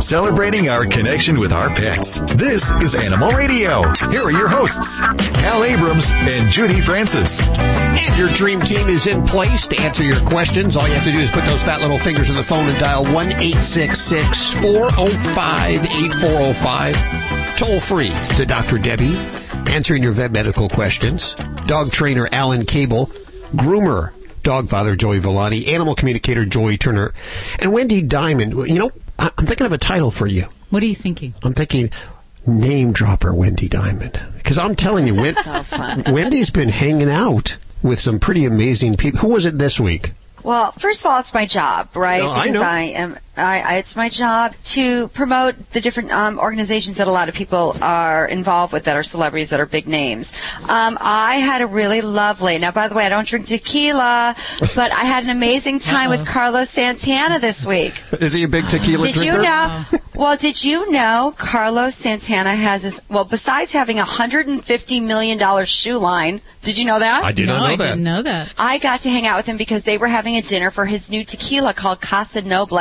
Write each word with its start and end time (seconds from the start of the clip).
celebrating 0.00 0.68
our 0.68 0.86
connection 0.86 1.38
with 1.38 1.52
our 1.52 1.68
pets. 1.70 2.18
This 2.34 2.70
is 2.82 2.94
Animal 2.94 3.30
Radio. 3.32 3.82
Here 4.10 4.22
are 4.22 4.30
your 4.30 4.48
hosts, 4.48 5.00
Hal 5.00 5.64
Abrams 5.64 6.10
and 6.12 6.50
Judy 6.50 6.80
Francis. 6.80 7.40
And 7.58 8.18
your 8.18 8.28
dream 8.28 8.60
team 8.60 8.88
is 8.88 9.06
in 9.06 9.24
place 9.24 9.66
to 9.68 9.80
answer 9.82 10.04
your 10.04 10.20
questions. 10.20 10.76
All 10.76 10.86
you 10.86 10.94
have 10.94 11.04
to 11.04 11.12
do 11.12 11.18
is 11.18 11.30
put 11.30 11.44
those 11.44 11.62
fat 11.62 11.80
little 11.80 11.98
fingers 11.98 12.30
on 12.30 12.36
the 12.36 12.42
phone 12.42 12.68
and 12.68 12.78
dial 12.78 13.04
1 13.12 13.30
405 13.30 15.84
8405. 15.84 17.58
Toll 17.58 17.80
free 17.80 18.12
to 18.36 18.46
Dr. 18.46 18.78
Debbie, 18.78 19.16
answering 19.70 20.02
your 20.02 20.12
vet 20.12 20.30
medical 20.30 20.68
questions. 20.68 21.34
Dog 21.66 21.90
trainer 21.90 22.28
Alan 22.30 22.64
Cable, 22.64 23.06
groomer 23.52 24.12
dog 24.42 24.68
father 24.68 24.96
Joey 24.96 25.18
Villani, 25.18 25.66
animal 25.66 25.94
communicator 25.94 26.46
Joey 26.46 26.78
Turner, 26.78 27.12
and 27.60 27.72
Wendy 27.72 28.00
Diamond. 28.00 28.52
You 28.52 28.78
know, 28.78 28.92
I'm 29.18 29.46
thinking 29.46 29.66
of 29.66 29.72
a 29.72 29.78
title 29.78 30.10
for 30.10 30.26
you. 30.26 30.46
What 30.70 30.82
are 30.82 30.86
you 30.86 30.94
thinking? 30.94 31.34
I'm 31.42 31.52
thinking 31.54 31.90
name 32.46 32.92
dropper 32.92 33.34
Wendy 33.34 33.68
Diamond. 33.68 34.20
Because 34.36 34.58
I'm 34.58 34.76
telling 34.76 35.06
you, 35.06 35.14
Wen- 35.14 35.34
So. 35.44 36.02
Wendy's 36.08 36.50
been 36.50 36.68
hanging 36.68 37.10
out 37.10 37.56
with 37.82 37.98
some 38.00 38.18
pretty 38.18 38.44
amazing 38.44 38.94
people. 38.96 39.20
Who 39.20 39.28
was 39.28 39.46
it 39.46 39.58
this 39.58 39.78
week? 39.80 40.12
Well, 40.42 40.72
first 40.72 41.04
of 41.04 41.10
all, 41.10 41.18
it's 41.20 41.34
my 41.34 41.46
job, 41.46 41.94
right? 41.96 42.22
No, 42.22 42.30
I 42.30 42.42
because 42.44 42.54
know. 42.54 42.62
I 42.62 42.80
am. 42.94 43.18
I, 43.38 43.60
I, 43.60 43.76
it's 43.78 43.96
my 43.96 44.08
job 44.08 44.54
to 44.64 45.08
promote 45.08 45.70
the 45.72 45.80
different 45.80 46.10
um, 46.12 46.38
organizations 46.38 46.96
that 46.96 47.08
a 47.08 47.10
lot 47.10 47.28
of 47.28 47.34
people 47.34 47.76
are 47.80 48.26
involved 48.26 48.72
with 48.72 48.84
that 48.84 48.96
are 48.96 49.02
celebrities 49.02 49.50
that 49.50 49.60
are 49.60 49.66
big 49.66 49.86
names. 49.86 50.32
Um, 50.62 50.98
I 51.00 51.36
had 51.36 51.62
a 51.62 51.66
really 51.66 52.00
lovely. 52.00 52.58
Now, 52.58 52.70
by 52.70 52.88
the 52.88 52.94
way, 52.94 53.06
I 53.06 53.08
don't 53.08 53.26
drink 53.26 53.46
tequila, 53.46 54.34
but 54.74 54.92
I 54.92 55.04
had 55.04 55.24
an 55.24 55.30
amazing 55.30 55.78
time 55.78 56.10
with 56.10 56.26
Carlos 56.26 56.70
Santana 56.70 57.38
this 57.38 57.66
week. 57.66 57.94
Is 58.20 58.32
he 58.32 58.44
a 58.44 58.48
big 58.48 58.66
tequila 58.66 59.06
Did 59.06 59.14
drinker? 59.14 59.36
you 59.36 59.42
know? 59.42 59.84
Well, 60.18 60.36
did 60.36 60.64
you 60.64 60.90
know 60.90 61.32
Carlos 61.38 61.94
Santana 61.94 62.50
has 62.50 62.82
this? 62.82 63.00
Well, 63.08 63.24
besides 63.24 63.70
having 63.70 64.00
a 64.00 64.04
hundred 64.04 64.48
and 64.48 64.62
fifty 64.62 64.98
million 64.98 65.38
dollar 65.38 65.64
shoe 65.64 65.96
line, 65.96 66.40
did 66.62 66.76
you 66.76 66.84
know 66.86 66.98
that? 66.98 67.22
I 67.22 67.30
did 67.30 67.46
no, 67.46 67.52
not 67.56 67.60
know 67.60 67.66
I 67.66 67.76
that. 67.76 67.88
didn't 67.90 68.02
know 68.02 68.22
that. 68.22 68.52
I 68.58 68.78
got 68.78 68.98
to 69.02 69.10
hang 69.10 69.28
out 69.28 69.36
with 69.36 69.46
him 69.46 69.56
because 69.56 69.84
they 69.84 69.96
were 69.96 70.08
having 70.08 70.34
a 70.34 70.42
dinner 70.42 70.72
for 70.72 70.86
his 70.86 71.08
new 71.08 71.22
tequila 71.24 71.72
called 71.72 72.00
Casa 72.00 72.42
Noble. 72.42 72.80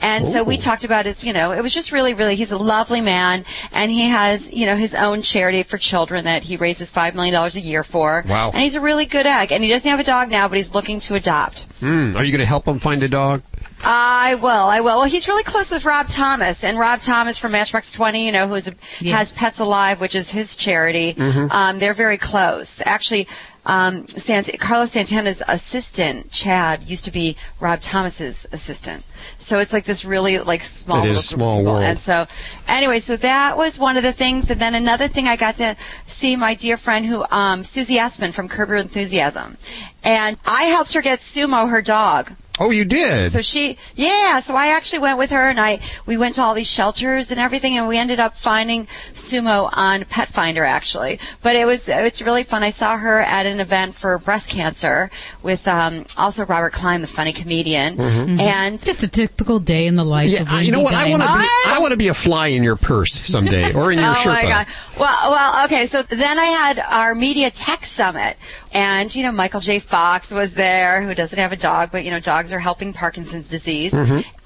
And 0.00 0.26
so 0.26 0.42
we 0.44 0.56
talked 0.56 0.84
about 0.84 1.06
his, 1.06 1.24
you 1.24 1.32
know, 1.32 1.52
it 1.52 1.62
was 1.62 1.72
just 1.74 1.92
really, 1.92 2.14
really, 2.14 2.34
he's 2.36 2.52
a 2.52 2.58
lovely 2.58 3.00
man 3.00 3.44
and 3.72 3.90
he 3.90 4.08
has, 4.08 4.52
you 4.52 4.66
know, 4.66 4.76
his 4.76 4.94
own 4.94 5.22
charity 5.22 5.62
for 5.62 5.78
children 5.78 6.24
that 6.24 6.42
he 6.44 6.56
raises 6.56 6.92
$5 6.92 7.14
million 7.14 7.34
a 7.34 7.48
year 7.60 7.82
for. 7.84 8.24
Wow. 8.28 8.50
And 8.52 8.62
he's 8.62 8.74
a 8.74 8.80
really 8.80 9.06
good 9.06 9.26
egg. 9.26 9.52
And 9.52 9.62
he 9.62 9.68
doesn't 9.70 9.90
have 9.90 10.00
a 10.00 10.04
dog 10.04 10.30
now, 10.30 10.48
but 10.48 10.56
he's 10.56 10.74
looking 10.74 11.00
to 11.00 11.14
adopt. 11.14 11.64
Hmm, 11.80 12.16
are 12.16 12.24
you 12.24 12.32
going 12.32 12.40
to 12.40 12.46
help 12.46 12.66
him 12.66 12.78
find 12.78 13.02
a 13.02 13.08
dog? 13.08 13.42
I 13.84 14.34
will. 14.34 14.48
I 14.48 14.80
will. 14.80 14.98
Well, 14.98 15.04
he's 15.04 15.28
really 15.28 15.44
close 15.44 15.70
with 15.70 15.84
Rob 15.84 16.08
Thomas, 16.08 16.64
and 16.64 16.76
Rob 16.78 16.98
Thomas 16.98 17.38
from 17.38 17.52
Matchbox 17.52 17.92
Twenty, 17.92 18.26
you 18.26 18.32
know, 18.32 18.48
who's 18.48 18.66
a, 18.66 18.72
Yes. 19.00 19.16
has 19.16 19.32
Pets 19.32 19.60
Alive, 19.60 20.00
which 20.00 20.16
is 20.16 20.30
his 20.30 20.56
charity. 20.56 21.14
Mm-hmm. 21.14 21.52
Um, 21.52 21.78
they're 21.78 21.94
very 21.94 22.18
close. 22.18 22.82
Actually, 22.84 23.28
um, 23.68 24.06
Sant- 24.06 24.58
Carlos 24.58 24.92
Santana's 24.92 25.42
assistant 25.46 26.32
Chad 26.32 26.82
used 26.82 27.04
to 27.04 27.12
be 27.12 27.36
Rob 27.60 27.80
Thomas's 27.80 28.46
assistant. 28.50 29.04
So 29.36 29.58
it's 29.58 29.72
like 29.72 29.84
this 29.84 30.04
really 30.04 30.38
like 30.38 30.62
small. 30.62 31.04
It 31.04 31.10
is 31.10 31.10
little 31.10 31.12
group 31.12 31.18
of 31.18 31.24
small 31.24 31.64
world. 31.64 31.82
And 31.84 31.98
so, 31.98 32.26
anyway, 32.66 32.98
so 32.98 33.16
that 33.16 33.56
was 33.56 33.78
one 33.78 33.96
of 33.96 34.02
the 34.02 34.12
things, 34.12 34.50
and 34.50 34.60
then 34.60 34.74
another 34.74 35.06
thing 35.06 35.28
I 35.28 35.36
got 35.36 35.56
to 35.56 35.76
see 36.06 36.34
my 36.34 36.54
dear 36.54 36.76
friend 36.76 37.04
who 37.04 37.24
um, 37.30 37.62
Susie 37.62 37.96
Essman 37.96 38.32
from 38.32 38.48
Curb 38.48 38.70
Your 38.70 38.78
Enthusiasm, 38.78 39.58
and 40.02 40.38
I 40.46 40.64
helped 40.64 40.94
her 40.94 41.02
get 41.02 41.20
Sumo 41.20 41.68
her 41.70 41.82
dog. 41.82 42.32
Oh, 42.60 42.70
you 42.70 42.84
did? 42.84 43.30
So 43.30 43.40
she, 43.40 43.78
yeah. 43.94 44.40
So 44.40 44.56
I 44.56 44.68
actually 44.68 45.00
went 45.00 45.18
with 45.18 45.30
her, 45.30 45.48
and 45.48 45.60
I 45.60 45.80
we 46.06 46.16
went 46.16 46.34
to 46.36 46.42
all 46.42 46.54
these 46.54 46.66
shelters 46.70 47.30
and 47.30 47.40
everything, 47.40 47.76
and 47.76 47.88
we 47.88 47.96
ended 47.98 48.20
up 48.20 48.36
finding 48.36 48.86
Sumo 49.12 49.68
on 49.72 50.04
Pet 50.04 50.28
Finder 50.28 50.64
actually. 50.64 51.20
But 51.42 51.56
it 51.56 51.66
was 51.66 51.88
it's 51.88 52.22
really 52.22 52.42
fun. 52.44 52.62
I 52.62 52.70
saw 52.70 52.96
her 52.96 53.20
at 53.20 53.46
an 53.46 53.60
event 53.60 53.94
for 53.94 54.18
breast 54.18 54.50
cancer 54.50 55.10
with 55.42 55.66
um, 55.68 56.04
also 56.16 56.44
Robert 56.46 56.72
Klein, 56.72 57.00
the 57.00 57.06
funny 57.06 57.32
comedian, 57.32 58.00
and 58.00 58.82
Just 58.84 59.02
a 59.02 59.08
typical 59.08 59.58
day 59.58 59.86
in 59.86 59.96
the 59.96 60.04
life 60.04 60.28
yeah, 60.28 60.42
of 60.42 60.48
I- 60.50 60.60
you 60.62 60.72
know 60.72 60.80
what? 60.80 60.94
I 60.94 61.10
want 61.10 61.22
to 61.22 61.28
be. 61.28 61.34
Diamond. 61.34 61.50
I 61.66 61.78
want 61.80 61.92
to 61.92 61.98
be 61.98 62.08
a 62.08 62.14
fly 62.14 62.48
in 62.48 62.62
your 62.62 62.76
purse 62.76 63.12
someday, 63.12 63.72
or 63.72 63.92
in 63.92 63.98
your 63.98 64.14
shirt. 64.14 64.26
oh 64.26 64.30
Sherpa. 64.30 64.42
my 64.42 64.48
god. 64.48 64.66
Well, 64.98 65.30
well, 65.30 65.64
okay. 65.66 65.86
So 65.86 66.02
then 66.02 66.38
I 66.38 66.44
had 66.44 66.78
our 66.80 67.14
media 67.14 67.50
tech 67.50 67.84
summit, 67.84 68.36
and 68.72 69.14
you 69.14 69.22
know 69.22 69.32
Michael 69.32 69.60
J. 69.60 69.78
Fox 69.78 70.32
was 70.32 70.54
there, 70.54 71.02
who 71.02 71.14
doesn't 71.14 71.38
have 71.38 71.52
a 71.52 71.56
dog, 71.56 71.90
but 71.92 72.04
you 72.04 72.10
know 72.10 72.20
dogs 72.20 72.52
are 72.52 72.58
helping 72.58 72.92
Parkinson's 72.92 73.48
disease. 73.48 73.94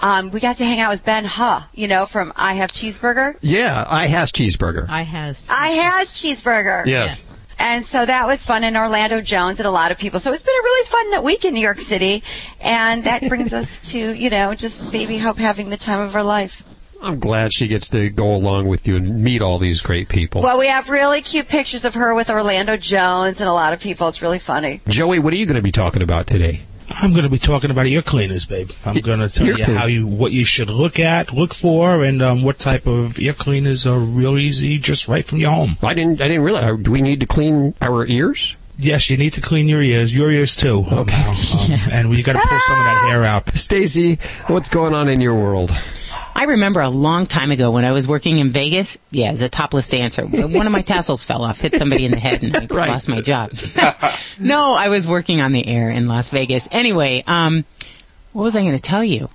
Um, 0.01 0.31
we 0.31 0.41
got 0.41 0.57
to 0.57 0.65
hang 0.65 0.81
out 0.81 0.91
with 0.91 1.05
Ben 1.05 1.25
Huh, 1.25 1.61
you 1.75 1.89
know 1.89 2.07
from 2.07 2.33
I 2.37 2.55
Have 2.55 2.71
Cheeseburger. 2.73 3.37
Yeah, 3.41 3.85
I 3.89 4.07
has 4.07 4.31
cheeseburger. 4.31 4.89
I 4.89 5.03
has. 5.03 5.47
I 5.49 5.69
has 5.69 6.13
cheeseburger. 6.13 6.87
yes. 6.87 7.39
And 7.59 7.85
so 7.85 8.05
that 8.05 8.27
was 8.27 8.45
fun 8.45 8.65
in 8.65 8.77
Orlando 8.77 9.21
Jones 9.21 9.61
and 9.61 9.67
a 9.69 9.71
lot 9.71 9.93
of 9.93 9.99
people. 9.99 10.19
So 10.19 10.33
it's 10.33 10.43
been 10.43 10.53
a 10.53 10.63
really 10.63 10.87
fun 10.89 11.25
week 11.25 11.45
in 11.45 11.55
New 11.55 11.61
York 11.61 11.77
City. 11.77 12.25
And 12.61 13.05
that 13.05 13.23
brings 13.29 13.53
us 13.53 13.93
to, 13.93 14.13
you 14.15 14.31
know, 14.31 14.53
just 14.55 14.91
baby 14.91 15.17
Hope 15.19 15.37
having 15.37 15.71
the 15.71 15.77
time 15.77 16.01
of 16.01 16.13
her 16.15 16.25
life. 16.25 16.65
I'm 17.03 17.19
glad 17.19 17.53
she 17.53 17.67
gets 17.67 17.89
to 17.91 18.11
go 18.11 18.33
along 18.33 18.69
with 18.69 18.87
you 18.87 18.95
and 18.97 19.25
meet 19.25 19.43
all 19.43 19.59
these 19.59 19.83
great 19.83 20.09
people. 20.09 20.41
Well, 20.41 20.59
we 20.59 20.69
have 20.69 20.89
really 20.89 21.21
cute 21.21 21.49
pictures 21.49 21.85
of 21.85 21.95
her 21.95 22.15
with 22.15 22.31
Orlando 22.31 22.77
Jones 22.77 23.41
and 23.41 23.51
a 23.51 23.53
lot 23.53 23.73
of 23.73 23.81
people. 23.81 24.07
It's 24.07 24.23
really 24.23 24.39
funny. 24.39 24.81
Joey, 24.87 25.19
what 25.19 25.33
are 25.33 25.37
you 25.37 25.45
going 25.47 25.57
to 25.57 25.63
be 25.63 25.73
talking 25.73 26.01
about 26.01 26.29
today? 26.29 26.61
I'm 26.91 27.11
going 27.13 27.25
to 27.25 27.29
be 27.31 27.39
talking 27.39 27.71
about 27.71 27.87
ear 27.87 28.03
cleaners, 28.03 28.47
babe. 28.47 28.71
I'm 28.85 28.97
going 28.97 29.19
to 29.19 29.29
tell 29.29 29.47
Ear 29.47 29.57
you 29.57 29.65
clean- 29.65 29.77
how 29.77 29.87
you 29.87 30.07
what 30.07 30.31
you 30.31 30.45
should 30.45 30.71
look 30.71 31.01
at, 31.01 31.33
look 31.33 31.55
for, 31.55 32.05
and 32.05 32.23
um, 32.23 32.43
what 32.43 32.59
type 32.59 32.87
of 32.87 33.19
ear 33.19 33.33
cleaners 33.33 33.87
are 33.87 33.99
real 33.99 34.39
easy, 34.39 34.79
just 34.79 35.09
right 35.09 35.25
from 35.25 35.39
your 35.39 35.51
home. 35.51 35.79
I 35.83 35.95
didn't. 35.95 36.21
I 36.21 36.29
didn't 36.29 36.45
realize. 36.45 36.81
Do 36.83 36.93
we 36.93 37.01
need 37.01 37.21
to 37.21 37.27
clean 37.27 37.75
our 37.81 38.07
ears? 38.07 38.57
Yes, 38.79 39.11
you 39.11 39.17
need 39.17 39.31
to 39.35 39.41
clean 39.41 39.69
your 39.69 39.83
ears, 39.83 40.15
your 40.15 40.31
ears 40.31 40.55
too. 40.55 40.85
Okay, 40.91 41.23
um, 41.23 41.79
and 41.91 42.15
you 42.15 42.23
got 42.23 42.35
to 42.35 42.39
pull 42.47 42.59
some 42.59 42.79
of 42.79 42.85
that 42.85 43.09
hair 43.11 43.25
out. 43.25 43.55
Stacy, 43.57 44.19
what's 44.47 44.69
going 44.69 44.95
on 44.95 45.09
in 45.09 45.21
your 45.21 45.35
world? 45.35 45.71
I 46.35 46.45
remember 46.45 46.81
a 46.81 46.89
long 46.89 47.27
time 47.27 47.51
ago 47.51 47.71
when 47.71 47.85
I 47.85 47.93
was 47.93 48.09
working 48.09 48.39
in 48.39 48.51
Vegas. 48.51 48.99
Yeah, 49.11 49.31
as 49.33 49.41
a 49.43 49.49
topless 49.49 49.89
dancer, 49.89 50.25
one 50.27 50.67
of 50.67 50.73
my 50.73 50.83
tassels 50.83 51.23
fell 51.25 51.45
off, 51.45 51.61
hit 51.61 51.75
somebody 51.75 52.05
in 52.05 52.11
the 52.11 52.19
head, 52.21 52.43
and 52.43 52.57
I 52.57 52.67
Right. 52.71 52.89
lost 52.89 53.09
my 53.09 53.21
job. 53.21 53.53
no, 54.39 54.75
I 54.75 54.89
was 54.89 55.07
working 55.07 55.41
on 55.41 55.53
the 55.53 55.67
air 55.67 55.91
in 55.91 56.09
Las 56.09 56.31
Vegas. 56.31 56.69
Anyway, 56.73 57.23
um, 57.27 57.65
what 58.33 58.43
was 58.45 58.57
I 58.57 58.63
going 58.63 58.73
to 58.77 58.81
tell 58.83 59.05
you? 59.05 59.29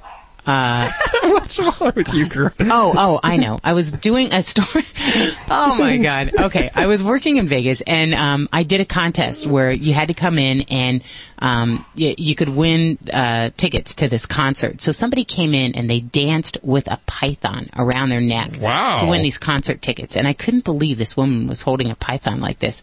Uh, 0.45 0.89
What's 1.33 1.59
wrong 1.59 1.93
with 1.95 2.13
you, 2.13 2.27
girl? 2.27 2.51
oh, 2.59 2.93
oh, 2.95 3.19
I 3.21 3.35
know. 3.35 3.59
I 3.63 3.73
was 3.73 3.91
doing 3.91 4.31
a 4.31 4.41
story. 4.41 4.85
oh 5.49 5.75
my 5.77 5.97
God. 5.97 6.31
Okay. 6.39 6.69
I 6.73 6.87
was 6.87 7.03
working 7.03 7.35
in 7.35 7.47
Vegas 7.47 7.81
and, 7.81 8.13
um, 8.13 8.47
I 8.53 8.63
did 8.63 8.79
a 8.79 8.85
contest 8.85 9.45
where 9.45 9.71
you 9.71 9.93
had 9.93 10.07
to 10.07 10.13
come 10.13 10.39
in 10.39 10.61
and, 10.69 11.03
um, 11.39 11.85
you, 11.95 12.15
you 12.17 12.35
could 12.35 12.49
win, 12.49 12.97
uh, 13.11 13.49
tickets 13.57 13.95
to 13.95 14.07
this 14.07 14.25
concert. 14.25 14.81
So 14.81 14.93
somebody 14.93 15.25
came 15.25 15.53
in 15.53 15.75
and 15.75 15.89
they 15.89 15.99
danced 15.99 16.57
with 16.63 16.89
a 16.89 16.97
python 17.05 17.69
around 17.75 18.09
their 18.09 18.21
neck. 18.21 18.51
Wow. 18.61 18.99
To 18.99 19.07
win 19.07 19.21
these 19.21 19.37
concert 19.37 19.81
tickets. 19.81 20.15
And 20.15 20.27
I 20.27 20.33
couldn't 20.33 20.63
believe 20.63 20.97
this 20.97 21.17
woman 21.17 21.47
was 21.47 21.61
holding 21.61 21.91
a 21.91 21.95
python 21.95 22.39
like 22.39 22.59
this. 22.59 22.81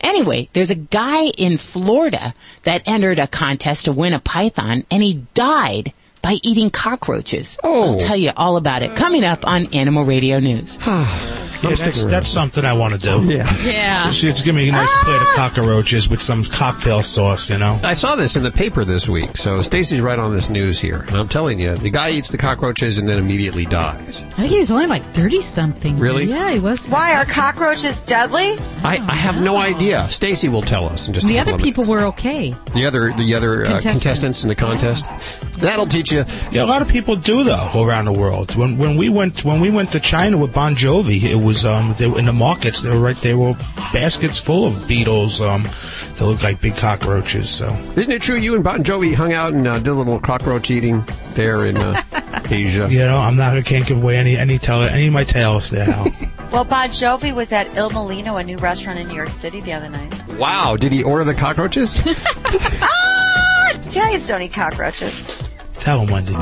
Anyway, 0.00 0.48
there's 0.54 0.70
a 0.70 0.76
guy 0.76 1.26
in 1.36 1.58
Florida 1.58 2.34
that 2.62 2.82
entered 2.86 3.18
a 3.18 3.26
contest 3.26 3.84
to 3.84 3.92
win 3.92 4.14
a 4.14 4.20
python 4.20 4.84
and 4.90 5.02
he 5.02 5.26
died 5.34 5.92
by 6.22 6.38
eating 6.42 6.70
cockroaches. 6.70 7.58
Oh. 7.62 7.90
I'll 7.90 7.96
tell 7.96 8.16
you 8.16 8.32
all 8.36 8.56
about 8.56 8.82
it 8.82 8.96
coming 8.96 9.24
up 9.24 9.46
on 9.46 9.66
Animal 9.74 10.04
Radio 10.04 10.38
News. 10.38 10.78
Yeah, 11.62 11.74
that's, 11.74 12.04
that's 12.04 12.28
something 12.28 12.64
I 12.64 12.72
want 12.72 12.94
to 12.94 12.98
do. 12.98 13.22
Yeah. 13.32 13.42
Yeah. 13.62 14.06
Just, 14.06 14.20
just 14.20 14.44
give 14.44 14.54
me 14.54 14.68
a 14.68 14.72
nice 14.72 14.92
plate 15.04 15.20
of 15.20 15.28
cockroaches 15.34 16.08
with 16.08 16.20
some 16.20 16.44
cocktail 16.44 17.02
sauce, 17.02 17.48
you 17.48 17.58
know. 17.58 17.78
I 17.84 17.94
saw 17.94 18.16
this 18.16 18.34
in 18.36 18.42
the 18.42 18.50
paper 18.50 18.84
this 18.84 19.08
week, 19.08 19.36
so 19.36 19.62
Stacy's 19.62 20.00
right 20.00 20.18
on 20.18 20.32
this 20.32 20.50
news 20.50 20.80
here. 20.80 21.00
And 21.08 21.16
I'm 21.16 21.28
telling 21.28 21.60
you, 21.60 21.74
the 21.76 21.90
guy 21.90 22.10
eats 22.10 22.30
the 22.30 22.38
cockroaches 22.38 22.98
and 22.98 23.08
then 23.08 23.18
immediately 23.18 23.64
dies. 23.66 24.22
I 24.22 24.26
think 24.28 24.48
he 24.48 24.58
was 24.58 24.70
only 24.72 24.86
like 24.86 25.02
30 25.04 25.40
something. 25.42 25.96
Really? 25.98 26.24
Yeah, 26.24 26.50
he 26.52 26.58
was. 26.58 26.88
Why 26.88 27.14
are 27.14 27.24
cockroaches 27.24 28.02
deadly? 28.04 28.56
I, 28.84 28.98
I 29.08 29.14
have 29.14 29.40
no 29.40 29.56
idea. 29.58 30.06
Stacy 30.08 30.48
will 30.48 30.62
tell 30.62 30.86
us 30.88 31.06
in 31.08 31.14
just 31.14 31.26
The 31.28 31.36
a 31.36 31.40
other 31.40 31.52
couple 31.52 31.60
of 31.62 31.64
people 31.74 31.84
were 31.84 32.00
okay. 32.06 32.54
The 32.74 32.86
other, 32.86 33.12
the 33.12 33.34
other 33.34 33.62
uh, 33.62 33.66
Contestants. 33.66 34.02
contestants 34.02 34.42
in 34.42 34.48
the 34.48 34.54
contest. 34.56 35.04
That'll 35.60 35.86
teach 35.86 36.10
you. 36.10 36.24
Yeah, 36.50 36.64
a 36.64 36.66
lot 36.66 36.82
of 36.82 36.88
people 36.88 37.14
do 37.16 37.44
though 37.44 37.70
around 37.76 38.06
the 38.06 38.12
world. 38.12 38.56
When 38.56 38.78
when 38.78 38.96
we 38.96 39.08
went 39.08 39.44
when 39.44 39.60
we 39.60 39.70
went 39.70 39.92
to 39.92 40.00
China 40.00 40.36
with 40.36 40.52
Bon 40.52 40.74
Jovi, 40.74 41.22
it 41.22 41.36
was 41.36 41.51
um 41.64 41.94
they 41.98 42.06
were 42.06 42.18
in 42.18 42.24
the 42.26 42.32
markets. 42.32 42.80
They 42.82 42.90
were 42.90 43.00
right. 43.00 43.16
They 43.20 43.34
were 43.34 43.54
baskets 43.92 44.38
full 44.38 44.64
of 44.66 44.86
beetles. 44.88 45.40
Um, 45.40 45.62
that 46.14 46.20
look 46.26 46.42
like 46.42 46.60
big 46.60 46.76
cockroaches. 46.76 47.48
So 47.50 47.68
Isn't 47.96 48.12
it 48.12 48.22
true 48.22 48.36
you 48.36 48.54
and 48.54 48.62
Bon 48.64 48.82
Jovi 48.84 49.14
hung 49.14 49.32
out 49.32 49.52
and 49.52 49.66
uh, 49.66 49.78
did 49.78 49.88
a 49.88 49.94
little 49.94 50.20
cockroach 50.20 50.70
eating 50.70 51.04
there 51.34 51.64
in 51.64 51.76
uh, 51.76 52.00
Asia? 52.50 52.86
you 52.90 52.98
know, 53.00 53.18
I'm 53.18 53.36
not. 53.36 53.56
I 53.56 53.62
can't 53.62 53.86
give 53.86 54.02
away 54.02 54.16
any 54.16 54.36
any 54.36 54.58
tell 54.58 54.82
any 54.82 55.06
of 55.06 55.12
my 55.12 55.24
tales 55.24 55.70
there. 55.70 55.84
Hal. 55.86 56.06
Well, 56.52 56.64
Bon 56.66 56.90
Jovi 56.90 57.34
was 57.34 57.50
at 57.50 57.74
Il 57.78 57.88
Mulino, 57.92 58.38
a 58.38 58.44
new 58.44 58.58
restaurant 58.58 58.98
in 58.98 59.08
New 59.08 59.14
York 59.14 59.30
City, 59.30 59.62
the 59.62 59.72
other 59.72 59.88
night. 59.88 60.12
Wow, 60.34 60.76
did 60.76 60.92
he 60.92 61.02
order 61.02 61.24
the 61.24 61.32
cockroaches? 61.32 61.94
Ah! 62.82 63.70
Italians 63.86 64.28
don't 64.28 64.42
eat 64.42 64.52
cockroaches. 64.52 65.24
tell 65.80 66.00
him, 66.00 66.12
Wendy. 66.12 66.34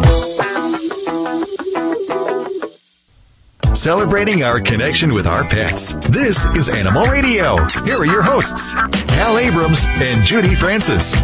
Celebrating 3.75 4.43
our 4.43 4.61
connection 4.61 5.14
with 5.14 5.26
our 5.26 5.44
pets. 5.44 5.94
This 6.08 6.44
is 6.56 6.69
Animal 6.69 7.05
Radio. 7.05 7.56
Here 7.84 7.96
are 7.96 8.05
your 8.05 8.22
hosts, 8.22 8.75
Hal 8.75 9.38
Abrams 9.38 9.84
and 9.87 10.25
Judy 10.25 10.55
Francis. 10.55 11.14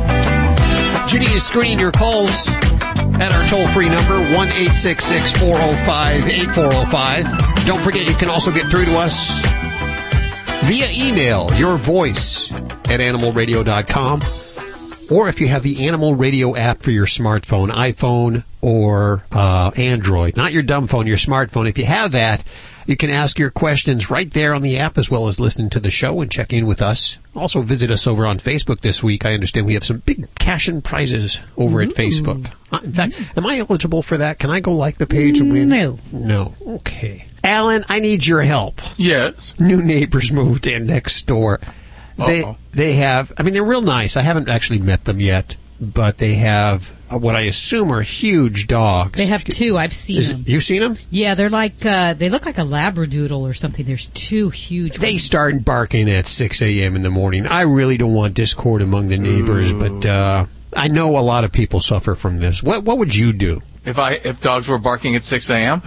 Judy 1.06 1.26
is 1.26 1.44
screening 1.44 1.78
your 1.78 1.92
calls 1.92 2.48
at 2.48 3.32
our 3.32 3.48
toll 3.48 3.66
free 3.68 3.88
number, 3.88 4.18
1 4.34 4.48
405 4.48 6.28
8405. 6.28 7.66
Don't 7.66 7.82
forget, 7.82 8.08
you 8.08 8.14
can 8.14 8.28
also 8.30 8.50
get 8.50 8.68
through 8.68 8.84
to 8.86 8.96
us 8.98 9.40
via 10.66 10.88
email, 10.92 11.48
your 11.56 11.76
voice 11.76 12.52
at 12.52 13.00
animalradio.com. 13.00 14.45
Or 15.08 15.28
if 15.28 15.40
you 15.40 15.46
have 15.48 15.62
the 15.62 15.86
Animal 15.86 16.14
Radio 16.16 16.56
app 16.56 16.82
for 16.82 16.90
your 16.90 17.06
smartphone, 17.06 17.70
iPhone 17.70 18.44
or 18.60 19.24
uh, 19.30 19.70
Android, 19.76 20.36
not 20.36 20.52
your 20.52 20.64
dumb 20.64 20.88
phone, 20.88 21.06
your 21.06 21.16
smartphone. 21.16 21.68
If 21.68 21.78
you 21.78 21.84
have 21.84 22.12
that, 22.12 22.42
you 22.86 22.96
can 22.96 23.10
ask 23.10 23.38
your 23.38 23.50
questions 23.50 24.10
right 24.10 24.28
there 24.30 24.52
on 24.52 24.62
the 24.62 24.78
app 24.78 24.98
as 24.98 25.08
well 25.08 25.28
as 25.28 25.38
listen 25.38 25.70
to 25.70 25.80
the 25.80 25.92
show 25.92 26.20
and 26.20 26.30
check 26.30 26.52
in 26.52 26.66
with 26.66 26.82
us. 26.82 27.18
Also 27.36 27.60
visit 27.62 27.92
us 27.92 28.08
over 28.08 28.26
on 28.26 28.38
Facebook 28.38 28.80
this 28.80 29.00
week. 29.00 29.24
I 29.24 29.34
understand 29.34 29.66
we 29.66 29.74
have 29.74 29.84
some 29.84 29.98
big 29.98 30.26
cash 30.36 30.66
and 30.66 30.82
prizes 30.82 31.40
over 31.56 31.80
at 31.82 31.90
Facebook. 31.90 32.50
Uh, 32.72 32.80
in 32.82 32.92
fact, 32.92 33.32
am 33.36 33.46
I 33.46 33.58
eligible 33.58 34.02
for 34.02 34.16
that? 34.16 34.40
Can 34.40 34.50
I 34.50 34.58
go 34.58 34.72
like 34.72 34.98
the 34.98 35.06
page 35.06 35.38
and 35.38 35.52
win? 35.52 35.68
No. 35.68 35.98
No. 36.10 36.54
Okay. 36.66 37.26
Alan, 37.44 37.84
I 37.88 38.00
need 38.00 38.26
your 38.26 38.42
help. 38.42 38.80
Yes. 38.96 39.58
New 39.60 39.80
neighbors 39.82 40.32
moved 40.32 40.66
in 40.66 40.86
next 40.86 41.22
door. 41.28 41.60
They 42.16 42.42
Uh-oh. 42.42 42.56
they 42.72 42.94
have. 42.94 43.32
I 43.38 43.42
mean, 43.42 43.54
they're 43.54 43.64
real 43.64 43.82
nice. 43.82 44.16
I 44.16 44.22
haven't 44.22 44.48
actually 44.48 44.78
met 44.78 45.04
them 45.04 45.20
yet, 45.20 45.56
but 45.80 46.18
they 46.18 46.34
have 46.36 46.92
uh, 47.12 47.18
what 47.18 47.36
I 47.36 47.40
assume 47.42 47.90
are 47.92 48.00
huge 48.02 48.66
dogs. 48.66 49.18
They 49.18 49.26
have 49.26 49.44
two. 49.44 49.76
I've 49.76 49.92
seen 49.92 50.18
Is- 50.18 50.32
them. 50.32 50.44
You've 50.46 50.62
seen 50.62 50.80
them? 50.80 50.96
Yeah, 51.10 51.34
they're 51.34 51.50
like 51.50 51.84
uh, 51.84 52.14
they 52.14 52.28
look 52.28 52.46
like 52.46 52.58
a 52.58 52.62
labradoodle 52.62 53.38
or 53.40 53.52
something. 53.54 53.84
There's 53.84 54.06
two 54.08 54.48
huge. 54.50 54.96
They 54.96 55.12
ones. 55.12 55.22
start 55.24 55.64
barking 55.64 56.08
at 56.10 56.26
6 56.26 56.62
a.m. 56.62 56.96
in 56.96 57.02
the 57.02 57.10
morning. 57.10 57.46
I 57.46 57.62
really 57.62 57.96
don't 57.98 58.14
want 58.14 58.34
discord 58.34 58.82
among 58.82 59.08
the 59.08 59.18
neighbors, 59.18 59.72
but 59.72 60.06
uh, 60.06 60.46
I 60.74 60.88
know 60.88 61.18
a 61.18 61.20
lot 61.20 61.44
of 61.44 61.52
people 61.52 61.80
suffer 61.80 62.14
from 62.14 62.38
this. 62.38 62.62
What 62.62 62.84
what 62.84 62.98
would 62.98 63.14
you 63.14 63.32
do? 63.32 63.60
If 63.86 63.98
I 64.00 64.12
if 64.14 64.40
dogs 64.40 64.68
were 64.68 64.78
barking 64.78 65.14
at 65.14 65.22
6 65.24 65.48
a.m., 65.50 65.80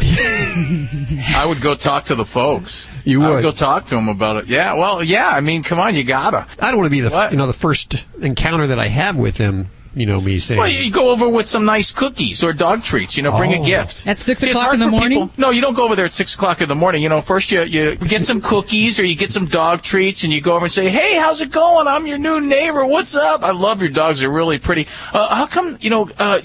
I 1.35 1.43
would 1.45 1.61
go 1.61 1.75
talk 1.75 2.05
to 2.05 2.15
the 2.15 2.25
folks. 2.25 2.89
You 3.03 3.21
I 3.21 3.27
would? 3.27 3.35
would 3.35 3.41
go 3.41 3.51
talk 3.51 3.85
to 3.87 3.95
them 3.95 4.07
about 4.07 4.37
it. 4.37 4.47
Yeah. 4.47 4.73
Well, 4.75 5.03
yeah. 5.03 5.27
I 5.29 5.41
mean, 5.41 5.63
come 5.63 5.79
on, 5.79 5.95
you 5.95 6.03
gotta. 6.05 6.47
I 6.61 6.71
don't 6.71 6.77
want 6.79 6.87
to 6.87 6.91
be 6.91 7.01
the 7.01 7.09
What? 7.09 7.31
you 7.31 7.37
know 7.37 7.47
the 7.47 7.53
first 7.53 8.07
encounter 8.21 8.67
that 8.67 8.79
I 8.79 8.87
have 8.87 9.17
with 9.17 9.35
them. 9.37 9.65
You 9.99 10.05
know 10.05 10.21
me 10.21 10.39
saying. 10.39 10.59
Well, 10.59 10.69
you 10.69 10.89
go 10.91 11.09
over 11.09 11.27
with 11.27 11.47
some 11.47 11.65
nice 11.65 11.91
cookies 11.91 12.43
or 12.43 12.53
dog 12.53 12.83
treats. 12.83 13.17
You 13.17 13.23
know, 13.23 13.35
bring 13.35 13.53
Oh. 13.53 13.61
a 13.61 13.65
gift 13.65 14.07
At 14.07 14.17
six 14.17 14.41
See, 14.41 14.51
o'clock 14.51 14.73
in 14.73 14.79
the 14.79 14.87
morning? 14.87 15.09
people- 15.27 15.31
No, 15.37 15.49
you 15.49 15.61
don't 15.61 15.73
go 15.73 15.83
over 15.85 15.95
there 15.95 16.05
at 16.05 16.13
six 16.13 16.35
o'clock 16.35 16.61
in 16.61 16.69
the 16.69 16.75
morning. 16.75 17.03
You 17.03 17.09
know, 17.09 17.21
first 17.21 17.51
you 17.51 17.63
you 17.63 17.95
get 17.95 18.23
some 18.25 18.39
cookies 18.41 18.99
or 18.99 19.05
you 19.05 19.15
get 19.15 19.31
some 19.31 19.45
dog 19.45 19.81
treats, 19.81 20.23
and 20.23 20.31
you 20.31 20.41
go 20.41 20.55
over 20.55 20.65
and 20.65 20.71
say, 20.71 20.89
"Hey, 20.89 21.17
how's 21.17 21.41
it 21.41 21.51
going? 21.51 21.87
I'm 21.87 22.07
your 22.07 22.17
new 22.17 22.39
neighbor. 22.41 22.85
What's 22.85 23.15
up? 23.15 23.43
I 23.43 23.51
love 23.51 23.81
your 23.81 23.89
dogs. 23.91 24.21
They're 24.21 24.29
really 24.29 24.57
pretty. 24.57 24.87
Uh, 25.13 25.35
how 25.35 25.45
come? 25.45 25.77
You 25.81 25.89
know, 25.89 26.09
uh, 26.17 26.39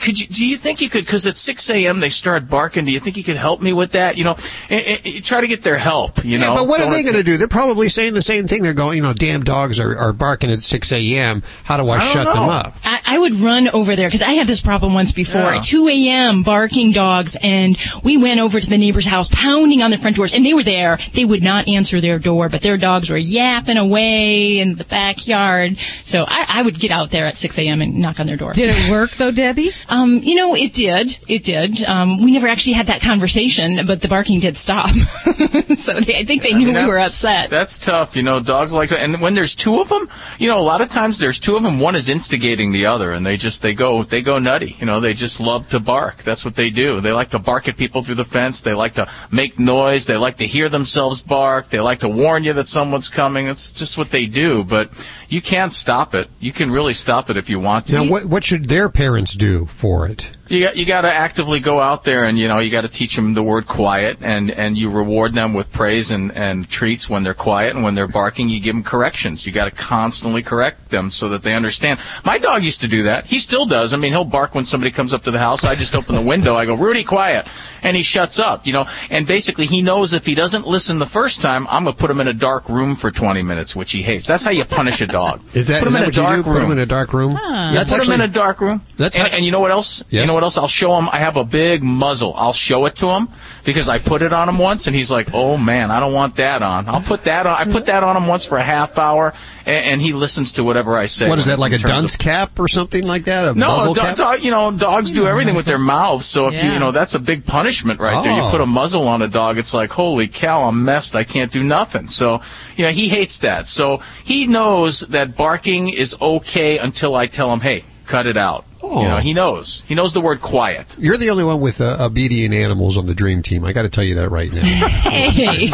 could 0.00 0.20
you? 0.20 0.26
Do 0.26 0.44
you 0.46 0.56
think 0.56 0.80
you 0.80 0.88
could? 0.88 1.04
Because 1.06 1.26
at 1.26 1.38
six 1.38 1.68
a.m. 1.70 2.00
they 2.00 2.08
start 2.10 2.48
barking. 2.48 2.84
Do 2.84 2.92
you 2.92 3.00
think 3.00 3.16
you 3.16 3.24
could 3.24 3.36
help 3.36 3.62
me 3.62 3.72
with 3.72 3.92
that? 3.92 4.18
You 4.18 4.24
know, 4.24 4.36
and, 4.68 4.84
and- 4.84 5.00
and 5.06 5.24
try 5.24 5.40
to 5.40 5.46
get 5.48 5.62
their 5.62 5.78
help. 5.78 6.22
You 6.24 6.32
Yeah, 6.38 6.48
know, 6.48 6.54
but 6.54 6.66
what 6.68 6.80
are 6.80 6.84
Don't 6.84 6.92
they 6.92 7.02
going 7.02 7.14
to 7.14 7.22
do? 7.22 7.36
They're 7.36 7.48
probably 7.48 7.88
saying 7.88 8.14
the 8.14 8.22
same 8.22 8.46
thing. 8.46 8.62
They're 8.62 8.74
going, 8.74 8.96
you 8.96 9.02
know, 9.02 9.12
damn 9.14 9.42
dogs 9.42 9.80
are, 9.80 9.96
are 9.96 10.12
barking 10.12 10.50
at 10.50 10.62
6 10.62 10.92
a.m. 10.92 11.42
How 11.64 11.76
do 11.76 11.88
I, 11.88 11.98
don't 11.98 12.08
shut 12.12 12.32
them 12.32 12.48
up? 12.48 12.74
I, 12.90 13.00
I 13.14 13.18
would 13.18 13.34
run 13.34 13.68
over 13.68 13.94
there 13.94 14.08
because 14.08 14.22
I 14.22 14.32
had 14.32 14.48
this 14.48 14.60
problem 14.60 14.94
once 14.94 15.12
before. 15.12 15.42
Yeah. 15.42 15.58
At 15.58 15.62
2 15.62 15.86
a.m., 15.88 16.42
barking 16.42 16.90
dogs, 16.90 17.36
and 17.40 17.78
we 18.02 18.16
went 18.16 18.40
over 18.40 18.58
to 18.58 18.68
the 18.68 18.78
neighbor's 18.78 19.06
house, 19.06 19.28
pounding 19.30 19.80
on 19.80 19.92
the 19.92 19.98
front 19.98 20.16
doors, 20.16 20.34
and 20.34 20.44
they 20.44 20.54
were 20.54 20.64
there. 20.64 20.98
They 21.12 21.24
would 21.24 21.42
not 21.42 21.68
answer 21.68 22.00
their 22.00 22.18
door, 22.18 22.48
but 22.48 22.62
their 22.62 22.76
dogs 22.76 23.08
were 23.08 23.16
yapping 23.16 23.76
away 23.76 24.58
in 24.58 24.74
the 24.74 24.82
backyard. 24.82 25.78
So 26.00 26.24
I, 26.26 26.46
I 26.48 26.62
would 26.62 26.80
get 26.80 26.90
out 26.90 27.10
there 27.12 27.26
at 27.26 27.36
6 27.36 27.58
a.m. 27.60 27.80
and 27.80 27.98
knock 27.98 28.18
on 28.18 28.26
their 28.26 28.36
door. 28.36 28.54
Did 28.54 28.74
it 28.76 28.90
work 28.90 29.12
though, 29.12 29.30
Debbie? 29.30 29.70
Um, 29.88 30.18
you 30.22 30.34
know, 30.34 30.56
it 30.56 30.72
did. 30.72 31.16
It 31.28 31.44
did. 31.44 31.84
Um, 31.84 32.20
we 32.24 32.32
never 32.32 32.48
actually 32.48 32.72
had 32.72 32.88
that 32.88 33.02
conversation, 33.02 33.86
but 33.86 34.00
the 34.00 34.08
barking 34.08 34.40
did 34.40 34.56
stop. 34.56 34.90
so 35.76 36.00
they, 36.00 36.16
I 36.16 36.24
think 36.24 36.42
they 36.42 36.54
I 36.54 36.58
knew 36.58 36.72
mean, 36.72 36.74
we 36.74 36.86
were 36.86 36.98
upset. 36.98 37.50
That's 37.50 37.78
tough, 37.78 38.16
you 38.16 38.24
know. 38.24 38.40
Dogs 38.40 38.72
like 38.72 38.88
that, 38.88 38.98
and 38.98 39.20
when 39.20 39.34
there's 39.34 39.54
two 39.54 39.80
of 39.80 39.88
them, 39.88 40.08
you 40.38 40.48
know, 40.48 40.58
a 40.58 40.62
lot 40.62 40.80
of 40.80 40.88
times 40.88 41.18
there's 41.18 41.38
two 41.38 41.56
of 41.56 41.62
them. 41.62 41.78
One 41.78 41.94
is 41.94 42.08
instigating 42.08 42.69
the 42.72 42.86
other, 42.86 43.12
and 43.12 43.24
they 43.24 43.36
just 43.36 43.62
they 43.62 43.74
go 43.74 44.02
they 44.02 44.22
go 44.22 44.38
nutty. 44.38 44.76
You 44.78 44.86
know, 44.86 45.00
they 45.00 45.14
just 45.14 45.40
love 45.40 45.68
to 45.70 45.80
bark. 45.80 46.18
That's 46.18 46.44
what 46.44 46.54
they 46.54 46.70
do. 46.70 47.00
They 47.00 47.12
like 47.12 47.30
to 47.30 47.38
bark 47.38 47.68
at 47.68 47.76
people 47.76 48.02
through 48.02 48.16
the 48.16 48.24
fence. 48.24 48.62
They 48.62 48.74
like 48.74 48.94
to 48.94 49.08
make 49.30 49.58
noise. 49.58 50.06
They 50.06 50.16
like 50.16 50.36
to 50.38 50.46
hear 50.46 50.68
themselves 50.68 51.20
bark. 51.20 51.68
They 51.68 51.80
like 51.80 52.00
to 52.00 52.08
warn 52.08 52.44
you 52.44 52.52
that 52.54 52.68
someone's 52.68 53.08
coming. 53.08 53.46
It's 53.46 53.72
just 53.72 53.98
what 53.98 54.10
they 54.10 54.26
do. 54.26 54.64
But 54.64 54.90
you 55.28 55.40
can't 55.40 55.72
stop 55.72 56.14
it. 56.14 56.28
You 56.38 56.52
can 56.52 56.70
really 56.70 56.94
stop 56.94 57.30
it 57.30 57.36
if 57.36 57.48
you 57.48 57.60
want 57.60 57.86
to. 57.86 57.96
Now, 57.96 58.10
what, 58.10 58.24
what 58.24 58.44
should 58.44 58.68
their 58.68 58.88
parents 58.88 59.34
do 59.34 59.66
for 59.66 60.06
it? 60.06 60.36
You 60.50 60.64
got 60.64 60.76
you 60.76 60.84
got 60.84 61.02
to 61.02 61.12
actively 61.12 61.60
go 61.60 61.78
out 61.80 62.02
there 62.02 62.24
and 62.24 62.36
you 62.36 62.48
know 62.48 62.58
you 62.58 62.72
got 62.72 62.80
to 62.80 62.88
teach 62.88 63.14
them 63.14 63.34
the 63.34 63.42
word 63.42 63.66
quiet 63.68 64.18
and 64.20 64.50
and 64.50 64.76
you 64.76 64.90
reward 64.90 65.32
them 65.32 65.54
with 65.54 65.70
praise 65.70 66.10
and 66.10 66.32
and 66.32 66.68
treats 66.68 67.08
when 67.08 67.22
they're 67.22 67.34
quiet 67.34 67.76
and 67.76 67.84
when 67.84 67.94
they're 67.94 68.08
barking 68.08 68.48
you 68.48 68.58
give 68.60 68.74
them 68.74 68.82
corrections. 68.82 69.46
You 69.46 69.52
got 69.52 69.66
to 69.66 69.70
constantly 69.70 70.42
correct 70.42 70.90
them 70.90 71.08
so 71.08 71.28
that 71.28 71.44
they 71.44 71.54
understand. 71.54 72.00
My 72.24 72.38
dog 72.38 72.64
used 72.64 72.80
to 72.80 72.88
do 72.88 73.04
that. 73.04 73.26
He 73.26 73.38
still 73.38 73.64
does. 73.64 73.94
I 73.94 73.96
mean, 73.96 74.10
he'll 74.10 74.24
bark 74.24 74.56
when 74.56 74.64
somebody 74.64 74.90
comes 74.90 75.14
up 75.14 75.22
to 75.22 75.30
the 75.30 75.38
house. 75.38 75.64
I 75.64 75.76
just 75.76 75.94
open 75.94 76.16
the 76.16 76.20
window. 76.20 76.56
I 76.56 76.66
go, 76.66 76.74
"Rudy, 76.74 77.04
quiet." 77.04 77.46
And 77.84 77.96
he 77.96 78.02
shuts 78.02 78.40
up, 78.40 78.66
you 78.66 78.72
know. 78.72 78.86
And 79.08 79.28
basically 79.28 79.66
he 79.66 79.82
knows 79.82 80.14
if 80.14 80.26
he 80.26 80.34
doesn't 80.34 80.66
listen 80.66 80.98
the 80.98 81.06
first 81.06 81.40
time, 81.40 81.68
I'm 81.70 81.84
going 81.84 81.94
to 81.94 82.00
put 82.00 82.10
him 82.10 82.20
in 82.20 82.26
a 82.26 82.34
dark 82.34 82.68
room 82.68 82.96
for 82.96 83.12
20 83.12 83.40
minutes, 83.42 83.76
which 83.76 83.92
he 83.92 84.02
hates. 84.02 84.26
That's 84.26 84.44
how 84.44 84.50
you 84.50 84.64
punish 84.64 85.00
a 85.00 85.06
dog. 85.06 85.42
Is 85.54 85.66
that, 85.66 85.78
put 85.78 85.88
is 85.90 85.94
him 85.94 86.00
that 86.00 86.02
in 86.02 86.02
a 86.02 86.06
what 86.08 86.16
you 86.16 86.22
dark 86.24 86.36
do? 86.38 86.42
Put 86.42 86.52
them 86.54 86.62
room. 86.62 86.72
in 86.72 86.78
a 86.80 86.86
dark 86.86 87.12
room? 87.12 87.38
Yeah, 87.40 87.70
That's 87.72 87.92
put 87.92 88.00
actually- 88.00 88.16
them 88.16 88.24
in 88.24 88.30
a 88.30 88.32
dark 88.32 88.60
room. 88.60 88.82
That's 89.00 89.16
and, 89.16 89.26
how- 89.28 89.34
and 89.36 89.44
you 89.44 89.50
know 89.50 89.60
what 89.60 89.70
else? 89.70 90.04
Yes. 90.10 90.20
You 90.22 90.26
know 90.28 90.34
what 90.34 90.42
else? 90.42 90.58
I'll 90.58 90.68
show 90.68 90.96
him. 90.98 91.08
I 91.10 91.16
have 91.18 91.36
a 91.38 91.44
big 91.44 91.82
muzzle. 91.82 92.34
I'll 92.36 92.52
show 92.52 92.84
it 92.84 92.96
to 92.96 93.08
him 93.08 93.28
because 93.64 93.88
I 93.88 93.98
put 93.98 94.20
it 94.20 94.32
on 94.34 94.48
him 94.48 94.58
once, 94.58 94.86
and 94.86 94.94
he's 94.94 95.10
like, 95.10 95.28
"Oh 95.32 95.56
man, 95.56 95.90
I 95.90 96.00
don't 96.00 96.12
want 96.12 96.36
that 96.36 96.62
on." 96.62 96.86
I'll 96.88 97.00
put 97.00 97.24
that 97.24 97.46
on. 97.46 97.56
I 97.56 97.64
put 97.70 97.86
that 97.86 98.04
on 98.04 98.16
him 98.16 98.26
once 98.26 98.44
for 98.44 98.58
a 98.58 98.62
half 98.62 98.98
hour, 98.98 99.32
and, 99.64 99.84
and 99.86 100.02
he 100.02 100.12
listens 100.12 100.52
to 100.52 100.64
whatever 100.64 100.98
I 100.98 101.06
say. 101.06 101.28
What 101.28 101.38
is 101.38 101.46
that, 101.46 101.58
like 101.58 101.72
a 101.72 101.78
terms 101.78 101.84
of- 101.84 101.96
dunce 102.02 102.16
cap 102.16 102.60
or 102.60 102.68
something 102.68 103.06
like 103.06 103.24
that? 103.24 103.56
A 103.56 103.58
no, 103.58 103.68
muzzle 103.76 103.94
do, 103.94 104.00
cap? 104.02 104.16
do- 104.16 104.44
you 104.44 104.50
know, 104.50 104.70
dogs 104.70 105.12
do 105.12 105.26
everything 105.26 105.54
with 105.54 105.64
their 105.66 105.78
mouths. 105.78 106.26
So 106.26 106.48
if 106.48 106.54
you, 106.54 106.60
Yeah. 106.68 106.74
you 106.74 106.78
know, 106.78 106.90
that's 106.92 107.14
a 107.14 107.18
big 107.18 107.46
punishment 107.46 108.00
right 108.00 108.22
there. 108.22 108.34
You 108.36 108.42
Oh. 108.42 108.50
put 108.50 108.60
a 108.60 108.66
muzzle 108.66 109.08
on 109.08 109.22
a 109.22 109.28
dog, 109.28 109.56
it's 109.56 109.72
like, 109.72 109.90
holy 109.92 110.28
cow, 110.28 110.64
I'm 110.68 110.84
messed. 110.84 111.16
I 111.16 111.24
can't 111.24 111.50
do 111.50 111.62
nothing. 111.64 112.06
So, 112.06 112.42
you 112.76 112.84
know, 112.84 112.90
he 112.90 113.08
hates 113.08 113.38
that. 113.38 113.66
So 113.66 114.00
he 114.24 114.46
knows 114.46 115.00
that 115.00 115.36
barking 115.36 115.88
is 115.88 116.16
okay 116.20 116.76
until 116.78 117.16
I 117.16 117.26
tell 117.26 117.50
him, 117.52 117.60
hey, 117.60 117.84
cut 118.04 118.26
it 118.26 118.36
out. 118.36 118.64
Oh. 118.92 119.02
You 119.02 119.08
know, 119.08 119.16
he 119.18 119.32
knows. 119.34 119.82
He 119.86 119.94
knows 119.94 120.12
the 120.12 120.20
word 120.20 120.40
quiet. 120.40 120.96
You're 120.98 121.16
the 121.16 121.30
only 121.30 121.44
one 121.44 121.60
with 121.60 121.80
uh, 121.80 121.96
obedient 122.00 122.52
animals 122.54 122.98
on 122.98 123.06
the 123.06 123.14
dream 123.14 123.42
team. 123.42 123.64
I 123.64 123.72
got 123.72 123.82
to 123.82 123.88
tell 123.88 124.02
you 124.04 124.16
that 124.16 124.28
right 124.30 124.52
now. 124.52 124.62
Hey. 125.10 125.66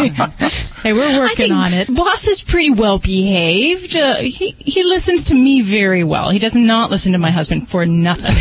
Hey, 0.82 0.92
we're 0.92 1.08
I 1.08 1.18
working 1.18 1.36
think 1.36 1.52
on 1.54 1.72
it. 1.72 1.92
Boss 1.92 2.28
is 2.28 2.42
pretty 2.42 2.70
well 2.70 2.98
behaved. 2.98 3.96
Uh, 3.96 4.16
he 4.16 4.50
he 4.50 4.84
listens 4.84 5.24
to 5.26 5.34
me 5.34 5.62
very 5.62 6.04
well. 6.04 6.30
He 6.30 6.38
does 6.38 6.54
not 6.54 6.90
listen 6.90 7.12
to 7.12 7.18
my 7.18 7.30
husband 7.30 7.68
for 7.68 7.84
nothing. 7.86 8.36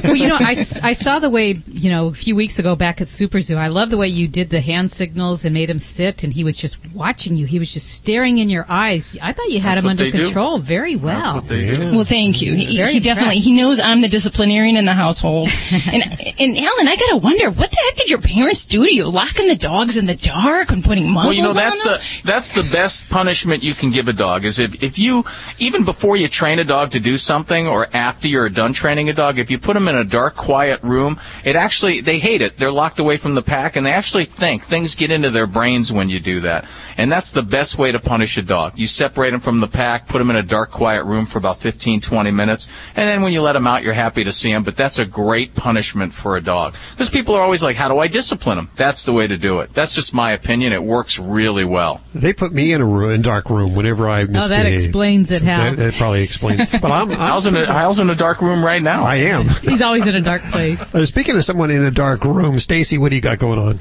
well, 0.04 0.14
you 0.16 0.28
know, 0.28 0.36
I, 0.38 0.50
I 0.82 0.92
saw 0.92 1.18
the 1.18 1.30
way, 1.30 1.62
you 1.66 1.88
know, 1.90 2.08
a 2.08 2.12
few 2.12 2.36
weeks 2.36 2.58
ago 2.58 2.76
back 2.76 3.00
at 3.00 3.08
Super 3.08 3.40
Zoo. 3.40 3.56
I 3.56 3.68
love 3.68 3.88
the 3.90 3.96
way 3.96 4.08
you 4.08 4.28
did 4.28 4.50
the 4.50 4.60
hand 4.60 4.90
signals 4.90 5.44
and 5.46 5.54
made 5.54 5.70
him 5.70 5.78
sit, 5.78 6.24
and 6.24 6.32
he 6.32 6.44
was 6.44 6.58
just 6.58 6.78
watching 6.92 7.36
you. 7.36 7.46
He 7.46 7.58
was 7.58 7.72
just 7.72 7.88
staring 7.90 8.36
in 8.38 8.50
your 8.50 8.66
eyes. 8.68 9.16
I 9.22 9.32
thought 9.32 9.48
you 9.48 9.60
had 9.60 9.76
That's 9.76 9.84
him 9.84 9.90
under 9.90 10.04
they 10.04 10.10
do. 10.10 10.24
control 10.24 10.58
very 10.58 10.94
well. 10.96 11.18
That's 11.18 11.34
what 11.34 11.48
they 11.48 11.74
do. 11.74 11.96
well, 11.96 12.04
thank 12.04 12.42
you. 12.42 12.54
He, 12.54 12.64
he 12.66 13.00
definitely 13.00 13.38
he 13.38 13.54
knows 13.56 13.80
I'm 13.80 14.02
the 14.02 14.07
disciplinarian 14.08 14.76
in 14.76 14.84
the 14.84 14.94
household. 14.94 15.48
and 15.70 16.02
and 16.02 16.58
Alan, 16.58 16.88
I 16.88 16.96
gotta 16.96 17.16
wonder 17.18 17.50
what 17.50 17.70
the 17.70 17.76
heck 17.76 17.96
did 17.96 18.10
your 18.10 18.20
parents 18.20 18.66
do 18.66 18.84
to 18.86 18.94
you? 18.94 19.08
Locking 19.08 19.48
the 19.48 19.56
dogs 19.56 19.96
in 19.96 20.06
the 20.06 20.16
dark 20.16 20.70
and 20.70 20.82
putting 20.84 21.10
muzzles 21.10 21.26
Well, 21.26 21.36
you 21.36 21.42
know 21.42 21.50
on 21.50 21.56
that's 21.56 21.84
them? 21.84 21.98
the 22.22 22.22
that's 22.26 22.52
the 22.52 22.62
best 22.62 23.08
punishment 23.08 23.62
you 23.62 23.74
can 23.74 23.90
give 23.90 24.08
a 24.08 24.12
dog 24.12 24.44
is 24.44 24.58
if 24.58 24.82
if 24.82 24.98
you 24.98 25.24
even 25.58 25.84
before 25.84 26.16
you 26.16 26.28
train 26.28 26.58
a 26.58 26.64
dog 26.64 26.90
to 26.90 27.00
do 27.00 27.16
something 27.16 27.66
or 27.66 27.88
after 27.92 28.28
you're 28.28 28.48
done 28.48 28.72
training 28.72 29.08
a 29.08 29.12
dog, 29.12 29.38
if 29.38 29.50
you 29.50 29.58
put 29.58 29.74
them 29.74 29.88
in 29.88 29.96
a 29.96 30.04
dark, 30.04 30.34
quiet 30.36 30.82
room, 30.82 31.18
it 31.44 31.56
actually 31.56 32.00
they 32.00 32.18
hate 32.18 32.42
it. 32.42 32.56
They're 32.56 32.72
locked 32.72 32.98
away 32.98 33.16
from 33.16 33.34
the 33.34 33.42
pack, 33.42 33.76
and 33.76 33.84
they 33.84 33.92
actually 33.92 34.24
think 34.24 34.62
things 34.62 34.94
get 34.94 35.10
into 35.10 35.30
their 35.30 35.46
brains 35.46 35.92
when 35.92 36.08
you 36.08 36.20
do 36.20 36.40
that. 36.40 36.66
And 36.96 37.10
that's 37.10 37.30
the 37.32 37.42
best 37.42 37.78
way 37.78 37.92
to 37.92 37.98
punish 38.00 38.36
a 38.38 38.42
dog. 38.42 38.78
You 38.78 38.86
separate 38.86 39.30
them 39.30 39.40
from 39.40 39.60
the 39.60 39.68
pack, 39.68 40.06
put 40.08 40.18
them 40.18 40.30
in 40.30 40.36
a 40.36 40.42
dark, 40.42 40.70
quiet 40.70 41.04
room 41.04 41.24
for 41.24 41.38
about 41.38 41.60
15, 41.60 42.00
20 42.00 42.30
minutes, 42.30 42.68
and 42.96 43.08
then 43.08 43.22
when 43.22 43.32
you 43.32 43.42
let 43.42 43.52
them 43.54 43.66
out, 43.66 43.82
you're 43.82 43.92
happy 43.98 44.24
to 44.24 44.32
see 44.32 44.52
them. 44.52 44.62
But 44.64 44.76
that's 44.76 44.98
a 44.98 45.04
great 45.04 45.54
punishment 45.54 46.14
for 46.14 46.36
a 46.36 46.40
dog 46.40 46.74
because 46.92 47.10
people 47.10 47.34
are 47.34 47.42
always 47.42 47.62
like, 47.62 47.76
"How 47.76 47.88
do 47.88 47.98
I 47.98 48.08
discipline 48.08 48.56
them?" 48.56 48.70
That's 48.76 49.04
the 49.04 49.12
way 49.12 49.26
to 49.26 49.36
do 49.36 49.60
it. 49.60 49.72
That's 49.74 49.94
just 49.94 50.14
my 50.14 50.32
opinion. 50.32 50.72
It 50.72 50.82
works 50.82 51.18
really 51.18 51.64
well. 51.64 52.00
They 52.14 52.32
put 52.32 52.52
me 52.52 52.72
in 52.72 52.80
a 52.80 52.86
room, 52.86 53.10
in 53.10 53.22
dark 53.22 53.50
room 53.50 53.74
whenever 53.74 54.08
I 54.08 54.24
misbehave. 54.24 54.44
Oh, 54.44 54.48
that 54.48 54.66
explains 54.66 55.30
it, 55.30 55.42
Hal. 55.42 55.70
That, 55.70 55.76
that 55.76 55.94
probably 55.94 56.22
explains. 56.22 56.72
it. 56.72 56.80
But 56.80 56.90
I'm, 56.90 57.10
I'm 57.10 57.16
Hal's 57.18 57.46
in 57.46 57.56
a 57.56 57.66
Hal's 57.66 58.00
in 58.00 58.10
a 58.10 58.14
dark 58.14 58.40
room 58.40 58.64
right 58.64 58.82
now. 58.82 59.02
I 59.02 59.16
am. 59.16 59.48
He's 59.62 59.82
always 59.82 60.06
in 60.06 60.14
a 60.14 60.20
dark 60.20 60.42
place. 60.42 60.94
Uh, 60.94 61.04
speaking 61.04 61.36
of 61.36 61.44
someone 61.44 61.70
in 61.70 61.84
a 61.84 61.90
dark 61.90 62.24
room, 62.24 62.58
Stacy, 62.58 62.98
what 62.98 63.10
do 63.10 63.16
you 63.16 63.22
got 63.22 63.38
going 63.38 63.58
on? 63.58 63.78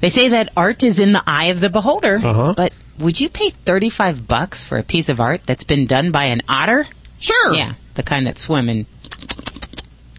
They 0.00 0.08
say 0.08 0.28
that 0.28 0.50
art 0.56 0.82
is 0.82 0.98
in 0.98 1.12
the 1.12 1.22
eye 1.26 1.46
of 1.46 1.60
the 1.60 1.70
beholder. 1.70 2.20
Uh-huh. 2.22 2.54
But 2.56 2.72
would 2.98 3.20
you 3.20 3.28
pay 3.28 3.50
35 3.50 4.28
bucks 4.28 4.64
for 4.64 4.78
a 4.78 4.82
piece 4.82 5.08
of 5.08 5.20
art 5.20 5.42
that's 5.46 5.64
been 5.64 5.86
done 5.86 6.10
by 6.10 6.24
an 6.24 6.42
otter? 6.48 6.86
Sure. 7.18 7.54
Yeah, 7.54 7.74
the 7.94 8.02
kind 8.02 8.26
that 8.26 8.38
swim 8.38 8.68
and 8.68 8.86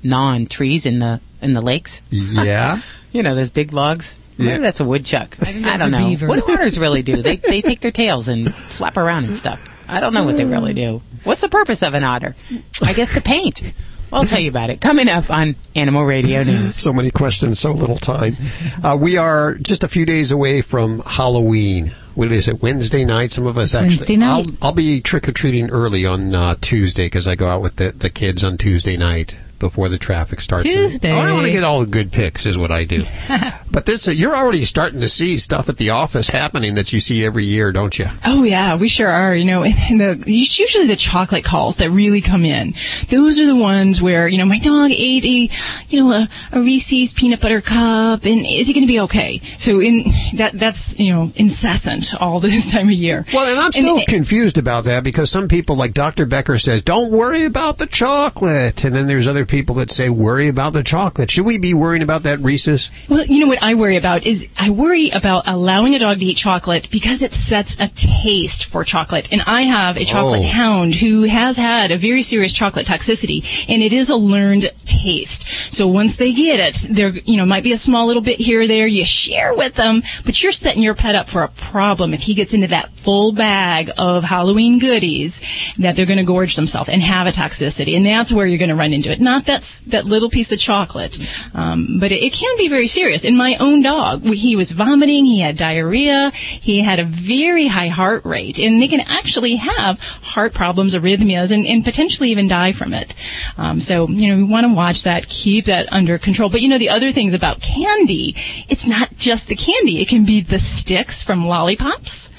gnaw 0.03 0.33
on 0.33 0.45
trees 0.47 0.85
in 0.85 0.99
the 0.99 1.19
in 1.41 1.53
the 1.53 1.61
lakes. 1.61 2.01
Yeah. 2.09 2.81
You 3.13 3.23
know, 3.23 3.35
those 3.35 3.49
big 3.49 3.73
logs. 3.73 4.15
Yeah. 4.37 4.51
Maybe 4.53 4.61
that's 4.61 4.79
a 4.79 4.85
woodchuck. 4.85 5.35
I, 5.41 5.73
I 5.73 5.77
don't 5.77 5.91
know. 5.91 5.97
beavers. 5.97 6.29
What 6.29 6.45
do 6.45 6.53
otters 6.53 6.79
really 6.79 7.01
do? 7.01 7.21
They 7.21 7.35
they 7.35 7.61
take 7.61 7.81
their 7.81 7.91
tails 7.91 8.29
and 8.29 8.53
flap 8.55 8.95
around 8.95 9.25
and 9.25 9.35
stuff. 9.35 9.59
I 9.89 9.99
don't 9.99 10.13
know 10.13 10.23
what 10.23 10.37
they 10.37 10.45
really 10.45 10.73
do. 10.73 11.01
What's 11.25 11.41
the 11.41 11.49
purpose 11.49 11.83
of 11.83 11.93
an 11.93 12.05
otter? 12.05 12.37
I 12.81 12.93
guess 12.93 13.13
to 13.15 13.21
paint. 13.21 13.73
I'll 14.13 14.23
tell 14.23 14.39
you 14.39 14.49
about 14.49 14.69
it 14.69 14.79
coming 14.79 15.09
up 15.09 15.29
on 15.29 15.57
Animal 15.75 16.05
Radio 16.05 16.43
News. 16.43 16.75
So 16.77 16.93
many 16.93 17.11
questions, 17.11 17.59
so 17.59 17.73
little 17.73 17.97
time. 17.97 18.37
Uh, 18.81 18.97
we 18.99 19.17
are 19.17 19.57
just 19.57 19.83
a 19.83 19.89
few 19.89 20.05
days 20.05 20.31
away 20.31 20.61
from 20.61 20.99
Halloween. 21.05 21.91
What 22.15 22.31
is 22.31 22.47
it? 22.47 22.61
Wednesday 22.61 23.03
night. 23.03 23.31
Some 23.31 23.45
of 23.45 23.57
us 23.57 23.75
actually. 23.75 23.89
Wednesday 23.89 24.15
night. 24.17 24.47
I'll, 24.61 24.67
I'll 24.67 24.73
be 24.73 25.01
trick 25.01 25.27
or 25.27 25.33
treating 25.33 25.69
early 25.69 26.05
on 26.05 26.33
uh, 26.33 26.55
Tuesday 26.61 27.07
because 27.07 27.27
I 27.27 27.35
go 27.35 27.47
out 27.47 27.61
with 27.61 27.75
the, 27.75 27.91
the 27.91 28.09
kids 28.09 28.45
on 28.45 28.57
Tuesday 28.57 28.95
night 28.95 29.37
before 29.61 29.87
the 29.87 29.97
traffic 29.97 30.41
starts. 30.41 30.63
Tuesday. 30.63 31.11
Oh, 31.13 31.17
I 31.19 31.31
want 31.31 31.45
to 31.45 31.51
get 31.53 31.63
all 31.63 31.79
the 31.79 31.85
good 31.85 32.11
picks, 32.11 32.45
is 32.45 32.57
what 32.57 32.71
I 32.71 32.83
do. 32.83 33.05
but 33.71 33.85
this, 33.85 34.09
uh, 34.09 34.11
you're 34.11 34.35
already 34.35 34.65
starting 34.65 34.99
to 34.99 35.07
see 35.07 35.37
stuff 35.37 35.69
at 35.69 35.77
the 35.77 35.91
office 35.91 36.27
happening 36.27 36.75
that 36.75 36.91
you 36.91 36.99
see 36.99 37.23
every 37.23 37.45
year, 37.45 37.71
don't 37.71 37.97
you? 37.97 38.07
Oh 38.25 38.43
yeah, 38.43 38.75
we 38.75 38.89
sure 38.89 39.07
are. 39.07 39.33
You 39.33 39.45
know, 39.45 39.63
and 39.63 40.01
the 40.01 40.21
it's 40.27 40.59
usually 40.59 40.87
the 40.87 40.97
chocolate 40.97 41.45
calls 41.45 41.77
that 41.77 41.89
really 41.91 42.19
come 42.19 42.43
in. 42.43 42.73
Those 43.07 43.39
are 43.39 43.45
the 43.45 43.55
ones 43.55 44.01
where 44.01 44.27
you 44.27 44.37
know 44.37 44.45
my 44.45 44.59
dog 44.59 44.91
ate 44.91 45.23
a 45.23 45.49
you 45.87 46.03
know 46.03 46.11
a, 46.11 46.29
a 46.51 46.59
Reese's 46.61 47.13
peanut 47.13 47.39
butter 47.39 47.61
cup, 47.61 48.25
and 48.25 48.45
is 48.45 48.67
he 48.67 48.73
going 48.73 48.83
to 48.85 48.91
be 48.91 48.99
okay? 49.01 49.39
So 49.57 49.79
in 49.79 50.03
that 50.33 50.51
that's 50.59 50.99
you 50.99 51.13
know 51.13 51.31
incessant 51.35 52.19
all 52.19 52.39
this 52.41 52.71
time 52.71 52.89
of 52.89 52.93
year. 52.95 53.25
Well, 53.33 53.47
and 53.47 53.59
I'm 53.59 53.71
still 53.71 53.97
And- 53.99 54.07
confused 54.07 54.57
about 54.57 54.85
that 54.85 55.03
because 55.03 55.29
some 55.29 55.47
people, 55.47 55.75
like 55.75 55.93
Dr. 55.93 56.25
Becker 56.25 56.57
says, 56.57 56.81
don't 56.83 57.11
worry 57.11 57.45
about 57.45 57.77
the 57.77 57.85
chocolate. 57.87 58.83
And 58.83 58.95
then 58.95 59.07
there's 59.07 59.27
other 59.27 59.45
people 59.51 59.75
that 59.75 59.91
say, 59.91 60.09
worry 60.09 60.47
about 60.47 60.73
the 60.73 60.81
chocolate. 60.83 61.29
Should 61.29 61.45
we 61.45 61.59
be 61.59 61.73
worrying 61.73 62.01
about 62.01 62.23
that 62.23 62.39
Reese's? 62.39 62.89
Well, 63.09 63.25
you 63.25 63.39
know 63.41 63.47
what 63.47 63.61
I 63.61 63.75
worry 63.75 63.97
about 63.97 64.25
is 64.25 64.49
I 64.57 64.69
worry 64.71 65.09
about 65.11 65.43
allowing 65.47 65.93
a 65.93 65.99
dog 65.99 66.19
to 66.19 66.25
eat 66.25 66.37
chocolate 66.37 66.89
because 66.89 67.21
it 67.21 67.33
sets 67.33 67.75
a 67.79 67.89
taste 67.89 68.65
for 68.65 68.83
chocolate. 68.83 69.27
And 69.31 69.43
I 69.45 69.63
have 69.63 69.97
a 69.97 70.05
chocolate 70.05 70.41
Oh. 70.41 70.47
hound 70.47 70.95
who 70.95 71.23
has 71.23 71.57
had 71.57 71.91
a 71.91 71.97
very 71.97 72.21
serious 72.23 72.53
chocolate 72.53 72.87
toxicity 72.87 73.43
and 73.69 73.83
it 73.83 73.93
is 73.93 74.09
a 74.09 74.15
learned 74.15 74.71
taste. 74.85 75.45
So 75.71 75.85
once 75.87 76.15
they 76.15 76.31
get 76.33 76.59
it, 76.59 76.87
there, 76.95 77.09
you 77.09 77.37
know, 77.37 77.45
might 77.45 77.63
be 77.63 77.73
a 77.73 77.77
small 77.77 78.07
little 78.07 78.21
bit 78.21 78.39
here 78.39 78.61
or 78.61 78.67
there. 78.67 78.87
You 78.87 79.03
share 79.05 79.53
with 79.53 79.75
them, 79.75 80.01
but 80.25 80.41
you're 80.41 80.51
setting 80.53 80.81
your 80.81 80.95
pet 80.95 81.15
up 81.15 81.27
for 81.27 81.43
a 81.43 81.49
problem 81.49 82.13
if 82.13 82.21
he 82.21 82.33
gets 82.33 82.53
into 82.53 82.67
that 82.67 82.89
full 82.97 83.33
bag 83.33 83.91
of 83.97 84.23
Halloween 84.23 84.79
goodies 84.79 85.41
that 85.77 85.95
they're 85.95 86.05
going 86.05 86.17
to 86.17 86.23
gorge 86.23 86.55
themselves 86.55 86.87
and 86.89 87.01
have 87.01 87.27
a 87.27 87.31
toxicity. 87.31 87.97
And 87.97 88.05
that's 88.05 88.31
where 88.31 88.45
you're 88.45 88.57
going 88.59 88.69
to 88.69 88.75
run 88.75 88.93
into 88.93 89.11
it. 89.11 89.19
Not 89.19 89.40
that's 89.45 89.81
that 89.81 90.05
little 90.05 90.29
piece 90.29 90.51
of 90.51 90.59
chocolate. 90.59 91.19
Um, 91.53 91.99
but 91.99 92.11
it, 92.11 92.23
it 92.23 92.33
can 92.33 92.57
be 92.57 92.67
very 92.67 92.87
serious. 92.87 93.25
In 93.25 93.35
my 93.35 93.55
own 93.59 93.81
dog, 93.81 94.23
he 94.23 94.55
was 94.55 94.71
vomiting, 94.71 95.25
he 95.25 95.39
had 95.39 95.57
diarrhea, 95.57 96.31
he 96.31 96.81
had 96.81 96.99
a 96.99 97.05
very 97.05 97.67
high 97.67 97.87
heart 97.87 98.25
rate, 98.25 98.59
and 98.59 98.81
they 98.81 98.87
can 98.87 99.01
actually 99.01 99.55
have 99.55 99.99
heart 99.99 100.53
problems, 100.53 100.95
arrhythmias, 100.95 101.51
and, 101.51 101.65
and 101.65 101.83
potentially 101.83 102.29
even 102.31 102.47
die 102.47 102.71
from 102.71 102.93
it. 102.93 103.13
Um, 103.57 103.79
so, 103.79 104.07
you 104.07 104.29
know, 104.29 104.37
we 104.37 104.43
want 104.43 104.65
to 104.65 104.73
watch 104.73 105.03
that, 105.03 105.27
keep 105.27 105.65
that 105.65 105.91
under 105.91 106.17
control. 106.17 106.49
But, 106.49 106.61
you 106.61 106.69
know, 106.69 106.77
the 106.77 106.89
other 106.89 107.11
things 107.11 107.33
about 107.33 107.61
candy, 107.61 108.35
it's 108.67 108.87
not 108.87 109.15
just 109.17 109.47
the 109.47 109.55
candy. 109.55 110.01
It 110.01 110.07
can 110.07 110.25
be 110.25 110.41
the 110.41 110.59
sticks 110.59 111.23
from 111.23 111.45
lollipops 111.45 112.29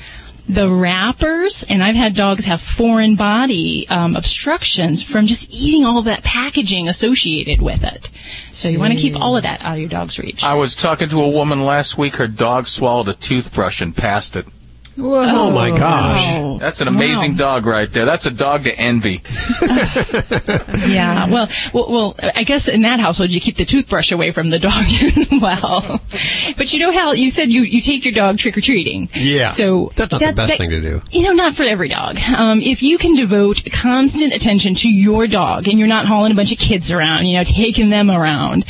the 0.48 0.68
wrappers, 0.68 1.64
and 1.68 1.82
I've 1.82 1.96
had 1.96 2.14
dogs 2.14 2.44
have 2.46 2.60
foreign 2.60 3.14
body 3.14 3.86
um, 3.88 4.16
obstructions 4.16 5.02
from 5.02 5.26
just 5.26 5.50
eating 5.50 5.84
all 5.84 6.02
that 6.02 6.22
packaging 6.24 6.88
associated 6.88 7.62
with 7.62 7.84
it. 7.84 8.10
So 8.50 8.68
you 8.68 8.78
want 8.78 8.92
to 8.92 8.98
keep 8.98 9.18
all 9.18 9.36
of 9.36 9.44
that 9.44 9.64
out 9.64 9.74
of 9.74 9.78
your 9.78 9.88
dog's 9.88 10.18
reach. 10.18 10.42
I 10.42 10.54
was 10.54 10.74
talking 10.74 11.08
to 11.10 11.22
a 11.22 11.28
woman 11.28 11.64
last 11.64 11.96
week. 11.96 12.16
Her 12.16 12.28
dog 12.28 12.66
swallowed 12.66 13.08
a 13.08 13.14
toothbrush 13.14 13.80
and 13.80 13.96
passed 13.96 14.36
it. 14.36 14.46
Whoa. 14.96 15.24
Oh 15.26 15.50
my 15.50 15.70
gosh. 15.70 16.20
Oh, 16.34 16.58
That's 16.58 16.80
an 16.80 16.88
amazing 16.88 17.32
wow. 17.32 17.38
dog 17.38 17.66
right 17.66 17.90
there. 17.90 18.04
That's 18.04 18.26
a 18.26 18.30
dog 18.30 18.64
to 18.64 18.78
envy. 18.78 19.22
Yeah, 20.86 21.28
well, 21.28 21.48
well, 21.72 21.90
well, 21.90 22.16
I 22.34 22.44
guess 22.44 22.68
in 22.68 22.82
that 22.82 23.00
household 23.00 23.30
you 23.30 23.40
keep 23.40 23.56
the 23.56 23.64
toothbrush 23.64 24.10
away 24.12 24.30
from 24.30 24.50
the 24.50 24.58
dog 24.58 24.84
as 24.86 25.28
well. 25.40 26.00
But 26.56 26.72
you 26.72 26.80
know 26.80 26.92
how 26.92 27.12
you 27.12 27.30
said 27.30 27.50
you, 27.50 27.62
you 27.62 27.80
take 27.80 28.04
your 28.04 28.12
dog 28.12 28.38
trick 28.38 28.56
or 28.58 28.60
treating. 28.60 29.08
Yeah. 29.14 29.48
So 29.50 29.92
That's 29.96 30.12
not 30.12 30.20
the 30.20 30.32
best 30.32 30.56
thing 30.56 30.70
to 30.70 30.80
do. 30.80 31.02
You 31.10 31.22
know, 31.22 31.32
not 31.32 31.54
for 31.54 31.62
every 31.62 31.88
dog. 31.88 32.18
Um, 32.18 32.60
if 32.60 32.82
you 32.82 32.98
can 32.98 33.14
devote 33.14 33.62
constant 33.72 34.32
attention 34.34 34.74
to 34.76 34.90
your 34.92 35.26
dog 35.26 35.68
and 35.68 35.78
you're 35.78 35.88
not 35.88 36.06
hauling 36.06 36.32
a 36.32 36.34
bunch 36.34 36.52
of 36.52 36.58
kids 36.58 36.90
around, 36.90 37.26
you 37.26 37.36
know, 37.36 37.44
taking 37.44 37.90
them 37.90 38.10
around, 38.10 38.64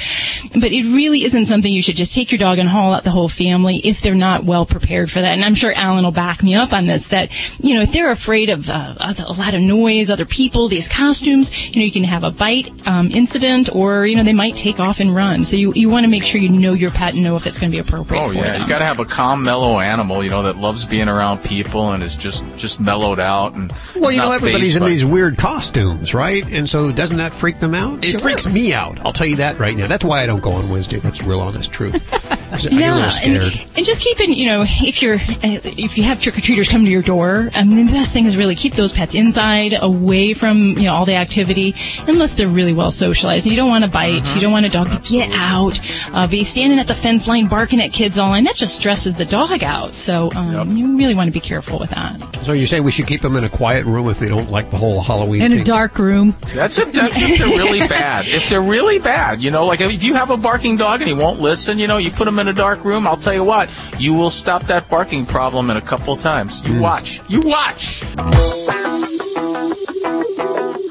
but 0.52 0.72
it 0.72 0.84
really 0.84 1.24
isn't 1.24 1.46
something 1.46 1.72
you 1.72 1.82
should 1.82 1.96
just 1.96 2.14
take 2.14 2.30
your 2.30 2.38
dog 2.38 2.58
and 2.58 2.68
haul 2.68 2.92
out 2.92 3.04
the 3.04 3.10
whole 3.10 3.28
family 3.28 3.76
if 3.78 4.00
they're 4.00 4.14
not 4.14 4.44
well 4.44 4.66
prepared 4.66 5.10
for 5.10 5.20
that. 5.20 5.32
And 5.32 5.44
I'm 5.44 5.54
sure 5.54 5.72
Alan 5.74 6.04
will 6.04 6.11
back 6.12 6.42
me 6.42 6.54
up 6.54 6.72
on 6.72 6.86
this 6.86 7.08
that, 7.08 7.30
you 7.60 7.74
know, 7.74 7.82
if 7.82 7.92
they're 7.92 8.10
afraid 8.10 8.50
of 8.50 8.68
uh, 8.70 8.94
a 8.98 9.32
lot 9.32 9.54
of 9.54 9.60
noise, 9.60 10.10
other 10.10 10.24
people, 10.24 10.68
these 10.68 10.88
costumes, 10.88 11.50
you 11.74 11.80
know, 11.80 11.84
you 11.86 11.92
can 11.92 12.04
have 12.04 12.24
a 12.24 12.30
bite 12.30 12.70
um, 12.86 13.10
incident 13.10 13.74
or, 13.74 14.06
you 14.06 14.16
know, 14.16 14.22
they 14.22 14.32
might 14.32 14.54
take 14.54 14.78
off 14.80 15.00
and 15.00 15.14
run. 15.14 15.44
So 15.44 15.56
you, 15.56 15.72
you 15.74 15.88
want 15.90 16.04
to 16.04 16.10
make 16.10 16.24
sure 16.24 16.40
you 16.40 16.48
know 16.48 16.72
your 16.74 16.90
pet 16.90 17.14
and 17.14 17.22
know 17.22 17.36
if 17.36 17.46
it's 17.46 17.58
going 17.58 17.70
to 17.70 17.74
be 17.74 17.80
appropriate 17.80 18.20
Oh 18.22 18.28
for 18.28 18.34
yeah, 18.34 18.52
them. 18.52 18.62
you 18.62 18.68
got 18.68 18.78
to 18.78 18.84
have 18.84 19.00
a 19.00 19.04
calm, 19.04 19.42
mellow 19.44 19.80
animal, 19.80 20.22
you 20.22 20.30
know, 20.30 20.42
that 20.44 20.56
loves 20.56 20.84
being 20.86 21.08
around 21.08 21.42
people 21.42 21.92
and 21.92 22.02
is 22.02 22.16
just 22.16 22.44
just 22.56 22.80
mellowed 22.80 23.20
out 23.20 23.54
and. 23.54 23.72
Well, 23.96 24.10
you 24.12 24.18
know, 24.18 24.32
everybody's 24.32 24.68
fazed 24.68 24.76
in 24.76 24.82
by- 24.82 24.88
these 24.90 25.04
weird 25.04 25.38
costumes, 25.38 26.14
right? 26.14 26.44
And 26.52 26.68
so 26.68 26.92
doesn't 26.92 27.16
that 27.18 27.34
freak 27.34 27.58
them 27.60 27.74
out? 27.74 28.04
It 28.04 28.20
freaks 28.20 28.46
me 28.46 28.72
out. 28.74 29.00
I'll 29.00 29.12
tell 29.12 29.26
you 29.26 29.36
that 29.36 29.58
right 29.58 29.76
now. 29.76 29.86
That's 29.86 30.04
why 30.04 30.22
I 30.22 30.26
don't 30.26 30.42
go 30.42 30.52
on 30.52 30.68
Wednesday. 30.70 30.98
That's 30.98 31.22
real 31.22 31.40
honest 31.40 31.72
truth. 31.72 31.92
I 32.52 32.58
get 32.58 32.72
a 32.72 32.76
little 32.76 33.02
and, 33.02 33.66
and 33.76 33.86
just 33.86 34.02
keeping, 34.02 34.32
you 34.32 34.46
know, 34.46 34.64
if 34.66 35.00
you're, 35.02 35.16
uh, 35.16 35.60
if 35.64 35.96
you 35.96 36.04
have 36.04 36.20
trick 36.20 36.36
or 36.36 36.40
treaters 36.40 36.68
come 36.68 36.84
to 36.84 36.90
your 36.90 37.02
door, 37.02 37.50
I 37.54 37.64
mean, 37.64 37.86
the 37.86 37.92
best 37.92 38.12
thing 38.12 38.26
is 38.26 38.36
really 38.36 38.54
keep 38.54 38.74
those 38.74 38.92
pets 38.92 39.14
inside, 39.14 39.74
away 39.80 40.34
from, 40.34 40.58
you 40.58 40.84
know, 40.84 40.94
all 40.94 41.04
the 41.06 41.14
activity, 41.14 41.74
unless 42.06 42.34
they're 42.34 42.48
really 42.48 42.72
well 42.72 42.90
socialized. 42.90 43.46
You 43.46 43.56
don't 43.56 43.68
want 43.70 43.84
to 43.84 43.90
bite. 43.90 44.34
You 44.34 44.40
don't 44.40 44.52
want 44.52 44.66
a 44.66 44.68
dog 44.68 44.90
to 44.90 45.00
get 45.00 45.30
out, 45.32 45.80
uh, 46.12 46.26
be 46.26 46.44
standing 46.44 46.78
at 46.78 46.86
the 46.86 46.94
fence 46.94 47.26
line 47.26 47.46
barking 47.48 47.80
at 47.80 47.92
kids 47.92 48.18
all 48.18 48.28
line. 48.30 48.44
That 48.44 48.54
just 48.54 48.76
stresses 48.76 49.16
the 49.16 49.24
dog 49.24 49.62
out. 49.62 49.94
So, 49.94 50.30
um, 50.34 50.76
you 50.76 50.96
really 50.96 51.14
want 51.14 51.28
to 51.28 51.32
be 51.32 51.40
careful 51.40 51.78
with 51.78 51.90
that. 51.90 52.20
So 52.42 52.52
you're 52.52 52.66
saying 52.66 52.84
we 52.84 52.90
should 52.92 53.06
keep 53.06 53.22
them 53.22 53.36
in 53.36 53.44
a 53.44 53.48
quiet 53.48 53.86
room 53.86 54.08
if 54.08 54.18
they 54.18 54.28
don't 54.28 54.50
like 54.50 54.70
the 54.70 54.76
whole 54.76 55.00
Halloween 55.00 55.42
In 55.42 55.50
thing? 55.52 55.60
a 55.60 55.64
dark 55.64 55.98
room. 55.98 56.34
That's 56.54 56.78
if 56.78 56.92
that's 56.92 57.20
if 57.20 57.38
they're 57.38 57.48
really 57.48 57.86
bad. 57.86 58.26
If 58.26 58.48
they're 58.48 58.60
really 58.62 58.98
bad, 58.98 59.42
you 59.42 59.50
know, 59.50 59.66
like 59.66 59.80
if 59.80 60.02
you 60.02 60.14
have 60.14 60.30
a 60.30 60.36
barking 60.36 60.76
dog 60.76 61.00
and 61.00 61.08
he 61.08 61.14
won't 61.14 61.40
listen, 61.40 61.78
you 61.78 61.86
know, 61.86 61.98
you 61.98 62.10
put 62.10 62.26
him 62.28 62.38
in 62.42 62.48
a 62.48 62.52
dark 62.52 62.84
room. 62.84 63.06
I'll 63.06 63.16
tell 63.16 63.32
you 63.32 63.44
what, 63.44 63.70
you 63.98 64.12
will 64.14 64.30
stop 64.30 64.64
that 64.64 64.90
barking 64.90 65.24
problem 65.24 65.70
in 65.70 65.76
a 65.76 65.80
couple 65.80 66.12
of 66.12 66.20
times. 66.20 66.66
You 66.66 66.74
hmm. 66.74 66.80
watch. 66.80 67.22
You 67.28 67.40
watch. 67.40 68.02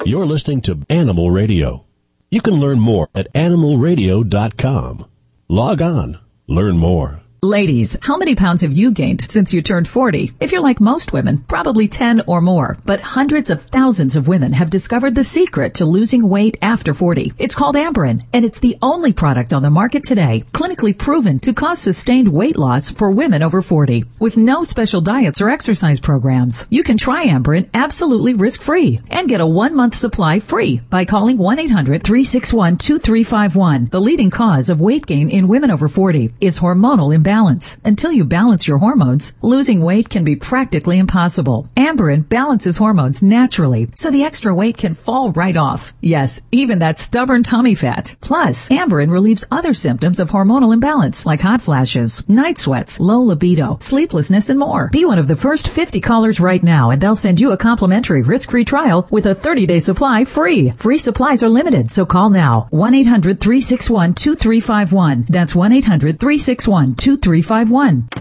You're 0.05 0.25
listening 0.25 0.61
to 0.61 0.79
Animal 0.89 1.29
Radio. 1.29 1.85
You 2.31 2.41
can 2.41 2.55
learn 2.55 2.79
more 2.79 3.09
at 3.13 3.31
animalradio.com. 3.33 5.05
Log 5.49 5.81
on, 5.81 6.17
learn 6.47 6.77
more. 6.77 7.20
Ladies, 7.43 7.97
how 8.03 8.17
many 8.17 8.35
pounds 8.35 8.61
have 8.61 8.71
you 8.71 8.91
gained 8.91 9.25
since 9.27 9.51
you 9.51 9.63
turned 9.63 9.87
40? 9.87 10.31
If 10.39 10.51
you're 10.51 10.61
like 10.61 10.79
most 10.79 11.11
women, 11.11 11.39
probably 11.47 11.87
10 11.87 12.21
or 12.27 12.39
more. 12.39 12.77
But 12.85 13.01
hundreds 13.01 13.49
of 13.49 13.63
thousands 13.63 14.15
of 14.15 14.27
women 14.27 14.53
have 14.53 14.69
discovered 14.69 15.15
the 15.15 15.23
secret 15.23 15.73
to 15.73 15.85
losing 15.85 16.29
weight 16.29 16.59
after 16.61 16.93
40. 16.93 17.33
It's 17.39 17.55
called 17.55 17.75
Amberen, 17.75 18.21
and 18.31 18.45
it's 18.45 18.59
the 18.59 18.77
only 18.83 19.11
product 19.11 19.53
on 19.53 19.63
the 19.63 19.71
market 19.71 20.03
today 20.03 20.43
clinically 20.53 20.95
proven 20.95 21.39
to 21.39 21.51
cause 21.51 21.79
sustained 21.79 22.27
weight 22.27 22.59
loss 22.59 22.91
for 22.91 23.09
women 23.09 23.41
over 23.41 23.63
40 23.63 24.03
with 24.19 24.37
no 24.37 24.63
special 24.63 25.01
diets 25.01 25.41
or 25.41 25.49
exercise 25.49 25.99
programs. 25.99 26.67
You 26.69 26.83
can 26.83 26.99
try 26.99 27.25
Amberen 27.25 27.71
absolutely 27.73 28.35
risk-free 28.35 28.99
and 29.09 29.27
get 29.27 29.41
a 29.41 29.47
one-month 29.47 29.95
supply 29.95 30.41
free 30.41 30.81
by 30.91 31.05
calling 31.05 31.39
1-800-361-2351. 31.39 33.89
The 33.89 33.99
leading 33.99 34.29
cause 34.29 34.69
of 34.69 34.79
weight 34.79 35.07
gain 35.07 35.31
in 35.31 35.47
women 35.47 35.71
over 35.71 35.89
40 35.89 36.35
is 36.39 36.59
hormonal 36.59 37.11
imbalance 37.11 37.30
balance. 37.31 37.79
Until 37.85 38.11
you 38.11 38.25
balance 38.25 38.67
your 38.67 38.79
hormones, 38.79 39.31
losing 39.41 39.81
weight 39.81 40.09
can 40.09 40.25
be 40.25 40.35
practically 40.35 40.99
impossible. 40.99 41.69
Amberen 41.77 42.27
balances 42.27 42.75
hormones 42.75 43.23
naturally, 43.23 43.87
so 43.95 44.11
the 44.11 44.25
extra 44.25 44.53
weight 44.53 44.75
can 44.75 44.93
fall 44.93 45.31
right 45.31 45.55
off. 45.55 45.93
Yes, 46.01 46.41
even 46.51 46.79
that 46.79 46.97
stubborn 46.97 47.43
tummy 47.43 47.73
fat. 47.73 48.17
Plus, 48.19 48.67
Amberen 48.67 49.09
relieves 49.09 49.45
other 49.49 49.73
symptoms 49.73 50.19
of 50.19 50.29
hormonal 50.29 50.73
imbalance 50.73 51.25
like 51.25 51.39
hot 51.39 51.61
flashes, 51.61 52.27
night 52.27 52.57
sweats, 52.57 52.99
low 52.99 53.21
libido, 53.21 53.77
sleeplessness, 53.79 54.49
and 54.49 54.59
more. 54.59 54.89
Be 54.91 55.05
one 55.05 55.19
of 55.19 55.29
the 55.29 55.41
first 55.45 55.69
50 55.69 56.01
callers 56.01 56.41
right 56.41 56.61
now 56.61 56.89
and 56.89 56.99
they'll 56.99 57.15
send 57.15 57.39
you 57.39 57.51
a 57.51 57.63
complimentary 57.69 58.23
risk-free 58.23 58.65
trial 58.65 59.07
with 59.09 59.25
a 59.25 59.35
30-day 59.35 59.79
supply 59.79 60.25
free. 60.25 60.71
Free 60.71 60.97
supplies 60.97 61.43
are 61.43 61.55
limited, 61.59 61.91
so 61.91 62.05
call 62.05 62.29
now. 62.29 62.67
1-800-361-2351. 62.73 65.27
That's 65.27 65.53
1-800-361-2351. 65.53 67.20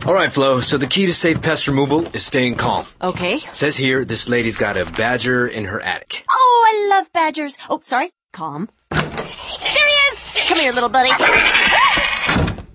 All 0.06 0.14
right, 0.14 0.30
Flo. 0.30 0.60
So 0.60 0.76
the 0.78 0.86
key 0.86 1.06
to 1.06 1.12
safe 1.14 1.40
pest 1.42 1.66
removal 1.68 2.06
is 2.14 2.24
staying 2.24 2.56
calm. 2.56 2.84
Okay. 3.00 3.38
Says 3.52 3.76
here 3.76 4.04
this 4.04 4.28
lady's 4.28 4.56
got 4.56 4.76
a 4.76 4.84
badger 4.84 5.46
in 5.46 5.64
her 5.64 5.80
attic. 5.80 6.24
Oh, 6.30 6.64
I 6.66 6.88
love 6.96 7.12
badgers. 7.12 7.56
Oh, 7.68 7.80
sorry. 7.82 8.12
Calm. 8.32 8.68
There 8.90 9.00
he 9.00 9.80
is! 9.80 10.48
Come 10.48 10.58
here, 10.58 10.72
little 10.72 10.88
buddy. 10.88 11.10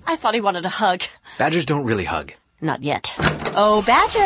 I 0.08 0.15
thought 0.17 0.34
he 0.34 0.41
wanted 0.41 0.65
a 0.65 0.70
hug. 0.70 1.01
Badgers 1.38 1.65
don't 1.65 1.86
really 1.86 2.05
hug. 2.05 2.34
Not 2.62 2.84
yet. 2.84 3.13
Oh, 3.55 3.84
Badger. 3.86 4.25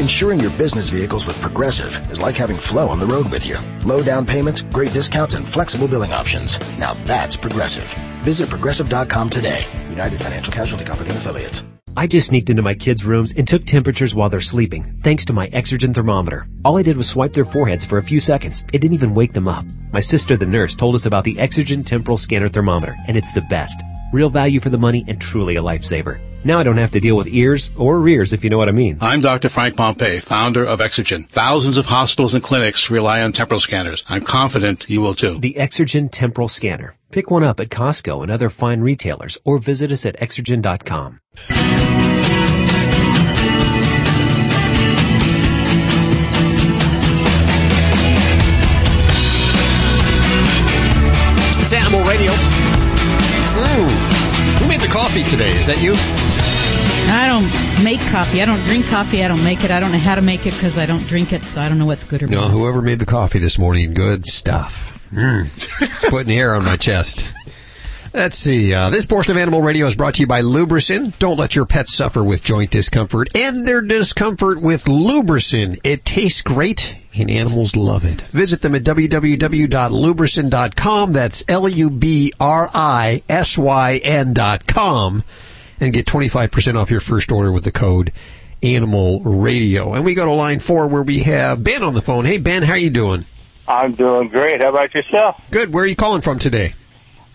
Insuring 0.00 0.38
your 0.38 0.50
business 0.52 0.90
vehicles 0.90 1.26
with 1.26 1.40
Progressive 1.40 2.10
is 2.10 2.20
like 2.20 2.36
having 2.36 2.56
Flo 2.56 2.88
on 2.88 3.00
the 3.00 3.06
road 3.06 3.30
with 3.30 3.46
you. 3.46 3.58
Low 3.84 4.02
down 4.02 4.26
payments, 4.26 4.62
great 4.62 4.92
discounts, 4.92 5.34
and 5.34 5.46
flexible 5.46 5.88
billing 5.88 6.12
options. 6.12 6.58
Now 6.78 6.94
that's 7.04 7.36
Progressive. 7.36 7.92
Visit 8.28 8.50
progressive.com 8.50 9.30
today. 9.30 9.64
United 9.88 10.20
Financial 10.20 10.52
Casualty 10.52 10.84
Company 10.84 11.08
and 11.08 11.18
affiliates. 11.18 11.64
I 11.96 12.06
just 12.06 12.26
sneaked 12.26 12.50
into 12.50 12.60
my 12.60 12.74
kids' 12.74 13.02
rooms 13.02 13.32
and 13.34 13.48
took 13.48 13.64
temperatures 13.64 14.14
while 14.14 14.28
they're 14.28 14.42
sleeping, 14.42 14.82
thanks 14.98 15.24
to 15.24 15.32
my 15.32 15.48
Exergen 15.48 15.94
thermometer. 15.94 16.46
All 16.62 16.76
I 16.76 16.82
did 16.82 16.98
was 16.98 17.08
swipe 17.08 17.32
their 17.32 17.46
foreheads 17.46 17.86
for 17.86 17.96
a 17.96 18.02
few 18.02 18.20
seconds. 18.20 18.66
It 18.70 18.80
didn't 18.80 18.92
even 18.92 19.14
wake 19.14 19.32
them 19.32 19.48
up. 19.48 19.64
My 19.94 20.00
sister, 20.00 20.36
the 20.36 20.44
nurse, 20.44 20.76
told 20.76 20.94
us 20.94 21.06
about 21.06 21.24
the 21.24 21.36
Exergen 21.36 21.86
temporal 21.86 22.18
scanner 22.18 22.48
thermometer, 22.48 22.94
and 23.06 23.16
it's 23.16 23.32
the 23.32 23.40
best. 23.48 23.82
Real 24.12 24.28
value 24.28 24.60
for 24.60 24.68
the 24.68 24.76
money 24.76 25.06
and 25.08 25.18
truly 25.18 25.56
a 25.56 25.62
lifesaver. 25.62 26.18
Now 26.44 26.58
I 26.58 26.64
don't 26.64 26.76
have 26.76 26.90
to 26.90 27.00
deal 27.00 27.16
with 27.16 27.28
ears 27.28 27.70
or 27.78 27.98
rears, 27.98 28.34
if 28.34 28.44
you 28.44 28.50
know 28.50 28.58
what 28.58 28.68
I 28.68 28.72
mean. 28.72 28.98
I'm 29.00 29.22
Dr. 29.22 29.48
Frank 29.48 29.74
Pompei, 29.74 30.20
founder 30.20 30.64
of 30.64 30.80
Exergen. 30.80 31.30
Thousands 31.30 31.78
of 31.78 31.86
hospitals 31.86 32.34
and 32.34 32.44
clinics 32.44 32.90
rely 32.90 33.22
on 33.22 33.32
temporal 33.32 33.58
scanners. 33.58 34.04
I'm 34.06 34.22
confident 34.22 34.84
you 34.90 35.00
will 35.00 35.14
too. 35.14 35.38
The 35.40 35.54
Exergen 35.54 36.10
temporal 36.12 36.48
scanner. 36.48 36.94
Pick 37.10 37.30
one 37.30 37.42
up 37.42 37.58
at 37.58 37.70
Costco 37.70 38.22
and 38.22 38.30
other 38.30 38.50
fine 38.50 38.82
retailers, 38.82 39.38
or 39.44 39.58
visit 39.58 39.90
us 39.90 40.04
at 40.04 40.18
Exergen.com. 40.18 41.20
It's 51.60 51.72
Animal 51.72 52.02
Radio. 52.04 52.32
Mm. 52.32 53.88
Who 54.58 54.68
made 54.68 54.80
the 54.80 54.88
coffee 54.90 55.22
today? 55.22 55.50
Is 55.58 55.66
that 55.66 55.80
you? 55.82 55.94
I 57.10 57.26
don't 57.26 57.84
make 57.84 58.00
coffee. 58.12 58.42
I 58.42 58.44
don't 58.44 58.62
drink 58.64 58.86
coffee. 58.86 59.24
I 59.24 59.28
don't 59.28 59.42
make 59.42 59.64
it. 59.64 59.70
I 59.70 59.80
don't 59.80 59.92
know 59.92 59.98
how 59.98 60.14
to 60.14 60.22
make 60.22 60.46
it 60.46 60.52
because 60.52 60.76
I 60.76 60.84
don't 60.84 61.06
drink 61.06 61.32
it, 61.32 61.42
so 61.44 61.60
I 61.60 61.68
don't 61.68 61.78
know 61.78 61.86
what's 61.86 62.04
good 62.04 62.22
or 62.22 62.26
bad. 62.26 62.34
No, 62.34 62.48
whoever 62.48 62.82
made 62.82 62.98
the 62.98 63.06
coffee 63.06 63.38
this 63.38 63.58
morning, 63.58 63.94
good 63.94 64.26
stuff. 64.26 64.97
Mm. 65.10 66.08
Putting 66.10 66.32
hair 66.32 66.54
on 66.54 66.64
my 66.64 66.76
chest. 66.76 67.32
Let's 68.14 68.38
see. 68.38 68.72
Uh, 68.72 68.90
this 68.90 69.06
portion 69.06 69.32
of 69.32 69.38
Animal 69.38 69.60
Radio 69.60 69.86
is 69.86 69.94
brought 69.94 70.14
to 70.14 70.22
you 70.22 70.26
by 70.26 70.40
LubriSyn. 70.40 71.16
Don't 71.18 71.38
let 71.38 71.54
your 71.54 71.66
pets 71.66 71.94
suffer 71.94 72.24
with 72.24 72.42
joint 72.42 72.70
discomfort 72.70 73.28
and 73.34 73.66
their 73.66 73.82
discomfort 73.82 74.62
with 74.62 74.84
LubriSyn. 74.84 75.78
It 75.84 76.06
tastes 76.06 76.40
great 76.40 76.98
and 77.18 77.30
animals 77.30 77.76
love 77.76 78.04
it. 78.04 78.20
Visit 78.22 78.62
them 78.62 78.74
at 78.74 78.82
www.lubrisyn.com. 78.82 81.12
That's 81.12 81.44
L-U-B-R-I-S-Y-N 81.48 82.34
dot 84.34 84.66
com 84.66 85.22
and 85.80 85.92
get 85.92 86.06
25% 86.06 86.74
off 86.74 86.90
your 86.90 87.00
first 87.00 87.30
order 87.30 87.52
with 87.52 87.62
the 87.64 87.72
code 87.72 88.12
Animal 88.62 89.20
Radio. 89.20 89.92
And 89.92 90.02
we 90.04 90.14
go 90.14 90.24
to 90.24 90.32
line 90.32 90.60
four 90.60 90.88
where 90.88 91.02
we 91.02 91.18
have 91.20 91.62
Ben 91.62 91.82
on 91.82 91.92
the 91.94 92.02
phone. 92.02 92.24
Hey, 92.24 92.38
Ben, 92.38 92.62
how 92.62 92.74
you 92.74 92.90
doing? 92.90 93.26
I'm 93.68 93.92
doing 93.92 94.28
great. 94.28 94.60
How 94.62 94.70
about 94.70 94.94
yourself? 94.94 95.40
Good. 95.50 95.72
Where 95.72 95.84
are 95.84 95.86
you 95.86 95.94
calling 95.94 96.22
from 96.22 96.38
today? 96.38 96.74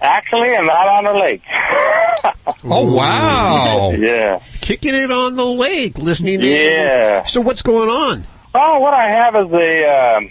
Actually, 0.02 0.54
I'm 0.56 0.70
out 0.70 0.88
on 0.88 1.04
the 1.06 1.14
lake. 1.14 1.44
Oh, 2.66 2.94
wow. 2.94 3.92
yeah. 3.92 4.42
Kicking 4.62 4.96
it 4.96 5.12
on 5.12 5.36
the 5.36 5.46
lake, 5.46 5.98
listening 5.98 6.40
to 6.40 6.48
Yeah. 6.48 7.26
So 7.26 7.42
what's 7.42 7.62
going 7.62 7.90
on? 7.90 8.26
Oh, 8.56 8.80
what 8.80 8.94
I 8.94 9.06
have 9.08 9.36
is 9.36 9.52
a 9.52 10.16
um, 10.18 10.30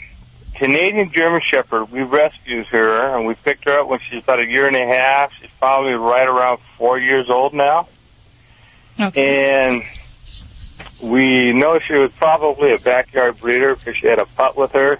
Canadian 0.54 1.12
German 1.12 1.42
Shepherd. 1.50 1.90
We 1.90 2.02
rescued 2.02 2.66
her, 2.66 3.14
and 3.16 3.26
we 3.26 3.34
picked 3.34 3.64
her 3.66 3.80
up 3.80 3.88
when 3.88 4.00
she's 4.08 4.22
about 4.22 4.40
a 4.40 4.46
year 4.48 4.66
and 4.66 4.76
a 4.76 4.86
half. 4.86 5.32
She's 5.40 5.50
probably 5.58 5.92
right 5.92 6.26
around 6.28 6.60
four 6.78 6.98
years 6.98 7.28
old 7.28 7.52
now. 7.52 7.88
okay. 8.98 9.66
And 9.68 9.82
we 11.02 11.52
know 11.52 11.78
she 11.78 11.94
was 11.94 12.12
probably 12.12 12.72
a 12.72 12.78
backyard 12.78 13.38
breeder 13.38 13.74
because 13.76 13.96
she 13.96 14.06
had 14.06 14.18
a 14.18 14.26
pup 14.26 14.56
with 14.56 14.72
her, 14.72 14.98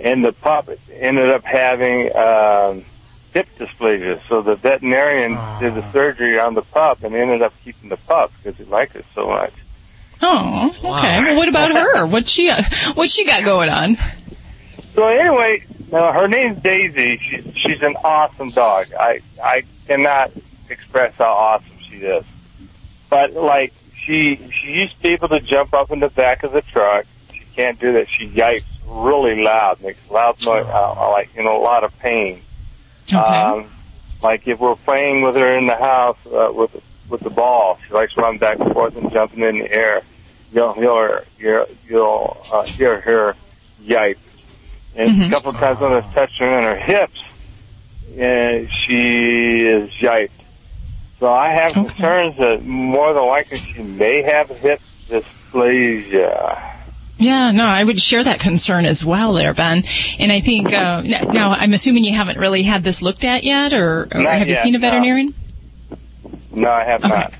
and 0.00 0.24
the 0.24 0.32
pup 0.32 0.68
ended 0.92 1.30
up 1.30 1.44
having 1.44 2.14
um, 2.16 2.84
hip 3.32 3.48
dysplasia. 3.58 4.20
So 4.28 4.42
the 4.42 4.56
veterinarian 4.56 5.38
did 5.60 5.74
the 5.74 5.88
surgery 5.92 6.38
on 6.38 6.54
the 6.54 6.62
pup 6.62 7.02
and 7.02 7.14
ended 7.14 7.42
up 7.42 7.52
keeping 7.64 7.88
the 7.88 7.96
pup 7.96 8.32
because 8.42 8.56
he 8.56 8.64
liked 8.64 8.96
it 8.96 9.04
so 9.14 9.28
much. 9.28 9.52
Oh, 10.22 10.68
okay. 10.76 11.22
Well, 11.22 11.36
what 11.36 11.48
about 11.48 11.72
her? 11.72 12.06
What's 12.06 12.30
she 12.30 12.50
What's 12.94 13.12
she 13.12 13.24
got 13.24 13.44
going 13.44 13.70
on? 13.70 13.96
So 14.94 15.06
anyway, 15.06 15.64
uh, 15.92 16.12
her 16.12 16.28
name's 16.28 16.62
Daisy. 16.62 17.18
She's 17.18 17.56
she's 17.56 17.82
an 17.82 17.96
awesome 18.04 18.50
dog. 18.50 18.88
I 18.98 19.20
I 19.42 19.62
cannot 19.86 20.32
express 20.68 21.14
how 21.14 21.32
awesome 21.32 21.78
she 21.88 21.96
is. 21.98 22.24
But 23.08 23.32
like 23.32 23.72
she 23.96 24.36
she 24.60 24.72
used 24.72 24.96
to 24.96 25.02
be 25.02 25.08
able 25.10 25.28
to 25.28 25.40
jump 25.40 25.72
up 25.72 25.90
in 25.90 26.00
the 26.00 26.10
back 26.10 26.42
of 26.42 26.52
the 26.52 26.62
truck. 26.62 27.06
She 27.32 27.44
can't 27.54 27.78
do 27.80 27.94
that. 27.94 28.08
She 28.10 28.28
yipes 28.28 28.64
really 28.90 29.42
loud, 29.42 29.80
makes 29.80 30.00
loud 30.10 30.40
noise, 30.40 30.66
uh, 30.72 31.10
like 31.10 31.30
you 31.36 31.42
know 31.42 31.56
a 31.56 31.62
lot 31.62 31.84
of 31.84 31.96
pain. 32.00 32.42
Um, 33.14 33.70
like 34.22 34.46
if 34.46 34.58
we're 34.58 34.76
playing 34.76 35.22
with 35.22 35.36
her 35.36 35.56
in 35.56 35.66
the 35.66 35.76
house 35.76 36.18
uh, 36.26 36.50
with 36.52 36.70
with 37.08 37.22
the 37.22 37.30
ball, 37.30 37.78
she 37.86 37.94
likes 37.94 38.16
running 38.16 38.38
back 38.38 38.58
and 38.60 38.72
forth 38.72 38.96
and 38.96 39.10
jumping 39.12 39.40
in 39.42 39.58
the 39.60 39.72
air. 39.72 40.02
You'll 40.52 40.74
hear 40.74 41.24
you'll, 41.38 41.66
you'll 41.88 42.46
uh, 42.50 42.64
hear 42.76 43.00
her 43.00 43.36
yipe. 43.84 44.16
And 44.96 45.10
Mhm. 45.22 45.26
a 45.28 45.30
couple 45.30 45.50
of 45.50 45.56
times 45.58 45.80
when 45.80 45.92
I 45.92 46.00
touching 46.00 46.46
her 46.46 46.58
in 46.58 46.64
her 46.64 46.76
hips, 46.76 47.20
and 48.18 48.68
she 48.86 49.66
is 49.66 49.90
yiped. 50.00 50.30
So 51.20 51.28
I 51.28 51.50
have 51.50 51.74
concerns 51.74 52.36
that 52.38 52.64
more 52.64 53.12
than 53.12 53.26
likely 53.26 53.62
she 53.72 53.82
may 53.82 54.22
have 54.22 54.48
hip 54.48 54.80
dysplasia. 55.08 56.58
Yeah, 57.20 57.50
no, 57.50 57.66
I 57.66 57.84
would 57.84 58.00
share 58.00 58.24
that 58.24 58.40
concern 58.40 58.86
as 58.86 59.04
well, 59.04 59.34
there, 59.34 59.52
Ben. 59.52 59.84
And 60.18 60.32
I 60.32 60.40
think 60.40 60.72
uh, 60.72 61.02
now 61.02 61.52
I'm 61.52 61.74
assuming 61.74 62.02
you 62.04 62.14
haven't 62.14 62.38
really 62.38 62.62
had 62.62 62.82
this 62.82 63.02
looked 63.02 63.24
at 63.24 63.44
yet, 63.44 63.74
or, 63.74 64.08
or 64.10 64.22
have 64.22 64.48
you 64.48 64.56
seen 64.56 64.74
a 64.74 64.78
veterinarian? 64.78 65.34
No, 66.50 66.70
I 66.70 66.84
have 66.84 67.02
not. 67.02 67.34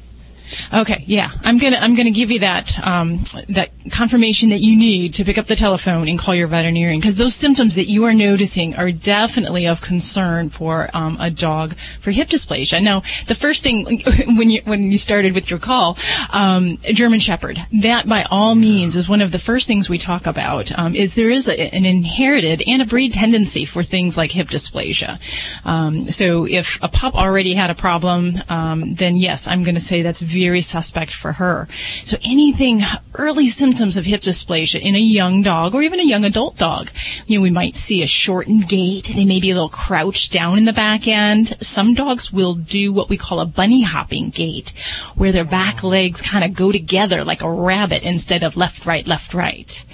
Okay, 0.73 1.05
yeah, 1.07 1.31
I'm 1.43 1.59
gonna 1.59 1.77
I'm 1.77 1.95
gonna 1.95 2.11
give 2.11 2.31
you 2.31 2.41
that 2.41 2.79
um, 2.87 3.19
that 3.49 3.71
confirmation 3.91 4.51
that 4.51 4.61
you 4.61 4.77
need 4.77 5.15
to 5.15 5.25
pick 5.25 5.39
up 5.39 5.47
the 5.47 5.57
telephone 5.57 6.09
and 6.09 6.19
call 6.19 6.35
your 6.35 6.49
veterinarian 6.49 7.01
because 7.01 7.17
those 7.17 7.35
symptoms 7.35 7.77
that 7.77 7.87
you 7.87 8.05
are 8.05 8.15
noticing 8.15 8.75
are 8.77 8.91
definitely 8.93 9.67
of 9.67 9.81
concern 9.81 10.49
for 10.49 10.91
um, 10.95 11.17
a 11.21 11.31
dog 11.31 11.75
for 12.01 12.11
hip 12.11 12.29
dysplasia. 12.29 12.83
Now, 12.83 13.03
the 13.27 13.35
first 13.35 13.63
thing 13.63 14.03
when 14.37 14.51
you 14.51 14.63
when 14.65 14.91
you 14.91 14.99
started 14.99 15.35
with 15.35 15.51
your 15.51 15.59
call, 15.59 15.97
um, 16.33 16.79
German 16.93 17.21
Shepherd, 17.21 17.59
that 17.81 18.09
by 18.09 18.25
all 18.25 18.55
means 18.55 18.97
is 18.97 19.09
one 19.09 19.23
of 19.23 19.33
the 19.33 19.39
first 19.39 19.67
things 19.67 19.89
we 19.89 19.99
talk 19.99 20.27
about. 20.27 20.77
Um, 20.79 20.95
is 20.95 21.15
there 21.15 21.31
is 21.31 21.49
a, 21.49 21.75
an 21.75 21.85
inherited 21.85 22.63
and 22.67 22.83
a 22.83 22.87
breed 22.87 23.13
tendency 23.13 23.65
for 23.65 23.83
things 23.83 24.17
like 24.17 24.31
hip 24.33 24.49
dysplasia. 24.49 25.21
Um, 25.65 26.03
so 26.03 26.47
if 26.47 26.79
a 26.83 26.89
pup 26.89 27.15
already 27.15 27.55
had 27.55 27.71
a 27.71 27.75
problem, 27.75 28.43
um, 28.49 28.95
then 28.95 29.17
yes, 29.17 29.47
I'm 29.47 29.63
going 29.63 29.75
to 29.77 29.81
say 29.81 30.03
that's 30.03 30.21
very 30.21 30.40
suspect 30.61 31.13
for 31.13 31.33
her. 31.33 31.69
So 32.05 32.17
anything 32.23 32.83
early 33.15 33.49
symptoms 33.49 33.97
of 33.97 34.07
hip 34.07 34.23
dysplasia 34.23 34.81
in 34.81 34.95
a 34.95 34.99
young 34.99 35.43
dog 35.43 35.75
or 35.75 35.83
even 35.83 36.01
a 36.01 36.05
young 36.05 36.25
adult 36.25 36.57
dog, 36.57 36.91
you 37.27 37.39
know, 37.39 37.43
we 37.43 37.51
might 37.51 37.77
see 37.77 38.03
a 38.03 38.07
shortened 38.07 38.69
gait. 38.69 39.13
They 39.15 39.25
may 39.25 39.41
be 39.41 39.51
a 39.51 39.55
little 39.55 39.69
crouched 39.69 40.33
down 40.33 40.59
in 40.59 40.65
the 40.65 40.73
back 40.73 41.07
end. 41.07 41.49
Some 41.61 41.95
dogs 41.95 42.33
will 42.33 42.55
do 42.55 42.93
what 42.93 43.09
we 43.09 43.17
call 43.17 43.41
a 43.41 43.47
bunny 43.47 43.83
hopping 43.83 44.31
gait, 44.31 44.73
where 45.15 45.33
their 45.33 45.45
back 45.45 45.83
legs 45.83 46.23
kind 46.23 46.45
of 46.45 46.55
go 46.55 46.73
together 46.73 47.25
like 47.25 47.43
a 47.43 47.53
rabbit 47.53 48.03
instead 48.03 48.43
of 48.43 48.57
left, 48.57 48.87
right, 48.87 49.07
left, 49.07 49.35
right 49.35 49.85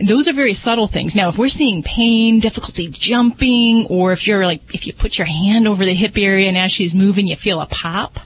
those 0.00 0.28
are 0.28 0.32
very 0.32 0.54
subtle 0.54 0.86
things. 0.86 1.14
Now, 1.14 1.28
if 1.28 1.38
we're 1.38 1.48
seeing 1.48 1.82
pain, 1.82 2.40
difficulty 2.40 2.88
jumping, 2.88 3.86
or 3.86 4.12
if 4.12 4.26
you're 4.26 4.46
like, 4.46 4.74
if 4.74 4.86
you 4.86 4.92
put 4.92 5.18
your 5.18 5.26
hand 5.26 5.68
over 5.68 5.84
the 5.84 5.94
hip 5.94 6.16
area 6.16 6.48
and 6.48 6.56
as 6.56 6.72
she's 6.72 6.94
moving, 6.94 7.26
you 7.26 7.36
feel 7.36 7.60
a 7.60 7.66
pop, 7.66 8.18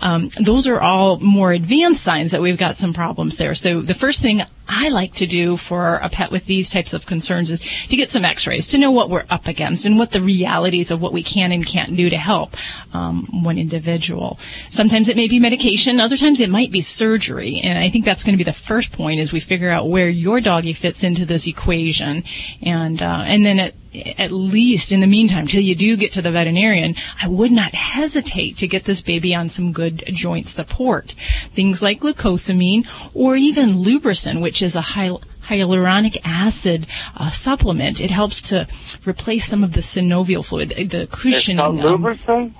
um, 0.00 0.28
those 0.40 0.66
are 0.66 0.80
all 0.80 1.18
more 1.18 1.52
advanced 1.52 2.02
signs 2.02 2.32
that 2.32 2.40
we've 2.40 2.56
got 2.56 2.76
some 2.76 2.92
problems 2.92 3.36
there. 3.36 3.54
So 3.54 3.80
the 3.80 3.94
first 3.94 4.22
thing 4.22 4.42
I 4.70 4.88
like 4.88 5.14
to 5.14 5.26
do 5.26 5.56
for 5.56 5.96
a 5.96 6.08
pet 6.08 6.30
with 6.30 6.46
these 6.46 6.68
types 6.68 6.94
of 6.94 7.04
concerns 7.04 7.50
is 7.50 7.60
to 7.60 7.96
get 7.96 8.10
some 8.10 8.24
x-rays 8.24 8.68
to 8.68 8.78
know 8.78 8.92
what 8.92 9.10
we're 9.10 9.26
up 9.28 9.48
against 9.48 9.84
and 9.84 9.98
what 9.98 10.12
the 10.12 10.20
realities 10.20 10.90
of 10.90 11.02
what 11.02 11.12
we 11.12 11.22
can 11.22 11.50
and 11.50 11.66
can't 11.66 11.96
do 11.96 12.08
to 12.08 12.16
help 12.16 12.56
um, 12.94 13.26
one 13.42 13.58
individual. 13.58 14.38
Sometimes 14.68 15.08
it 15.08 15.16
may 15.16 15.26
be 15.26 15.40
medication, 15.40 16.00
other 16.00 16.16
times 16.16 16.40
it 16.40 16.50
might 16.50 16.70
be 16.70 16.80
surgery, 16.80 17.60
and 17.62 17.78
I 17.78 17.88
think 17.90 18.04
that's 18.04 18.22
going 18.22 18.34
to 18.34 18.38
be 18.38 18.44
the 18.44 18.52
first 18.52 18.92
point 18.92 19.20
as 19.20 19.32
we 19.32 19.40
figure 19.40 19.70
out 19.70 19.88
where 19.88 20.08
your 20.08 20.40
doggy 20.40 20.72
fits 20.72 21.02
into 21.02 21.26
this 21.26 21.46
equation, 21.46 22.22
and 22.62 23.02
uh, 23.02 23.24
and 23.26 23.44
then 23.44 23.58
at 23.58 23.74
at 23.92 24.30
least 24.30 24.92
in 24.92 25.00
the 25.00 25.06
meantime, 25.06 25.46
till 25.46 25.62
you 25.62 25.74
do 25.74 25.96
get 25.96 26.12
to 26.12 26.22
the 26.22 26.30
veterinarian, 26.30 26.94
I 27.20 27.28
would 27.28 27.50
not 27.50 27.74
hesitate 27.74 28.56
to 28.58 28.68
get 28.68 28.84
this 28.84 29.00
baby 29.00 29.34
on 29.34 29.48
some 29.48 29.72
good 29.72 30.04
joint 30.06 30.48
support. 30.48 31.12
Things 31.50 31.82
like 31.82 32.00
glucosamine 32.00 32.86
or 33.14 33.34
even 33.34 33.70
LubriSyn, 33.70 34.40
which 34.40 34.59
is 34.62 34.76
a 34.76 34.80
hyaluronic 34.80 36.18
acid 36.24 36.86
uh, 37.16 37.30
supplement. 37.30 38.00
It 38.00 38.10
helps 38.10 38.40
to 38.50 38.66
replace 39.06 39.46
some 39.46 39.64
of 39.64 39.72
the 39.72 39.80
synovial 39.80 40.46
fluid, 40.46 40.70
the, 40.70 40.84
the 40.86 41.06
cushioning. 41.06 41.78
It's 41.78 41.82
called 41.82 42.00
LubriSyn? 42.00 42.54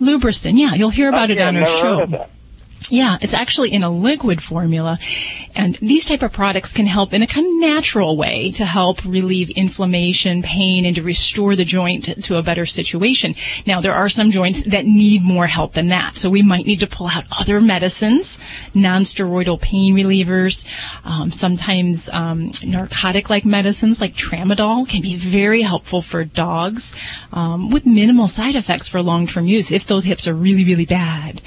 LubriSyn, 0.00 0.58
yeah, 0.58 0.74
you'll 0.74 0.90
hear 0.90 1.08
about 1.08 1.30
it 1.30 1.40
on 1.40 1.56
our 1.56 1.66
show. 1.66 2.26
Heard 2.90 2.94
of 2.94 3.00
that. 3.00 3.04
Yeah, 3.04 3.18
it's 3.20 3.34
actually 3.34 3.72
in 3.72 3.82
a 3.82 3.90
liquid 3.90 4.42
formula. 4.42 4.98
And 5.54 5.76
these 5.76 6.04
type 6.04 6.22
of 6.22 6.32
products 6.32 6.72
can 6.72 6.86
help 6.86 7.12
in 7.12 7.22
a 7.22 7.26
kind 7.26 7.46
of 7.46 7.52
natural 7.60 8.16
way 8.16 8.50
to 8.52 8.64
help 8.64 9.04
relieve 9.04 9.50
inflammation, 9.50 10.42
pain, 10.42 10.84
and 10.84 10.96
to 10.96 11.02
restore 11.02 11.56
the 11.56 11.64
joint 11.64 12.04
to, 12.04 12.20
to 12.22 12.36
a 12.36 12.42
better 12.42 12.66
situation. 12.66 13.34
Now, 13.66 13.80
there 13.80 13.94
are 13.94 14.08
some 14.08 14.30
joints 14.30 14.62
that 14.64 14.84
need 14.84 15.22
more 15.22 15.46
help 15.46 15.72
than 15.72 15.88
that. 15.88 16.16
So 16.16 16.30
we 16.30 16.42
might 16.42 16.66
need 16.66 16.80
to 16.80 16.86
pull 16.86 17.08
out 17.08 17.24
other 17.38 17.60
medicines, 17.60 18.38
non-steroidal 18.74 19.60
pain 19.60 19.94
relievers, 19.94 20.66
um, 21.04 21.30
sometimes 21.30 22.08
um, 22.10 22.50
narcotic-like 22.62 23.44
medicines 23.44 24.00
like 24.00 24.14
tramadol 24.14 24.88
can 24.88 25.02
be 25.02 25.16
very 25.16 25.62
helpful 25.62 26.02
for 26.02 26.24
dogs 26.24 26.94
um, 27.32 27.70
with 27.70 27.86
minimal 27.86 28.28
side 28.28 28.56
effects 28.56 28.88
for 28.88 29.02
long-term 29.02 29.46
use 29.46 29.70
if 29.70 29.86
those 29.86 30.04
hips 30.04 30.26
are 30.26 30.34
really, 30.34 30.64
really 30.64 30.86
bad. 30.86 31.40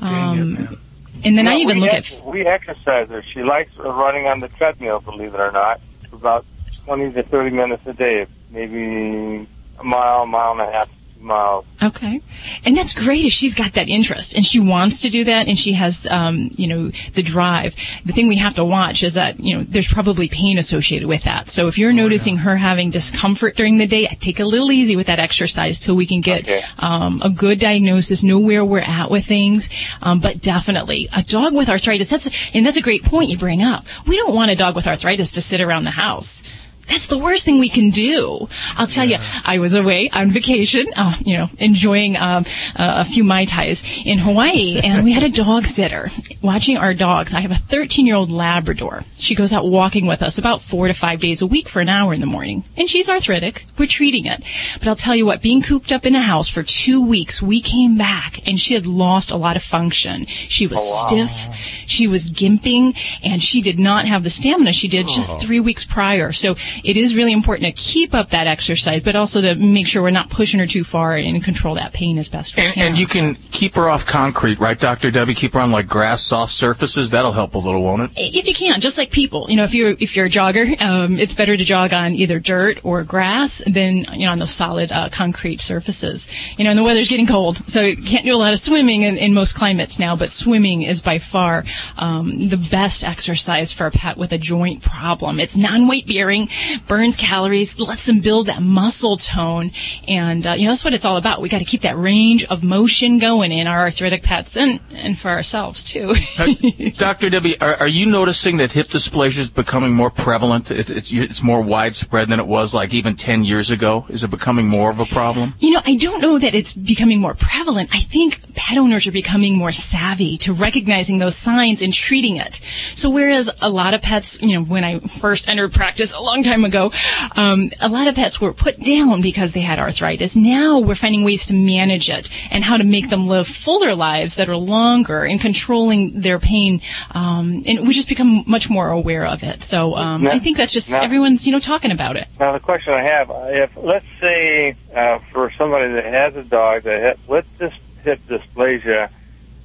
Um, 0.00 0.77
and 1.24 1.36
then 1.38 1.48
I 1.48 1.56
even 1.56 1.76
we 1.76 1.82
look 1.82 1.94
ex- 1.94 2.18
at 2.18 2.24
we 2.24 2.46
exercise 2.46 3.08
her. 3.08 3.22
She 3.34 3.42
likes 3.42 3.70
running 3.76 4.26
on 4.26 4.40
the 4.40 4.48
treadmill, 4.48 5.00
believe 5.00 5.34
it 5.34 5.40
or 5.40 5.52
not, 5.52 5.80
about 6.12 6.44
twenty 6.84 7.10
to 7.12 7.22
thirty 7.22 7.50
minutes 7.50 7.86
a 7.86 7.92
day, 7.92 8.26
maybe 8.50 9.46
a 9.78 9.84
mile, 9.84 10.26
mile 10.26 10.52
and 10.52 10.60
a 10.62 10.72
half, 10.72 10.88
miles. 11.20 11.64
Okay. 11.82 12.20
And 12.64 12.76
that's 12.76 12.94
great 12.94 13.24
if 13.24 13.32
she's 13.32 13.54
got 13.54 13.74
that 13.74 13.88
interest 13.88 14.34
and 14.34 14.44
she 14.44 14.60
wants 14.60 15.02
to 15.02 15.10
do 15.10 15.24
that 15.24 15.48
and 15.48 15.58
she 15.58 15.72
has, 15.72 16.06
um, 16.10 16.50
you 16.52 16.66
know, 16.66 16.90
the 17.14 17.22
drive. 17.22 17.74
The 18.04 18.12
thing 18.12 18.28
we 18.28 18.36
have 18.36 18.54
to 18.54 18.64
watch 18.64 19.02
is 19.02 19.14
that, 19.14 19.40
you 19.40 19.56
know, 19.56 19.62
there's 19.62 19.88
probably 19.88 20.28
pain 20.28 20.58
associated 20.58 21.08
with 21.08 21.24
that. 21.24 21.48
So 21.48 21.66
if 21.66 21.78
you're 21.78 21.92
noticing 21.92 22.38
her 22.38 22.56
having 22.56 22.90
discomfort 22.90 23.56
during 23.56 23.78
the 23.78 23.86
day, 23.86 24.06
take 24.18 24.40
a 24.40 24.44
little 24.44 24.72
easy 24.72 24.96
with 24.96 25.06
that 25.06 25.18
exercise 25.18 25.80
till 25.80 25.96
we 25.96 26.06
can 26.06 26.20
get 26.20 26.48
um, 26.78 27.20
a 27.22 27.30
good 27.30 27.58
diagnosis, 27.58 28.22
know 28.22 28.38
where 28.38 28.64
we're 28.64 28.80
at 28.80 29.10
with 29.10 29.24
things. 29.24 29.68
Um, 30.02 30.20
but 30.20 30.40
definitely 30.40 31.08
a 31.14 31.22
dog 31.22 31.54
with 31.54 31.68
arthritis, 31.68 32.08
that's, 32.08 32.28
and 32.54 32.64
that's 32.64 32.76
a 32.76 32.82
great 32.82 33.04
point 33.04 33.30
you 33.30 33.38
bring 33.38 33.62
up. 33.62 33.86
We 34.06 34.16
don't 34.16 34.34
want 34.34 34.50
a 34.50 34.56
dog 34.56 34.74
with 34.74 34.86
arthritis 34.86 35.32
to 35.32 35.42
sit 35.42 35.60
around 35.60 35.84
the 35.84 35.90
house. 35.90 36.42
That's 36.88 37.06
the 37.06 37.18
worst 37.18 37.44
thing 37.44 37.58
we 37.58 37.68
can 37.68 37.90
do. 37.90 38.48
I'll 38.76 38.86
tell 38.86 39.04
you, 39.04 39.18
I 39.44 39.58
was 39.58 39.74
away 39.74 40.08
on 40.10 40.30
vacation, 40.30 40.86
uh, 40.96 41.14
you 41.24 41.36
know, 41.36 41.48
enjoying 41.58 42.16
um, 42.16 42.44
uh, 42.76 42.94
a 42.98 43.04
few 43.04 43.24
Mai 43.24 43.44
Tais 43.44 43.82
in 44.04 44.18
Hawaii, 44.18 44.80
and 44.82 45.04
we 45.04 45.12
had 45.12 45.22
a 45.22 45.28
dog 45.28 45.64
sitter 45.64 46.10
watching 46.42 46.76
our 46.76 46.94
dogs. 46.94 47.34
I 47.34 47.40
have 47.40 47.50
a 47.50 47.56
13 47.56 48.06
year 48.06 48.16
old 48.16 48.30
Labrador. 48.30 49.04
She 49.12 49.34
goes 49.34 49.52
out 49.52 49.66
walking 49.66 50.06
with 50.06 50.22
us 50.22 50.38
about 50.38 50.62
four 50.62 50.86
to 50.86 50.94
five 50.94 51.20
days 51.20 51.42
a 51.42 51.46
week 51.46 51.68
for 51.68 51.80
an 51.80 51.88
hour 51.88 52.14
in 52.14 52.20
the 52.20 52.26
morning. 52.26 52.64
And 52.76 52.88
she's 52.88 53.08
arthritic. 53.08 53.64
We're 53.76 53.86
treating 53.86 54.26
it. 54.26 54.42
But 54.78 54.88
I'll 54.88 54.96
tell 54.96 55.14
you 55.14 55.26
what, 55.26 55.42
being 55.42 55.62
cooped 55.62 55.92
up 55.92 56.06
in 56.06 56.14
a 56.14 56.22
house 56.22 56.48
for 56.48 56.62
two 56.62 57.04
weeks, 57.04 57.42
we 57.42 57.60
came 57.60 57.98
back 57.98 58.46
and 58.46 58.58
she 58.58 58.74
had 58.74 58.86
lost 58.86 59.30
a 59.30 59.36
lot 59.36 59.56
of 59.56 59.62
function. 59.62 60.26
She 60.26 60.66
was 60.66 60.80
stiff, 61.02 61.54
she 61.86 62.06
was 62.06 62.30
gimping, 62.30 62.96
and 63.22 63.42
she 63.42 63.60
did 63.60 63.78
not 63.78 64.06
have 64.06 64.22
the 64.24 64.30
stamina 64.30 64.72
she 64.72 64.88
did 64.88 65.06
just 65.06 65.40
three 65.40 65.60
weeks 65.60 65.84
prior. 65.84 66.32
So 66.32 66.56
it 66.84 66.96
is 66.96 67.16
really 67.16 67.32
important 67.32 67.66
to 67.66 67.72
keep 67.82 68.14
up 68.14 68.30
that 68.30 68.46
exercise, 68.46 69.02
but 69.02 69.16
also 69.16 69.40
to 69.40 69.54
make 69.54 69.86
sure 69.86 70.02
we're 70.02 70.10
not 70.10 70.30
pushing 70.30 70.60
her 70.60 70.66
too 70.66 70.84
far 70.84 71.14
and 71.16 71.42
control 71.42 71.74
that 71.76 71.92
pain 71.92 72.18
as 72.18 72.28
best 72.28 72.56
we 72.56 72.64
And, 72.64 72.74
can. 72.74 72.86
and 72.88 72.98
you 72.98 73.06
can 73.06 73.34
keep 73.50 73.74
her 73.74 73.88
off 73.88 74.06
concrete, 74.06 74.58
right, 74.58 74.78
Dr. 74.78 75.10
Debbie? 75.10 75.34
Keep 75.34 75.54
her 75.54 75.60
on 75.60 75.72
like 75.72 75.86
grass, 75.88 76.22
soft 76.22 76.52
surfaces. 76.52 77.10
That'll 77.10 77.32
help 77.32 77.54
a 77.54 77.58
little, 77.58 77.82
won't 77.82 78.02
it? 78.02 78.10
if 78.16 78.46
you 78.46 78.54
can, 78.54 78.80
just 78.80 78.98
like 78.98 79.10
people, 79.10 79.46
you 79.48 79.56
know, 79.56 79.64
if 79.64 79.74
you're 79.74 79.96
if 79.98 80.16
you're 80.16 80.26
a 80.26 80.30
jogger, 80.30 80.80
um, 80.82 81.18
it's 81.18 81.34
better 81.34 81.56
to 81.56 81.64
jog 81.64 81.92
on 81.92 82.14
either 82.14 82.38
dirt 82.40 82.78
or 82.84 83.02
grass 83.04 83.62
than 83.66 83.98
you 84.14 84.26
know 84.26 84.32
on 84.32 84.38
those 84.38 84.52
solid 84.52 84.90
uh, 84.92 85.08
concrete 85.08 85.60
surfaces. 85.60 86.28
You 86.56 86.64
know, 86.64 86.70
and 86.70 86.78
the 86.78 86.82
weather's 86.84 87.08
getting 87.08 87.26
cold, 87.26 87.56
so 87.68 87.82
you 87.82 87.96
can't 87.96 88.24
do 88.24 88.34
a 88.34 88.38
lot 88.38 88.52
of 88.52 88.58
swimming 88.58 89.02
in, 89.02 89.16
in 89.16 89.34
most 89.34 89.54
climates 89.54 89.98
now. 89.98 90.16
But 90.16 90.30
swimming 90.30 90.82
is 90.82 91.00
by 91.02 91.18
far 91.18 91.64
um, 91.96 92.48
the 92.48 92.56
best 92.56 93.04
exercise 93.04 93.72
for 93.72 93.86
a 93.86 93.90
pet 93.90 94.16
with 94.16 94.32
a 94.32 94.38
joint 94.38 94.82
problem. 94.82 95.40
It's 95.40 95.56
non-weight 95.56 96.06
bearing, 96.06 96.48
burns 96.86 97.16
calories, 97.16 97.78
lets 97.78 98.06
them 98.06 98.20
build 98.20 98.46
that 98.46 98.62
muscle 98.62 99.16
tone, 99.16 99.72
and 100.06 100.46
uh, 100.46 100.52
you 100.52 100.64
know 100.64 100.72
that's 100.72 100.84
what 100.84 100.94
it's 100.94 101.04
all 101.04 101.16
about. 101.16 101.40
We 101.40 101.48
got 101.48 101.58
to 101.58 101.64
keep 101.64 101.82
that 101.82 101.96
range 101.96 102.44
of 102.46 102.62
motion 102.62 103.18
going 103.18 103.52
in 103.52 103.66
our 103.66 103.80
arthritic 103.80 104.22
pets 104.22 104.56
and 104.56 104.80
and 104.92 105.18
for 105.18 105.28
ourselves 105.30 105.84
too. 105.84 106.14
Dr. 106.96 107.30
Debbie, 107.30 107.60
are, 107.60 107.74
are 107.76 107.88
you 107.88 108.06
noticing 108.06 108.58
that 108.58 108.72
hip 108.72 108.88
dysplasia 108.88 109.38
is 109.38 109.50
becoming 109.50 109.92
more 109.92 110.10
prevalent? 110.10 110.70
It, 110.70 110.90
it's 110.90 111.12
it's 111.12 111.42
more 111.42 111.60
widespread 111.60 112.28
than 112.28 112.40
it 112.40 112.46
was 112.46 112.74
like 112.74 112.94
even 112.94 113.16
10 113.16 113.44
years 113.44 113.70
ago. 113.70 114.06
Is 114.08 114.24
it 114.24 114.30
becoming 114.30 114.66
more 114.68 114.90
of 114.90 114.98
a 114.98 115.06
problem? 115.06 115.54
You 115.58 115.72
know, 115.72 115.80
I 115.84 115.96
don't 115.96 116.20
know 116.20 116.38
that 116.38 116.54
it's 116.54 116.72
becoming 116.72 117.20
more 117.20 117.34
prevalent. 117.34 117.90
I 117.92 118.00
think 118.00 118.54
pet 118.54 118.78
owners 118.78 119.06
are 119.06 119.12
becoming 119.12 119.56
more 119.56 119.72
savvy 119.72 120.36
to 120.38 120.52
recognizing 120.52 121.18
those 121.18 121.36
signs 121.36 121.82
and 121.82 121.92
treating 121.92 122.36
it. 122.36 122.60
So 122.94 123.10
whereas 123.10 123.50
a 123.60 123.70
lot 123.70 123.94
of 123.94 124.02
pets, 124.02 124.40
you 124.42 124.54
know, 124.54 124.64
when 124.64 124.84
I 124.84 125.00
first 125.00 125.48
entered 125.48 125.72
practice 125.72 126.12
a 126.12 126.20
long 126.20 126.42
time 126.42 126.57
ago, 126.64 126.92
um, 127.36 127.70
a 127.80 127.88
lot 127.88 128.06
of 128.06 128.14
pets 128.14 128.40
were 128.40 128.52
put 128.52 128.78
down 128.78 129.20
because 129.20 129.52
they 129.52 129.60
had 129.60 129.78
arthritis. 129.78 130.36
Now 130.36 130.78
we're 130.80 130.94
finding 130.94 131.24
ways 131.24 131.46
to 131.46 131.54
manage 131.54 132.10
it 132.10 132.28
and 132.50 132.64
how 132.64 132.76
to 132.76 132.84
make 132.84 133.10
them 133.10 133.26
live 133.26 133.46
fuller 133.46 133.94
lives 133.94 134.36
that 134.36 134.48
are 134.48 134.56
longer 134.56 135.24
and 135.24 135.40
controlling 135.40 136.20
their 136.20 136.38
pain. 136.38 136.80
Um, 137.12 137.62
and 137.66 137.86
we 137.86 137.94
just 137.94 138.08
become 138.08 138.44
much 138.46 138.70
more 138.70 138.88
aware 138.90 139.26
of 139.26 139.42
it. 139.42 139.62
So 139.62 139.96
um, 139.96 140.24
Now- 140.24 140.30
I 140.30 140.38
think 140.38 140.56
that's 140.56 140.72
just 140.72 140.90
now- 140.90 141.02
everyone's, 141.02 141.46
you 141.46 141.52
know, 141.52 141.60
talking 141.60 141.90
about 141.90 142.16
it. 142.16 142.26
Now 142.38 142.52
the 142.52 142.60
question 142.60 142.92
I 142.92 143.02
have, 143.04 143.30
uh, 143.30 143.46
if 143.50 143.70
let's 143.76 144.06
say 144.20 144.76
uh, 144.94 145.18
for 145.32 145.52
somebody 145.58 145.92
that 145.94 146.04
has 146.04 146.36
a 146.36 146.42
dog 146.42 146.82
that 146.84 147.16
ha- 147.16 147.22
with 147.26 147.46
this 147.58 147.72
hip 148.04 148.20
dysplasia, 148.28 149.10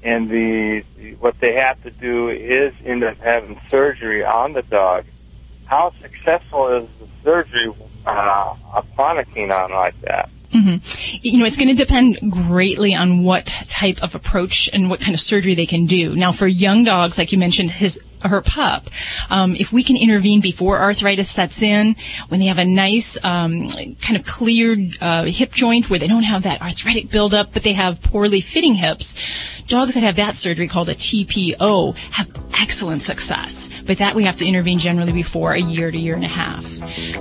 and 0.04 0.30
the 0.30 0.84
what 1.20 1.40
they 1.40 1.54
have 1.56 1.82
to 1.84 1.90
do 1.92 2.28
is 2.30 2.74
end 2.84 3.04
up 3.04 3.18
having 3.20 3.60
surgery 3.70 4.24
on 4.26 4.52
the 4.54 4.62
dog, 4.64 5.06
how 5.66 5.94
successful 6.02 6.68
is 6.78 6.90
the 7.00 7.08
surgery 7.24 7.72
uh, 8.06 8.56
upon 8.74 9.18
a 9.18 9.26
canine 9.26 9.72
like 9.72 10.00
that? 10.02 10.30
hmm 10.52 10.76
You 11.22 11.40
know, 11.40 11.46
it's 11.46 11.58
going 11.58 11.76
to 11.76 11.86
depend 11.86 12.20
greatly 12.32 12.94
on 12.94 13.24
what 13.24 13.48
type 13.68 14.04
of 14.04 14.16
approach 14.16 14.70
and 14.72 14.90
what 14.90 15.00
kind 15.00 15.14
of 15.14 15.20
surgery 15.20 15.56
they 15.56 15.66
can 15.66 15.86
do. 15.86 16.16
Now, 16.16 16.32
for 16.32 16.48
young 16.48 16.84
dogs, 16.84 17.18
like 17.18 17.32
you 17.32 17.38
mentioned, 17.38 17.72
his 17.72 18.00
her 18.26 18.42
pup, 18.42 18.90
um, 19.30 19.56
if 19.56 19.72
we 19.72 19.84
can 19.84 19.98
intervene 19.98 20.42
before 20.42 20.80
arthritis 20.80 21.30
sets 21.30 21.62
in, 21.62 21.96
when 22.30 22.40
they 22.40 22.48
have 22.48 22.58
a 22.58 22.66
nice 22.66 23.18
um, 23.24 23.68
kind 24.02 24.16
of 24.16 24.26
cleared 24.26 24.98
uh, 25.02 25.24
hip 25.24 25.52
joint 25.52 25.90
where 25.90 26.00
they 26.00 26.08
don't 26.08 26.24
have 26.24 26.44
that 26.44 26.62
arthritic 26.62 27.10
buildup, 27.10 27.54
but 27.54 27.64
they 27.64 27.74
have 27.74 28.02
poorly 28.02 28.42
fitting 28.42 28.76
hips, 28.76 29.16
dogs 29.68 29.94
that 29.94 30.04
have 30.04 30.16
that 30.18 30.36
surgery 30.36 30.68
called 30.68 30.90
a 30.90 30.96
TPO 30.96 31.96
have 32.12 32.30
excellent 32.60 33.02
success. 33.02 33.70
But 33.86 33.98
that 33.98 34.16
we 34.16 34.24
have 34.24 34.38
to 34.38 34.46
intervene 34.46 34.80
generally 34.80 35.12
before 35.12 35.54
a 35.54 35.60
year 35.60 35.92
to 35.92 35.98
year 35.98 36.16
and 36.16 36.24
a 36.24 36.28
half. 36.28 36.66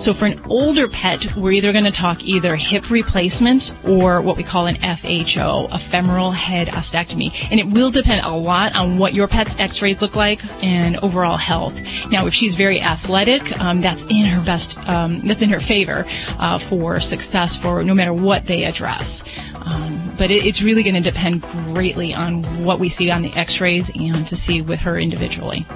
So 0.00 0.12
for 0.12 0.26
an 0.26 0.40
older 0.48 0.88
pet, 0.88 1.34
we're 1.36 1.52
either 1.52 1.72
going 1.72 1.84
to 1.84 1.90
talk 1.90 2.22
either 2.24 2.56
hip 2.56 2.90
replacement 2.90 3.74
or 3.86 4.20
what 4.20 4.36
we 4.36 4.42
call 4.42 4.66
an 4.66 4.76
FHO, 4.76 5.72
a 5.72 5.78
femoral 5.78 6.30
head 6.30 6.68
ostectomy. 6.68 7.32
And 7.50 7.58
it 7.58 7.68
will 7.68 7.90
depend 7.90 8.24
a 8.24 8.30
lot 8.30 8.74
on 8.76 8.98
what 8.98 9.14
your 9.14 9.28
pet's 9.28 9.56
x-rays 9.58 10.00
look 10.00 10.16
like 10.16 10.40
and 10.62 10.91
overall 10.96 11.36
health. 11.36 11.80
Now, 12.10 12.26
if 12.26 12.34
she's 12.34 12.54
very 12.54 12.80
athletic, 12.80 13.60
um, 13.60 13.80
that's 13.80 14.04
in 14.06 14.26
her 14.26 14.44
best, 14.44 14.78
um, 14.88 15.20
that's 15.20 15.42
in 15.42 15.50
her 15.50 15.60
favor 15.60 16.04
uh, 16.38 16.58
for 16.58 17.00
success 17.00 17.56
for 17.56 17.82
no 17.82 17.94
matter 17.94 18.12
what 18.12 18.46
they 18.46 18.64
address. 18.64 19.24
Um, 19.56 20.12
but 20.18 20.30
it, 20.30 20.44
it's 20.44 20.62
really 20.62 20.82
going 20.82 20.94
to 20.94 21.00
depend 21.00 21.42
greatly 21.42 22.14
on 22.14 22.42
what 22.64 22.78
we 22.78 22.88
see 22.88 23.10
on 23.10 23.22
the 23.22 23.32
x-rays 23.34 23.90
and 23.94 24.26
to 24.26 24.36
see 24.36 24.62
with 24.62 24.80
her 24.80 24.98
individually. 24.98 25.66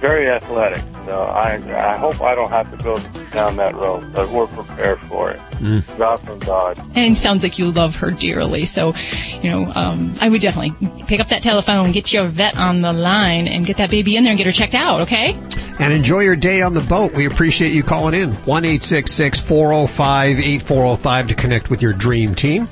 Very 0.00 0.28
athletic. 0.28 0.82
So 1.06 1.22
I 1.22 1.54
I 1.74 1.96
hope 1.96 2.20
I 2.20 2.34
don't 2.34 2.50
have 2.50 2.76
to 2.76 2.84
go 2.84 2.98
down 3.30 3.56
that 3.56 3.74
road, 3.74 4.12
but 4.12 4.28
we're 4.30 4.46
prepared 4.46 4.98
for 5.00 5.30
it. 5.30 5.40
Mm. 5.52 5.80
She's 5.80 5.88
an 6.44 6.48
awesome. 6.48 6.92
And 6.94 7.12
it 7.12 7.16
sounds 7.16 7.42
like 7.42 7.58
you 7.58 7.70
love 7.70 7.96
her 7.96 8.10
dearly. 8.10 8.66
So, 8.66 8.94
you 9.40 9.50
know, 9.50 9.72
um, 9.74 10.12
I 10.20 10.28
would 10.28 10.40
definitely 10.42 11.04
pick 11.04 11.20
up 11.20 11.28
that 11.28 11.42
telephone, 11.42 11.92
get 11.92 12.12
your 12.12 12.28
vet 12.28 12.56
on 12.56 12.82
the 12.82 12.92
line, 12.92 13.46
and 13.48 13.64
get 13.64 13.76
that 13.76 13.90
baby 13.90 14.16
in 14.16 14.24
there 14.24 14.32
and 14.32 14.38
get 14.38 14.46
her 14.46 14.52
checked 14.52 14.74
out, 14.74 15.02
okay? 15.02 15.38
And 15.78 15.92
enjoy 15.92 16.20
your 16.20 16.36
day 16.36 16.62
on 16.62 16.74
the 16.74 16.80
boat. 16.80 17.12
We 17.12 17.26
appreciate 17.26 17.72
you 17.72 17.82
calling 17.82 18.14
in. 18.14 18.30
1 18.30 18.64
405 18.64 20.38
8405 20.38 21.26
to 21.28 21.34
connect 21.34 21.70
with 21.70 21.82
your 21.82 21.92
dream 21.92 22.34
team. 22.34 22.68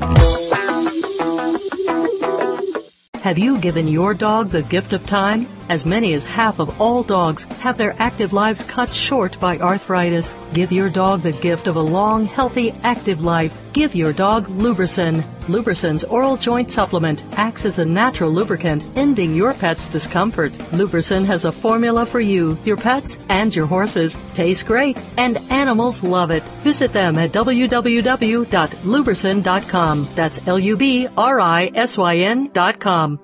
Have 3.24 3.38
you 3.38 3.58
given 3.58 3.88
your 3.88 4.12
dog 4.12 4.50
the 4.50 4.62
gift 4.62 4.92
of 4.92 5.06
time? 5.06 5.46
As 5.68 5.86
many 5.86 6.12
as 6.12 6.24
half 6.24 6.58
of 6.58 6.80
all 6.80 7.02
dogs 7.02 7.44
have 7.60 7.78
their 7.78 7.96
active 7.98 8.32
lives 8.32 8.64
cut 8.64 8.92
short 8.92 9.38
by 9.40 9.58
arthritis. 9.58 10.36
Give 10.52 10.70
your 10.70 10.90
dog 10.90 11.22
the 11.22 11.32
gift 11.32 11.66
of 11.66 11.76
a 11.76 11.80
long, 11.80 12.26
healthy, 12.26 12.72
active 12.82 13.22
life. 13.22 13.60
Give 13.72 13.94
your 13.94 14.12
dog 14.12 14.46
LubriSyn. 14.46 15.24
LubriSyn's 15.46 16.04
oral 16.04 16.36
joint 16.36 16.70
supplement 16.70 17.24
acts 17.32 17.64
as 17.64 17.78
a 17.78 17.84
natural 17.84 18.30
lubricant, 18.30 18.86
ending 18.96 19.34
your 19.34 19.52
pet's 19.52 19.88
discomfort. 19.88 20.52
LubriSyn 20.72 21.24
has 21.26 21.44
a 21.44 21.52
formula 21.52 22.06
for 22.06 22.20
you, 22.20 22.58
your 22.64 22.76
pets, 22.76 23.18
and 23.28 23.54
your 23.54 23.66
horses. 23.66 24.16
Tastes 24.32 24.62
great, 24.62 25.04
and 25.16 25.36
animals 25.50 26.02
love 26.02 26.30
it. 26.30 26.48
Visit 26.62 26.92
them 26.92 27.18
at 27.18 27.32
www.lubrisyn.com. 27.32 30.08
That's 30.14 30.46
L-U-B-R-I-S-Y-N 30.46 32.50
dot 32.52 32.80
com. 32.80 33.23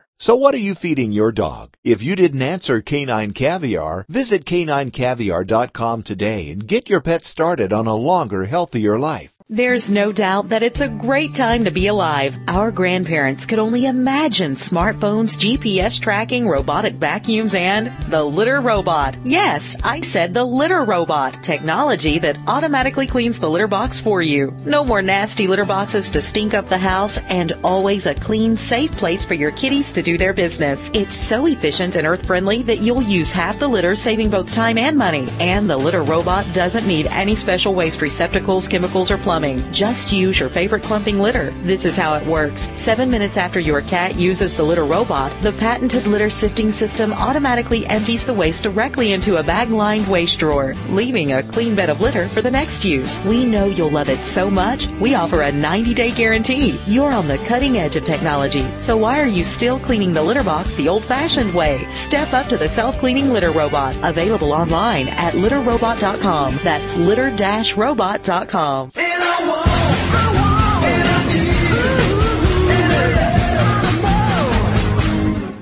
So 0.21 0.35
what 0.35 0.53
are 0.53 0.59
you 0.59 0.75
feeding 0.75 1.11
your 1.11 1.31
dog? 1.31 1.73
If 1.83 2.03
you 2.03 2.15
didn't 2.15 2.43
answer 2.43 2.79
Canine 2.79 3.31
Caviar, 3.33 4.05
visit 4.07 4.45
caninecaviar.com 4.45 6.03
today 6.03 6.51
and 6.51 6.67
get 6.67 6.87
your 6.87 7.01
pet 7.01 7.25
started 7.25 7.73
on 7.73 7.87
a 7.87 7.95
longer, 7.95 8.45
healthier 8.45 8.99
life. 8.99 9.33
There's 9.53 9.91
no 9.91 10.13
doubt 10.13 10.47
that 10.47 10.63
it's 10.63 10.79
a 10.79 10.87
great 10.87 11.35
time 11.35 11.65
to 11.65 11.71
be 11.71 11.87
alive. 11.87 12.37
Our 12.47 12.71
grandparents 12.71 13.45
could 13.45 13.59
only 13.59 13.85
imagine 13.85 14.53
smartphones, 14.53 15.35
GPS 15.37 15.99
tracking, 15.99 16.47
robotic 16.47 16.93
vacuums, 16.93 17.53
and 17.53 17.91
the 18.09 18.23
litter 18.23 18.61
robot. 18.61 19.17
Yes, 19.25 19.75
I 19.83 19.99
said 19.99 20.33
the 20.33 20.45
litter 20.45 20.85
robot. 20.85 21.43
Technology 21.43 22.17
that 22.19 22.37
automatically 22.47 23.05
cleans 23.05 23.41
the 23.41 23.49
litter 23.49 23.67
box 23.67 23.99
for 23.99 24.21
you. 24.21 24.55
No 24.65 24.85
more 24.85 25.01
nasty 25.01 25.47
litter 25.47 25.65
boxes 25.65 26.09
to 26.11 26.21
stink 26.21 26.53
up 26.53 26.67
the 26.67 26.77
house 26.77 27.17
and 27.27 27.51
always 27.61 28.05
a 28.05 28.15
clean, 28.15 28.55
safe 28.55 28.93
place 28.93 29.25
for 29.25 29.33
your 29.33 29.51
kitties 29.51 29.91
to 29.91 30.01
do 30.01 30.17
their 30.17 30.31
business. 30.31 30.89
It's 30.93 31.17
so 31.17 31.45
efficient 31.47 31.97
and 31.97 32.07
earth 32.07 32.25
friendly 32.25 32.63
that 32.63 32.79
you'll 32.79 33.01
use 33.01 33.33
half 33.33 33.59
the 33.59 33.67
litter, 33.67 33.97
saving 33.97 34.29
both 34.29 34.49
time 34.49 34.77
and 34.77 34.97
money. 34.97 35.27
And 35.41 35.69
the 35.69 35.75
litter 35.75 36.03
robot 36.03 36.45
doesn't 36.53 36.87
need 36.87 37.07
any 37.07 37.35
special 37.35 37.73
waste 37.73 38.01
receptacles, 38.01 38.69
chemicals, 38.69 39.11
or 39.11 39.17
plumbing. 39.17 39.40
Just 39.71 40.11
use 40.11 40.39
your 40.39 40.49
favorite 40.49 40.83
clumping 40.83 41.19
litter. 41.19 41.49
This 41.63 41.83
is 41.83 41.95
how 41.95 42.13
it 42.13 42.25
works. 42.27 42.69
Seven 42.75 43.09
minutes 43.09 43.37
after 43.37 43.59
your 43.59 43.81
cat 43.81 44.15
uses 44.15 44.55
the 44.55 44.61
litter 44.61 44.83
robot, 44.83 45.31
the 45.41 45.51
patented 45.53 46.05
litter 46.05 46.29
sifting 46.29 46.71
system 46.71 47.11
automatically 47.11 47.85
empties 47.87 48.23
the 48.23 48.33
waste 48.33 48.61
directly 48.61 49.13
into 49.13 49.37
a 49.37 49.43
bag-lined 49.43 50.07
waste 50.07 50.37
drawer, 50.37 50.75
leaving 50.89 51.33
a 51.33 51.41
clean 51.43 51.73
bed 51.73 51.89
of 51.89 52.01
litter 52.01 52.27
for 52.27 52.43
the 52.43 52.51
next 52.51 52.85
use. 52.85 53.23
We 53.25 53.43
know 53.43 53.65
you'll 53.65 53.89
love 53.89 54.09
it 54.09 54.19
so 54.19 54.49
much, 54.49 54.87
we 54.99 55.15
offer 55.15 55.41
a 55.41 55.51
90-day 55.51 56.11
guarantee. 56.11 56.77
You're 56.85 57.11
on 57.11 57.27
the 57.27 57.39
cutting 57.39 57.77
edge 57.77 57.95
of 57.95 58.05
technology, 58.05 58.67
so 58.79 58.95
why 58.95 59.19
are 59.19 59.27
you 59.27 59.43
still 59.43 59.79
cleaning 59.79 60.13
the 60.13 60.21
litter 60.21 60.43
box 60.43 60.75
the 60.75 60.87
old-fashioned 60.87 61.53
way? 61.53 61.83
Step 61.91 62.31
up 62.33 62.47
to 62.49 62.57
the 62.57 62.69
self-cleaning 62.69 63.33
litter 63.33 63.51
robot, 63.51 63.97
available 64.03 64.53
online 64.53 65.07
at 65.07 65.33
litterrobot.com. 65.33 66.59
That's 66.63 66.95
litter-robot.com. 66.95 68.91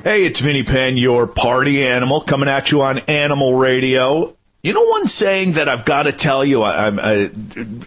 Hey, 0.10 0.26
it's 0.26 0.40
Vinny 0.40 0.64
Penn, 0.64 0.98
your 0.98 1.28
party 1.28 1.86
animal, 1.86 2.20
coming 2.22 2.50
at 2.50 2.72
you 2.72 2.82
on 2.82 2.98
Animal 3.00 3.54
Radio. 3.54 4.36
You 4.64 4.74
know 4.74 4.84
one 4.86 5.08
saying 5.08 5.54
that 5.54 5.70
I've 5.70 5.86
got 5.86 6.04
to 6.04 6.12
tell 6.12 6.44
you, 6.44 6.64
I, 6.64 6.90
I, 6.90 7.30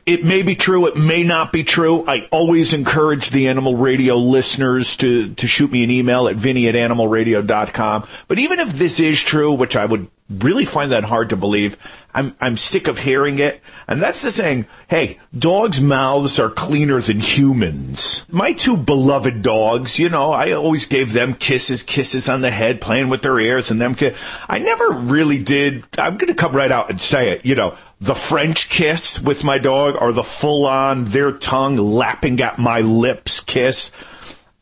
it 0.06 0.24
may 0.24 0.42
be 0.42 0.54
true, 0.54 0.87
it 0.87 0.96
may 0.96 1.24
not 1.24 1.52
be 1.52 1.64
true. 1.64 2.06
I 2.06 2.28
always 2.30 2.74
encourage 2.74 3.30
the 3.30 3.48
Animal 3.48 3.76
Radio 3.76 4.16
listeners 4.16 4.96
to, 4.98 5.35
to 5.35 5.46
shoot 5.46 5.72
me 5.72 5.85
an 5.85 5.90
email 5.90 6.28
at 6.28 6.37
vinny 6.37 6.68
at 6.68 6.74
animalradio.com. 6.74 8.06
But 8.28 8.38
even 8.38 8.61
if 8.61 8.72
this 8.72 9.00
is 9.00 9.20
true, 9.20 9.52
which 9.52 9.74
I 9.74 9.85
would 9.85 10.08
really 10.30 10.64
find 10.64 10.92
that 10.92 11.04
hard 11.04 11.28
to 11.30 11.37
believe, 11.37 11.76
I'm, 12.14 12.35
I'm 12.40 12.56
sick 12.56 12.88
of 12.88 12.98
hearing 12.98 13.38
it. 13.38 13.61
And 13.87 14.00
that's 14.00 14.22
the 14.22 14.30
saying, 14.30 14.66
hey, 14.88 15.18
dogs' 15.37 15.80
mouths 15.80 16.38
are 16.38 16.48
cleaner 16.48 17.00
than 17.00 17.20
humans. 17.20 18.24
My 18.30 18.52
two 18.52 18.76
beloved 18.76 19.42
dogs, 19.42 19.98
you 19.98 20.08
know, 20.08 20.32
I 20.32 20.52
always 20.52 20.87
gave 20.87 21.12
them 21.12 21.35
kisses, 21.35 21.82
kisses 21.82 22.28
on 22.28 22.40
the 22.40 22.50
head, 22.50 22.80
playing 22.80 23.08
with 23.08 23.22
their 23.22 23.38
ears 23.38 23.70
and 23.70 23.80
them. 23.80 23.94
Ki- 23.94 24.14
I 24.48 24.58
never 24.58 24.90
really 24.90 25.42
did. 25.42 25.85
I'm 25.98 26.16
going 26.16 26.32
to 26.32 26.35
come 26.35 26.52
right 26.52 26.72
out 26.72 26.88
and 26.88 27.00
say 27.00 27.30
it, 27.30 27.44
you 27.44 27.54
know, 27.54 27.76
the 28.00 28.14
French 28.14 28.68
kiss 28.68 29.20
with 29.20 29.44
my 29.44 29.58
dog 29.58 29.96
or 30.00 30.12
the 30.12 30.24
full 30.24 30.66
on 30.66 31.04
their 31.04 31.32
tongue 31.32 31.76
lapping 31.76 32.40
at 32.40 32.58
my 32.58 32.80
lips 32.80 33.40
kiss. 33.40 33.92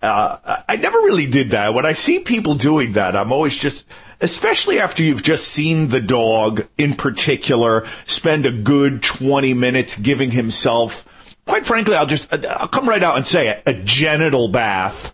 Uh, 0.03 0.63
I 0.69 0.77
never 0.77 0.99
really 0.99 1.27
did 1.27 1.51
that. 1.51 1.75
When 1.75 1.85
I 1.87 1.93
see 1.93 2.21
people 2.21 2.55
doing 2.55 2.95
that, 2.95 3.15
I'm 3.15 3.33
always 3.33 3.57
just, 3.57 3.87
especially 4.21 4.79
after 4.79 5.03
you've 5.03 5.23
just 5.23 5.49
seen 5.49 5.89
the 5.89 6.01
dog 6.01 6.67
in 6.77 6.95
particular 6.95 7.87
spend 8.05 8.47
a 8.47 8.53
good 8.53 9.03
20 9.03 9.55
minutes 9.55 9.97
giving 9.97 10.31
himself, 10.31 11.07
quite 11.47 11.67
frankly, 11.67 11.97
I'll 11.97 12.07
just, 12.07 12.33
I'll 12.33 12.69
come 12.69 12.89
right 12.89 13.03
out 13.03 13.17
and 13.17 13.27
say 13.27 13.49
it, 13.49 13.63
a 13.67 13.75
genital 13.75 14.49
bath. 14.49 15.13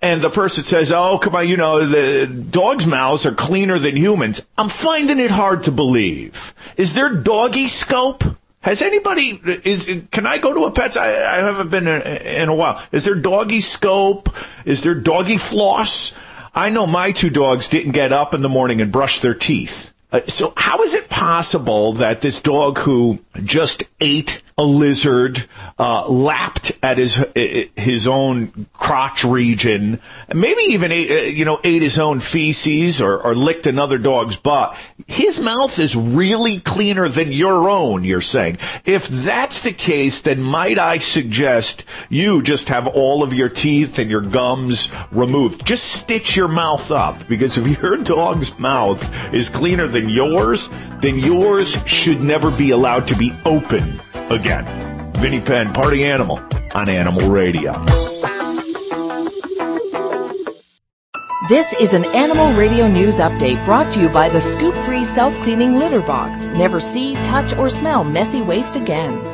And 0.00 0.20
the 0.20 0.30
person 0.30 0.64
says, 0.64 0.90
oh, 0.90 1.18
come 1.18 1.36
on, 1.36 1.48
you 1.48 1.56
know, 1.56 1.86
the 1.86 2.26
dog's 2.26 2.86
mouths 2.86 3.24
are 3.24 3.34
cleaner 3.34 3.78
than 3.78 3.96
humans. 3.96 4.44
I'm 4.58 4.68
finding 4.68 5.20
it 5.20 5.30
hard 5.30 5.64
to 5.64 5.72
believe. 5.72 6.54
Is 6.76 6.94
there 6.94 7.14
doggy 7.14 7.68
scope? 7.68 8.24
Has 8.62 8.80
anybody 8.80 9.40
is 9.44 10.04
can 10.12 10.24
I 10.24 10.38
go 10.38 10.54
to 10.54 10.64
a 10.66 10.70
pet's? 10.70 10.96
I, 10.96 11.08
I 11.08 11.36
haven't 11.38 11.70
been 11.70 11.88
in, 11.88 12.02
in, 12.02 12.48
a 12.48 12.54
while. 12.54 12.80
Is 12.92 13.04
there 13.04 13.16
doggy 13.16 13.60
scope? 13.60 14.28
Is 14.64 14.82
there 14.82 14.94
doggy 14.94 15.36
floss? 15.36 16.14
I 16.54 16.70
know 16.70 16.86
my 16.86 17.12
two 17.12 17.30
dogs 17.30 17.68
didn't 17.68 17.92
get 17.92 18.12
up 18.12 18.34
in 18.34 18.42
the 18.42 18.48
morning 18.48 18.80
and 18.80 18.92
brush 18.92 19.20
their 19.20 19.34
teeth. 19.34 19.92
Uh, 20.10 20.20
so 20.26 20.52
how 20.56 20.82
is 20.82 20.94
it 20.94 21.08
possible 21.08 21.94
that 21.94 22.20
this 22.20 22.42
dog 22.42 22.78
who 22.78 23.24
just 23.42 23.84
ate 24.00 24.42
a 24.58 24.64
lizard, 24.64 25.46
uh, 25.78 26.08
lapped 26.08 26.72
at 26.82 26.98
his 26.98 27.24
his 27.34 28.06
own 28.06 28.66
crotch 28.72 29.24
region, 29.24 30.00
maybe 30.32 30.62
even 30.68 30.92
ate, 30.92 31.10
uh, 31.10 31.22
you 31.22 31.44
know 31.44 31.60
ate 31.64 31.82
his 31.82 31.98
own 31.98 32.20
feces 32.20 33.00
or, 33.00 33.20
or 33.20 33.34
licked 33.34 33.66
another 33.66 33.98
dog's 33.98 34.36
butt. 34.36 34.76
His 35.06 35.40
mouth 35.40 35.78
is 35.78 35.96
really 35.96 36.60
cleaner 36.60 37.08
than 37.08 37.32
your 37.32 37.70
own. 37.70 38.04
You're 38.04 38.20
saying 38.20 38.58
if 38.84 39.08
that's 39.08 39.62
the 39.62 39.72
case, 39.72 40.20
then 40.20 40.42
might 40.42 40.78
I 40.78 40.98
suggest 40.98 41.84
you 42.08 42.42
just 42.42 42.68
have 42.68 42.86
all 42.86 43.22
of 43.22 43.32
your 43.32 43.48
teeth 43.48 43.98
and 43.98 44.10
your 44.10 44.20
gums 44.20 44.90
removed? 45.10 45.66
Just 45.66 45.84
stitch 45.84 46.36
your 46.36 46.48
mouth 46.48 46.90
up 46.90 47.26
because 47.28 47.56
if 47.58 47.82
your 47.82 47.96
dog's 47.96 48.58
mouth 48.58 49.32
is 49.32 49.48
cleaner 49.48 49.88
than 49.88 50.08
yours, 50.08 50.68
then 51.00 51.18
yours 51.18 51.76
should 51.86 52.22
never 52.22 52.50
be 52.50 52.70
allowed 52.70 53.08
to 53.08 53.16
be 53.16 53.32
open 53.44 54.00
again. 54.30 54.64
Vinny 55.14 55.40
Penn, 55.40 55.72
Party 55.72 56.04
Animal 56.04 56.40
on 56.74 56.88
Animal 56.88 57.30
Radio. 57.30 57.72
This 61.48 61.72
is 61.80 61.92
an 61.92 62.04
Animal 62.06 62.52
Radio 62.54 62.88
News 62.88 63.18
Update 63.18 63.62
brought 63.64 63.92
to 63.92 64.00
you 64.00 64.08
by 64.08 64.28
the 64.28 64.40
Scoop 64.40 64.74
Free 64.84 65.04
Self 65.04 65.34
Cleaning 65.42 65.78
Litter 65.78 66.00
Box. 66.00 66.50
Never 66.50 66.80
see, 66.80 67.14
touch, 67.24 67.52
or 67.56 67.68
smell 67.68 68.04
messy 68.04 68.40
waste 68.40 68.76
again. 68.76 69.31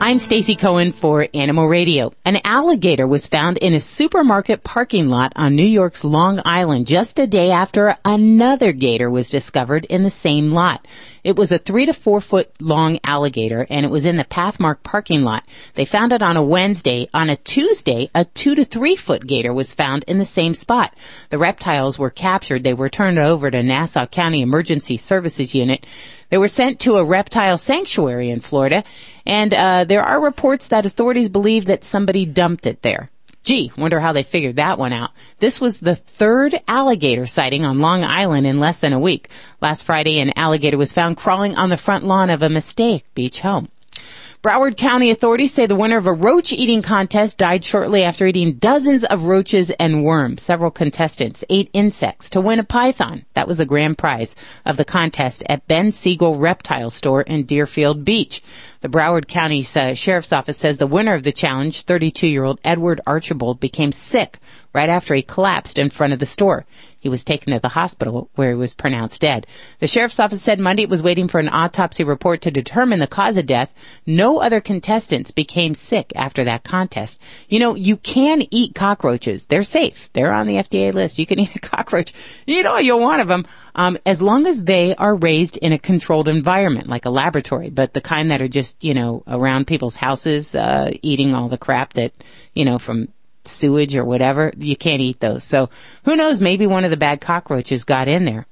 I'm 0.00 0.18
Stacy 0.18 0.56
Cohen 0.56 0.92
for 0.92 1.28
Animal 1.32 1.66
Radio. 1.68 2.12
An 2.24 2.38
alligator 2.44 3.06
was 3.06 3.28
found 3.28 3.58
in 3.58 3.74
a 3.74 3.80
supermarket 3.80 4.64
parking 4.64 5.08
lot 5.08 5.32
on 5.36 5.54
New 5.54 5.64
York's 5.64 6.04
Long 6.04 6.42
Island 6.44 6.86
just 6.86 7.18
a 7.18 7.26
day 7.26 7.50
after 7.52 7.96
another 8.04 8.72
gator 8.72 9.08
was 9.08 9.30
discovered 9.30 9.84
in 9.86 10.02
the 10.02 10.10
same 10.10 10.50
lot. 10.50 10.86
It 11.22 11.36
was 11.36 11.52
a 11.52 11.58
three 11.58 11.86
to 11.86 11.94
four 11.94 12.20
foot 12.20 12.50
long 12.60 12.98
alligator 13.02 13.66
and 13.70 13.86
it 13.86 13.88
was 13.88 14.04
in 14.04 14.16
the 14.16 14.24
Pathmark 14.24 14.82
parking 14.82 15.22
lot. 15.22 15.44
They 15.74 15.86
found 15.86 16.12
it 16.12 16.20
on 16.20 16.36
a 16.36 16.42
Wednesday. 16.42 17.08
On 17.14 17.30
a 17.30 17.36
Tuesday, 17.36 18.10
a 18.14 18.26
two 18.26 18.54
to 18.56 18.64
three 18.64 18.96
foot 18.96 19.26
gator 19.26 19.54
was 19.54 19.72
found 19.72 20.04
in 20.06 20.18
the 20.18 20.26
same 20.26 20.54
spot. 20.54 20.94
The 21.30 21.38
reptiles 21.38 21.98
were 21.98 22.10
captured. 22.10 22.62
They 22.62 22.74
were 22.74 22.90
turned 22.90 23.18
over 23.18 23.50
to 23.50 23.62
Nassau 23.62 24.06
County 24.06 24.42
Emergency 24.42 24.98
Services 24.98 25.54
Unit. 25.54 25.86
They 26.34 26.38
were 26.38 26.48
sent 26.48 26.80
to 26.80 26.96
a 26.96 27.04
reptile 27.04 27.58
sanctuary 27.58 28.28
in 28.28 28.40
Florida, 28.40 28.82
and 29.24 29.54
uh, 29.54 29.84
there 29.84 30.02
are 30.02 30.20
reports 30.20 30.66
that 30.66 30.84
authorities 30.84 31.28
believe 31.28 31.66
that 31.66 31.84
somebody 31.84 32.26
dumped 32.26 32.66
it 32.66 32.82
there. 32.82 33.08
Gee, 33.44 33.70
wonder 33.78 34.00
how 34.00 34.12
they 34.12 34.24
figured 34.24 34.56
that 34.56 34.76
one 34.76 34.92
out. 34.92 35.12
This 35.38 35.60
was 35.60 35.78
the 35.78 35.94
third 35.94 36.58
alligator 36.66 37.24
sighting 37.26 37.64
on 37.64 37.78
Long 37.78 38.02
Island 38.02 38.48
in 38.48 38.58
less 38.58 38.80
than 38.80 38.92
a 38.92 38.98
week. 38.98 39.28
Last 39.60 39.84
Friday, 39.84 40.18
an 40.18 40.32
alligator 40.36 40.76
was 40.76 40.92
found 40.92 41.16
crawling 41.16 41.54
on 41.54 41.68
the 41.68 41.76
front 41.76 42.04
lawn 42.04 42.30
of 42.30 42.42
a 42.42 42.48
Mastic 42.48 43.04
Beach 43.14 43.38
home. 43.42 43.68
Broward 44.44 44.76
County 44.76 45.10
authorities 45.10 45.54
say 45.54 45.64
the 45.64 45.74
winner 45.74 45.96
of 45.96 46.06
a 46.06 46.12
roach 46.12 46.52
eating 46.52 46.82
contest 46.82 47.38
died 47.38 47.64
shortly 47.64 48.04
after 48.04 48.26
eating 48.26 48.56
dozens 48.56 49.02
of 49.02 49.22
roaches 49.22 49.70
and 49.80 50.04
worms. 50.04 50.42
Several 50.42 50.70
contestants 50.70 51.42
ate 51.48 51.70
insects 51.72 52.28
to 52.28 52.42
win 52.42 52.58
a 52.58 52.62
python. 52.64 53.24
That 53.32 53.48
was 53.48 53.56
the 53.56 53.64
grand 53.64 53.96
prize 53.96 54.36
of 54.66 54.76
the 54.76 54.84
contest 54.84 55.44
at 55.48 55.66
Ben 55.66 55.92
Siegel 55.92 56.36
Reptile 56.36 56.90
Store 56.90 57.22
in 57.22 57.46
Deerfield 57.46 58.04
Beach. 58.04 58.42
The 58.82 58.90
Broward 58.90 59.28
County 59.28 59.66
uh, 59.76 59.94
Sheriff's 59.94 60.30
Office 60.30 60.58
says 60.58 60.76
the 60.76 60.86
winner 60.86 61.14
of 61.14 61.22
the 61.22 61.32
challenge, 61.32 61.80
32 61.80 62.28
year 62.28 62.44
old 62.44 62.60
Edward 62.62 63.00
Archibald, 63.06 63.60
became 63.60 63.92
sick 63.92 64.40
right 64.74 64.88
after 64.88 65.14
he 65.14 65.22
collapsed 65.22 65.78
in 65.78 65.88
front 65.88 66.12
of 66.12 66.18
the 66.18 66.26
store. 66.26 66.66
He 67.04 67.10
was 67.10 67.22
taken 67.22 67.52
to 67.52 67.60
the 67.60 67.68
hospital 67.68 68.30
where 68.34 68.48
he 68.48 68.56
was 68.56 68.72
pronounced 68.72 69.20
dead. 69.20 69.46
The 69.78 69.86
sheriff's 69.86 70.18
office 70.18 70.40
said 70.40 70.58
Monday 70.58 70.84
it 70.84 70.88
was 70.88 71.02
waiting 71.02 71.28
for 71.28 71.38
an 71.38 71.50
autopsy 71.50 72.02
report 72.02 72.40
to 72.40 72.50
determine 72.50 72.98
the 72.98 73.06
cause 73.06 73.36
of 73.36 73.44
death. 73.44 73.70
No 74.06 74.38
other 74.38 74.62
contestants 74.62 75.30
became 75.30 75.74
sick 75.74 76.14
after 76.16 76.44
that 76.44 76.64
contest. 76.64 77.20
You 77.46 77.58
know, 77.58 77.74
you 77.74 77.98
can 77.98 78.46
eat 78.50 78.74
cockroaches. 78.74 79.44
They're 79.44 79.64
safe. 79.64 80.08
They're 80.14 80.32
on 80.32 80.46
the 80.46 80.54
FDA 80.54 80.94
list. 80.94 81.18
You 81.18 81.26
can 81.26 81.38
eat 81.40 81.54
a 81.54 81.58
cockroach. 81.58 82.14
You 82.46 82.62
know, 82.62 82.78
you'll 82.78 83.00
one 83.00 83.20
of 83.20 83.28
them, 83.28 83.44
um, 83.74 83.98
as 84.06 84.22
long 84.22 84.46
as 84.46 84.64
they 84.64 84.94
are 84.94 85.14
raised 85.14 85.58
in 85.58 85.74
a 85.74 85.78
controlled 85.78 86.26
environment, 86.26 86.88
like 86.88 87.04
a 87.04 87.10
laboratory. 87.10 87.68
But 87.68 87.92
the 87.92 88.00
kind 88.00 88.30
that 88.30 88.40
are 88.40 88.48
just, 88.48 88.82
you 88.82 88.94
know, 88.94 89.22
around 89.26 89.66
people's 89.66 89.96
houses, 89.96 90.54
uh, 90.54 90.90
eating 91.02 91.34
all 91.34 91.50
the 91.50 91.58
crap 91.58 91.92
that, 91.92 92.12
you 92.54 92.64
know, 92.64 92.78
from 92.78 93.08
sewage 93.44 93.94
or 93.96 94.04
whatever, 94.04 94.52
you 94.56 94.76
can't 94.76 95.02
eat 95.02 95.20
those. 95.20 95.44
So 95.44 95.70
who 96.04 96.16
knows? 96.16 96.40
Maybe 96.40 96.66
one 96.66 96.84
of 96.84 96.90
the 96.90 96.96
bad 96.96 97.20
cockroaches 97.20 97.84
got 97.84 98.08
in 98.08 98.24
there. 98.24 98.46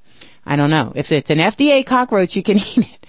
I 0.45 0.57
don't 0.57 0.71
know. 0.71 0.93
If 0.95 1.13
it's 1.13 1.31
an 1.31 1.39
FDA 1.39 1.87
cockroach, 1.87 2.37
you 2.37 2.43
can 2.43 2.59
eat 2.77 2.79
it. 2.79 3.07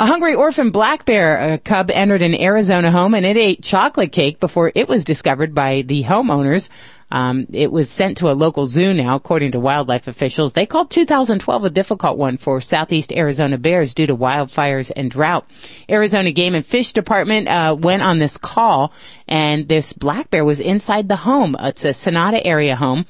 A 0.00 0.06
hungry 0.06 0.34
orphan 0.34 0.70
black 0.70 1.04
bear 1.04 1.58
cub 1.58 1.90
entered 1.90 2.22
an 2.22 2.40
Arizona 2.40 2.92
home 2.92 3.14
and 3.14 3.26
it 3.26 3.36
ate 3.36 3.64
chocolate 3.64 4.12
cake 4.12 4.38
before 4.38 4.70
it 4.72 4.88
was 4.88 5.04
discovered 5.04 5.56
by 5.56 5.82
the 5.82 6.04
homeowners. 6.04 6.68
Um, 7.10 7.46
it 7.52 7.72
was 7.72 7.88
sent 7.88 8.18
to 8.18 8.30
a 8.30 8.32
local 8.32 8.66
zoo 8.66 8.92
now, 8.92 9.16
according 9.16 9.52
to 9.52 9.60
wildlife 9.60 10.08
officials. 10.08 10.52
They 10.52 10.66
called 10.66 10.90
2012 10.90 11.64
a 11.64 11.70
difficult 11.70 12.18
one 12.18 12.36
for 12.36 12.60
southeast 12.60 13.12
Arizona 13.12 13.56
bears 13.58 13.94
due 13.94 14.06
to 14.06 14.16
wildfires 14.16 14.92
and 14.94 15.10
drought. 15.10 15.48
Arizona 15.88 16.30
Game 16.32 16.54
and 16.54 16.66
Fish 16.66 16.92
Department 16.92 17.48
uh, 17.48 17.76
went 17.78 18.02
on 18.02 18.18
this 18.18 18.36
call, 18.36 18.92
and 19.26 19.68
this 19.68 19.92
black 19.92 20.30
bear 20.30 20.44
was 20.44 20.60
inside 20.60 21.08
the 21.08 21.16
home. 21.16 21.56
It's 21.58 21.84
a 21.84 21.88
Sonoita 21.88 22.42
area 22.44 22.76
home. 22.76 23.06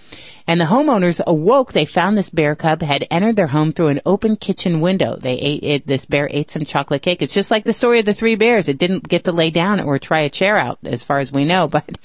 And 0.46 0.58
the 0.58 0.64
homeowners 0.64 1.20
awoke. 1.26 1.74
They 1.74 1.84
found 1.84 2.16
this 2.16 2.30
bear 2.30 2.56
cub 2.56 2.80
had 2.80 3.06
entered 3.10 3.36
their 3.36 3.48
home 3.48 3.70
through 3.70 3.88
an 3.88 4.00
open 4.06 4.36
kitchen 4.36 4.80
window. 4.80 5.14
They 5.14 5.34
ate 5.34 5.62
it. 5.62 5.86
This 5.86 6.06
bear 6.06 6.26
ate 6.32 6.50
some 6.50 6.64
chocolate 6.64 7.02
cake. 7.02 7.20
It's 7.20 7.34
just 7.34 7.50
like 7.50 7.64
the 7.64 7.74
story 7.74 7.98
of 7.98 8.06
the 8.06 8.14
three 8.14 8.34
bears. 8.34 8.66
It 8.66 8.78
didn't 8.78 9.06
get 9.06 9.24
to 9.24 9.32
lay 9.32 9.50
down 9.50 9.78
or 9.78 9.98
try 9.98 10.20
a 10.20 10.30
chair 10.30 10.56
out, 10.56 10.78
as 10.84 11.04
far 11.04 11.18
as 11.18 11.30
we 11.30 11.44
know, 11.44 11.68
but 11.68 11.98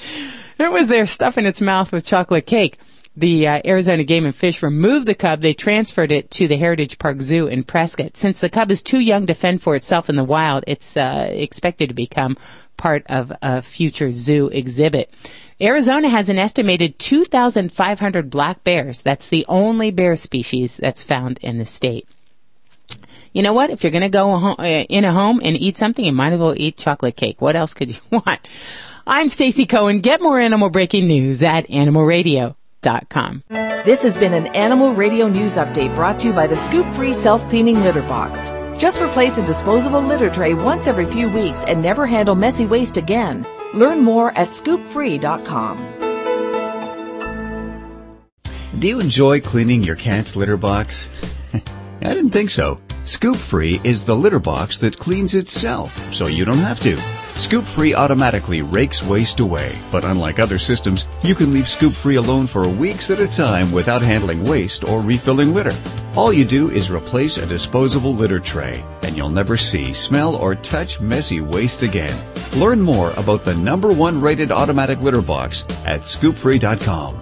it 0.64 0.72
was 0.72 0.88
their 0.88 1.08
stuff 1.08 1.38
in 1.38 1.46
its 1.46 1.62
mouth 1.62 1.92
with 1.92 2.06
chocolate 2.06 2.46
cake. 2.46 2.78
The 3.16 3.48
uh, 3.48 3.62
Arizona 3.64 4.04
Game 4.04 4.26
and 4.26 4.36
Fish 4.36 4.64
removed 4.64 5.06
the 5.06 5.14
cub. 5.14 5.42
They 5.42 5.54
transferred 5.54 6.12
it 6.12 6.32
to 6.32 6.48
the 6.48 6.58
Heritage 6.58 6.98
Park 6.98 7.22
Zoo 7.22 7.46
in 7.46 7.64
Prescott. 7.64 8.18
Since 8.18 8.40
the 8.40 8.50
cub 8.50 8.72
is 8.72 8.82
too 8.82 9.00
young 9.00 9.28
to 9.28 9.36
fend 9.36 9.62
for 9.62 9.76
itself 9.76 10.10
in 10.10 10.16
the 10.16 10.24
wild, 10.24 10.64
it's 10.66 10.98
uh, 10.98 11.28
expected 11.30 11.90
to 11.90 11.96
become 11.96 12.38
part 12.76 13.06
of 13.08 13.32
a 13.42 13.62
future 13.62 14.12
zoo 14.12 14.48
exhibit. 14.48 15.14
Arizona 15.62 16.10
has 16.10 16.28
an 16.28 16.40
estimated 16.40 16.98
2,500 16.98 18.30
black 18.32 18.64
bears. 18.64 19.04
That's 19.04 19.30
the 19.30 19.46
only 19.48 19.92
bear 19.92 20.16
species 20.16 20.78
that's 20.78 21.04
found 21.04 21.38
in 21.44 21.60
the 21.60 21.66
state. 21.66 22.08
You 23.32 23.42
know 23.42 23.54
what? 23.54 23.70
If 23.70 23.84
you're 23.84 23.92
going 23.92 24.02
to 24.02 24.10
go 24.10 24.56
uh, 24.58 24.64
in 24.64 25.06
a 25.06 25.14
home 25.14 25.40
and 25.44 25.56
eat 25.56 25.78
something, 25.78 26.04
you 26.04 26.12
might 26.12 26.34
as 26.34 26.40
well 26.40 26.54
eat 26.56 26.78
chocolate 26.78 27.16
cake. 27.16 27.42
What 27.42 27.56
else 27.56 27.74
could 27.74 27.90
you 27.92 28.02
want? 28.12 28.48
I'm 29.06 29.28
Stacy 29.28 29.66
Cohen. 29.66 30.00
Get 30.00 30.22
more 30.22 30.40
animal 30.40 30.70
breaking 30.70 31.08
news 31.08 31.44
at 31.44 31.68
animalradio.com. 31.68 33.44
This 33.50 34.02
has 34.02 34.16
been 34.16 34.34
an 34.34 34.48
Animal 34.48 34.94
Radio 34.94 35.28
News 35.28 35.56
Update 35.56 35.94
brought 35.94 36.20
to 36.20 36.28
you 36.28 36.34
by 36.34 36.48
the 36.48 36.56
Scoop 36.56 36.90
Free 36.94 37.12
Self 37.12 37.48
Cleaning 37.50 37.84
Litter 37.84 38.02
Box. 38.04 38.52
Just 38.82 39.02
replace 39.02 39.38
a 39.38 39.46
disposable 39.46 40.02
litter 40.02 40.30
tray 40.30 40.54
once 40.54 40.88
every 40.88 41.06
few 41.06 41.30
weeks 41.30 41.66
and 41.66 41.82
never 41.82 42.08
handle 42.08 42.34
messy 42.34 42.66
waste 42.66 42.96
again. 42.96 43.46
Learn 43.74 44.00
more 44.00 44.32
at 44.38 44.48
scoopfree.com. 44.48 45.90
Do 48.80 48.88
you 48.88 49.02
enjoy 49.02 49.42
cleaning 49.42 49.84
your 49.84 49.98
cat's 49.98 50.38
litter 50.38 50.58
box? 50.58 51.10
I 51.54 52.14
didn't 52.14 52.32
think 52.32 52.52
so. 52.52 52.80
Scoop 53.04 53.36
Free 53.36 53.82
is 53.84 54.06
the 54.06 54.16
litter 54.16 54.40
box 54.40 54.78
that 54.78 54.98
cleans 54.98 55.34
itself, 55.34 56.14
so 56.14 56.28
you 56.28 56.46
don't 56.46 56.58
have 56.58 56.80
to. 56.84 57.23
Scoop 57.36 57.64
Free 57.64 57.94
automatically 57.94 58.62
rakes 58.62 59.04
waste 59.04 59.40
away, 59.40 59.76
but 59.92 60.04
unlike 60.04 60.40
other 60.40 60.58
systems, 60.58 61.06
you 61.24 61.36
can 61.36 61.52
leave 61.52 61.68
Scoop 61.68 61.92
Free 61.94 62.16
alone 62.16 62.48
for 62.48 62.68
weeks 62.68 63.12
at 63.12 63.20
a 63.20 63.28
time 63.28 63.72
without 63.72 64.02
handling 64.02 64.44
waste 64.44 64.84
or 64.84 65.02
refilling 65.02 65.54
litter. 65.54 65.74
All 66.16 66.32
you 66.32 66.46
do 66.46 66.70
is 66.70 66.92
replace 66.92 67.38
a 67.38 67.46
disposable 67.46 68.14
litter 68.14 68.40
tray, 68.40 68.84
and 69.02 69.18
you'll 69.18 69.30
never 69.30 69.58
see, 69.58 69.94
smell, 69.94 70.36
or 70.36 70.56
touch 70.56 71.02
messy 71.02 71.42
waste 71.42 71.82
again. 71.82 72.18
Learn 72.56 72.80
more 72.80 73.12
about 73.18 73.44
the 73.44 73.56
number 73.56 73.92
one 73.92 74.22
rated 74.22 74.52
automatic 74.52 75.02
litter 75.02 75.22
box 75.22 75.66
at 75.86 76.02
scoopfree.com. 76.02 77.22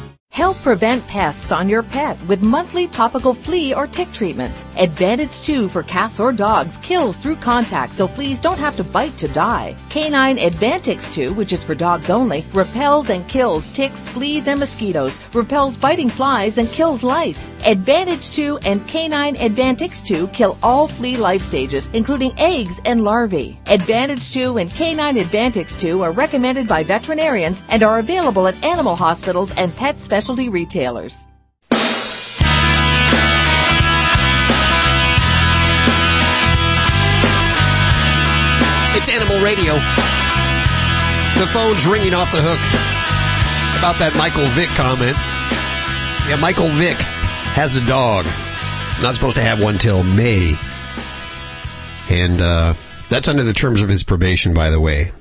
Help 0.31 0.55
prevent 0.61 1.05
pests 1.07 1.51
on 1.51 1.67
your 1.67 1.83
pet 1.83 2.17
with 2.25 2.41
monthly 2.41 2.87
topical 2.87 3.33
flea 3.33 3.73
or 3.73 3.85
tick 3.85 4.09
treatments. 4.13 4.65
Advantage 4.77 5.41
2 5.41 5.67
for 5.67 5.83
cats 5.83 6.21
or 6.21 6.31
dogs 6.31 6.77
kills 6.77 7.17
through 7.17 7.35
contact 7.35 7.91
so 7.91 8.07
fleas 8.07 8.39
don't 8.39 8.57
have 8.57 8.77
to 8.77 8.83
bite 8.85 9.17
to 9.17 9.27
die. 9.27 9.75
Canine 9.89 10.37
Advantix 10.37 11.11
2, 11.11 11.33
which 11.33 11.51
is 11.51 11.65
for 11.65 11.75
dogs 11.75 12.09
only, 12.09 12.45
repels 12.53 13.09
and 13.09 13.27
kills 13.27 13.73
ticks, 13.73 14.07
fleas, 14.07 14.47
and 14.47 14.57
mosquitoes, 14.57 15.19
repels 15.33 15.75
biting 15.75 16.07
flies, 16.09 16.57
and 16.57 16.69
kills 16.69 17.03
lice. 17.03 17.49
Advantage 17.65 18.31
2 18.31 18.57
and 18.59 18.87
Canine 18.87 19.35
Advantix 19.35 20.01
2 20.01 20.29
kill 20.29 20.57
all 20.63 20.87
flea 20.87 21.17
life 21.17 21.41
stages, 21.41 21.89
including 21.91 22.31
eggs 22.39 22.79
and 22.85 23.03
larvae. 23.03 23.59
Advantage 23.65 24.31
2 24.31 24.59
and 24.59 24.71
Canine 24.71 25.17
Advantix 25.17 25.77
2 25.77 26.01
are 26.01 26.13
recommended 26.13 26.69
by 26.69 26.83
veterinarians 26.83 27.63
and 27.67 27.83
are 27.83 27.99
available 27.99 28.47
at 28.47 28.63
animal 28.63 28.95
hospitals 28.95 29.53
and 29.57 29.75
pet 29.75 29.99
specialists 29.99 30.20
specialty 30.21 30.49
retailers. 30.49 31.25
It's 38.93 39.09
Animal 39.09 39.43
Radio. 39.43 39.73
The 41.39 41.47
phone's 41.47 41.87
ringing 41.87 42.13
off 42.13 42.31
the 42.31 42.39
hook 42.39 42.59
about 43.79 43.97
that 43.97 44.13
Michael 44.15 44.45
Vick 44.49 44.69
comment. 44.77 45.17
Yeah, 46.29 46.35
Michael 46.35 46.69
Vick 46.69 46.97
has 47.57 47.75
a 47.75 47.85
dog. 47.87 48.25
Not 49.01 49.15
supposed 49.15 49.37
to 49.37 49.41
have 49.41 49.59
one 49.59 49.79
till 49.79 50.03
May. 50.03 50.53
And 52.11 52.39
uh, 52.39 52.75
That's 53.09 53.27
under 53.27 53.41
the 53.41 53.53
terms 53.53 53.81
of 53.81 53.89
his 53.89 54.03
probation, 54.03 54.53
by 54.53 54.69
the 54.69 54.79
way. 54.79 55.13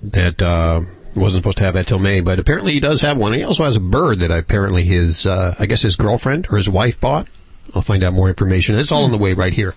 That 0.00 0.40
uh, 0.40 0.80
wasn't 1.18 1.42
supposed 1.42 1.58
to 1.58 1.64
have 1.64 1.74
that 1.74 1.86
till 1.86 1.98
May, 1.98 2.20
but 2.20 2.38
apparently 2.38 2.72
he 2.72 2.80
does 2.80 3.00
have 3.02 3.16
one. 3.16 3.32
He 3.32 3.42
also 3.44 3.64
has 3.64 3.76
a 3.76 3.80
bird 3.80 4.20
that 4.20 4.30
apparently 4.30 4.82
his, 4.84 5.26
uh, 5.26 5.54
I 5.58 5.66
guess 5.66 5.82
his 5.82 5.96
girlfriend 5.96 6.46
or 6.50 6.56
his 6.56 6.68
wife 6.68 7.00
bought. 7.00 7.28
I'll 7.74 7.82
find 7.82 8.02
out 8.02 8.12
more 8.14 8.28
information. 8.28 8.76
It's 8.76 8.90
all 8.92 9.04
on 9.04 9.10
the 9.10 9.18
way 9.18 9.34
right 9.34 9.52
here 9.52 9.74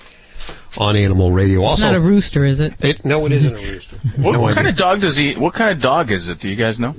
on 0.78 0.96
Animal 0.96 1.32
Radio. 1.32 1.62
It's 1.62 1.70
Also, 1.72 1.88
not 1.88 1.96
a 1.96 2.00
rooster, 2.00 2.46
is 2.46 2.62
it? 2.62 2.74
it 2.84 3.04
no, 3.04 3.26
it 3.26 3.32
isn't 3.34 3.54
a 3.54 3.58
rooster. 3.58 3.96
What, 4.22 4.32
No 4.34 4.42
what 4.42 4.56
kind 4.56 4.68
of 4.68 4.76
dog 4.78 5.02
does 5.02 5.18
he? 5.18 5.34
What 5.34 5.54
kind 5.54 5.72
of 5.72 5.82
dog 5.82 6.12
is 6.12 6.30
it? 6.30 6.40
Do 6.40 6.50
you 6.50 6.56
guys 6.56 6.80
know? 6.80 6.96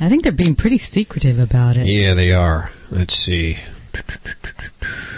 I 0.00 0.08
think 0.08 0.22
they're 0.22 0.32
being 0.32 0.54
pretty 0.54 0.78
secretive 0.78 1.38
about 1.38 1.76
it. 1.76 1.86
Yeah, 1.86 2.14
they 2.14 2.32
are. 2.32 2.70
Let's 2.90 3.14
see. 3.14 3.58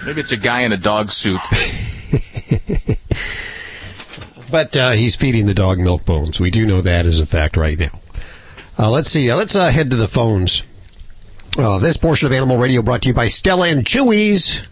Maybe 0.06 0.20
it's 0.20 0.32
a 0.32 0.36
guy 0.36 0.62
in 0.62 0.72
a 0.72 0.76
dog 0.76 1.10
suit. 1.10 1.40
But 4.50 4.76
uh, 4.76 4.90
he's 4.90 5.14
feeding 5.14 5.46
the 5.46 5.54
dog 5.54 5.78
milk 5.78 6.04
bones. 6.04 6.40
We 6.40 6.50
do 6.50 6.66
know 6.66 6.80
that 6.80 7.06
as 7.06 7.20
a 7.20 7.26
fact 7.26 7.56
right 7.56 7.78
now. 7.78 7.90
Uh, 8.80 8.88
let's 8.90 9.10
see. 9.10 9.30
Uh, 9.30 9.36
let's 9.36 9.54
uh, 9.56 9.68
head 9.70 9.90
to 9.90 9.96
the 9.96 10.08
phones. 10.08 10.62
Uh, 11.58 11.78
this 11.78 11.98
portion 11.98 12.26
of 12.26 12.32
Animal 12.32 12.56
Radio 12.56 12.80
brought 12.80 13.02
to 13.02 13.08
you 13.08 13.14
by 13.14 13.28
Stella 13.28 13.68
and 13.68 13.84
Chewies. 13.84 14.66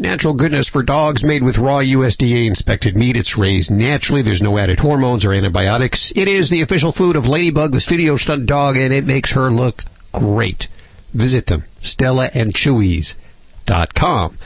Natural 0.00 0.34
goodness 0.34 0.66
for 0.66 0.82
dogs 0.82 1.22
made 1.22 1.44
with 1.44 1.58
raw 1.58 1.78
USDA 1.78 2.48
inspected 2.48 2.96
meat. 2.96 3.16
It's 3.16 3.38
raised 3.38 3.70
naturally. 3.70 4.22
There's 4.22 4.42
no 4.42 4.58
added 4.58 4.80
hormones 4.80 5.24
or 5.24 5.32
antibiotics. 5.32 6.10
It 6.16 6.26
is 6.26 6.50
the 6.50 6.62
official 6.62 6.90
food 6.90 7.14
of 7.14 7.28
Ladybug, 7.28 7.70
the 7.70 7.78
studio 7.80 8.16
stunt 8.16 8.46
dog, 8.46 8.76
and 8.76 8.92
it 8.92 9.06
makes 9.06 9.34
her 9.34 9.52
look 9.52 9.84
great. 10.10 10.66
Visit 11.12 11.46
them, 11.46 11.62
stellaandchewies.com. 11.80 14.38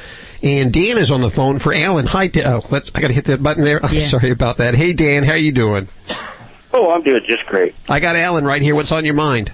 And 0.42 0.72
Dan 0.72 0.98
is 0.98 1.10
on 1.10 1.22
the 1.22 1.30
phone 1.30 1.58
for 1.58 1.72
Alan. 1.72 2.06
Hi, 2.08 2.26
Dan. 2.26 2.46
Oh, 2.46 2.60
let's, 2.70 2.92
I 2.94 3.00
got 3.00 3.08
to 3.08 3.14
hit 3.14 3.24
that 3.24 3.42
button 3.42 3.64
there. 3.64 3.80
I'm 3.84 3.94
Yeah. 3.94 4.00
sorry 4.00 4.30
about 4.30 4.58
that. 4.58 4.74
Hey, 4.74 4.92
Dan, 4.92 5.24
how 5.24 5.32
are 5.32 5.36
you 5.38 5.52
doing? 5.52 5.88
Oh, 6.72 6.90
I'm 6.90 7.02
doing 7.02 7.22
just 7.24 7.46
great. 7.46 7.74
I 7.88 8.00
got 8.00 8.16
Alan 8.16 8.44
right 8.44 8.60
here. 8.62 8.74
What's 8.74 8.92
on 8.92 9.04
your 9.04 9.14
mind? 9.14 9.52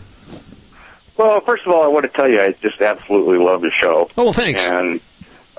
Well, 1.17 1.41
first 1.41 1.65
of 1.65 1.73
all, 1.73 1.83
I 1.85 1.87
want 1.89 2.05
to 2.05 2.09
tell 2.11 2.29
you 2.29 2.41
I 2.41 2.53
just 2.53 2.81
absolutely 2.81 3.39
love 3.39 3.61
the 3.61 3.71
show. 3.71 4.11
Oh, 4.19 4.33
thanks. 4.33 4.67
And 4.67 5.01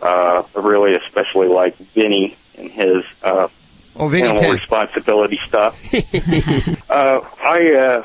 uh, 0.02 0.44
really 0.56 0.96
especially 0.96 1.48
like 1.48 1.76
Vinny 1.78 2.36
and 2.58 2.70
his 2.70 3.06
uh, 3.24 3.48
Oh, 3.98 4.10
Vinny 4.10 4.24
animal 4.24 4.42
Penn. 4.42 4.52
responsibility 4.56 5.38
stuff. 5.46 5.82
uh, 6.92 7.22
I 7.42 7.74
uh, 7.74 8.04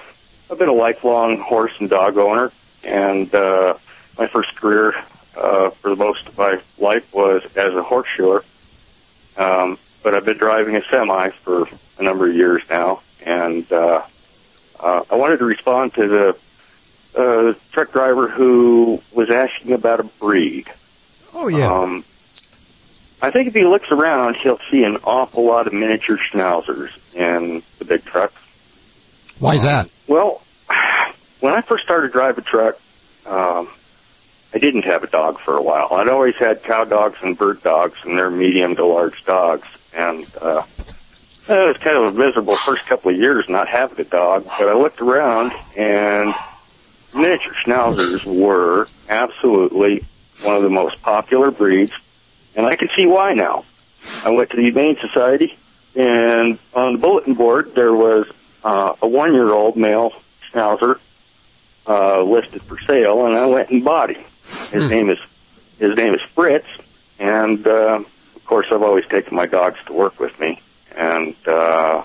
I've 0.51 0.59
been 0.59 0.69
a 0.69 0.73
lifelong 0.73 1.39
horse 1.39 1.73
and 1.81 1.91
dog 1.91 2.17
owner, 2.17 2.53
and 2.85 3.33
uh, 3.35 3.75
my 4.17 4.29
first 4.29 4.55
career 4.55 4.95
uh, 5.37 5.71
for 5.71 5.91
the 5.91 5.97
most 5.97 6.29
of 6.29 6.39
my 6.39 6.61
life 6.79 7.13
was 7.13 7.45
as 7.57 7.75
a 7.75 7.83
horseshoer. 7.83 8.45
Um, 9.37 9.79
but 10.05 10.15
I've 10.15 10.25
been 10.25 10.39
driving 10.39 10.77
a 10.77 10.83
semi 10.85 11.31
for 11.31 11.67
a 11.99 12.03
number 12.05 12.29
of 12.29 12.35
years 12.37 12.63
now, 12.71 13.01
and 13.25 13.71
uh, 13.73 14.03
uh, 14.79 15.03
I 15.11 15.15
wanted 15.15 15.39
to 15.39 15.45
respond 15.45 15.95
to 15.95 16.09
the 16.09 16.37
uh, 17.17 17.55
truck 17.73 17.93
driver 17.93 18.29
who 18.29 19.03
was 19.13 19.31
asking 19.31 19.73
about 19.73 20.01
a 20.01 20.05
breed. 20.05 20.69
Oh 21.35 21.49
yeah. 21.49 21.73
Um, 21.73 22.05
I 23.23 23.31
think 23.31 23.49
if 23.49 23.55
he 23.55 23.65
looks 23.65 23.91
around, 23.91 24.37
he'll 24.37 24.59
see 24.71 24.85
an 24.85 24.97
awful 25.05 25.45
lot 25.45 25.67
of 25.67 25.73
miniature 25.73 26.17
schnauzers 26.17 26.91
in 27.15 27.63
the 27.79 27.85
big 27.85 28.05
trucks. 28.05 28.35
Why 29.39 29.55
is 29.55 29.65
that? 29.65 29.91
Well, 30.07 30.43
when 31.41 31.55
I 31.55 31.61
first 31.61 31.85
started 31.85 32.13
driving 32.13 32.43
a 32.43 32.47
truck, 32.47 32.77
um, 33.27 33.69
I 34.55 34.59
didn't 34.59 34.85
have 34.85 35.05
a 35.05 35.07
dog 35.07 35.39
for 35.39 35.57
a 35.57 35.63
while. 35.63 35.89
I'd 35.93 36.09
always 36.09 36.37
had 36.37 36.63
cow 36.63 36.85
dogs 36.85 37.19
and 37.23 37.37
bird 37.37 37.63
dogs, 37.63 37.99
and 38.05 38.19
they're 38.19 38.31
medium 38.31 38.75
to 38.77 38.85
large 38.85 39.25
dogs. 39.25 39.69
And 39.95 40.25
uh, 40.41 40.63
it 41.51 41.69
was 41.69 41.77
kind 41.79 41.97
of 41.97 42.15
a 42.15 42.19
miserable 42.19 42.57
first 42.57 42.87
couple 42.87 43.11
of 43.11 43.17
years 43.17 43.49
not 43.49 43.69
having 43.69 44.01
a 44.01 44.09
dog. 44.09 44.45
But 44.45 44.69
I 44.69 44.75
looked 44.75 45.01
around, 45.01 45.53
and 45.77 46.33
miniature 47.15 47.55
schnauzers 47.65 48.25
were 48.25 48.89
absolutely 49.09 50.05
one 50.45 50.57
of 50.57 50.63
the 50.63 50.71
most 50.71 51.03
popular 51.03 51.51
breeds, 51.51 51.93
and 52.55 52.67
I 52.67 52.77
can 52.77 52.89
see 52.97 53.07
why 53.07 53.35
now. 53.35 53.65
I 54.25 54.31
went 54.31 54.51
to 54.51 54.57
the 54.57 54.63
Humane 54.63 54.97
Society, 55.01 55.59
and 55.95 56.59
on 56.75 56.95
the 56.95 56.99
bulletin 56.99 57.35
board 57.35 57.75
there 57.75 57.93
was 57.93 58.31
uh, 58.65 58.95
a 59.03 59.09
one-year-old 59.09 59.77
male 59.77 60.13
schnauzer 60.51 60.99
uh, 61.87 62.23
listed 62.23 62.63
for 62.63 62.79
sale, 62.81 63.27
and 63.27 63.37
I 63.37 63.47
went 63.47 63.71
and 63.71 63.85
bought 63.85 64.11
him. 64.11 64.25
His 64.43 64.89
name 64.89 65.11
is 65.11 65.19
his 65.79 65.97
name 65.97 66.15
is 66.15 66.21
Fritz, 66.35 66.69
and 67.19 67.67
uh, 67.67 68.03
of 68.37 68.45
course 68.45 68.67
I've 68.71 68.83
always 68.83 69.07
taken 69.07 69.37
my 69.37 69.47
dogs 69.47 69.79
to 69.87 69.93
work 69.93 70.21
with 70.21 70.39
me, 70.41 70.61
and 70.97 71.35
uh, 71.47 72.05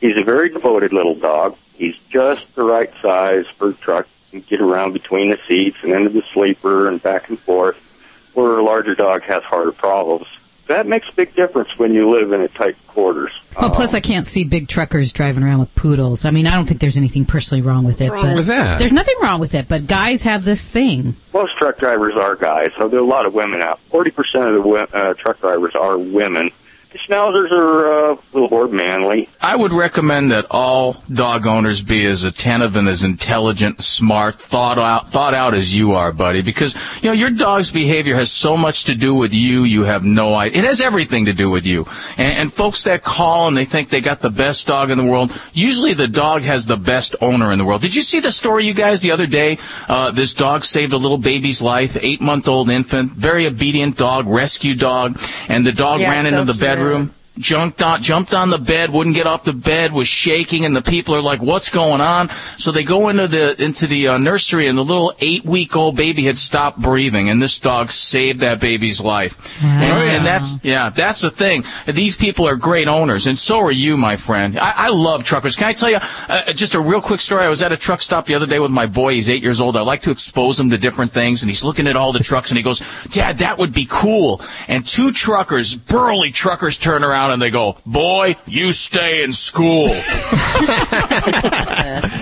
he's 0.00 0.16
a 0.16 0.24
very 0.24 0.50
devoted 0.50 0.92
little 0.92 1.14
dog. 1.14 1.56
He's 1.74 1.96
just 2.10 2.54
the 2.54 2.64
right 2.64 2.92
size 3.00 3.46
for 3.46 3.70
a 3.70 3.74
truck. 3.74 4.06
You 4.30 4.40
can 4.40 4.48
get 4.48 4.60
around 4.60 4.92
between 4.92 5.30
the 5.30 5.38
seats 5.46 5.78
and 5.82 5.92
into 5.92 6.10
the 6.10 6.22
sleeper 6.32 6.88
and 6.88 7.02
back 7.02 7.28
and 7.28 7.38
forth, 7.38 8.30
where 8.34 8.58
a 8.58 8.62
larger 8.62 8.94
dog 8.94 9.22
has 9.22 9.42
harder 9.42 9.72
problems. 9.72 10.26
That 10.68 10.86
makes 10.86 11.08
a 11.08 11.12
big 11.12 11.34
difference 11.34 11.76
when 11.76 11.92
you 11.92 12.08
live 12.10 12.32
in 12.32 12.40
a 12.40 12.48
tight 12.48 12.76
quarters. 12.86 13.32
Well, 13.60 13.70
plus 13.70 13.94
I 13.94 14.00
can't 14.00 14.26
see 14.26 14.44
big 14.44 14.68
truckers 14.68 15.12
driving 15.12 15.42
around 15.42 15.58
with 15.58 15.74
poodles. 15.74 16.24
I 16.24 16.30
mean, 16.30 16.46
I 16.46 16.52
don't 16.52 16.66
think 16.66 16.80
there's 16.80 16.96
anything 16.96 17.24
personally 17.24 17.62
wrong 17.62 17.84
with 17.84 18.00
it. 18.00 18.10
wrong 18.10 18.22
but 18.22 18.36
with 18.36 18.46
that? 18.46 18.78
There's 18.78 18.92
nothing 18.92 19.16
wrong 19.20 19.40
with 19.40 19.54
it, 19.54 19.68
but 19.68 19.86
guys 19.86 20.22
have 20.22 20.44
this 20.44 20.70
thing. 20.70 21.16
Most 21.34 21.56
truck 21.58 21.78
drivers 21.78 22.14
are 22.14 22.36
guys, 22.36 22.70
so 22.78 22.88
there 22.88 23.00
are 23.00 23.02
a 23.02 23.06
lot 23.06 23.26
of 23.26 23.34
women 23.34 23.60
out. 23.60 23.80
Forty 23.80 24.10
percent 24.10 24.44
of 24.46 24.62
the 24.62 24.70
uh, 24.70 25.14
truck 25.14 25.40
drivers 25.40 25.74
are 25.74 25.98
women. 25.98 26.50
The 26.92 26.98
schnauzers 26.98 27.50
are 27.52 28.10
uh, 28.10 28.14
a 28.14 28.18
little 28.34 28.50
more 28.50 28.68
manly. 28.68 29.26
I 29.40 29.56
would 29.56 29.72
recommend 29.72 30.30
that 30.30 30.44
all 30.50 31.02
dog 31.10 31.46
owners 31.46 31.80
be 31.82 32.04
as 32.04 32.24
attentive 32.24 32.76
and 32.76 32.86
as 32.86 33.02
intelligent, 33.02 33.80
smart, 33.80 34.34
thought 34.34 34.76
out, 34.78 35.10
thought 35.10 35.32
out 35.32 35.54
as 35.54 35.74
you 35.74 35.92
are, 35.92 36.12
buddy. 36.12 36.42
Because 36.42 36.74
you 37.02 37.08
know 37.08 37.14
your 37.14 37.30
dog's 37.30 37.72
behavior 37.72 38.14
has 38.14 38.30
so 38.30 38.58
much 38.58 38.84
to 38.84 38.94
do 38.94 39.14
with 39.14 39.32
you. 39.32 39.62
You 39.64 39.84
have 39.84 40.04
no 40.04 40.34
idea. 40.34 40.60
It 40.60 40.66
has 40.66 40.82
everything 40.82 41.24
to 41.24 41.32
do 41.32 41.48
with 41.48 41.64
you. 41.64 41.86
And, 42.18 42.36
and 42.38 42.52
folks 42.52 42.84
that 42.84 43.02
call 43.02 43.48
and 43.48 43.56
they 43.56 43.64
think 43.64 43.88
they 43.88 44.02
got 44.02 44.20
the 44.20 44.28
best 44.30 44.66
dog 44.66 44.90
in 44.90 44.98
the 44.98 45.04
world. 45.06 45.32
Usually, 45.54 45.94
the 45.94 46.08
dog 46.08 46.42
has 46.42 46.66
the 46.66 46.76
best 46.76 47.16
owner 47.22 47.52
in 47.52 47.58
the 47.58 47.64
world. 47.64 47.80
Did 47.80 47.94
you 47.94 48.02
see 48.02 48.20
the 48.20 48.30
story, 48.30 48.64
you 48.64 48.74
guys, 48.74 49.00
the 49.00 49.12
other 49.12 49.26
day? 49.26 49.56
Uh, 49.88 50.10
this 50.10 50.34
dog 50.34 50.62
saved 50.62 50.92
a 50.92 50.98
little 50.98 51.16
baby's 51.16 51.62
life, 51.62 51.96
eight-month-old 52.02 52.68
infant, 52.68 53.12
very 53.12 53.46
obedient 53.46 53.96
dog, 53.96 54.26
rescue 54.26 54.74
dog, 54.74 55.18
and 55.48 55.66
the 55.66 55.72
dog 55.72 56.00
Yeah, 56.00 56.10
ran 56.10 56.24
so 56.24 56.28
into 56.28 56.44
the 56.44 56.52
cute. 56.52 56.60
bedroom 56.60 56.81
room 56.82 57.21
jumped 57.38 57.80
on 57.80 58.02
jumped 58.02 58.34
on 58.34 58.50
the 58.50 58.58
bed 58.58 58.90
wouldn't 58.90 59.16
get 59.16 59.26
off 59.26 59.44
the 59.44 59.54
bed 59.54 59.92
was 59.92 60.06
shaking 60.06 60.66
and 60.66 60.76
the 60.76 60.82
people 60.82 61.14
are 61.14 61.22
like 61.22 61.40
what's 61.40 61.70
going 61.70 62.00
on? 62.00 62.28
So 62.28 62.72
they 62.72 62.84
go 62.84 63.08
into 63.08 63.26
the 63.26 63.62
into 63.62 63.86
the 63.86 64.08
uh, 64.08 64.18
nursery 64.18 64.66
and 64.66 64.76
the 64.76 64.84
little 64.84 65.14
eight 65.20 65.44
week 65.44 65.74
old 65.74 65.96
baby 65.96 66.22
had 66.22 66.36
stopped 66.36 66.80
breathing 66.80 67.30
and 67.30 67.40
this 67.40 67.58
dog 67.58 67.90
saved 67.90 68.40
that 68.40 68.60
baby's 68.60 69.00
life. 69.00 69.62
And, 69.64 69.82
and 69.82 70.26
that's 70.26 70.62
yeah 70.62 70.90
that's 70.90 71.22
the 71.22 71.30
thing. 71.30 71.64
These 71.86 72.16
people 72.16 72.46
are 72.46 72.56
great 72.56 72.86
owners 72.86 73.26
and 73.26 73.38
so 73.38 73.60
are 73.60 73.72
you 73.72 73.96
my 73.96 74.16
friend. 74.16 74.58
I, 74.58 74.72
I 74.76 74.90
love 74.90 75.24
truckers. 75.24 75.56
Can 75.56 75.68
i 75.68 75.72
tell 75.72 75.90
you 75.90 75.98
uh, 76.28 76.52
just 76.52 76.74
a 76.74 76.80
real 76.80 77.00
quick 77.00 77.20
story? 77.20 77.44
I 77.44 77.48
was 77.48 77.62
at 77.62 77.72
a 77.72 77.78
truck 77.78 78.02
stop 78.02 78.26
the 78.26 78.34
other 78.34 78.46
day 78.46 78.58
with 78.58 78.70
my 78.70 78.86
boy. 78.86 79.14
He's 79.14 79.30
eight 79.30 79.42
years 79.42 79.60
old. 79.60 79.76
I 79.76 79.82
like 79.82 80.02
to 80.02 80.10
expose 80.10 80.60
him 80.60 80.68
to 80.70 80.78
different 80.78 81.12
things 81.12 81.42
and 81.42 81.48
he's 81.48 81.64
looking 81.64 81.86
at 81.86 81.96
all 81.96 82.12
the 82.12 82.20
trucks 82.20 82.50
and 82.50 82.58
he 82.58 82.62
goes 82.62 83.04
dad 83.04 83.38
that 83.38 83.56
would 83.56 83.72
be 83.72 83.86
cool. 83.88 84.42
And 84.68 84.86
two 84.86 85.12
truckers 85.12 85.74
burly 85.74 86.30
truckers 86.30 86.76
turn 86.76 87.02
around 87.02 87.21
and 87.30 87.40
they 87.40 87.50
go 87.50 87.76
boy 87.86 88.34
you 88.46 88.72
stay 88.72 89.22
in 89.22 89.32
school 89.32 89.86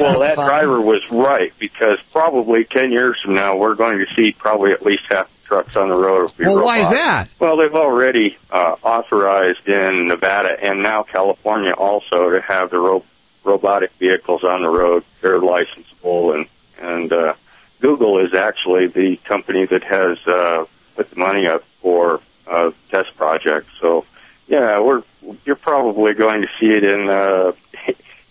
well, 0.00 0.20
that 0.20 0.34
driver 0.36 0.80
was 0.80 1.02
right 1.10 1.52
because 1.58 1.98
probably 2.12 2.64
ten 2.64 2.92
years 2.92 3.20
from 3.20 3.34
now 3.34 3.56
we're 3.56 3.74
going 3.74 3.98
to 3.98 4.06
see 4.14 4.32
probably 4.32 4.72
at 4.72 4.82
least 4.84 5.04
half 5.08 5.28
the 5.40 5.46
trucks 5.46 5.76
on 5.76 5.88
the 5.88 5.94
road. 5.96 6.22
Will 6.22 6.28
be 6.38 6.44
Well, 6.44 6.64
why 6.64 6.78
is 6.78 6.84
robots. 6.86 7.02
that? 7.02 7.28
Well, 7.38 7.56
they've 7.56 7.74
already 7.74 8.36
uh, 8.50 8.76
authorized 8.82 9.68
in 9.68 10.08
Nevada 10.08 10.56
and 10.62 10.82
now 10.82 11.02
California 11.02 11.72
also 11.72 12.30
to 12.30 12.40
have 12.40 12.70
the 12.70 12.78
ro- 12.78 13.04
robotic 13.44 13.92
vehicles 13.94 14.44
on 14.44 14.62
the 14.62 14.68
road. 14.68 15.04
They're 15.20 15.38
licensable, 15.40 16.34
and 16.34 16.46
and 16.80 17.12
uh, 17.12 17.34
Google 17.80 18.18
is 18.18 18.34
actually 18.34 18.86
the 18.86 19.16
company 19.18 19.66
that 19.66 19.82
has 19.84 20.18
uh, 20.26 20.64
put 20.96 21.10
the 21.10 21.18
money 21.18 21.46
up 21.46 21.62
for 21.82 22.20
uh, 22.46 22.70
test 22.90 23.16
projects. 23.16 23.68
So, 23.80 24.04
yeah, 24.50 24.80
we're 24.80 25.02
you're 25.44 25.56
probably 25.56 26.12
going 26.12 26.42
to 26.42 26.48
see 26.58 26.70
it 26.70 26.84
in 26.84 27.08
uh, 27.08 27.52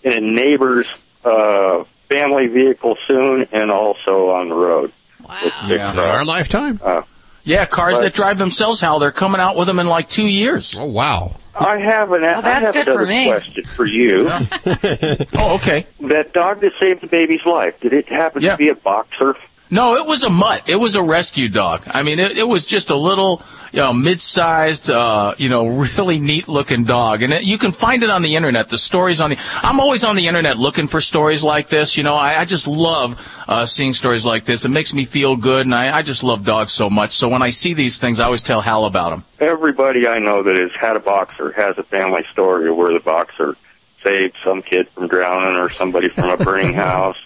in 0.04 0.12
a 0.14 0.22
neighbor's 0.22 1.04
uh, 1.24 1.84
family 2.08 2.48
vehicle 2.48 2.98
soon, 3.08 3.48
and 3.52 3.72
also 3.72 4.30
on 4.32 4.50
the 4.50 4.56
road. 4.56 4.92
Wow. 5.28 5.38
Yeah. 5.68 5.94
Our 5.98 6.26
lifetime. 6.26 6.80
Uh, 6.84 7.02
yeah 7.44 7.66
cars 7.66 7.96
But- 7.96 8.02
that 8.02 8.14
drive 8.14 8.38
themselves 8.38 8.82
hal 8.82 9.00
they're 9.00 9.12
coming 9.12 9.40
out 9.40 9.56
with 9.56 9.68
them 9.68 9.80
in 9.80 9.88
like 9.88 10.10
two 10.10 10.28
years 10.28 10.78
oh 10.78 10.86
wow 10.86 11.36
I 11.56 11.78
have 11.80 12.12
an. 12.14 12.24
I 12.24 12.40
that's 12.40 12.78
have 12.78 12.86
good 12.86 12.94
for 12.94 13.06
me. 13.06 13.28
question 13.28 13.66
for 13.66 13.86
you. 13.86 14.30
oh, 14.32 15.60
okay. 15.62 15.86
That 16.00 16.32
dog 16.32 16.62
that 16.62 16.72
saved 16.80 17.02
the 17.02 17.08
baby's 17.08 17.46
life. 17.46 17.78
Did 17.82 17.92
it 17.92 18.08
happen 18.08 18.44
to 18.44 18.56
be 18.56 18.70
a 18.70 18.76
boxer? 18.76 19.36
No, 19.72 19.96
it 19.96 20.08
was 20.08 20.24
a 20.24 20.32
mutt. 20.32 20.68
It 20.68 20.78
was 20.78 20.96
a 20.96 21.04
rescue 21.04 21.48
dog. 21.48 21.84
I 21.88 22.02
mean, 22.02 22.18
it, 22.18 22.40
it 22.40 22.48
was 22.48 22.66
just 22.66 22.90
a 22.90 22.96
little, 22.96 23.44
you 23.72 23.80
know, 23.80 23.94
mid-sized, 23.94 24.90
uh, 24.90 25.36
you 25.38 25.48
know, 25.48 25.68
really 25.98 26.20
neat-looking 26.20 26.86
dog. 26.86 27.22
And 27.22 27.34
it, 27.34 27.44
you 27.44 27.60
can 27.60 27.72
find 27.72 28.02
it 28.02 28.10
on 28.10 28.24
the 28.24 28.36
internet. 28.36 28.70
The 28.70 28.80
stories 28.80 29.22
on 29.22 29.30
the. 29.30 29.60
I'm 29.62 29.80
always 29.80 30.04
on 30.04 30.16
the 30.16 30.28
internet 30.28 30.58
looking 30.58 30.88
for 30.88 31.02
stories 31.02 31.44
like 31.44 31.70
this. 31.70 31.98
You 31.98 32.04
know, 32.04 32.16
I, 32.16 32.40
I 32.40 32.46
just 32.46 32.68
love 32.68 33.44
uh, 33.48 33.66
seeing 33.68 33.94
stories 33.94 34.26
like 34.26 34.46
this. 34.46 34.66
It 34.66 34.70
makes 34.70 34.94
me 34.94 35.06
feel 35.06 35.36
good, 35.36 35.68
and 35.68 35.76
I, 35.76 35.98
I 35.98 36.02
just 36.02 36.24
love 36.24 36.46
dogs 36.46 36.72
so 36.72 36.90
much. 36.90 37.12
So 37.12 37.30
when 37.30 37.44
I 37.44 37.52
see 37.52 37.76
these 37.76 38.00
things, 38.00 38.20
I 38.20 38.26
always 38.26 38.42
tell 38.42 38.62
Hal 38.62 38.86
about 38.86 39.12
them. 39.12 39.24
Everybody 39.40 40.08
I 40.08 40.18
know 40.18 40.42
that 40.42 40.56
has 40.56 40.74
had 40.74 40.96
a 40.96 41.00
boxer 41.00 41.52
has 41.52 41.78
a 41.78 41.84
family 41.84 42.26
story 42.32 42.72
where 42.72 42.92
the 42.92 43.00
boxer 43.00 43.56
saved 44.00 44.36
some 44.44 44.64
kid 44.64 44.88
from 44.90 45.08
drowning 45.08 45.60
or 45.60 45.70
somebody 45.70 46.10
from 46.10 46.30
a 46.30 46.38
burning 46.38 46.74
house. 46.88 47.18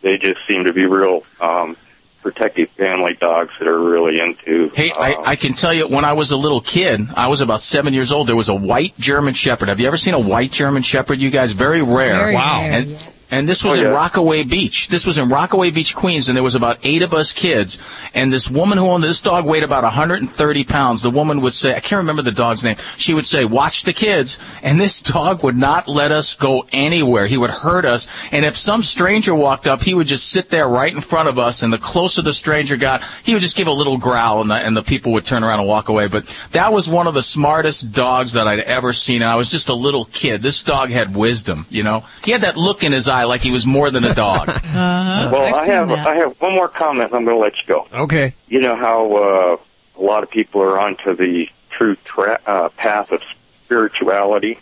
They 0.00 0.18
just 0.18 0.44
seem 0.48 0.64
to 0.64 0.72
be 0.72 0.86
real 0.86 1.22
um, 1.40 1.76
protective 2.22 2.70
family 2.70 3.14
dogs 3.14 3.52
that 3.58 3.68
are 3.68 3.78
really 3.78 4.20
into. 4.20 4.70
Hey, 4.74 4.90
um, 4.90 5.02
I, 5.02 5.16
I 5.32 5.36
can 5.36 5.52
tell 5.52 5.74
you, 5.74 5.88
when 5.88 6.04
I 6.04 6.12
was 6.12 6.30
a 6.30 6.36
little 6.36 6.60
kid, 6.60 7.00
I 7.16 7.28
was 7.28 7.40
about 7.40 7.60
seven 7.60 7.92
years 7.92 8.12
old. 8.12 8.28
There 8.28 8.36
was 8.36 8.48
a 8.48 8.54
white 8.54 8.96
German 8.98 9.34
Shepherd. 9.34 9.68
Have 9.68 9.80
you 9.80 9.86
ever 9.86 9.96
seen 9.96 10.14
a 10.14 10.20
white 10.20 10.52
German 10.52 10.82
Shepherd? 10.82 11.18
You 11.18 11.30
guys, 11.30 11.52
very 11.52 11.82
rare. 11.82 12.16
Very 12.18 12.34
wow. 12.34 12.60
rare, 12.62 12.72
And, 12.72 13.08
and 13.32 13.48
this 13.48 13.64
was 13.64 13.78
Oh, 13.78 13.86
in. 13.86 13.92
Rockaway 13.92 14.44
Beach. 14.44 14.88
This 14.88 15.06
was 15.06 15.16
in 15.16 15.30
Rockaway 15.30 15.70
Beach, 15.70 15.94
Queens, 15.94 16.28
and 16.28 16.36
there 16.36 16.42
was 16.44 16.54
about 16.54 16.78
eight 16.82 17.00
of 17.00 17.14
us 17.14 17.32
kids. 17.32 17.78
And 18.14 18.30
this 18.30 18.50
woman 18.50 18.76
who 18.76 18.84
owned 18.86 19.02
this 19.02 19.22
dog 19.22 19.46
weighed 19.46 19.62
about 19.62 19.84
130 19.84 20.64
pounds. 20.64 21.00
The 21.00 21.10
woman 21.10 21.40
would 21.40 21.54
say, 21.54 21.70
I 21.74 21.80
can't 21.80 21.98
remember 21.98 22.20
the 22.20 22.30
dog's 22.30 22.62
name. 22.62 22.76
She 22.98 23.14
would 23.14 23.24
say, 23.24 23.46
"Watch 23.46 23.84
the 23.84 23.94
kids." 23.94 24.38
And 24.62 24.78
this 24.78 25.00
dog 25.16 25.42
would 25.42 25.56
not 25.56 25.88
let 25.88 26.12
us 26.12 26.34
go 26.34 26.66
anywhere. 26.72 27.26
He 27.26 27.38
would 27.38 27.50
hurt 27.50 27.86
us. 27.86 28.06
And 28.30 28.44
if 28.44 28.56
some 28.56 28.82
stranger 28.82 29.34
walked 29.34 29.66
up, 29.66 29.82
he 29.82 29.94
would 29.94 30.06
just 30.06 30.28
sit 30.28 30.50
there 30.50 30.68
right 30.68 30.92
in 30.94 31.00
front 31.00 31.28
of 31.30 31.38
us. 31.38 31.62
And 31.62 31.72
the 31.72 31.78
closer 31.78 32.20
the 32.20 32.34
stranger 32.34 32.76
got, 32.76 33.02
he 33.24 33.32
would 33.32 33.42
just 33.42 33.56
give 33.56 33.66
a 33.66 33.72
little 33.72 33.96
growl, 33.96 34.42
and 34.42 34.50
the, 34.50 34.56
and 34.56 34.76
the 34.76 34.82
people 34.82 35.10
would 35.12 35.24
turn 35.24 35.42
around 35.42 35.60
and 35.60 35.68
walk 35.68 35.88
away. 35.88 36.06
But 36.06 36.26
that 36.52 36.70
was 36.70 36.86
one 36.88 37.06
of 37.06 37.14
the 37.14 37.22
smartest 37.22 37.92
dogs 37.92 38.34
that 38.34 38.46
I'd 38.46 38.60
ever 38.60 38.92
seen. 38.92 39.22
And 39.22 39.30
I 39.30 39.36
was 39.36 39.50
just 39.50 39.70
a 39.70 39.74
little 39.74 40.04
kid. 40.06 40.42
This 40.42 40.62
dog 40.62 40.90
had 40.90 41.16
wisdom. 41.16 41.64
You 41.70 41.82
know, 41.82 42.04
he 42.24 42.32
had 42.32 42.42
that 42.42 42.58
look 42.58 42.84
in 42.84 42.92
his 42.92 43.08
eye 43.08 43.21
like 43.24 43.40
he 43.42 43.50
was 43.50 43.66
more 43.66 43.90
than 43.90 44.04
a 44.04 44.14
dog. 44.14 44.48
Uh-huh. 44.72 45.28
well, 45.30 45.42
I've 45.44 45.54
I 45.54 45.66
have 45.66 45.88
that. 45.88 46.06
I 46.06 46.14
have 46.16 46.40
one 46.40 46.54
more 46.54 46.68
comment. 46.68 47.12
I'm 47.12 47.24
going 47.24 47.36
to 47.36 47.42
let 47.42 47.56
you 47.58 47.64
go. 47.66 47.86
Okay. 47.92 48.32
You 48.48 48.60
know 48.60 48.74
how 48.74 49.14
uh, 49.14 49.56
a 49.98 50.02
lot 50.02 50.22
of 50.22 50.30
people 50.30 50.62
are 50.62 50.78
onto 50.80 51.14
the 51.14 51.48
true 51.70 51.96
tra- 52.04 52.40
uh, 52.46 52.70
path 52.70 53.12
of 53.12 53.22
spirituality. 53.64 54.58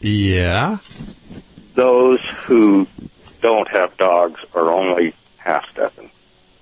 Yeah. 0.00 0.78
Those 1.74 2.20
who 2.46 2.88
don't 3.40 3.68
have 3.68 3.96
dogs 3.96 4.40
are 4.54 4.70
only 4.70 5.14
half 5.36 5.70
stepping. 5.70 6.10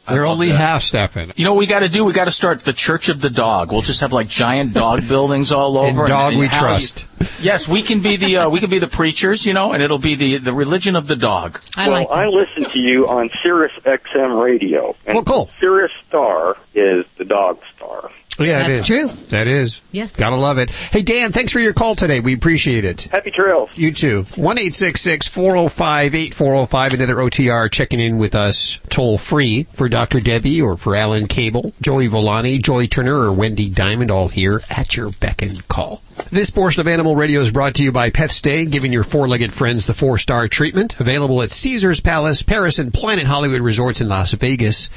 They're 0.09 0.27
only 0.27 0.49
half 0.49 0.83
stepping. 0.83 1.33
You 1.37 1.45
know 1.45 1.53
what 1.55 1.61
we 1.61 1.67
got 1.67 1.81
to 1.81 1.89
do? 1.89 2.05
We 2.05 2.13
got 2.13 2.25
to 2.25 2.31
start 2.33 2.61
the 2.61 2.73
Church 2.73 3.09
of 3.09 3.21
the 3.21 3.31
Dog. 3.31 3.71
We'll 3.73 3.83
just 3.83 4.01
have 4.01 4.13
like 4.13 4.29
giant 4.29 4.75
dog 4.75 5.07
buildings 5.09 5.53
all 5.53 5.79
over. 5.79 5.89
And 5.89 5.99
over. 5.99 6.07
dog 6.09 6.35
we 6.37 6.47
how 6.47 6.57
you- 6.57 6.61
trust. 6.61 7.07
yes, 7.41 7.69
we 7.69 7.83
can 7.83 8.01
be 8.01 8.17
the 8.17 8.39
uh, 8.39 8.51
we 8.51 8.59
can 8.61 8.69
be 8.71 8.79
the 8.81 8.89
preachers, 8.89 9.47
you 9.47 9.53
know, 9.53 9.73
and 9.73 9.83
it'll 9.83 9.99
be 9.99 10.15
the 10.17 10.39
the 10.39 10.53
religion 10.53 10.97
of 10.97 11.07
the 11.07 11.17
dog. 11.17 11.61
well, 11.77 12.11
I 12.11 12.27
listen 12.27 12.65
to 12.65 12.81
you 12.81 13.09
on 13.09 13.31
Sirius 13.43 13.73
XM 13.85 14.43
radio. 14.43 14.97
And 15.07 15.15
well, 15.15 15.25
cool. 15.25 15.51
Sirius 15.61 15.93
Star 16.09 16.57
is 16.75 17.07
the 17.17 17.25
dog 17.25 17.59
star. 17.77 18.11
Yeah, 18.39 18.66
That's 18.66 18.80
is. 18.80 18.87
true. 18.87 19.11
That 19.28 19.47
is. 19.47 19.80
Yes. 19.93 20.16
Gotta 20.16 20.37
love 20.37 20.59
it. 20.59 20.70
Hey, 20.70 21.03
Dan, 21.03 21.33
thanks 21.33 21.53
for 21.53 21.59
your 21.59 21.74
call 21.74 21.95
today. 21.95 22.20
We 22.20 22.33
appreciate 22.33 22.85
it. 22.85 23.03
Happy 23.03 23.30
trails. 23.30 23.70
You 23.76 23.93
too. 23.93 24.24
1 24.37 24.57
405 24.57 26.14
8405. 26.14 26.95
Another 26.95 27.16
OTR 27.16 27.70
checking 27.70 28.01
in 28.01 28.18
with 28.18 28.35
us 28.35 28.80
toll 28.89 29.18
free 29.18 29.64
for 29.64 29.89
Dr. 29.89 30.20
Debbie 30.20 30.62
or 30.62 30.76
for 30.78 30.97
Alan 30.97 31.26
Cable, 31.26 31.74
Joey 31.83 32.07
Villani, 32.07 32.59
Joy 32.59 32.87
Turner, 32.87 33.18
or 33.18 33.33
Wendy 33.33 33.68
Diamond, 33.68 34.11
all 34.11 34.28
here 34.28 34.62
at 34.70 34.97
your 34.97 35.11
beck 35.11 35.43
and 35.43 35.66
call. 35.68 36.03
This 36.30 36.51
portion 36.51 36.80
of 36.80 36.89
Animal 36.89 37.16
Radio 37.16 37.41
is 37.41 37.51
brought 37.51 37.74
to 37.74 37.85
you 37.85 37.93
by 37.93 38.11
Pet 38.11 38.30
Stay, 38.30 38.64
giving 38.64 38.93
your 38.93 39.05
four-legged 39.05 39.53
friends 39.53 39.87
the 39.87 39.95
four-star 39.95 40.49
treatment. 40.49 40.99
Available 40.99 41.43
at 41.43 41.51
Caesars 41.51 42.01
Palace, 42.01 42.43
Paris, 42.43 42.78
and 42.78 42.95
Planet 42.95 43.26
Hollywood 43.26 43.61
Resorts 43.61 44.01
in 44.01 44.09
Las 44.09 44.33
Vegas. 44.33 44.89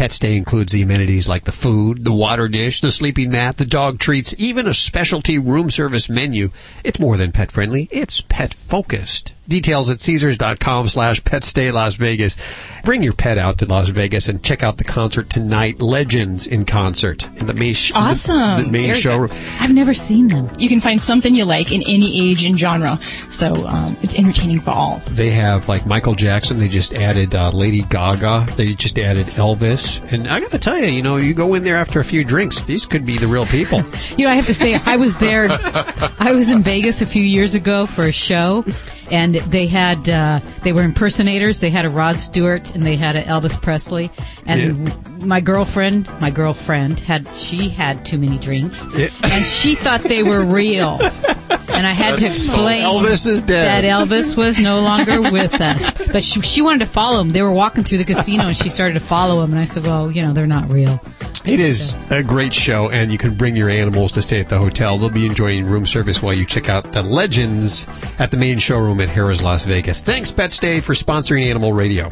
Pet 0.00 0.12
Stay 0.12 0.34
includes 0.34 0.72
the 0.72 0.80
amenities 0.80 1.28
like 1.28 1.44
the 1.44 1.52
food, 1.52 2.06
the 2.06 2.10
water 2.10 2.48
dish, 2.48 2.80
the 2.80 2.90
sleeping 2.90 3.30
mat, 3.30 3.56
the 3.56 3.66
dog 3.66 3.98
treats, 3.98 4.34
even 4.38 4.66
a 4.66 4.72
specialty 4.72 5.38
room 5.38 5.68
service 5.68 6.08
menu. 6.08 6.52
It's 6.82 6.98
more 6.98 7.18
than 7.18 7.32
pet 7.32 7.52
friendly, 7.52 7.86
it's 7.90 8.22
pet 8.22 8.54
focused. 8.54 9.34
Details 9.50 9.90
at 9.90 10.00
Caesars.com 10.00 10.86
slash 10.88 11.22
Pet 11.24 11.42
Stay 11.42 11.72
Las 11.72 11.94
Vegas. 11.96 12.36
Bring 12.84 13.02
your 13.02 13.12
pet 13.12 13.36
out 13.36 13.58
to 13.58 13.66
Las 13.66 13.88
Vegas 13.88 14.28
and 14.28 14.42
check 14.42 14.62
out 14.62 14.76
the 14.78 14.84
concert 14.84 15.28
tonight, 15.28 15.82
Legends 15.82 16.46
in 16.46 16.64
Concert, 16.64 17.28
in 17.40 17.46
the 17.46 17.54
main, 17.54 17.74
sh- 17.74 17.90
Awesome. 17.94 18.56
the, 18.58 18.62
the 18.62 18.70
main 18.70 18.94
showroom. 18.94 19.30
I've 19.58 19.74
never 19.74 19.92
seen 19.92 20.28
them. 20.28 20.48
You 20.58 20.68
can 20.68 20.80
find 20.80 21.02
something 21.02 21.34
you 21.34 21.44
like 21.44 21.72
in 21.72 21.82
any 21.82 22.30
age 22.30 22.44
and 22.44 22.56
genre. 22.56 23.00
So 23.28 23.52
um, 23.66 23.96
it's 24.02 24.16
entertaining 24.16 24.60
for 24.60 24.70
all. 24.70 25.02
They 25.08 25.30
have 25.30 25.68
like 25.68 25.84
Michael 25.84 26.14
Jackson. 26.14 26.58
They 26.58 26.68
just 26.68 26.94
added 26.94 27.34
uh, 27.34 27.50
Lady 27.50 27.82
Gaga. 27.82 28.46
They 28.56 28.74
just 28.74 28.98
added 29.00 29.26
Elvis. 29.28 30.00
And 30.12 30.28
I 30.28 30.38
got 30.38 30.52
to 30.52 30.58
tell 30.58 30.78
you, 30.78 30.86
you 30.86 31.02
know, 31.02 31.16
you 31.16 31.34
go 31.34 31.54
in 31.54 31.64
there 31.64 31.76
after 31.76 31.98
a 31.98 32.04
few 32.04 32.22
drinks, 32.24 32.62
these 32.62 32.86
could 32.86 33.04
be 33.04 33.16
the 33.18 33.26
real 33.26 33.46
people. 33.46 33.82
You 34.16 34.26
know, 34.26 34.32
I 34.32 34.34
have 34.34 34.46
to 34.46 34.54
say, 34.54 34.74
I 34.74 34.96
was 34.96 35.16
there. 35.18 35.46
I 35.50 36.32
was 36.32 36.50
in 36.50 36.62
Vegas 36.62 37.00
a 37.00 37.06
few 37.06 37.22
years 37.22 37.54
ago 37.54 37.86
for 37.86 38.04
a 38.04 38.12
show, 38.12 38.64
and 39.10 39.39
they 39.46 39.66
had 39.66 40.08
uh, 40.08 40.40
they 40.62 40.72
were 40.72 40.82
impersonators. 40.82 41.60
They 41.60 41.70
had 41.70 41.84
a 41.84 41.90
Rod 41.90 42.18
Stewart 42.18 42.74
and 42.74 42.82
they 42.82 42.96
had 42.96 43.16
a 43.16 43.22
Elvis 43.22 43.60
Presley. 43.60 44.10
And 44.46 45.24
my 45.24 45.40
girlfriend, 45.40 46.08
my 46.20 46.30
girlfriend 46.30 47.00
had 47.00 47.32
she 47.34 47.68
had 47.68 48.04
too 48.04 48.18
many 48.18 48.38
drinks, 48.38 48.86
and 49.22 49.44
she 49.44 49.74
thought 49.74 50.02
they 50.02 50.22
were 50.22 50.42
real. 50.42 50.98
And 51.72 51.86
I 51.86 51.92
had 51.92 52.16
to 52.18 52.24
That's 52.24 52.34
so- 52.36 52.52
explain 52.54 52.84
Elvis 52.84 53.26
is 53.26 53.42
dead. 53.42 53.84
that 53.84 53.88
Elvis 54.08 54.36
was 54.36 54.58
no 54.58 54.80
longer 54.80 55.20
with 55.22 55.54
us. 55.60 55.90
But 56.12 56.22
she, 56.22 56.40
she 56.42 56.60
wanted 56.62 56.80
to 56.80 56.86
follow 56.86 57.20
him. 57.20 57.30
They 57.30 57.42
were 57.42 57.52
walking 57.52 57.84
through 57.84 57.98
the 57.98 58.04
casino, 58.04 58.46
and 58.48 58.56
she 58.56 58.68
started 58.68 58.94
to 58.94 59.00
follow 59.00 59.42
him. 59.42 59.50
And 59.52 59.58
I 59.60 59.64
said, 59.64 59.84
"Well, 59.84 60.10
you 60.10 60.22
know, 60.22 60.32
they're 60.32 60.46
not 60.46 60.70
real." 60.70 61.00
It 61.46 61.58
is 61.58 61.96
a 62.10 62.22
great 62.22 62.52
show, 62.52 62.90
and 62.90 63.10
you 63.10 63.16
can 63.16 63.34
bring 63.34 63.56
your 63.56 63.70
animals 63.70 64.12
to 64.12 64.22
stay 64.22 64.40
at 64.40 64.50
the 64.50 64.58
hotel. 64.58 64.98
They'll 64.98 65.08
be 65.08 65.24
enjoying 65.24 65.64
room 65.64 65.86
service 65.86 66.22
while 66.22 66.34
you 66.34 66.44
check 66.44 66.68
out 66.68 66.92
the 66.92 67.02
Legends 67.02 67.86
at 68.18 68.30
the 68.30 68.36
main 68.36 68.58
showroom 68.58 69.00
at 69.00 69.08
Harrah's 69.08 69.42
Las 69.42 69.64
Vegas. 69.64 70.02
Thanks, 70.02 70.30
Pet 70.30 70.52
Stay, 70.52 70.80
for 70.80 70.92
sponsoring 70.92 71.44
Animal 71.48 71.72
Radio. 71.72 72.08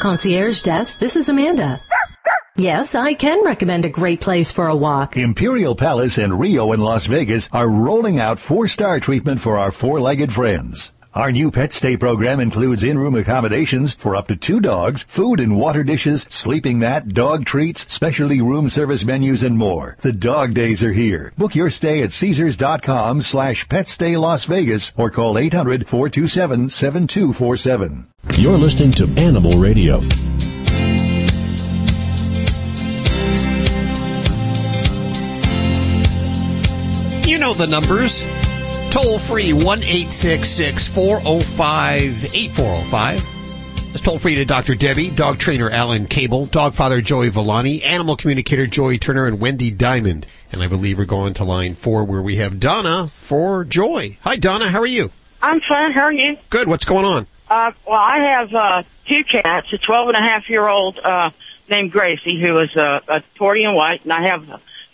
Concierge 0.00 0.60
desk, 0.62 0.98
this 0.98 1.16
is 1.16 1.28
Amanda. 1.28 1.80
Yes, 2.56 2.94
I 2.94 3.14
can 3.14 3.44
recommend 3.44 3.84
a 3.84 3.88
great 3.88 4.20
place 4.20 4.52
for 4.52 4.68
a 4.68 4.76
walk. 4.76 5.16
Imperial 5.16 5.74
Palace 5.74 6.18
and 6.18 6.38
Rio 6.38 6.70
in 6.70 6.78
Las 6.78 7.06
Vegas 7.06 7.48
are 7.52 7.68
rolling 7.68 8.20
out 8.20 8.38
four-star 8.38 9.00
treatment 9.00 9.40
for 9.40 9.58
our 9.58 9.72
four-legged 9.72 10.32
friends. 10.32 10.92
Our 11.14 11.32
new 11.32 11.50
pet 11.50 11.72
stay 11.72 11.96
program 11.96 12.38
includes 12.38 12.84
in-room 12.84 13.16
accommodations 13.16 13.94
for 13.94 14.14
up 14.14 14.28
to 14.28 14.36
two 14.36 14.60
dogs, 14.60 15.02
food 15.08 15.40
and 15.40 15.58
water 15.58 15.82
dishes, 15.82 16.26
sleeping 16.28 16.78
mat, 16.78 17.08
dog 17.08 17.44
treats, 17.44 17.92
specialty 17.92 18.40
room 18.40 18.68
service 18.68 19.04
menus, 19.04 19.42
and 19.42 19.58
more. 19.58 19.96
The 20.02 20.12
dog 20.12 20.54
days 20.54 20.80
are 20.84 20.92
here. 20.92 21.32
Book 21.36 21.56
your 21.56 21.70
stay 21.70 22.02
at 22.02 22.12
Caesars.com 22.12 23.22
slash 23.22 23.66
petstay 23.66 24.16
Las 24.20 24.44
Vegas 24.44 24.92
or 24.96 25.10
call 25.10 25.34
800-427-7247. 25.34 28.06
You're 28.38 28.58
listening 28.58 28.92
to 28.92 29.12
Animal 29.16 29.58
Radio. 29.58 30.00
Know 37.44 37.52
the 37.52 37.66
numbers. 37.66 38.24
Toll 38.90 39.18
free 39.18 39.52
1 39.52 39.80
405 39.80 42.24
8405. 42.24 43.16
It's 43.92 44.02
toll 44.02 44.18
free 44.18 44.36
to 44.36 44.46
Dr. 44.46 44.74
Debbie, 44.74 45.10
dog 45.10 45.38
trainer 45.38 45.68
Alan 45.68 46.06
Cable, 46.06 46.46
dog 46.46 46.72
father 46.72 47.02
Joey 47.02 47.28
Villani, 47.28 47.82
animal 47.82 48.16
communicator 48.16 48.66
Joey 48.66 48.96
Turner, 48.96 49.26
and 49.26 49.40
Wendy 49.40 49.70
Diamond. 49.70 50.26
And 50.52 50.62
I 50.62 50.68
believe 50.68 50.96
we're 50.96 51.04
going 51.04 51.34
to 51.34 51.44
line 51.44 51.74
four 51.74 52.04
where 52.04 52.22
we 52.22 52.36
have 52.36 52.58
Donna 52.58 53.08
for 53.08 53.64
Joy. 53.64 54.16
Hi, 54.22 54.36
Donna. 54.36 54.68
How 54.68 54.80
are 54.80 54.86
you? 54.86 55.10
I'm 55.42 55.60
fine. 55.68 55.92
How 55.92 56.04
are 56.04 56.14
you? 56.14 56.38
Good. 56.48 56.66
What's 56.66 56.86
going 56.86 57.04
on? 57.04 57.26
Uh, 57.50 57.72
well, 57.86 58.00
I 58.00 58.20
have 58.20 58.54
uh, 58.54 58.82
two 59.06 59.22
cats. 59.22 59.66
A 59.70 59.76
12 59.76 60.08
and 60.08 60.16
a 60.16 60.22
half 60.22 60.48
year 60.48 60.66
old 60.66 60.98
uh, 60.98 61.28
named 61.68 61.92
Gracie, 61.92 62.40
who 62.40 62.58
is 62.60 62.74
a, 62.74 63.02
a 63.06 63.22
Tortian 63.38 63.74
White, 63.74 64.04
and 64.04 64.14
I 64.14 64.28
have 64.28 64.46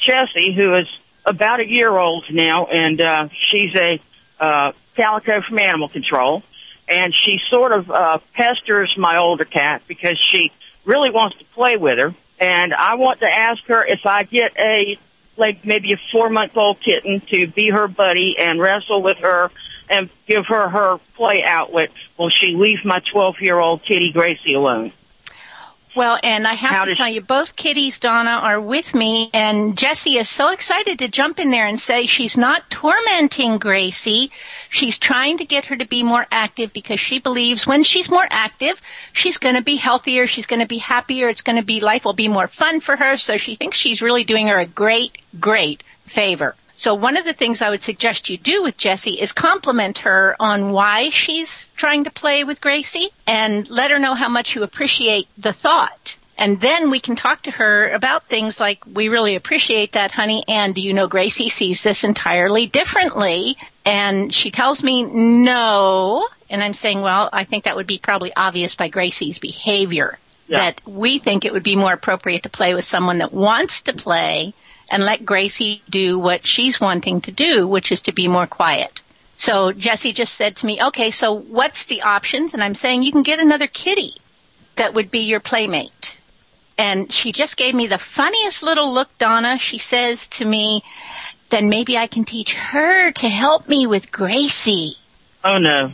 Chessie, 0.04 0.52
who 0.52 0.74
is 0.74 0.88
about 1.24 1.60
a 1.60 1.68
year 1.68 1.90
old 1.96 2.24
now, 2.30 2.66
and 2.66 3.00
uh, 3.00 3.28
she's 3.50 3.74
a 3.74 4.00
uh, 4.38 4.72
calico 4.96 5.42
from 5.42 5.58
Animal 5.58 5.88
Control. 5.88 6.42
And 6.88 7.14
she 7.14 7.38
sort 7.50 7.70
of 7.70 7.90
uh, 7.90 8.18
pesters 8.34 8.92
my 8.98 9.18
older 9.18 9.44
cat 9.44 9.82
because 9.86 10.18
she 10.32 10.50
really 10.84 11.10
wants 11.10 11.38
to 11.38 11.44
play 11.46 11.76
with 11.76 11.98
her. 11.98 12.14
And 12.40 12.74
I 12.74 12.96
want 12.96 13.20
to 13.20 13.32
ask 13.32 13.62
her 13.66 13.84
if 13.84 14.06
I 14.06 14.24
get 14.24 14.52
a, 14.58 14.98
like 15.36 15.64
maybe 15.64 15.92
a 15.92 16.00
four 16.10 16.30
month 16.30 16.56
old 16.56 16.80
kitten 16.80 17.22
to 17.30 17.46
be 17.46 17.70
her 17.70 17.86
buddy 17.86 18.36
and 18.38 18.60
wrestle 18.60 19.02
with 19.02 19.18
her 19.18 19.50
and 19.88 20.08
give 20.26 20.46
her 20.46 20.68
her 20.68 20.98
play 21.14 21.44
outlet, 21.44 21.90
will 22.18 22.30
she 22.30 22.56
leave 22.56 22.84
my 22.84 23.00
12 23.12 23.40
year 23.40 23.58
old 23.58 23.84
kitty 23.84 24.10
Gracie 24.12 24.54
alone? 24.54 24.92
Well, 25.96 26.20
and 26.22 26.46
I 26.46 26.54
have 26.54 26.70
How 26.70 26.84
to 26.84 26.94
tell 26.94 27.08
you, 27.08 27.20
both 27.20 27.56
kitties, 27.56 27.98
Donna, 27.98 28.30
are 28.42 28.60
with 28.60 28.94
me, 28.94 29.28
and 29.34 29.76
Jessie 29.76 30.18
is 30.18 30.28
so 30.28 30.52
excited 30.52 31.00
to 31.00 31.08
jump 31.08 31.40
in 31.40 31.50
there 31.50 31.66
and 31.66 31.80
say 31.80 32.06
she's 32.06 32.36
not 32.36 32.70
tormenting 32.70 33.58
Gracie. 33.58 34.30
She's 34.68 34.98
trying 34.98 35.38
to 35.38 35.44
get 35.44 35.66
her 35.66 35.76
to 35.76 35.84
be 35.84 36.04
more 36.04 36.26
active 36.30 36.72
because 36.72 37.00
she 37.00 37.18
believes 37.18 37.66
when 37.66 37.82
she's 37.82 38.08
more 38.08 38.26
active, 38.30 38.80
she's 39.12 39.38
going 39.38 39.56
to 39.56 39.62
be 39.62 39.74
healthier, 39.74 40.28
she's 40.28 40.46
going 40.46 40.60
to 40.60 40.66
be 40.66 40.78
happier, 40.78 41.28
it's 41.28 41.42
going 41.42 41.58
to 41.58 41.64
be, 41.64 41.80
life 41.80 42.04
will 42.04 42.12
be 42.12 42.28
more 42.28 42.46
fun 42.46 42.78
for 42.78 42.96
her, 42.96 43.16
so 43.16 43.36
she 43.36 43.56
thinks 43.56 43.76
she's 43.76 44.00
really 44.00 44.22
doing 44.22 44.46
her 44.46 44.58
a 44.58 44.66
great, 44.66 45.18
great 45.40 45.82
favor. 46.06 46.54
So 46.80 46.94
one 46.94 47.18
of 47.18 47.26
the 47.26 47.34
things 47.34 47.60
I 47.60 47.68
would 47.68 47.82
suggest 47.82 48.30
you 48.30 48.38
do 48.38 48.62
with 48.62 48.78
Jessie 48.78 49.20
is 49.20 49.32
compliment 49.32 49.98
her 49.98 50.34
on 50.40 50.72
why 50.72 51.10
she's 51.10 51.68
trying 51.76 52.04
to 52.04 52.10
play 52.10 52.42
with 52.42 52.62
Gracie 52.62 53.08
and 53.26 53.68
let 53.68 53.90
her 53.90 53.98
know 53.98 54.14
how 54.14 54.30
much 54.30 54.54
you 54.54 54.62
appreciate 54.62 55.28
the 55.36 55.52
thought. 55.52 56.16
And 56.38 56.58
then 56.58 56.88
we 56.88 56.98
can 56.98 57.16
talk 57.16 57.42
to 57.42 57.50
her 57.50 57.90
about 57.90 58.30
things 58.30 58.58
like, 58.58 58.82
we 58.86 59.10
really 59.10 59.34
appreciate 59.34 59.92
that, 59.92 60.10
honey, 60.10 60.42
and 60.48 60.74
do 60.74 60.80
you 60.80 60.94
know 60.94 61.06
Gracie 61.06 61.50
sees 61.50 61.82
this 61.82 62.02
entirely 62.02 62.66
differently? 62.66 63.58
And 63.84 64.32
she 64.32 64.50
tells 64.50 64.82
me 64.82 65.02
no. 65.02 66.26
And 66.48 66.62
I'm 66.62 66.72
saying, 66.72 67.02
well, 67.02 67.28
I 67.30 67.44
think 67.44 67.64
that 67.64 67.76
would 67.76 67.86
be 67.86 67.98
probably 67.98 68.32
obvious 68.34 68.74
by 68.74 68.88
Gracie's 68.88 69.38
behavior. 69.38 70.18
That 70.48 70.80
we 70.86 71.18
think 71.18 71.44
it 71.44 71.52
would 71.52 71.62
be 71.62 71.76
more 71.76 71.92
appropriate 71.92 72.44
to 72.44 72.48
play 72.48 72.74
with 72.74 72.86
someone 72.86 73.18
that 73.18 73.34
wants 73.34 73.82
to 73.82 73.92
play 73.92 74.54
and 74.90 75.04
let 75.04 75.24
Gracie 75.24 75.82
do 75.88 76.18
what 76.18 76.46
she's 76.46 76.80
wanting 76.80 77.20
to 77.22 77.32
do, 77.32 77.66
which 77.66 77.92
is 77.92 78.02
to 78.02 78.12
be 78.12 78.28
more 78.28 78.46
quiet. 78.46 79.02
So 79.36 79.72
Jesse 79.72 80.12
just 80.12 80.34
said 80.34 80.56
to 80.56 80.66
me, 80.66 80.82
okay, 80.82 81.10
so 81.10 81.32
what's 81.32 81.84
the 81.84 82.02
options? 82.02 82.52
And 82.52 82.62
I'm 82.62 82.74
saying 82.74 83.02
you 83.02 83.12
can 83.12 83.22
get 83.22 83.38
another 83.38 83.66
kitty 83.66 84.12
that 84.76 84.94
would 84.94 85.10
be 85.10 85.20
your 85.20 85.40
playmate. 85.40 86.16
And 86.76 87.12
she 87.12 87.32
just 87.32 87.56
gave 87.56 87.74
me 87.74 87.86
the 87.86 87.98
funniest 87.98 88.62
little 88.62 88.92
look, 88.92 89.16
Donna. 89.18 89.58
She 89.58 89.78
says 89.78 90.26
to 90.28 90.44
me, 90.44 90.82
then 91.50 91.68
maybe 91.68 91.96
I 91.96 92.06
can 92.06 92.24
teach 92.24 92.54
her 92.54 93.12
to 93.12 93.28
help 93.28 93.68
me 93.68 93.86
with 93.86 94.10
Gracie. 94.10 94.94
Oh 95.44 95.58
no. 95.58 95.92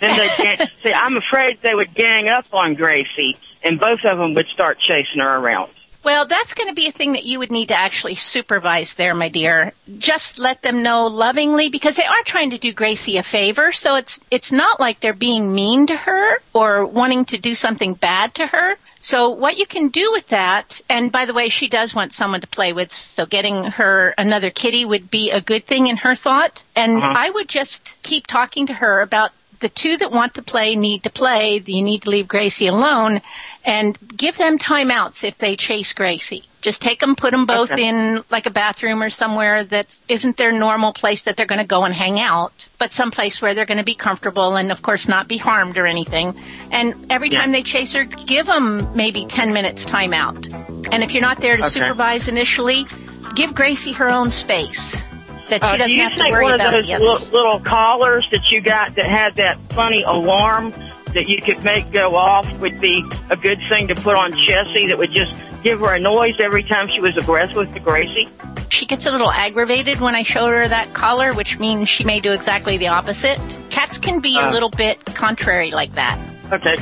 Then 0.00 0.16
they 0.16 0.28
gang- 0.42 0.68
see. 0.82 0.92
I'm 0.92 1.16
afraid 1.16 1.58
they 1.62 1.74
would 1.74 1.94
gang 1.94 2.28
up 2.28 2.46
on 2.52 2.74
Gracie, 2.74 3.36
and 3.62 3.80
both 3.80 4.00
of 4.04 4.18
them 4.18 4.34
would 4.34 4.46
start 4.48 4.78
chasing 4.80 5.20
her 5.20 5.36
around. 5.36 5.72
Well, 6.08 6.24
that's 6.24 6.54
going 6.54 6.70
to 6.70 6.74
be 6.74 6.88
a 6.88 6.90
thing 6.90 7.12
that 7.12 7.26
you 7.26 7.38
would 7.38 7.50
need 7.50 7.68
to 7.68 7.78
actually 7.78 8.14
supervise 8.14 8.94
there, 8.94 9.14
my 9.14 9.28
dear. 9.28 9.74
Just 9.98 10.38
let 10.38 10.62
them 10.62 10.82
know 10.82 11.08
lovingly 11.08 11.68
because 11.68 11.96
they 11.96 12.06
are 12.06 12.22
trying 12.24 12.52
to 12.52 12.56
do 12.56 12.72
Gracie 12.72 13.18
a 13.18 13.22
favor. 13.22 13.72
So 13.72 13.96
it's, 13.96 14.18
it's 14.30 14.50
not 14.50 14.80
like 14.80 15.00
they're 15.00 15.12
being 15.12 15.54
mean 15.54 15.86
to 15.88 15.96
her 15.98 16.38
or 16.54 16.86
wanting 16.86 17.26
to 17.26 17.36
do 17.36 17.54
something 17.54 17.92
bad 17.92 18.36
to 18.36 18.46
her. 18.46 18.76
So 19.00 19.28
what 19.28 19.58
you 19.58 19.66
can 19.66 19.88
do 19.88 20.10
with 20.12 20.28
that, 20.28 20.80
and 20.88 21.12
by 21.12 21.26
the 21.26 21.34
way, 21.34 21.50
she 21.50 21.68
does 21.68 21.94
want 21.94 22.14
someone 22.14 22.40
to 22.40 22.46
play 22.46 22.72
with, 22.72 22.90
so 22.90 23.26
getting 23.26 23.64
her 23.64 24.14
another 24.16 24.48
kitty 24.48 24.86
would 24.86 25.10
be 25.10 25.30
a 25.30 25.42
good 25.42 25.66
thing 25.66 25.88
in 25.88 25.98
her 25.98 26.14
thought. 26.14 26.64
And 26.74 27.02
Uh-huh. 27.02 27.12
I 27.14 27.28
would 27.28 27.50
just 27.50 27.96
keep 28.02 28.26
talking 28.26 28.68
to 28.68 28.72
her 28.72 29.02
about 29.02 29.30
the 29.60 29.68
two 29.68 29.96
that 29.96 30.12
want 30.12 30.34
to 30.34 30.42
play 30.42 30.76
need 30.76 31.02
to 31.04 31.10
play. 31.10 31.62
You 31.64 31.82
need 31.82 32.02
to 32.02 32.10
leave 32.10 32.28
Gracie 32.28 32.66
alone 32.68 33.20
and 33.64 33.98
give 34.16 34.36
them 34.38 34.58
timeouts 34.58 35.24
if 35.24 35.36
they 35.38 35.56
chase 35.56 35.92
Gracie. 35.92 36.44
Just 36.60 36.82
take 36.82 36.98
them, 37.00 37.14
put 37.14 37.30
them 37.30 37.46
both 37.46 37.70
Okay. 37.70 37.86
in 37.88 38.24
like 38.30 38.46
a 38.46 38.50
bathroom 38.50 39.02
or 39.02 39.10
somewhere 39.10 39.62
that 39.64 39.96
isn't 40.08 40.36
their 40.36 40.52
normal 40.52 40.92
place 40.92 41.22
that 41.22 41.36
they're 41.36 41.46
going 41.46 41.60
to 41.60 41.66
go 41.66 41.84
and 41.84 41.94
hang 41.94 42.18
out, 42.20 42.66
but 42.78 42.92
someplace 42.92 43.40
where 43.40 43.54
they're 43.54 43.64
going 43.66 43.78
to 43.78 43.84
be 43.84 43.94
comfortable 43.94 44.56
and 44.56 44.72
of 44.72 44.82
course 44.82 45.06
not 45.08 45.28
be 45.28 45.36
harmed 45.36 45.76
or 45.78 45.86
anything. 45.86 46.34
And 46.72 47.06
every 47.10 47.28
time 47.30 47.52
they 47.52 47.62
chase 47.62 47.92
her, 47.92 48.04
give 48.04 48.46
them 48.46 48.88
maybe 48.96 49.24
10 49.26 49.52
minutes 49.52 49.84
timeout. 49.86 50.52
And 50.92 51.02
if 51.04 51.12
you're 51.12 51.22
not 51.22 51.40
there 51.40 51.56
to 51.56 51.62
Okay. 51.64 51.70
supervise 51.70 52.28
initially, 52.28 52.86
give 53.34 53.54
Gracie 53.54 53.92
her 53.92 54.08
own 54.08 54.30
space 54.30 55.04
that 55.48 55.62
she 55.64 55.68
Uh, 55.70 55.72
do 55.72 55.78
doesn't 55.78 55.96
you 55.96 56.02
have 56.02 56.12
to 56.12 56.18
think 56.18 56.32
worry 56.32 56.44
one 56.44 56.54
of 56.54 56.60
about 56.60 56.72
those 56.72 56.86
the 56.86 56.94
others. 56.94 57.32
little, 57.32 57.60
collars 57.60 58.26
that 58.30 58.42
you 58.50 58.60
got 58.60 58.94
that 58.96 59.04
had 59.04 59.34
that 59.36 59.58
funny 59.70 60.02
alarm 60.02 60.72
that 61.14 61.28
you 61.28 61.40
could 61.40 61.62
make 61.64 61.90
go 61.90 62.14
off 62.16 62.50
would 62.60 62.80
be 62.80 63.02
a 63.30 63.36
good 63.36 63.58
thing 63.70 63.88
to 63.88 63.94
put 63.94 64.14
on 64.14 64.32
Jessie 64.46 64.86
that 64.88 64.98
would 64.98 65.12
just 65.12 65.34
give 65.62 65.80
her 65.80 65.94
a 65.94 65.98
noise 65.98 66.38
every 66.38 66.62
time 66.62 66.86
she 66.86 67.00
was 67.00 67.16
aggressive 67.16 67.72
to 67.72 67.80
Gracie? 67.80 68.28
She 68.70 68.84
gets 68.86 69.06
a 69.06 69.10
little 69.10 69.30
aggravated 69.30 70.00
when 70.00 70.14
I 70.14 70.22
show 70.22 70.46
her 70.46 70.68
that 70.68 70.92
collar, 70.92 71.32
which 71.32 71.58
means 71.58 71.88
she 71.88 72.04
may 72.04 72.20
do 72.20 72.32
exactly 72.32 72.76
the 72.76 72.88
opposite. 72.88 73.40
Cats 73.70 73.98
can 73.98 74.20
be 74.20 74.36
a 74.38 74.42
Uh. 74.48 74.50
little 74.52 74.68
bit 74.68 75.02
contrary 75.14 75.70
like 75.70 75.94
that. 75.94 76.18
Okay. 76.52 76.76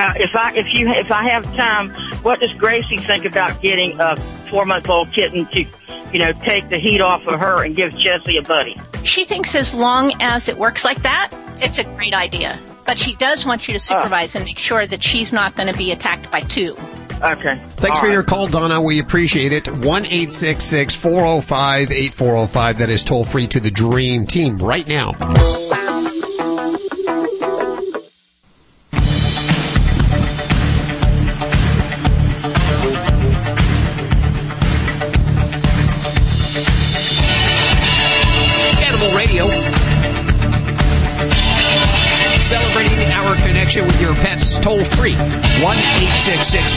Now, 0.00 0.14
if 0.16 0.34
I 0.34 0.54
if 0.54 0.72
you 0.72 0.88
if 0.88 1.12
I 1.12 1.28
have 1.28 1.44
time, 1.56 1.90
what 2.22 2.40
does 2.40 2.50
Gracie 2.54 2.96
think 2.96 3.26
about 3.26 3.60
getting 3.60 4.00
a 4.00 4.16
four 4.48 4.64
month 4.64 4.88
old 4.88 5.12
kitten 5.12 5.44
to, 5.48 5.66
you 6.10 6.18
know, 6.18 6.32
take 6.32 6.70
the 6.70 6.78
heat 6.78 7.02
off 7.02 7.26
of 7.26 7.38
her 7.38 7.62
and 7.62 7.76
give 7.76 7.94
Jessie 7.98 8.38
a 8.38 8.42
buddy? 8.42 8.80
She 9.04 9.26
thinks 9.26 9.54
as 9.54 9.74
long 9.74 10.14
as 10.22 10.48
it 10.48 10.56
works 10.56 10.86
like 10.86 11.02
that, 11.02 11.30
it's 11.60 11.78
a 11.78 11.84
great 11.84 12.14
idea. 12.14 12.58
But 12.86 12.98
she 12.98 13.14
does 13.16 13.44
want 13.44 13.68
you 13.68 13.78
to 13.78 13.94
oh. 13.94 14.00
supervise 14.00 14.34
and 14.34 14.46
make 14.46 14.58
sure 14.58 14.86
that 14.86 15.02
she's 15.02 15.34
not 15.34 15.54
going 15.54 15.70
to 15.70 15.76
be 15.76 15.92
attacked 15.92 16.30
by 16.30 16.40
two. 16.40 16.72
Okay. 17.20 17.62
Thanks 17.76 17.90
All 17.90 17.96
for 17.96 18.06
right. 18.06 18.12
your 18.14 18.22
call, 18.22 18.48
Donna. 18.48 18.80
We 18.80 19.00
appreciate 19.00 19.52
it. 19.52 19.68
1 19.68 20.04
405 20.04 21.90
8405. 21.92 22.78
That 22.78 22.88
is 22.88 23.04
toll 23.04 23.26
free 23.26 23.46
to 23.48 23.60
the 23.60 23.70
Dream 23.70 24.24
Team 24.24 24.56
right 24.56 24.88
now. 24.88 25.12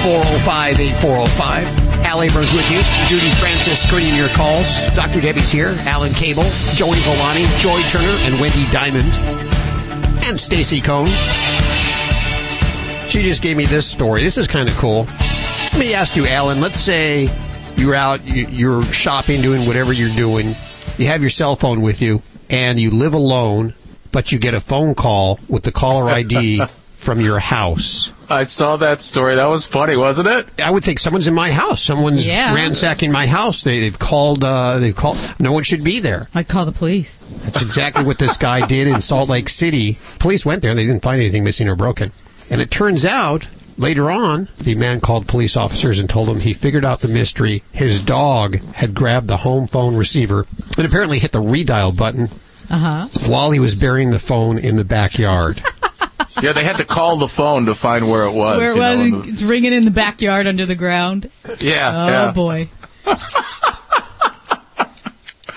405 0.03 0.79
8405. 0.79 1.63
Hal 2.03 2.21
Abrams 2.21 2.51
with 2.53 2.69
you. 2.69 2.81
Judy 3.07 3.31
Francis 3.39 3.81
screening 3.81 4.15
your 4.15 4.27
calls. 4.29 4.67
Dr. 4.95 5.21
Debbie's 5.21 5.51
here. 5.51 5.73
Alan 5.87 6.13
Cable, 6.13 6.43
Joey 6.75 6.99
Villani, 6.99 7.45
Joy 7.59 7.81
Turner, 7.87 8.17
and 8.23 8.39
Wendy 8.39 8.69
Diamond. 8.69 9.07
And 10.25 10.37
Stacy 10.39 10.81
Cohn. 10.81 11.07
She 13.09 13.21
just 13.21 13.41
gave 13.41 13.55
me 13.57 13.65
this 13.65 13.85
story. 13.89 14.23
This 14.23 14.37
is 14.37 14.47
kind 14.47 14.67
of 14.67 14.75
cool. 14.77 15.03
Let 15.05 15.77
me 15.79 15.93
ask 15.93 16.15
you, 16.15 16.27
Alan. 16.27 16.59
Let's 16.61 16.79
say 16.79 17.29
you're 17.77 17.95
out, 17.95 18.25
you- 18.27 18.47
you're 18.49 18.83
shopping, 18.85 19.41
doing 19.41 19.65
whatever 19.65 19.93
you're 19.93 20.13
doing. 20.15 20.55
You 20.97 21.07
have 21.07 21.21
your 21.21 21.29
cell 21.29 21.55
phone 21.55 21.81
with 21.81 22.01
you, 22.01 22.21
and 22.49 22.79
you 22.79 22.91
live 22.91 23.13
alone, 23.13 23.73
but 24.11 24.31
you 24.31 24.39
get 24.39 24.53
a 24.53 24.59
phone 24.59 24.95
call 24.95 25.39
with 25.47 25.63
the 25.63 25.71
caller 25.71 26.09
ID 26.09 26.61
from 27.03 27.21
your 27.21 27.39
house. 27.39 28.11
I 28.29 28.43
saw 28.43 28.77
that 28.77 29.01
story. 29.01 29.35
That 29.35 29.45
was 29.45 29.65
funny, 29.67 29.95
wasn't 29.95 30.27
it? 30.29 30.61
I 30.63 30.71
would 30.71 30.83
think 30.83 30.97
someone's 30.97 31.27
in 31.27 31.33
my 31.35 31.51
house. 31.51 31.81
Someone's 31.83 32.27
Yeah. 32.27 32.53
ransacking 32.55 33.11
my 33.11 33.27
house. 33.27 33.61
They, 33.61 33.81
they've 33.81 33.99
called. 33.99 34.43
Uh, 34.43 34.79
they've 34.79 34.95
called. 34.95 35.17
No 35.39 35.51
one 35.51 35.63
should 35.63 35.83
be 35.83 35.99
there. 35.99 36.27
I'd 36.33 36.47
call 36.47 36.65
the 36.65 36.71
police. 36.71 37.21
That's 37.43 37.61
exactly 37.61 38.03
what 38.05 38.17
this 38.17 38.37
guy 38.37 38.65
did 38.65 38.87
in 38.87 39.01
Salt 39.01 39.29
Lake 39.29 39.49
City. 39.49 39.97
Police 40.19 40.45
went 40.45 40.61
there 40.61 40.71
and 40.71 40.79
they 40.79 40.85
didn't 40.87 41.03
find 41.03 41.19
anything 41.21 41.43
missing 41.43 41.67
or 41.69 41.75
broken. 41.75 42.11
And 42.49 42.59
it 42.61 42.71
turns 42.71 43.05
out 43.05 43.47
later 43.77 44.09
on, 44.09 44.47
the 44.59 44.75
man 44.75 44.99
called 45.01 45.27
police 45.27 45.55
officers 45.57 45.99
and 45.99 46.09
told 46.09 46.27
them 46.27 46.39
he 46.39 46.53
figured 46.53 46.85
out 46.85 46.99
the 47.01 47.07
mystery. 47.09 47.61
His 47.71 48.01
dog 48.01 48.59
had 48.73 48.93
grabbed 48.95 49.27
the 49.27 49.37
home 49.37 49.67
phone 49.67 49.95
receiver 49.95 50.45
and 50.77 50.85
apparently 50.87 51.19
hit 51.19 51.31
the 51.33 51.41
redial 51.41 51.95
button 51.95 52.29
Uh 52.69 52.77
huh. 52.77 53.07
while 53.29 53.51
he 53.51 53.59
was 53.59 53.75
burying 53.75 54.11
the 54.11 54.19
phone 54.19 54.57
in 54.57 54.75
the 54.77 54.85
backyard. 54.85 55.61
Yeah, 56.41 56.53
they 56.53 56.63
had 56.63 56.77
to 56.77 56.85
call 56.85 57.17
the 57.17 57.27
phone 57.27 57.65
to 57.67 57.75
find 57.75 58.09
where 58.09 58.23
it 58.25 58.31
was. 58.31 58.57
Where 58.57 58.71
it 58.71 58.75
you 58.75 58.81
know, 58.81 58.91
was, 58.97 59.01
and 59.05 59.23
the- 59.23 59.27
it's 59.29 59.41
ringing 59.43 59.73
in 59.73 59.85
the 59.85 59.91
backyard 59.91 60.47
under 60.47 60.65
the 60.65 60.75
ground. 60.75 61.29
yeah, 61.59 61.93
Oh 61.95 62.07
yeah. 62.07 62.31
boy. 62.31 62.69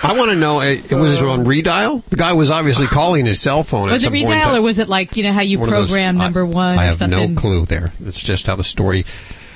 I 0.03 0.13
want 0.13 0.31
to 0.31 0.37
know, 0.37 0.61
uh, 0.61 0.77
was 0.99 1.21
it 1.21 1.27
on 1.27 1.45
redial? 1.45 2.05
The 2.11 2.17
guy 2.17 2.33
was 2.35 2.51
obviously 2.51 2.87
calling 2.87 3.25
his 3.27 3.41
cell 3.41 3.63
phone. 3.65 3.91
Was 3.91 4.05
at 4.05 4.13
it 4.13 4.21
some 4.21 4.29
point. 4.29 4.41
redial 4.43 4.59
or 4.59 4.63
was 4.63 4.79
it 4.79 4.89
like 4.89 5.17
you 5.17 5.23
know 5.25 5.33
how 5.33 5.41
you 5.41 5.59
One 5.59 5.69
of 5.69 5.75
those- 5.75 5.89
program 5.89 6.21
I- 6.21 6.25
number 6.25 6.45
one 6.47 6.79
I 6.79 6.85
or 6.85 6.87
have 6.89 6.97
something? 6.99 7.35
no 7.35 7.41
clue 7.41 7.65
there. 7.67 7.93
It's 8.05 8.23
just 8.23 8.47
how 8.47 8.57
the 8.57 8.65
story. 8.65 9.05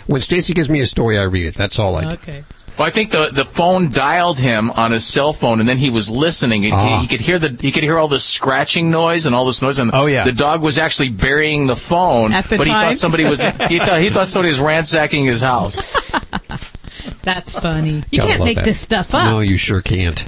When 0.06 0.20
Stacy 0.22 0.54
gives 0.54 0.68
me 0.68 0.80
a 0.80 0.86
story, 0.86 1.18
I 1.18 1.22
read 1.24 1.46
it. 1.46 1.54
That's 1.54 1.78
all 1.78 1.94
I 1.94 2.02
do. 2.02 2.10
Okay. 2.12 2.42
Well, 2.80 2.86
I 2.88 2.92
think 2.92 3.10
the 3.10 3.28
the 3.30 3.44
phone 3.44 3.90
dialed 3.90 4.38
him 4.38 4.70
on 4.70 4.90
his 4.90 5.04
cell 5.04 5.34
phone, 5.34 5.60
and 5.60 5.68
then 5.68 5.76
he 5.76 5.90
was 5.90 6.10
listening. 6.10 6.62
He, 6.62 6.70
Ah. 6.72 7.00
he 7.02 7.06
could 7.06 7.20
hear 7.20 7.38
the 7.38 7.50
he 7.60 7.72
could 7.72 7.82
hear 7.82 7.98
all 7.98 8.08
this 8.08 8.24
scratching 8.24 8.90
noise 8.90 9.26
and 9.26 9.34
all 9.34 9.44
this 9.44 9.60
noise. 9.60 9.78
And 9.78 9.90
Oh, 9.92 10.06
yeah. 10.06 10.24
the 10.24 10.32
dog 10.32 10.62
was 10.62 10.78
actually 10.78 11.10
burying 11.10 11.66
the 11.66 11.76
phone, 11.76 12.32
At 12.32 12.46
the 12.46 12.56
but 12.56 12.66
he 12.66 12.72
thought 12.72 12.96
somebody 12.96 13.24
was 13.24 13.42
he 13.68 13.78
thought 13.78 14.00
he 14.00 14.08
thought 14.08 14.28
somebody 14.28 14.48
was 14.48 14.60
ransacking 14.60 15.26
his 15.26 15.42
house. 15.42 16.10
That's 17.22 17.52
funny. 17.52 18.02
You 18.10 18.20
Gotta 18.20 18.32
can't 18.32 18.44
make 18.44 18.56
that. 18.56 18.64
this 18.64 18.80
stuff 18.80 19.14
up. 19.14 19.26
No, 19.26 19.40
you 19.40 19.58
sure 19.58 19.82
can't. 19.82 20.26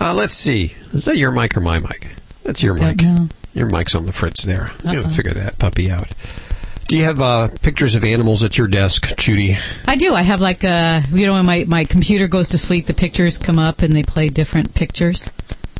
Uh, 0.00 0.14
let's 0.14 0.34
see. 0.34 0.74
Is 0.92 1.04
that 1.04 1.16
your 1.16 1.30
mic 1.30 1.56
or 1.56 1.60
my 1.60 1.78
mic? 1.78 2.08
That's 2.42 2.60
your 2.60 2.76
Don't 2.76 2.88
mic. 3.00 3.02
know. 3.06 3.28
Your 3.54 3.68
mic's 3.68 3.94
on 3.94 4.06
the 4.06 4.12
fritz 4.12 4.42
there. 4.42 4.72
You 4.82 4.90
Uh-oh. 4.90 5.02
gotta 5.02 5.14
figure 5.14 5.32
that 5.34 5.60
puppy 5.60 5.92
out. 5.92 6.06
Do 6.92 6.98
you 6.98 7.04
have 7.04 7.22
uh, 7.22 7.48
pictures 7.62 7.94
of 7.94 8.04
animals 8.04 8.44
at 8.44 8.58
your 8.58 8.68
desk, 8.68 9.16
Judy? 9.16 9.56
I 9.88 9.96
do. 9.96 10.12
I 10.14 10.20
have 10.20 10.42
like 10.42 10.62
uh 10.62 11.00
you 11.10 11.24
know 11.24 11.32
when 11.32 11.46
my, 11.46 11.64
my 11.66 11.84
computer 11.84 12.28
goes 12.28 12.50
to 12.50 12.58
sleep, 12.58 12.84
the 12.84 12.92
pictures 12.92 13.38
come 13.38 13.58
up 13.58 13.80
and 13.80 13.94
they 13.94 14.02
play 14.02 14.28
different 14.28 14.74
pictures. 14.74 15.30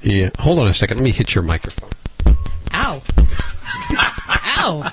Yeah. 0.01 0.31
Hold 0.39 0.59
on 0.61 0.69
a 0.69 0.73
second. 0.73 0.97
Let 0.97 1.05
me 1.05 1.11
hit 1.11 1.35
your 1.35 1.45
microphone. 1.45 1.91
Ow. 2.73 3.03
Ow. 4.57 4.91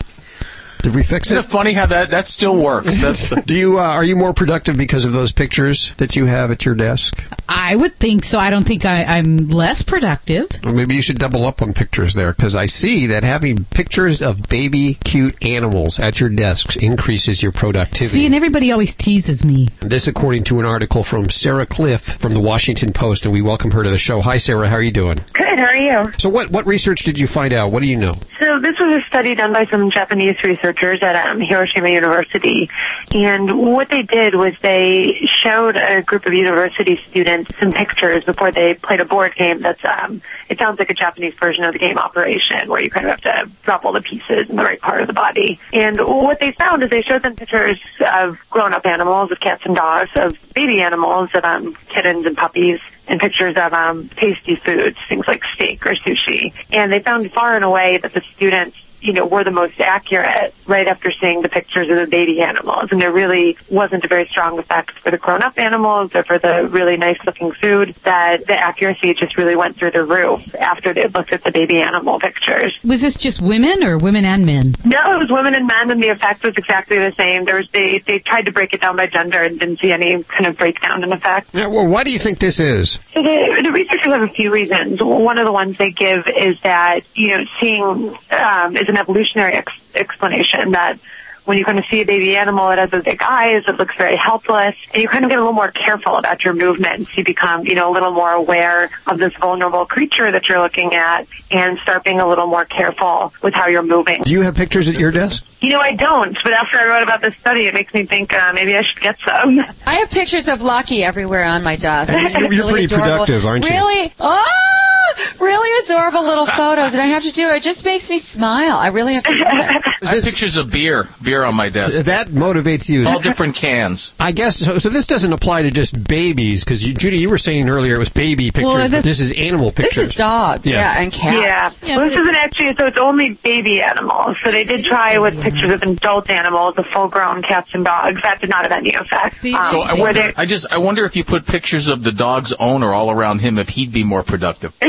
Did 0.82 0.96
we 0.96 1.04
fix 1.04 1.28
Isn't 1.28 1.40
it? 1.40 1.46
it 1.46 1.50
funny 1.50 1.74
how 1.74 1.88
that, 1.88 2.12
that 2.12 2.26
still 2.26 2.56
works? 2.56 3.02
That's 3.02 3.30
Do 3.46 3.54
you 3.54 3.80
uh, 3.80 3.82
are 3.84 4.04
you 4.04 4.16
more 4.16 4.34
productive 4.34 4.78
because 4.78 5.04
of 5.04 5.12
those 5.12 5.34
pictures 5.34 5.94
that 5.96 6.16
you 6.16 6.26
have 6.26 6.52
at 6.52 6.66
your 6.66 6.74
desk? 6.74 7.22
I 7.50 7.76
would 7.76 7.96
think 7.96 8.24
so. 8.24 8.40
I 8.40 8.50
don't 8.50 8.64
think 8.64 8.86
I, 8.86 9.04
I'm 9.04 9.50
less 9.50 9.82
productive. 9.82 10.48
Or 10.66 10.72
maybe 10.72 10.96
you 10.96 11.02
should 11.02 11.20
double 11.20 11.46
up 11.46 11.62
on 11.62 11.74
pictures 11.74 12.14
there 12.14 12.32
because 12.32 12.56
I 12.56 12.68
see 12.68 13.08
that 13.08 13.24
having 13.24 13.66
pictures 13.66 14.22
of 14.22 14.48
baby 14.48 14.96
cute 15.04 15.44
animals 15.46 16.00
at 16.00 16.22
your 16.22 16.30
desks 16.30 16.78
increases 16.78 17.44
your 17.44 17.52
productivity. 17.52 18.20
See, 18.20 18.26
and 18.26 18.34
everybody 18.34 18.72
always 18.72 18.96
teases 18.96 19.44
me. 19.44 19.68
This, 19.82 20.08
according 20.08 20.46
to 20.46 20.60
an 20.60 20.66
article 20.66 21.04
from 21.04 21.30
Sarah 21.30 21.66
Kliff 21.68 22.18
from 22.20 22.34
the 22.34 22.40
Washington 22.40 22.94
Post, 22.94 23.26
and 23.26 23.34
we 23.34 23.42
welcome 23.42 23.72
her 23.72 23.84
to 23.84 23.90
the 23.90 23.98
show. 23.98 24.22
Hi, 24.22 24.38
Sarah. 24.38 24.70
How 24.70 24.76
are 24.76 24.82
you 24.82 24.92
doing? 24.92 25.20
Good, 25.34 25.60
how 25.60 25.66
are 25.66 25.76
you? 25.76 26.14
So, 26.18 26.30
what 26.30 26.52
what 26.52 26.66
research 26.66 27.04
did 27.04 27.20
you 27.20 27.28
find 27.28 27.52
out? 27.52 27.72
What 27.74 27.82
do 27.82 27.90
you 27.90 27.98
know? 27.98 28.16
So 28.38 28.60
this 28.60 28.80
was 28.80 28.96
a 28.96 29.02
study 29.02 29.36
done 29.36 29.52
by 29.52 29.66
some 29.66 29.92
Japanese 29.92 30.42
researchers 30.44 30.69
at 30.70 31.28
um, 31.28 31.40
Hiroshima 31.40 31.90
University, 31.90 32.70
and 33.14 33.60
what 33.60 33.90
they 33.90 34.04
did 34.04 34.36
was 34.36 34.54
they 34.62 35.28
showed 35.44 35.76
a 35.76 36.02
group 36.02 36.26
of 36.26 36.34
university 36.34 36.96
students 36.96 37.52
some 37.58 37.72
pictures 37.72 38.24
before 38.24 38.52
they 38.52 38.74
played 38.74 39.00
a 39.00 39.06
board 39.06 39.36
game. 39.36 39.62
That's 39.62 39.84
um, 39.86 40.22
it 40.50 40.60
sounds 40.60 40.80
like 40.80 40.90
a 40.90 40.94
Japanese 40.94 41.34
version 41.36 41.64
of 41.64 41.74
the 41.74 41.80
game 41.80 41.98
Operation, 41.98 42.70
where 42.70 42.82
you 42.82 42.90
kind 42.90 43.08
of 43.08 43.20
have 43.20 43.22
to 43.22 43.52
drop 43.64 43.86
all 43.86 43.92
the 43.92 44.02
pieces 44.02 44.50
in 44.50 44.56
the 44.56 44.64
right 44.64 44.80
part 44.80 45.02
of 45.02 45.08
the 45.08 45.14
body. 45.14 45.60
And 45.74 46.00
what 46.00 46.40
they 46.40 46.52
found 46.52 46.84
is 46.84 46.90
they 46.90 47.02
showed 47.02 47.24
them 47.24 47.36
pictures 47.36 47.80
of 48.00 48.38
grown-up 48.50 48.86
animals, 48.86 49.32
of 49.32 49.40
cats 49.40 49.64
and 49.66 49.76
dogs, 49.76 50.10
of 50.16 50.34
baby 50.54 50.82
animals, 50.82 51.30
of 51.34 51.44
um, 51.44 51.76
kittens 51.90 52.26
and 52.26 52.38
puppies, 52.38 52.80
and 53.08 53.20
pictures 53.20 53.58
of 53.58 53.74
um, 53.74 54.08
tasty 54.10 54.56
foods, 54.56 54.98
things 55.08 55.28
like 55.28 55.44
steak 55.54 55.86
or 55.86 55.94
sushi. 55.96 56.54
And 56.72 56.92
they 56.92 57.00
found 57.00 57.32
far 57.32 57.56
and 57.56 57.66
away 57.66 57.98
that 57.98 58.14
the 58.14 58.22
students 58.22 58.78
you 59.02 59.14
know, 59.14 59.26
were 59.26 59.44
the 59.44 59.52
most 59.52 59.80
accurate 59.80 60.54
right 60.68 60.88
after 60.88 61.12
seeing 61.12 61.42
the 61.42 61.50
pictures 61.50 61.90
of 61.90 61.98
the 61.98 62.08
baby 62.08 62.42
animals. 62.42 62.92
And 62.92 63.02
there 63.02 63.12
really 63.12 63.58
wasn't 63.70 64.04
a 64.04 64.08
very 64.08 64.28
strong 64.28 64.60
effect 64.60 64.92
for 65.00 65.12
the 65.12 65.18
grown-up 65.18 65.58
animals 65.58 66.16
or 66.16 66.24
for 66.24 66.38
the 66.38 66.68
really 66.70 66.98
nice-looking 66.98 67.52
food 67.52 67.96
that 68.04 68.46
the 68.46 68.58
accuracy 68.58 69.14
just 69.14 69.38
really 69.38 69.56
went 69.56 69.76
through 69.76 69.92
the 69.92 70.04
roof 70.04 70.54
after 70.56 70.94
they 70.94 71.08
looked 71.08 71.34
at 71.34 71.44
the 71.44 71.52
baby 71.52 71.82
animal 71.82 72.20
pictures. 72.20 72.78
Was 72.84 73.02
this 73.02 73.16
just 73.16 73.42
women 73.42 73.84
or 73.84 73.98
women 73.98 74.26
and 74.26 74.46
men? 74.46 74.76
No, 74.84 75.14
it 75.16 75.20
was 75.20 75.30
women 75.30 75.56
and 75.56 75.68
men, 75.68 75.92
and 75.92 76.02
the 76.02 76.10
effect 76.10 76.44
was 76.44 76.56
exactly 76.58 76.98
the 77.00 77.12
same. 77.12 77.46
There 77.46 77.56
was 77.56 77.70
they 77.72 78.00
they 78.00 78.20
tried 78.20 78.46
to 78.46 78.52
break 78.52 78.74
it 78.74 78.82
down 78.82 78.96
by 78.98 79.08
gender 79.08 79.42
and 79.42 79.60
didn't 79.60 79.80
see 79.80 79.92
any 79.92 80.24
kind 80.24 80.46
of 80.46 80.58
breakdown 80.58 81.04
in 81.04 81.12
effect. 81.14 81.50
Yeah, 81.54 81.68
well, 81.68 81.88
why 81.88 82.04
do 82.04 82.12
you 82.12 82.20
think 82.20 82.40
this 82.40 82.60
is? 82.60 83.00
So 83.14 83.22
the, 83.22 83.62
the 83.64 83.72
researchers 83.72 84.12
have 84.12 84.22
a 84.22 84.28
few 84.28 84.52
reasons. 84.52 85.02
One 85.02 85.38
of 85.38 85.46
the 85.46 85.52
ones 85.52 85.78
they 85.78 85.92
give 85.92 86.28
is 86.28 86.60
that 86.62 87.02
you 87.16 87.38
know 87.38 87.44
seeing 87.60 87.84
um, 88.32 88.78
is 88.78 88.89
an 88.90 88.98
evolutionary 88.98 89.54
ex- 89.56 89.92
explanation 89.96 90.72
that 90.72 91.00
when 91.46 91.58
you 91.58 91.66
kind 91.66 91.80
of 91.80 91.86
see 91.86 92.02
a 92.02 92.06
baby 92.06 92.36
animal, 92.38 92.70
it 92.72 92.80
has 92.80 92.90
those 92.92 93.04
big 93.04 93.22
eyes, 93.24 93.64
it 93.68 93.78
looks 93.78 93.96
very 93.98 94.16
helpless, 94.16 94.76
and 94.94 95.02
you 95.02 95.10
kind 95.10 95.24
of 95.26 95.30
get 95.30 95.38
a 95.40 95.42
little 95.42 95.54
more 95.54 95.72
careful 95.72 96.16
about 96.18 96.44
your 96.44 96.54
movements. 96.54 97.18
You 97.18 97.24
become, 97.24 97.66
you 97.66 97.76
know, 97.76 97.92
a 97.92 97.94
little 97.94 98.12
more 98.12 98.32
aware 98.32 98.90
of 99.08 99.18
this 99.20 99.34
vulnerable 99.36 99.86
creature 99.86 100.32
that 100.32 100.48
you're 100.48 100.62
looking 100.62 100.94
at 100.94 101.28
and 101.52 101.78
start 101.80 102.04
being 102.04 102.20
a 102.20 102.28
little 102.28 102.48
more 102.48 102.66
careful 102.66 103.34
with 103.42 103.54
how 103.54 103.68
you're 103.68 103.82
moving. 103.84 104.22
Do 104.24 104.32
you 104.32 104.42
have 104.42 104.56
pictures 104.56 104.88
at 104.90 105.00
your 105.00 105.12
desk? 105.12 105.46
You 105.62 105.72
know, 105.72 105.80
I 105.80 105.94
don't, 105.94 106.38
but 106.44 106.54
after 106.54 106.78
I 106.78 106.88
wrote 106.88 107.04
about 107.04 107.22
this 107.22 107.36
study, 107.38 107.66
it 107.68 107.74
makes 107.74 107.94
me 107.94 108.06
think 108.06 108.34
uh, 108.34 108.54
maybe 108.54 108.78
I 108.78 108.82
should 108.84 109.02
get 109.02 109.20
some. 109.20 109.60
I 109.86 109.96
have 109.96 110.10
pictures 110.10 110.48
of 110.48 110.62
Lucky 110.62 111.04
everywhere 111.04 111.44
on 111.44 111.64
my 111.64 111.76
desk. 111.76 112.14
And 112.14 112.32
you're- 112.32 112.56
you're 112.56 112.66
Really 112.66 112.72
pretty 112.74 112.86
adorable- 112.96 113.26
productive, 113.26 113.46
aren't 113.46 113.66
you? 113.70 113.76
Really? 113.76 114.14
Oh, 114.20 115.14
really 115.40 115.86
adorable 115.86 116.24
little 116.24 116.46
photos. 116.46 116.94
And 116.94 117.02
I 117.02 117.08
have 117.08 117.24
to 117.24 117.32
do 117.32 117.50
it. 117.50 117.64
just 117.64 117.84
makes 117.86 118.10
me 118.10 118.20
smile. 118.20 118.78
I 118.78 118.88
really 118.88 119.14
have 119.16 119.24
to. 119.24 119.32
I 119.32 120.16
have 120.16 120.24
pictures 120.24 120.56
of 120.58 120.72
beer, 120.72 121.10
beer 121.22 121.39
on 121.46 121.56
my 121.56 121.70
desk. 121.70 122.06
That 122.06 122.28
motivates 122.28 122.90
you. 122.90 123.08
All 123.08 123.20
different 123.20 123.56
cans. 123.56 124.16
I 124.20 124.32
guess 124.32 124.58
so. 124.58 124.78
So 124.78 124.90
this 124.90 125.08
doesn't 125.08 125.32
apply 125.34 125.64
to 125.64 125.72
just 125.72 126.02
babies 126.04 126.64
because 126.64 126.86
you, 126.88 126.94
Judy, 126.94 127.18
you 127.18 127.30
were 127.30 127.38
saying 127.38 127.70
earlier 127.70 127.96
it 127.96 128.00
was 128.00 128.10
baby 128.10 128.46
pictures. 128.52 128.64
Well, 128.66 128.78
but 128.78 128.92
this- 128.92 129.04
this 129.04 129.20
is 129.20 129.32
animal 129.38 129.72
pictures. 129.72 129.96
This 129.96 130.10
is 130.12 130.16
dogs, 130.16 130.66
Yeah. 130.68 130.96
and 131.02 131.12
cats. 131.12 131.80
Yeah. 131.84 131.98
well, 131.98 132.10
this 132.10 132.20
isn't 132.20 132.36
actually, 132.36 132.76
so 132.76 132.86
it's 132.86 132.98
only 132.98 133.32
baby 133.32 133.82
animals. 133.82 134.38
So 134.44 134.52
they 134.52 134.64
did 134.64 134.86
try 134.86 135.18
with 135.18 135.42
pictures 135.42 135.82
of 135.84 135.90
adult 135.90 136.30
animals, 136.30 136.76
of 136.78 136.86
full-grown 136.88 137.42
cats 137.44 137.70
and 137.74 137.84
dogs. 137.86 138.22
That 138.22 138.40
did 138.42 138.50
not 138.50 138.64
have 138.64 138.72
any 138.72 138.94
effect. 138.94 139.44
Um, 139.46 139.66
So 139.72 139.82
I 139.82 139.94
wonder, 139.94 140.32
I 140.38 140.46
just, 140.46 140.72
I 140.72 140.78
wonder 140.78 141.06
if 141.06 141.16
you 141.16 141.24
put 141.24 141.46
pictures 141.46 141.88
of 141.88 142.04
the 142.04 142.12
dog's 142.12 142.54
owner 142.54 142.94
all 142.94 143.12
around 143.12 143.40
him, 143.40 143.58
if 143.58 143.70
he'd 143.70 143.92
be 143.92 144.04
more 144.04 144.24
productive. 144.24 144.74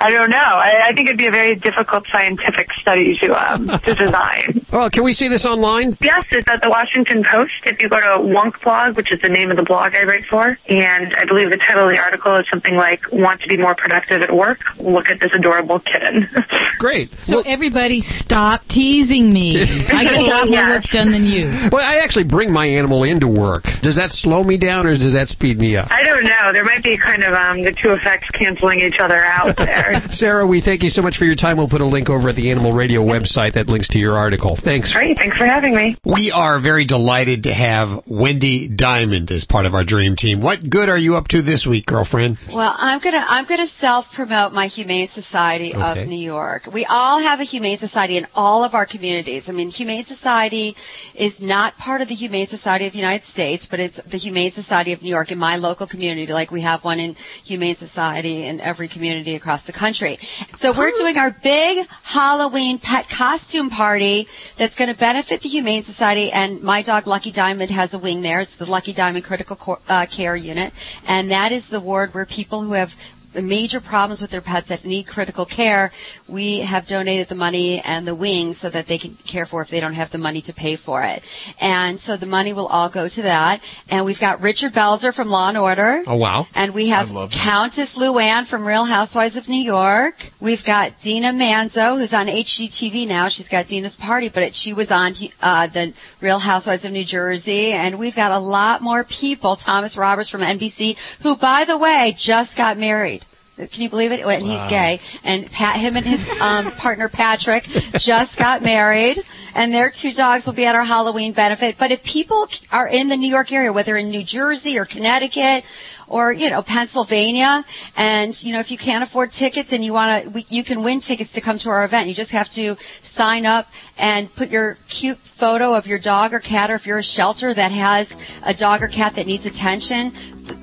I 0.00 0.10
don't 0.10 0.30
know. 0.30 0.36
I, 0.36 0.88
I 0.88 0.92
think 0.94 1.08
it'd 1.08 1.18
be 1.18 1.26
a 1.26 1.30
very 1.30 1.54
difficult 1.54 2.06
scientific 2.06 2.72
study 2.72 3.16
to 3.18 3.34
um, 3.34 3.66
to 3.84 3.94
design. 3.94 4.64
Well, 4.72 4.88
can 4.88 5.04
we 5.04 5.12
see 5.12 5.28
this 5.28 5.44
online? 5.44 5.96
Yes, 6.00 6.24
it's 6.30 6.48
at 6.48 6.62
the 6.62 6.70
Washington 6.70 7.22
Post. 7.22 7.66
If 7.66 7.82
you 7.82 7.88
go 7.90 8.00
to 8.00 8.22
Wonk 8.22 8.62
Blog, 8.62 8.96
which 8.96 9.12
is 9.12 9.20
the 9.20 9.28
name 9.28 9.50
of 9.50 9.58
the 9.58 9.62
blog 9.62 9.94
I 9.94 10.04
write 10.04 10.24
for, 10.24 10.58
and 10.68 11.14
I 11.16 11.26
believe 11.26 11.50
the 11.50 11.58
title 11.58 11.84
of 11.84 11.90
the 11.90 11.98
article 11.98 12.36
is 12.36 12.48
something 12.48 12.76
like 12.76 13.12
"Want 13.12 13.42
to 13.42 13.48
be 13.48 13.58
more 13.58 13.74
productive 13.74 14.22
at 14.22 14.34
work? 14.34 14.60
Look 14.78 15.10
at 15.10 15.20
this 15.20 15.32
adorable 15.34 15.80
kitten." 15.80 16.28
Great. 16.78 17.10
So 17.18 17.42
everybody 17.44 18.00
stop 18.00 18.66
teasing 18.68 19.30
me. 19.30 19.56
I 19.92 20.04
get 20.04 20.22
a 20.22 20.26
lot 20.26 20.48
more 20.48 20.66
work 20.68 20.84
done 20.84 21.10
than 21.10 21.26
you. 21.26 21.52
Well, 21.70 21.84
I 21.84 22.00
actually 22.02 22.24
bring 22.24 22.50
my 22.52 22.64
animal 22.64 23.04
into 23.04 23.28
work. 23.28 23.64
Does 23.82 23.96
that 23.96 24.10
slow 24.10 24.42
me 24.42 24.56
down 24.56 24.86
or 24.86 24.96
does 24.96 25.12
that 25.12 25.28
speed 25.28 25.58
me 25.58 25.76
up? 25.76 25.92
I 25.92 26.02
don't 26.02 26.24
know. 26.24 26.52
There 26.54 26.64
might 26.64 26.82
be 26.82 26.96
kind 26.96 27.22
of 27.22 27.34
um, 27.34 27.62
the 27.62 27.72
two 27.72 27.92
effects 27.92 28.30
canceling 28.30 28.80
each 28.80 28.98
other 28.98 29.22
out 29.22 29.56
there. 29.58 29.89
Sarah, 30.10 30.46
we 30.46 30.60
thank 30.60 30.82
you 30.82 30.90
so 30.90 31.02
much 31.02 31.16
for 31.16 31.24
your 31.24 31.34
time. 31.34 31.56
We'll 31.56 31.68
put 31.68 31.80
a 31.80 31.84
link 31.86 32.10
over 32.10 32.28
at 32.28 32.36
the 32.36 32.50
Animal 32.50 32.72
Radio 32.72 33.02
website 33.02 33.52
that 33.52 33.68
links 33.68 33.88
to 33.88 33.98
your 33.98 34.16
article. 34.16 34.56
Thanks. 34.56 34.92
Great. 34.92 35.18
Thanks 35.18 35.36
for 35.36 35.46
having 35.46 35.74
me. 35.74 35.96
We 36.04 36.30
are 36.30 36.58
very 36.58 36.84
delighted 36.84 37.44
to 37.44 37.54
have 37.54 38.02
Wendy 38.06 38.68
Diamond 38.68 39.30
as 39.30 39.44
part 39.44 39.66
of 39.66 39.74
our 39.74 39.84
dream 39.84 40.16
team. 40.16 40.40
What 40.40 40.68
good 40.68 40.88
are 40.88 40.98
you 40.98 41.16
up 41.16 41.28
to 41.28 41.42
this 41.42 41.66
week, 41.66 41.86
girlfriend? 41.86 42.38
Well, 42.52 42.74
I'm 42.78 43.00
gonna 43.00 43.24
I'm 43.28 43.44
gonna 43.44 43.66
self 43.66 44.12
promote 44.14 44.52
my 44.52 44.66
Humane 44.66 45.08
Society 45.08 45.74
Okay. 45.74 46.02
of 46.02 46.08
New 46.08 46.16
York. 46.16 46.66
We 46.72 46.84
all 46.84 47.20
have 47.20 47.40
a 47.40 47.44
Humane 47.44 47.78
Society 47.78 48.16
in 48.16 48.26
all 48.34 48.64
of 48.64 48.74
our 48.74 48.86
communities. 48.86 49.48
I 49.48 49.52
mean, 49.52 49.70
Humane 49.70 50.04
Society 50.04 50.76
is 51.14 51.42
not 51.42 51.76
part 51.78 52.00
of 52.00 52.08
the 52.08 52.14
Humane 52.14 52.46
Society 52.46 52.86
of 52.86 52.92
the 52.92 52.98
United 52.98 53.24
States, 53.24 53.66
but 53.66 53.80
it's 53.80 54.00
the 54.02 54.16
Humane 54.16 54.50
Society 54.50 54.92
of 54.92 55.02
New 55.02 55.08
York 55.08 55.30
in 55.32 55.38
my 55.38 55.56
local 55.56 55.86
community, 55.86 56.32
like 56.32 56.50
we 56.50 56.60
have 56.62 56.84
one 56.84 56.98
in 57.00 57.14
Humane 57.44 57.74
Society 57.74 58.44
in 58.46 58.60
every 58.60 58.88
community 58.88 59.34
across 59.34 59.62
the 59.62 59.72
country. 59.80 60.18
So 60.52 60.72
we're 60.72 60.92
doing 60.92 61.16
our 61.16 61.30
big 61.30 61.86
Halloween 62.02 62.78
pet 62.78 63.08
costume 63.08 63.70
party 63.70 64.28
that's 64.58 64.76
going 64.76 64.92
to 64.92 64.98
benefit 64.98 65.40
the 65.40 65.48
Humane 65.48 65.84
Society. 65.84 66.30
And 66.30 66.62
my 66.62 66.82
dog 66.82 67.06
Lucky 67.06 67.30
Diamond 67.30 67.70
has 67.70 67.94
a 67.94 67.98
wing 67.98 68.20
there. 68.20 68.40
It's 68.40 68.56
the 68.56 68.70
Lucky 68.70 68.92
Diamond 68.92 69.24
Critical 69.24 69.56
uh, 69.88 70.04
Care 70.04 70.36
Unit, 70.36 70.74
and 71.08 71.30
that 71.30 71.50
is 71.50 71.68
the 71.68 71.80
ward 71.80 72.12
where 72.12 72.26
people 72.26 72.60
who 72.60 72.74
have 72.74 72.94
major 73.34 73.80
problems 73.80 74.20
with 74.20 74.30
their 74.30 74.40
pets 74.40 74.68
that 74.68 74.84
need 74.84 75.06
critical 75.06 75.44
care, 75.44 75.92
we 76.28 76.60
have 76.60 76.86
donated 76.86 77.28
the 77.28 77.34
money 77.34 77.80
and 77.80 78.06
the 78.06 78.14
wings 78.14 78.58
so 78.58 78.70
that 78.70 78.86
they 78.86 78.98
can 78.98 79.14
care 79.26 79.46
for 79.46 79.62
if 79.62 79.68
they 79.68 79.80
don't 79.80 79.94
have 79.94 80.10
the 80.10 80.18
money 80.18 80.40
to 80.42 80.52
pay 80.52 80.76
for 80.76 81.02
it. 81.02 81.22
And 81.60 81.98
so 81.98 82.16
the 82.16 82.26
money 82.26 82.52
will 82.52 82.66
all 82.66 82.88
go 82.88 83.08
to 83.08 83.22
that. 83.22 83.62
And 83.88 84.04
we've 84.04 84.20
got 84.20 84.40
Richard 84.40 84.72
Belzer 84.72 85.14
from 85.14 85.28
Law 85.28 85.48
and 85.48 85.58
Order. 85.58 86.02
Oh, 86.06 86.16
wow. 86.16 86.46
And 86.54 86.74
we 86.74 86.88
have 86.88 87.08
Countess 87.30 87.98
Luann 87.98 88.46
from 88.46 88.66
Real 88.66 88.84
Housewives 88.84 89.36
of 89.36 89.48
New 89.48 89.62
York. 89.62 90.30
We've 90.40 90.64
got 90.64 90.98
Dina 91.00 91.28
Manzo, 91.28 91.98
who's 91.98 92.14
on 92.14 92.26
HGTV 92.26 93.06
now. 93.06 93.28
She's 93.28 93.48
got 93.48 93.66
Dina's 93.66 93.96
Party, 93.96 94.28
but 94.28 94.42
it, 94.42 94.54
she 94.54 94.72
was 94.72 94.90
on 94.90 95.12
uh, 95.42 95.66
the 95.68 95.92
Real 96.20 96.38
Housewives 96.38 96.84
of 96.84 96.92
New 96.92 97.04
Jersey. 97.04 97.72
And 97.72 97.98
we've 97.98 98.16
got 98.16 98.32
a 98.32 98.38
lot 98.38 98.82
more 98.82 99.04
people. 99.04 99.56
Thomas 99.56 99.96
Roberts 99.96 100.28
from 100.28 100.40
NBC, 100.40 100.96
who, 101.22 101.36
by 101.36 101.64
the 101.66 101.78
way, 101.78 102.14
just 102.16 102.56
got 102.56 102.78
married. 102.78 103.19
Can 103.68 103.82
you 103.82 103.90
believe 103.90 104.12
it? 104.12 104.20
And 104.20 104.42
he's 104.42 104.66
gay. 104.66 105.00
And 105.24 105.50
Pat, 105.50 105.76
him 105.76 105.96
and 105.96 106.06
his 106.06 106.28
um, 106.40 106.70
partner 106.72 107.08
Patrick 107.08 107.64
just 107.64 108.38
got 108.38 108.62
married, 108.62 109.18
and 109.54 109.72
their 109.72 109.90
two 109.90 110.12
dogs 110.12 110.46
will 110.46 110.54
be 110.54 110.66
at 110.66 110.74
our 110.74 110.84
Halloween 110.84 111.32
benefit. 111.32 111.76
But 111.78 111.90
if 111.90 112.02
people 112.04 112.46
are 112.72 112.88
in 112.88 113.08
the 113.08 113.16
New 113.16 113.28
York 113.28 113.52
area, 113.52 113.72
whether 113.72 113.96
in 113.96 114.10
New 114.10 114.22
Jersey 114.22 114.78
or 114.78 114.84
Connecticut 114.84 115.64
or 116.08 116.32
you 116.32 116.50
know 116.50 116.62
Pennsylvania, 116.62 117.64
and 117.96 118.42
you 118.42 118.52
know 118.52 118.60
if 118.60 118.70
you 118.70 118.78
can't 118.78 119.02
afford 119.02 119.30
tickets 119.30 119.72
and 119.72 119.84
you 119.84 119.92
want 119.92 120.32
to, 120.32 120.44
you 120.48 120.64
can 120.64 120.82
win 120.82 121.00
tickets 121.00 121.32
to 121.34 121.40
come 121.40 121.58
to 121.58 121.70
our 121.70 121.84
event. 121.84 122.08
You 122.08 122.14
just 122.14 122.32
have 122.32 122.50
to 122.50 122.76
sign 123.00 123.46
up 123.46 123.70
and 123.98 124.34
put 124.34 124.50
your 124.50 124.76
cute 124.88 125.18
photo 125.18 125.74
of 125.74 125.86
your 125.86 125.98
dog 125.98 126.34
or 126.34 126.40
cat, 126.40 126.70
or 126.70 126.74
if 126.74 126.86
you're 126.86 126.98
a 126.98 127.02
shelter 127.02 127.54
that 127.54 127.70
has 127.70 128.16
a 128.42 128.54
dog 128.54 128.82
or 128.82 128.88
cat 128.88 129.14
that 129.14 129.26
needs 129.26 129.46
attention, 129.46 130.12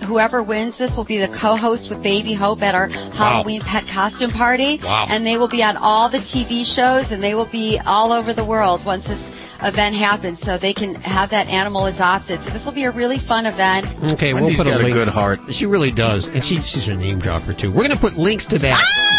whoever 0.03 0.41
wins 0.43 0.77
this 0.77 0.97
will 0.97 1.03
be 1.03 1.17
the 1.17 1.27
co-host 1.27 1.89
with 1.89 2.01
Baby 2.03 2.33
Hope 2.33 2.61
at 2.61 2.75
our 2.75 2.87
Halloween 2.87 3.61
pet 3.61 3.87
costume 3.87 4.31
party. 4.31 4.79
Wow. 4.83 5.07
And 5.09 5.25
they 5.25 5.37
will 5.37 5.47
be 5.47 5.63
on 5.63 5.77
all 5.77 6.09
the 6.09 6.17
TV 6.19 6.65
shows 6.65 7.11
and 7.11 7.23
they 7.23 7.35
will 7.35 7.45
be 7.45 7.79
all 7.85 8.11
over 8.11 8.33
the 8.33 8.43
world 8.45 8.85
once 8.85 9.07
this 9.07 9.29
event 9.63 9.95
happens 9.95 10.39
so 10.39 10.57
they 10.57 10.73
can 10.73 10.95
have 10.95 11.29
that 11.31 11.47
animal 11.49 11.85
adopted. 11.85 12.41
So 12.41 12.51
this 12.51 12.65
will 12.65 12.73
be 12.73 12.83
a 12.83 12.91
really 12.91 13.17
fun 13.17 13.45
event. 13.45 13.87
Okay, 14.13 14.33
we'll 14.33 14.55
put 14.55 14.67
a 14.67 14.71
got 14.71 14.81
a 14.81 14.83
link. 14.83 14.93
good 14.95 15.07
heart. 15.07 15.39
She 15.53 15.65
really 15.65 15.91
does, 15.91 16.27
and 16.27 16.43
she, 16.43 16.57
she's 16.61 16.87
a 16.87 16.95
name 16.95 17.19
dropper 17.19 17.53
too. 17.53 17.71
We're 17.71 17.87
going 17.87 17.91
to 17.91 17.97
put 17.97 18.17
links 18.17 18.45
to 18.47 18.59
that. 18.59 18.75
Ah, 18.75 19.16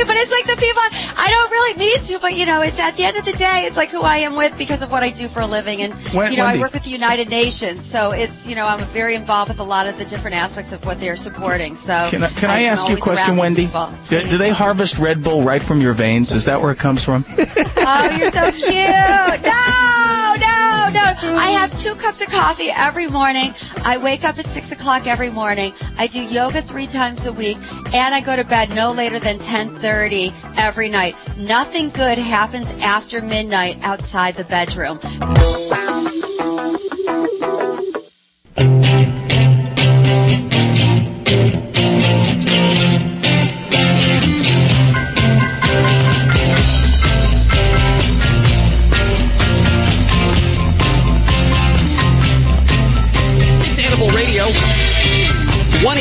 really, 0.00 0.14
but 0.14 0.16
it's 0.20 0.32
like 0.32 0.56
the 0.56 0.60
people, 0.60 0.82
I 1.16 1.28
don't 1.30 1.50
really 1.50 1.78
need 1.78 2.02
to, 2.04 2.18
but 2.18 2.36
you 2.36 2.46
know, 2.46 2.62
it's 2.62 2.80
at 2.80 2.96
the 2.96 3.04
end 3.04 3.16
of 3.16 3.24
the 3.24 3.32
day, 3.32 3.64
it's 3.66 3.76
like 3.76 3.90
who 3.90 4.02
I 4.02 4.18
am 4.18 4.36
with 4.36 4.56
because 4.58 4.82
of 4.82 4.90
what 4.90 5.02
I 5.02 5.10
do 5.10 5.28
for 5.28 5.40
a 5.40 5.46
living. 5.46 5.82
And, 5.82 5.94
you 6.12 6.36
know. 6.36 6.44
I 6.46 6.58
work 6.58 6.72
with 6.72 6.84
the 6.84 6.90
United 6.90 7.28
Nations, 7.28 7.86
so 7.86 8.12
it's, 8.12 8.46
you 8.46 8.54
know, 8.54 8.66
I'm 8.66 8.80
very 8.86 9.14
involved 9.14 9.50
with 9.50 9.60
a 9.60 9.64
lot 9.64 9.86
of 9.86 9.98
the 9.98 10.04
different 10.04 10.36
aspects 10.36 10.72
of 10.72 10.84
what 10.84 11.00
they're 11.00 11.16
supporting. 11.16 11.74
So 11.74 12.08
Can 12.10 12.22
I, 12.22 12.28
can 12.30 12.50
I 12.50 12.60
I'm 12.60 12.72
ask 12.72 12.88
you 12.88 12.96
a 12.96 13.00
question, 13.00 13.36
Wendy? 13.36 13.66
Do, 14.08 14.20
do 14.20 14.38
they 14.38 14.50
harvest 14.50 14.98
Red 14.98 15.22
Bull 15.22 15.42
right 15.42 15.62
from 15.62 15.80
your 15.80 15.92
veins? 15.92 16.32
Is 16.32 16.44
that 16.46 16.60
where 16.60 16.72
it 16.72 16.78
comes 16.78 17.04
from? 17.04 17.24
Oh, 17.92 18.16
you're 18.16 18.30
so 18.30 18.52
cute. 18.52 19.42
No, 19.42 20.36
no, 20.38 20.90
no. 20.92 21.36
I 21.36 21.56
have 21.58 21.76
two 21.76 21.94
cups 21.94 22.22
of 22.22 22.28
coffee 22.28 22.68
every 22.70 23.08
morning. 23.08 23.52
I 23.84 23.96
wake 23.96 24.22
up 24.22 24.38
at 24.38 24.46
six 24.46 24.70
o'clock 24.70 25.06
every 25.06 25.30
morning. 25.30 25.72
I 25.98 26.06
do 26.06 26.22
yoga 26.22 26.60
three 26.60 26.86
times 26.86 27.26
a 27.26 27.32
week 27.32 27.56
and 27.92 28.14
I 28.14 28.20
go 28.20 28.36
to 28.36 28.44
bed 28.44 28.70
no 28.76 28.92
later 28.92 29.18
than 29.18 29.38
1030 29.90 30.32
every 30.56 30.88
night. 30.88 31.16
Nothing 31.36 31.90
good 31.90 32.16
happens 32.16 32.70
after 32.74 33.20
midnight 33.20 33.78
outside 33.82 34.34
the 34.36 34.44
bedroom. 34.44 35.00
It's 53.58 53.80
Animal 53.80 54.08
Radio. 54.10 54.44
1 55.82 55.98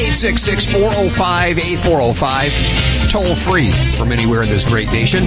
405 0.65 1.57
8405. 1.57 2.98
Toll 3.09 3.33
free 3.35 3.71
from 3.97 4.11
anywhere 4.11 4.43
in 4.43 4.49
this 4.49 4.65
great 4.65 4.91
nation. 4.91 5.25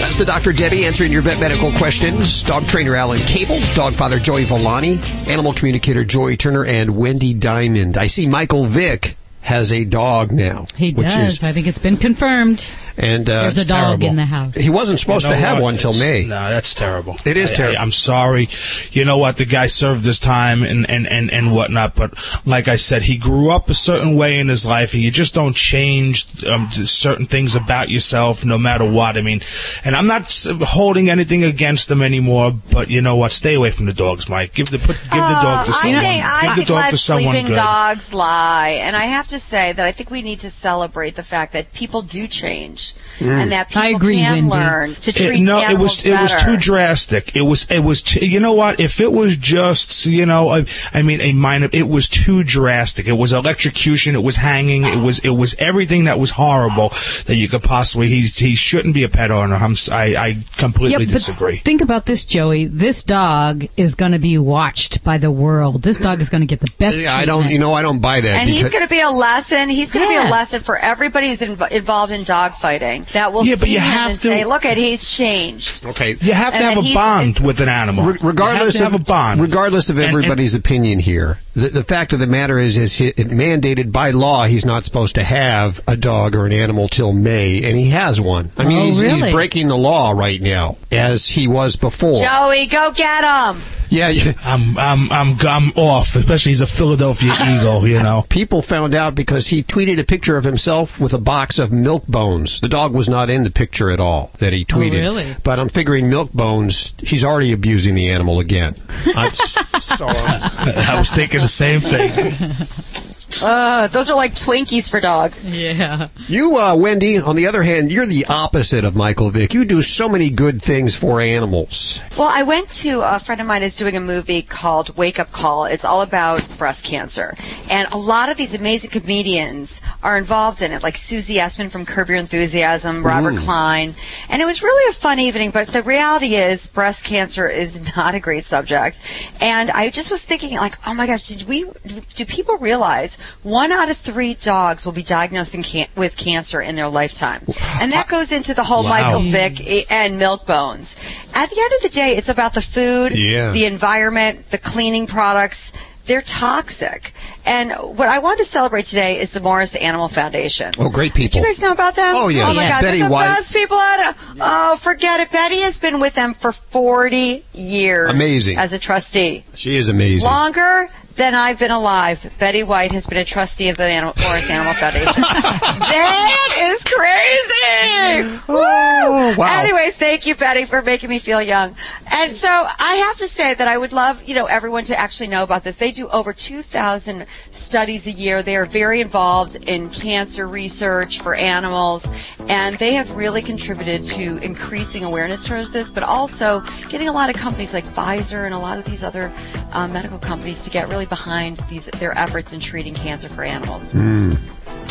That's 0.00 0.16
the 0.16 0.24
Dr. 0.24 0.52
Debbie 0.52 0.84
answering 0.84 1.12
your 1.12 1.22
vet 1.22 1.38
medical 1.38 1.70
questions. 1.72 2.42
Dog 2.42 2.66
trainer 2.66 2.96
Alan 2.96 3.20
Cable, 3.20 3.60
dog 3.74 3.94
father 3.94 4.18
Joey 4.18 4.44
Villani, 4.44 4.98
animal 5.28 5.52
communicator 5.52 6.04
Joy 6.04 6.34
Turner, 6.34 6.64
and 6.64 6.96
Wendy 6.96 7.32
Diamond. 7.32 7.96
I 7.96 8.08
see 8.08 8.26
Michael 8.26 8.64
Vick 8.64 9.16
has 9.42 9.72
a 9.72 9.84
dog 9.84 10.32
now. 10.32 10.66
He 10.76 10.92
which 10.92 11.06
does. 11.06 11.34
Is, 11.34 11.44
I 11.44 11.52
think 11.52 11.68
it's 11.68 11.78
been 11.78 11.96
confirmed. 11.96 12.68
And 12.96 13.28
uh, 13.28 13.42
There's 13.42 13.58
a 13.58 13.64
dog 13.66 14.02
in 14.04 14.16
the 14.16 14.24
house. 14.24 14.54
He 14.56 14.70
wasn't 14.70 15.00
supposed 15.00 15.24
You 15.24 15.30
know 15.30 15.36
to 15.36 15.40
have 15.40 15.54
what? 15.56 15.62
one 15.62 15.76
till 15.76 15.92
May. 15.94 16.24
No, 16.26 16.50
that's 16.50 16.74
terrible. 16.74 17.16
It 17.24 17.36
is 17.36 17.50
I- 17.52 17.54
terrible. 17.54 17.78
I, 17.78 17.82
am 17.82 17.90
sorry. 17.90 18.48
You 18.90 19.04
know 19.04 19.18
what? 19.18 19.36
The 19.36 19.44
guy 19.46 19.66
served 19.66 20.04
his 20.04 20.20
time 20.20 20.62
and, 20.62 20.88
and, 20.88 21.06
and, 21.06 21.30
and 21.30 21.52
whatnot, 21.54 21.94
but 21.94 22.14
like 22.46 22.68
I 22.68 22.76
said, 22.76 23.02
he 23.02 23.16
grew 23.16 23.50
up 23.50 23.68
a 23.68 23.74
certain 23.74 24.16
way 24.16 24.38
in 24.38 24.48
his 24.48 24.66
life, 24.66 24.94
and 24.94 25.02
you 25.02 25.10
just 25.10 25.34
don't 25.34 25.54
change 25.56 26.44
um, 26.44 26.68
certain 26.72 27.26
things 27.26 27.54
about 27.54 27.88
yourself 27.90 28.44
no 28.44 28.58
matter 28.58 28.88
what. 28.90 29.16
I 29.16 29.22
mean, 29.22 29.42
and 29.84 29.94
I'm 29.96 30.06
not 30.06 30.30
holding 30.62 31.08
anything 31.10 31.44
against 31.44 31.88
them 31.88 32.02
anymore, 32.02 32.52
but 32.70 32.90
you 32.90 33.00
know 33.02 33.16
what? 33.16 33.32
Stay 33.32 33.54
away 33.54 33.70
from 33.70 33.86
the 33.86 33.92
dogs, 33.92 34.28
Mike. 34.28 34.54
Give 34.54 34.68
the 34.70 34.78
put, 34.78 34.96
give 35.02 35.10
the 35.10 35.18
dog 35.18 35.66
to 35.66 35.70
Uh, 35.70 35.74
someone. 35.74 35.98
I 35.98 36.02
think, 36.02 36.24
I 36.24 36.40
give 36.42 36.54
think 36.54 36.66
the 36.68 36.72
dog 36.74 36.82
let 36.82 36.90
to 36.90 36.96
someone 36.98 37.34
sleeping 37.34 37.46
good. 37.48 37.56
dogs 37.56 38.12
lie. 38.14 38.78
And 38.82 38.96
I 38.96 39.04
have 39.04 39.28
to 39.28 39.38
say 39.38 39.72
that 39.72 39.86
I 39.86 39.92
think 39.92 40.10
we 40.10 40.22
need 40.22 40.40
to 40.40 40.50
celebrate 40.50 41.14
the 41.16 41.22
fact 41.22 41.52
that 41.52 41.72
people 41.72 42.02
do 42.02 42.26
change 42.26 42.81
and 43.20 43.52
that 43.52 43.68
people 43.68 43.82
I 43.82 43.86
agree, 43.88 44.16
can 44.16 44.48
Wendy. 44.48 44.50
learn 44.50 44.94
to 44.96 45.10
It- 45.10 45.16
treat 45.16 45.40
no, 45.40 45.58
it 45.58 45.64
animals 45.64 45.96
was 45.98 46.06
it 46.06 46.10
was 46.20 46.42
too 46.42 46.56
drastic. 46.56 47.36
It 47.36 47.42
was 47.42 47.66
it 47.70 47.80
was 47.80 48.02
too, 48.02 48.26
you 48.26 48.40
know 48.40 48.52
what? 48.52 48.80
If 48.80 49.00
it 49.00 49.12
was 49.12 49.36
just 49.36 50.06
you 50.06 50.26
know 50.26 50.48
I, 50.50 50.66
I 50.92 51.02
mean 51.02 51.20
a 51.20 51.32
minor, 51.32 51.68
it 51.72 51.88
was 51.88 52.08
too 52.08 52.42
drastic. 52.42 53.06
It 53.06 53.12
was 53.12 53.32
electrocution. 53.32 54.14
It 54.16 54.22
was 54.22 54.36
hanging. 54.36 54.84
It 54.84 54.98
was 54.98 55.18
it 55.20 55.30
was 55.30 55.54
everything 55.58 56.04
that 56.04 56.18
was 56.18 56.30
horrible 56.32 56.88
that 57.26 57.36
you 57.36 57.48
could 57.48 57.62
possibly. 57.62 58.08
He 58.08 58.22
he 58.22 58.54
shouldn't 58.56 58.94
be 58.94 59.04
a 59.04 59.08
pet 59.08 59.30
owner. 59.30 59.54
I'm 59.54 59.72
s- 59.72 59.88
I, 59.88 60.04
I 60.16 60.36
completely 60.56 61.04
Yeah, 61.04 61.12
disagree. 61.12 61.56
Think 61.56 61.80
about 61.82 62.06
this, 62.06 62.24
Joey. 62.24 62.64
This 62.66 63.04
dog 63.04 63.66
is 63.76 63.94
going 63.94 64.12
to 64.12 64.18
be 64.18 64.38
watched 64.38 65.04
by 65.04 65.18
the 65.18 65.30
world. 65.30 65.82
This 65.82 65.98
dog 65.98 66.20
is 66.20 66.28
going 66.30 66.40
to 66.40 66.46
get 66.46 66.60
the 66.60 66.72
best. 66.78 67.02
Yeah, 67.02 67.14
I 67.16 67.24
don't. 67.24 67.48
You 67.50 67.58
know, 67.58 67.74
I 67.74 67.82
don't 67.82 68.00
buy 68.00 68.20
that. 68.20 68.40
And 68.40 68.48
he's 68.48 68.68
going 68.70 68.82
to 68.84 68.88
be 68.88 69.00
a 69.00 69.10
lesson. 69.10 69.68
He's 69.68 69.92
going 69.92 70.06
to 70.06 70.10
be 70.10 70.16
a 70.28 70.30
lesson 70.30 70.60
for 70.60 70.76
everybody 70.78 71.28
who's 71.28 71.40
inv- 71.40 71.70
involved 71.70 72.12
in 72.12 72.24
dog 72.24 72.52
fighting. 72.54 72.71
That 73.12 73.32
will 73.32 73.44
Yeah, 73.44 73.56
but 73.58 73.68
you 73.68 73.78
him 73.78 73.82
have 73.90 74.10
and 74.12 74.20
to- 74.20 74.28
say, 74.28 74.44
"Look 74.44 74.64
at 74.64 74.76
he's 74.76 75.08
changed." 75.08 75.84
Okay. 75.84 76.16
You 76.20 76.32
have 76.32 76.52
to 76.54 76.58
And 76.58 76.74
have 76.74 76.84
a 76.86 76.94
bond 76.94 77.38
with 77.40 77.60
an 77.60 77.68
animal. 77.68 78.04
Re- 78.04 78.18
regardless 78.22 78.74
you 78.74 78.80
have 78.84 78.90
to 78.90 78.92
have 78.92 78.94
of 78.94 79.00
a 79.00 79.04
bond. 79.04 79.40
regardless 79.40 79.90
of 79.90 79.96
And- 79.96 80.06
and- 80.06 80.14
everybody's 80.14 80.54
opinion 80.54 80.98
here, 80.98 81.38
the, 81.54 81.68
the 81.68 81.84
fact 81.84 82.12
of 82.12 82.18
the 82.18 82.26
matter 82.26 82.58
is, 82.58 82.76
is 82.76 82.94
he, 82.94 83.12
mandated 83.12 83.92
by 83.92 84.10
law 84.10 84.44
he's 84.44 84.64
not 84.64 84.84
supposed 84.84 85.14
to 85.16 85.22
have 85.22 85.80
a 85.86 85.96
dog 85.96 86.34
or 86.34 86.46
an 86.46 86.52
animal 86.52 86.88
till 86.88 87.12
May, 87.12 87.62
and 87.64 87.76
he 87.76 87.90
has 87.90 88.20
one. 88.20 88.50
I 88.56 88.64
mean, 88.64 88.78
Oh, 88.78 88.84
he's, 88.84 89.00
he's 89.00 89.20
breaking 89.20 89.68
the 89.68 89.76
law 89.76 90.12
right 90.12 90.40
now, 90.40 90.76
as 90.90 91.28
he 91.28 91.46
was 91.48 91.76
before. 91.76 92.22
Joey, 92.22 92.66
go 92.66 92.92
get 92.92 93.22
him. 93.24 93.60
Yeah, 93.92 94.08
yeah. 94.08 94.32
I'm 94.42 94.78
I'm 94.78 95.12
I'm 95.12 95.36
I'm 95.46 95.72
off. 95.72 96.16
Especially 96.16 96.52
he's 96.52 96.62
a 96.62 96.66
Philadelphia 96.66 97.34
Eagle. 97.50 97.86
You 97.86 98.02
know. 98.02 98.24
People 98.30 98.62
found 98.62 98.94
out 98.94 99.14
because 99.14 99.48
he 99.48 99.62
tweeted 99.62 100.00
a 100.00 100.04
picture 100.04 100.38
of 100.38 100.44
himself 100.44 100.98
with 100.98 101.12
a 101.12 101.18
box 101.18 101.58
of 101.58 101.70
milk 101.70 102.06
bones. 102.06 102.62
The 102.62 102.70
dog 102.70 102.94
was 102.94 103.06
not 103.10 103.28
in 103.28 103.44
the 103.44 103.50
picture 103.50 103.90
at 103.90 104.00
all 104.00 104.30
that 104.38 104.54
he 104.54 104.62
oh, 104.70 104.74
tweeted. 104.76 104.92
really? 104.92 105.36
But 105.44 105.60
I'm 105.60 105.68
figuring 105.68 106.08
milk 106.08 106.32
bones. 106.32 106.94
He's 107.00 107.22
already 107.22 107.52
abusing 107.52 107.94
the 107.94 108.08
animal 108.08 108.40
again. 108.40 108.76
That's- 109.14 109.58
so, 109.82 110.06
I 110.08 110.94
was 110.96 111.10
thinking 111.10 111.41
the 111.42 111.48
same 111.48 111.80
thing. 111.80 113.08
Uh, 113.40 113.86
those 113.88 114.10
are 114.10 114.16
like 114.16 114.34
Twinkies 114.34 114.90
for 114.90 115.00
dogs. 115.00 115.56
Yeah. 115.56 116.08
You, 116.28 116.56
uh, 116.56 116.74
Wendy, 116.76 117.18
on 117.18 117.36
the 117.36 117.46
other 117.46 117.62
hand, 117.62 117.92
you're 117.92 118.06
the 118.06 118.26
opposite 118.28 118.84
of 118.84 118.96
Michael 118.96 119.30
Vick. 119.30 119.54
You 119.54 119.64
do 119.64 119.82
so 119.82 120.08
many 120.08 120.30
good 120.30 120.60
things 120.60 120.94
for 120.94 121.20
animals. 121.20 122.02
Well, 122.18 122.30
I 122.30 122.42
went 122.42 122.68
to 122.70 123.00
a 123.02 123.18
friend 123.18 123.40
of 123.40 123.46
mine 123.46 123.62
is 123.62 123.76
doing 123.76 123.96
a 123.96 124.00
movie 124.00 124.42
called 124.42 124.96
Wake 124.96 125.18
Up 125.18 125.32
Call. 125.32 125.64
It's 125.64 125.84
all 125.84 126.02
about 126.02 126.42
breast 126.58 126.84
cancer. 126.84 127.36
And 127.70 127.88
a 127.92 127.96
lot 127.96 128.30
of 128.30 128.36
these 128.36 128.54
amazing 128.54 128.90
comedians 128.90 129.80
are 130.02 130.18
involved 130.18 130.62
in 130.62 130.72
it, 130.72 130.82
like 130.82 130.96
Susie 130.96 131.36
Essman 131.36 131.70
from 131.70 131.86
Curb 131.86 132.08
Your 132.08 132.18
Enthusiasm, 132.18 133.04
Robert 133.04 133.38
Klein. 133.38 133.94
And 134.28 134.42
it 134.42 134.44
was 134.44 134.62
really 134.62 134.90
a 134.90 134.92
fun 134.92 135.20
evening, 135.20 135.50
but 135.50 135.68
the 135.68 135.82
reality 135.82 136.34
is 136.34 136.66
breast 136.66 137.04
cancer 137.04 137.48
is 137.48 137.92
not 137.96 138.14
a 138.14 138.20
great 138.20 138.44
subject. 138.44 139.00
And 139.40 139.70
I 139.70 139.90
just 139.90 140.10
was 140.10 140.22
thinking 140.22 140.56
like, 140.56 140.76
oh 140.86 140.94
my 140.94 141.06
gosh, 141.06 141.28
did 141.28 141.48
we, 141.48 141.66
do 142.14 142.24
people 142.24 142.56
realize 142.58 143.18
one 143.42 143.72
out 143.72 143.90
of 143.90 143.96
three 143.96 144.34
dogs 144.34 144.84
will 144.84 144.92
be 144.92 145.02
diagnosed 145.02 145.56
can- 145.64 145.88
with 145.96 146.16
cancer 146.16 146.60
in 146.60 146.76
their 146.76 146.88
lifetime? 146.88 147.44
And 147.80 147.92
that 147.92 148.08
goes 148.08 148.32
into 148.32 148.54
the 148.54 148.64
whole 148.64 148.84
Wow. 148.84 148.90
Michael 148.90 149.20
Vick 149.20 149.90
and 149.90 150.18
milk 150.18 150.46
bones. 150.46 150.96
At 151.34 151.50
the 151.50 151.60
end 151.60 151.72
of 151.76 151.82
the 151.82 151.88
day, 151.88 152.16
it's 152.16 152.28
about 152.28 152.54
the 152.54 152.60
food, 152.60 153.12
Yeah. 153.14 153.50
the 153.52 153.64
environment, 153.64 154.50
the 154.50 154.58
cleaning 154.58 155.06
products. 155.06 155.72
They're 156.04 156.20
toxic. 156.22 157.14
And 157.46 157.70
what 157.72 158.08
I 158.08 158.18
want 158.18 158.40
to 158.40 158.44
celebrate 158.44 158.86
today 158.86 159.20
is 159.20 159.30
the 159.30 159.40
Morris 159.40 159.76
Animal 159.76 160.08
Foundation. 160.08 160.72
Oh, 160.76 160.88
great 160.88 161.14
people. 161.14 161.40
you 161.40 161.46
guys 161.46 161.60
know 161.62 161.70
about 161.70 161.94
them? 161.94 162.14
Oh, 162.16 162.26
yeah. 162.28 162.48
Oh 162.50 162.54
my 162.54 162.62
Yeah. 162.64 162.68
God, 162.70 162.80
Betty 162.82 162.98
they're 162.98 163.08
the 163.08 163.12
White. 163.12 163.26
best 163.26 163.52
people 163.54 163.76
out. 163.78 164.14
Oh, 164.40 164.76
forget 164.80 165.20
it. 165.20 165.30
Betty 165.30 165.60
has 165.60 165.78
been 165.78 166.00
with 166.00 166.14
them 166.14 166.34
for 166.34 166.50
40 166.50 167.44
years. 167.54 168.10
Amazing. 168.10 168.58
As 168.58 168.72
a 168.72 168.80
trustee. 168.80 169.44
She 169.54 169.76
is 169.76 169.88
amazing. 169.88 170.28
Longer 170.28 170.88
than 171.16 171.34
I've 171.34 171.58
been 171.58 171.70
alive. 171.70 172.32
Betty 172.38 172.62
White 172.62 172.92
has 172.92 173.06
been 173.06 173.18
a 173.18 173.24
trustee 173.24 173.68
of 173.68 173.76
the 173.76 173.84
Animal, 173.84 174.14
Morris 174.20 174.50
Animal 174.50 174.72
Foundation. 174.74 175.22
that 175.22 176.58
is 176.62 176.84
crazy! 176.84 178.40
Oh, 178.48 179.34
wow. 179.36 179.62
Anyways, 179.62 179.96
thank 179.96 180.26
you, 180.26 180.34
Betty, 180.34 180.64
for 180.64 180.82
making 180.82 181.10
me 181.10 181.18
feel 181.18 181.42
young. 181.42 181.74
And 182.10 182.32
so 182.32 182.48
I 182.48 183.04
have 183.06 183.16
to 183.18 183.26
say 183.26 183.54
that 183.54 183.68
I 183.68 183.76
would 183.78 183.92
love, 183.92 184.24
you 184.24 184.34
know, 184.34 184.46
everyone 184.46 184.84
to 184.84 184.98
actually 184.98 185.28
know 185.28 185.42
about 185.42 185.64
this. 185.64 185.76
They 185.76 185.90
do 185.90 186.08
over 186.08 186.32
2,000 186.32 187.26
studies 187.50 188.06
a 188.06 188.10
year. 188.10 188.42
They 188.42 188.56
are 188.56 188.64
very 188.64 189.00
involved 189.00 189.56
in 189.56 189.90
cancer 189.90 190.46
research 190.46 191.20
for 191.20 191.34
animals, 191.34 192.08
and 192.48 192.76
they 192.76 192.94
have 192.94 193.10
really 193.12 193.42
contributed 193.42 194.04
to 194.04 194.38
increasing 194.38 195.04
awareness 195.04 195.46
towards 195.46 195.72
this, 195.72 195.90
but 195.90 196.02
also 196.02 196.60
getting 196.88 197.08
a 197.08 197.12
lot 197.12 197.30
of 197.30 197.36
companies 197.36 197.74
like 197.74 197.84
Pfizer 197.84 198.44
and 198.44 198.54
a 198.54 198.58
lot 198.58 198.78
of 198.78 198.84
these 198.84 199.02
other 199.02 199.32
uh, 199.72 199.88
medical 199.88 200.18
companies 200.18 200.62
to 200.62 200.70
get 200.70 200.88
really 200.88 201.01
behind 201.06 201.58
these 201.68 201.86
their 201.98 202.16
efforts 202.16 202.52
in 202.52 202.60
treating 202.60 202.94
cancer 202.94 203.28
for 203.28 203.42
animals. 203.42 203.92
Hmm. 203.92 204.32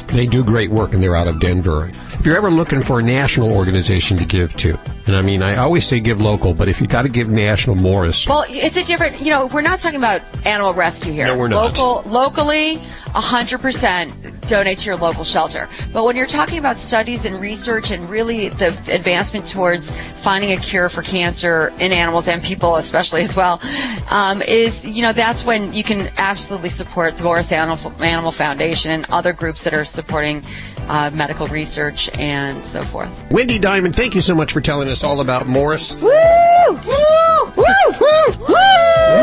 They 0.08 0.28
do 0.28 0.44
great 0.44 0.70
work 0.70 0.94
and 0.94 1.02
they're 1.02 1.16
out 1.16 1.28
of 1.28 1.40
Denver. 1.40 1.90
If 2.22 2.26
you're 2.26 2.38
ever 2.38 2.52
looking 2.52 2.82
for 2.82 3.00
a 3.00 3.04
national 3.04 3.52
organization 3.52 4.18
to 4.18 4.26
give 4.26 4.56
to, 4.58 4.78
And 5.08 5.16
I 5.16 5.22
mean, 5.22 5.42
I 5.42 5.56
always 5.56 5.88
say 5.88 6.00
give 6.00 6.22
local, 6.22 6.54
but 6.54 6.68
if 6.68 6.82
you 6.82 6.88
got 6.88 7.04
to 7.04 7.10
give 7.10 7.30
national, 7.30 7.76
Morris. 7.76 8.28
Well, 8.28 8.44
it's 8.50 8.78
a 8.78 8.84
different, 8.84 9.22
you 9.22 9.32
know, 9.32 9.48
we're 9.48 9.62
not 9.62 9.80
talking 9.80 9.98
about 9.98 10.22
animal 10.46 10.74
rescue 10.74 11.14
here. 11.14 11.28
No, 11.28 11.38
we're 11.38 11.48
not. 11.48 11.80
Local, 11.80 12.12
locally, 12.12 12.76
100% 13.14 14.48
donate 14.48 14.80
to 14.80 14.86
your 14.86 14.98
local 14.98 15.24
shelter. 15.24 15.68
But 15.94 16.04
when 16.06 16.16
you're 16.16 16.28
talking 16.28 16.60
about 16.60 16.78
studies 16.78 17.26
and 17.26 17.40
research 17.40 17.92
and 17.92 18.10
really 18.10 18.50
the 18.50 18.68
advancement 18.90 19.46
towards 19.46 19.92
finding 20.22 20.52
a 20.52 20.58
cure 20.58 20.90
for 20.90 21.02
cancer 21.02 21.74
in 21.80 21.92
animals 21.92 22.28
and 22.28 22.42
people 22.44 22.76
especially 22.76 23.22
as 23.22 23.36
well, 23.36 23.62
um, 24.10 24.42
is, 24.42 24.86
you 24.86 25.02
know, 25.02 25.14
that's 25.14 25.46
when 25.46 25.74
you 25.74 25.84
can 25.84 26.10
absolutely 26.18 26.70
support 26.70 27.18
the 27.18 27.24
Morris 27.24 27.52
Animal, 27.52 27.92
Animal 28.02 28.32
Foundation 28.32 28.92
and 28.92 29.06
other 29.10 29.34
groups 29.34 29.61
that 29.64 29.74
are 29.74 29.86
supporting 29.86 30.44
uh, 30.88 31.12
medical 31.14 31.48
research 31.48 32.10
and 32.18 32.64
so 32.64 32.82
forth. 32.82 33.24
Wendy 33.32 33.60
Diamond, 33.60 33.96
thank 33.96 34.16
you 34.16 34.22
so 34.22 34.36
much 34.36 34.52
for 34.52 34.62
telling 34.62 34.90
us 34.90 35.04
all 35.04 35.22
about 35.22 35.48
Morris. 35.48 35.96
Woo! 35.96 36.10
Woo! 36.10 37.54
Woo! 37.56 37.66
Woo! 37.98 39.22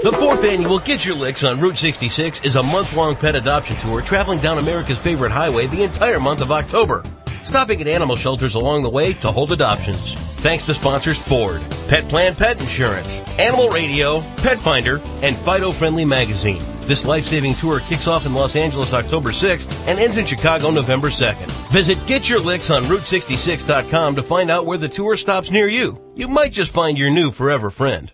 The 0.00 0.12
fourth 0.16 0.44
annual 0.44 0.78
Get 0.78 1.04
Your 1.04 1.16
Licks 1.16 1.44
on 1.44 1.60
Route 1.60 1.76
66 1.76 2.42
is 2.42 2.56
a 2.56 2.62
month-long 2.62 3.16
pet 3.16 3.34
adoption 3.34 3.76
tour 3.76 4.00
traveling 4.00 4.38
down 4.38 4.58
America's 4.58 4.98
favorite 4.98 5.32
highway 5.32 5.66
the 5.66 5.82
entire 5.82 6.20
month 6.20 6.40
of 6.40 6.52
October. 6.52 7.02
Stopping 7.48 7.80
at 7.80 7.88
animal 7.88 8.14
shelters 8.14 8.56
along 8.56 8.82
the 8.82 8.90
way 8.90 9.14
to 9.14 9.32
hold 9.32 9.52
adoptions. 9.52 10.12
Thanks 10.42 10.64
to 10.64 10.74
sponsors 10.74 11.16
Ford, 11.16 11.62
Pet 11.88 12.06
Plan 12.06 12.34
Pet 12.34 12.60
Insurance, 12.60 13.20
Animal 13.38 13.70
Radio, 13.70 14.20
Pet 14.36 14.58
Finder, 14.58 15.00
and 15.22 15.34
Fido 15.34 15.72
Friendly 15.72 16.04
Magazine. 16.04 16.62
This 16.80 17.06
life-saving 17.06 17.54
tour 17.54 17.80
kicks 17.80 18.06
off 18.06 18.26
in 18.26 18.34
Los 18.34 18.54
Angeles 18.54 18.92
October 18.92 19.30
6th 19.30 19.74
and 19.86 19.98
ends 19.98 20.18
in 20.18 20.26
Chicago 20.26 20.70
November 20.70 21.08
2nd. 21.08 21.50
Visit 21.70 21.96
Get 22.06 22.28
Your 22.28 22.38
Licks 22.38 22.68
on 22.68 22.82
Route66.com 22.82 24.16
to 24.16 24.22
find 24.22 24.50
out 24.50 24.66
where 24.66 24.76
the 24.76 24.86
tour 24.86 25.16
stops 25.16 25.50
near 25.50 25.68
you. 25.68 25.98
You 26.14 26.28
might 26.28 26.52
just 26.52 26.74
find 26.74 26.98
your 26.98 27.08
new 27.08 27.30
forever 27.30 27.70
friend. 27.70 28.12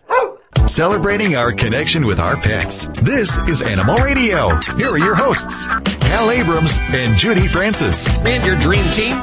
Celebrating 0.67 1.37
our 1.37 1.53
connection 1.53 2.07
with 2.07 2.19
our 2.19 2.37
pets. 2.37 2.87
This 3.03 3.37
is 3.49 3.61
Animal 3.63 3.97
Radio. 3.97 4.59
Here 4.77 4.89
are 4.89 4.99
your 4.99 5.15
hosts, 5.15 5.67
Hal 6.11 6.31
Abrams 6.31 6.79
and 6.93 7.17
Judy 7.17 7.47
Francis. 7.49 8.09
And 8.19 8.45
your 8.45 8.59
dream 8.59 8.85
team 8.93 9.17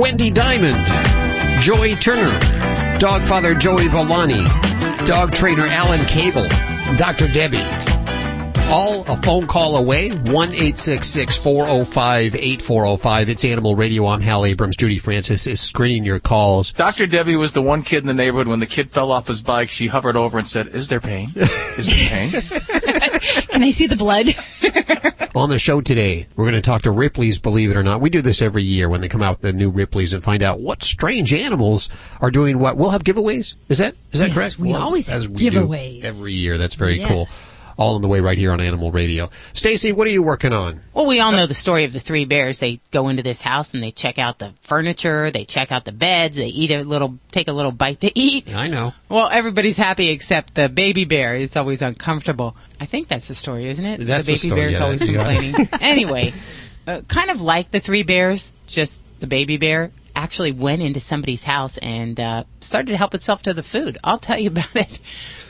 Wendy 0.00 0.30
Diamond, 0.30 0.84
Joy 1.62 1.94
Turner, 1.94 2.36
dog 2.98 3.22
father 3.22 3.54
Joey 3.54 3.86
Villani, 3.86 4.44
dog 5.06 5.32
trainer 5.32 5.66
Alan 5.68 6.04
Cable, 6.06 6.48
Dr. 6.96 7.28
Debbie. 7.28 7.62
All 8.70 9.02
a 9.02 9.16
phone 9.18 9.46
call 9.46 9.76
away, 9.76 10.10
1 10.10 10.48
405 10.52 12.34
8405. 12.34 13.28
It's 13.28 13.44
Animal 13.44 13.76
Radio. 13.76 14.06
I'm 14.06 14.20
Hal 14.20 14.46
Abrams. 14.46 14.76
Judy 14.76 14.98
Francis 14.98 15.46
is 15.46 15.60
screening 15.60 16.04
your 16.04 16.18
calls. 16.18 16.72
Dr. 16.72 17.06
Debbie 17.06 17.36
was 17.36 17.52
the 17.52 17.62
one 17.62 17.82
kid 17.82 17.98
in 17.98 18.06
the 18.06 18.14
neighborhood 18.14 18.48
when 18.48 18.60
the 18.60 18.66
kid 18.66 18.90
fell 18.90 19.12
off 19.12 19.28
his 19.28 19.42
bike. 19.42 19.68
She 19.68 19.86
hovered 19.86 20.16
over 20.16 20.38
and 20.38 20.46
said, 20.46 20.68
Is 20.68 20.88
there 20.88 21.00
pain? 21.00 21.30
Is 21.36 21.86
there 21.86 22.08
pain? 22.08 22.32
Can 23.54 23.62
I 23.62 23.70
see 23.70 23.86
the 23.86 23.96
blood? 23.96 24.26
On 25.36 25.48
the 25.48 25.58
show 25.60 25.80
today, 25.80 26.26
we're 26.36 26.44
going 26.44 26.54
to 26.54 26.60
talk 26.60 26.82
to 26.82 26.90
Ripley's, 26.90 27.38
believe 27.38 27.70
it 27.70 27.76
or 27.76 27.82
not. 27.84 28.00
We 28.00 28.10
do 28.10 28.20
this 28.20 28.42
every 28.42 28.62
year 28.62 28.88
when 28.88 29.00
they 29.00 29.08
come 29.08 29.22
out 29.22 29.40
the 29.42 29.52
new 29.52 29.70
Ripley's 29.70 30.12
and 30.12 30.22
find 30.22 30.42
out 30.42 30.60
what 30.60 30.82
strange 30.82 31.32
animals 31.32 31.88
are 32.20 32.30
doing 32.30 32.58
what. 32.58 32.76
We'll 32.76 32.90
have 32.90 33.04
giveaways. 33.04 33.54
Is 33.68 33.78
that, 33.78 33.94
is 34.12 34.18
that 34.20 34.28
Yes, 34.28 34.34
correct? 34.36 34.58
we 34.58 34.72
Well, 34.72 34.82
always 34.82 35.06
have 35.08 35.22
giveaways. 35.24 36.02
Every 36.04 36.32
year. 36.32 36.58
That's 36.58 36.74
very 36.74 36.98
Yes. 36.98 37.08
cool. 37.08 37.28
All 37.76 37.96
on 37.96 38.02
the 38.02 38.08
way 38.08 38.20
right 38.20 38.38
here 38.38 38.52
on 38.52 38.60
Animal 38.60 38.90
Radio. 38.90 39.30
Stacy, 39.52 39.92
what 39.92 40.06
are 40.06 40.10
you 40.10 40.22
working 40.22 40.52
on? 40.52 40.80
Well, 40.92 41.06
we 41.06 41.20
all 41.20 41.32
know 41.32 41.46
the 41.46 41.54
story 41.54 41.84
of 41.84 41.92
the 41.92 42.00
three 42.00 42.24
bears. 42.24 42.58
They 42.58 42.80
go 42.90 43.08
into 43.08 43.22
this 43.22 43.40
house 43.40 43.74
and 43.74 43.82
they 43.82 43.90
check 43.90 44.18
out 44.18 44.38
the 44.38 44.52
furniture, 44.62 45.30
they 45.30 45.44
check 45.44 45.72
out 45.72 45.84
the 45.84 45.92
beds, 45.92 46.36
they 46.36 46.46
eat 46.46 46.70
a 46.70 46.84
little, 46.84 47.18
take 47.30 47.48
a 47.48 47.52
little 47.52 47.72
bite 47.72 48.00
to 48.00 48.18
eat. 48.18 48.54
I 48.54 48.68
know. 48.68 48.92
Well, 49.08 49.28
everybody's 49.30 49.76
happy 49.76 50.10
except 50.10 50.54
the 50.54 50.68
baby 50.68 51.04
bear 51.04 51.34
is 51.34 51.56
always 51.56 51.82
uncomfortable. 51.82 52.56
I 52.80 52.86
think 52.86 53.08
that's 53.08 53.28
the 53.28 53.34
story, 53.34 53.66
isn't 53.68 53.84
it? 53.84 54.00
That's 54.00 54.26
the 54.26 54.34
the 54.34 54.36
baby 54.36 54.38
story, 54.38 54.60
bear 54.60 54.68
is 54.68 54.72
yeah, 54.74 54.84
always 54.84 55.02
complaining. 55.04 55.68
anyway, 55.80 56.32
uh, 56.86 57.00
kind 57.08 57.30
of 57.30 57.40
like 57.40 57.70
the 57.70 57.80
three 57.80 58.02
bears, 58.02 58.52
just 58.66 59.00
the 59.20 59.26
baby 59.26 59.56
bear 59.56 59.90
actually 60.14 60.52
went 60.52 60.82
into 60.82 61.00
somebody's 61.00 61.44
house 61.44 61.78
and 61.78 62.18
uh, 62.18 62.44
started 62.60 62.92
to 62.92 62.96
help 62.96 63.14
itself 63.14 63.42
to 63.42 63.54
the 63.54 63.62
food. 63.62 63.98
I'll 64.04 64.18
tell 64.18 64.38
you 64.38 64.48
about 64.48 64.74
it 64.74 65.00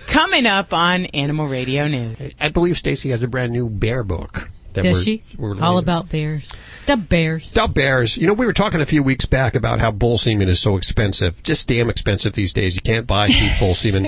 coming 0.07 0.47
up 0.47 0.73
on 0.73 1.07
Animal 1.07 1.47
Radio 1.47 1.87
News. 1.89 2.17
I 2.41 2.49
believe 2.49 2.77
Stacy 2.77 3.11
has 3.11 3.23
a 3.23 3.29
brand 3.29 3.53
new 3.53 3.71
bear 3.71 4.03
book. 4.03 4.51
That 4.75 4.83
Does 4.83 5.05
we're- 5.07 5.23
she? 5.27 5.37
we're 5.39 5.61
All 5.61 5.79
about 5.79 6.11
bears. 6.11 6.51
The 6.87 6.99
bears. 6.99 7.55
The 7.55 7.67
bears. 7.67 8.19
You 8.19 8.27
know, 8.27 8.35
we 8.35 8.45
were 8.45 8.53
talking 8.53 8.83
a 8.83 8.87
few 8.87 9.03
weeks 9.03 9.25
back 9.25 9.55
about 9.55 9.81
how 9.81 9.91
bull 9.91 10.19
semen 10.19 10.51
is 10.51 10.61
so 10.61 10.77
expensive. 10.77 11.43
Just 11.43 11.67
damn 11.67 11.89
expensive 11.89 12.35
these 12.35 12.53
days. 12.53 12.77
You 12.77 12.83
can't 12.83 13.07
buy 13.07 13.29
cheap 13.29 13.53
bull 13.59 13.75
semen. 13.75 14.05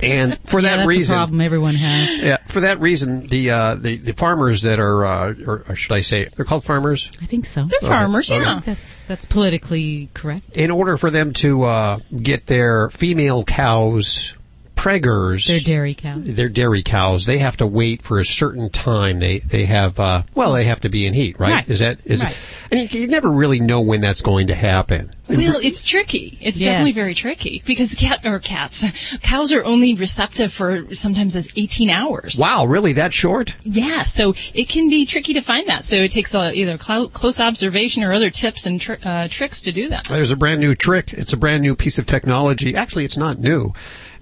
And 0.00 0.38
for 0.44 0.60
Yeah, 0.60 0.70
that 0.70 0.76
that's 0.78 0.86
reason, 0.88 1.14
a 1.14 1.18
problem 1.18 1.40
everyone 1.42 1.74
has. 1.74 2.20
yeah, 2.22 2.38
for 2.46 2.60
that 2.60 2.80
reason, 2.80 3.26
the 3.26 3.50
uh, 3.50 3.74
the, 3.74 3.96
the 3.96 4.12
farmers 4.14 4.62
that 4.62 4.78
are, 4.78 5.04
uh, 5.04 5.34
or, 5.46 5.64
or 5.68 5.74
should 5.74 5.92
I 5.92 6.00
say, 6.00 6.24
they're 6.36 6.44
called 6.46 6.64
farmers. 6.64 7.10
I 7.20 7.26
think 7.26 7.44
so. 7.44 7.64
They're 7.64 7.80
farmers, 7.90 8.30
I 8.30 8.38
yeah. 8.38 8.52
think 8.54 8.64
That's 8.64 9.04
that's 9.06 9.26
politically 9.26 10.08
correct. 10.14 10.56
In 10.56 10.70
order 10.70 10.96
for 10.96 11.10
them 11.10 11.32
to 11.34 11.64
uh, 11.64 11.98
get 12.22 12.46
their 12.46 12.88
female 12.90 13.44
cows 13.44 14.32
preggers, 14.78 15.48
They're 15.48 15.60
dairy 15.60 15.94
cows. 15.94 16.36
They're 16.36 16.48
dairy 16.48 16.82
cows. 16.82 17.26
They 17.26 17.38
have 17.38 17.56
to 17.58 17.66
wait 17.66 18.00
for 18.02 18.20
a 18.20 18.24
certain 18.24 18.70
time. 18.70 19.18
They 19.18 19.40
they 19.40 19.64
have 19.64 19.98
uh, 19.98 20.22
well, 20.34 20.52
they 20.52 20.64
have 20.64 20.80
to 20.80 20.88
be 20.88 21.04
in 21.06 21.14
heat, 21.14 21.38
right? 21.40 21.52
Right. 21.52 21.68
Is 21.68 21.80
that 21.80 21.98
is 22.04 22.22
Right. 22.22 22.32
it? 22.67 22.67
And 22.70 22.92
you, 22.92 23.00
you 23.02 23.06
never 23.06 23.30
really 23.30 23.60
know 23.60 23.80
when 23.80 24.00
that's 24.00 24.20
going 24.20 24.48
to 24.48 24.54
happen. 24.54 25.10
Well, 25.28 25.56
it's 25.62 25.84
tricky. 25.84 26.38
It's 26.40 26.58
Yes. 26.58 26.68
definitely 26.68 26.92
very 26.92 27.14
tricky 27.14 27.62
because 27.66 27.94
cat 27.94 28.20
or 28.24 28.38
cats, 28.38 28.82
cows 29.20 29.52
are 29.52 29.64
only 29.64 29.94
receptive 29.94 30.52
for 30.52 30.94
sometimes 30.94 31.36
as 31.36 31.48
18 31.56 31.90
hours. 31.90 32.36
Wow, 32.38 32.64
really 32.66 32.92
that 32.94 33.12
short? 33.14 33.56
Yeah, 33.64 34.02
so 34.04 34.34
it 34.54 34.68
can 34.68 34.88
be 34.88 35.06
tricky 35.06 35.34
to 35.34 35.40
find 35.40 35.66
that. 35.68 35.84
So 35.84 35.96
it 35.96 36.10
takes 36.12 36.34
uh, 36.34 36.52
either 36.54 36.78
clo- 36.78 37.08
close 37.08 37.40
observation 37.40 38.02
or 38.04 38.12
other 38.12 38.30
tips 38.30 38.66
and 38.66 38.80
tr- 38.80 38.94
uh, 39.04 39.28
tricks 39.28 39.60
to 39.62 39.72
do 39.72 39.88
that. 39.90 40.04
There's 40.04 40.30
a 40.30 40.36
brand 40.36 40.60
new 40.60 40.74
trick. 40.74 41.12
It's 41.12 41.32
a 41.32 41.36
brand 41.36 41.62
new 41.62 41.74
piece 41.74 41.98
of 41.98 42.06
technology. 42.06 42.74
Actually, 42.74 43.04
it's 43.04 43.16
not 43.16 43.38
new. 43.38 43.72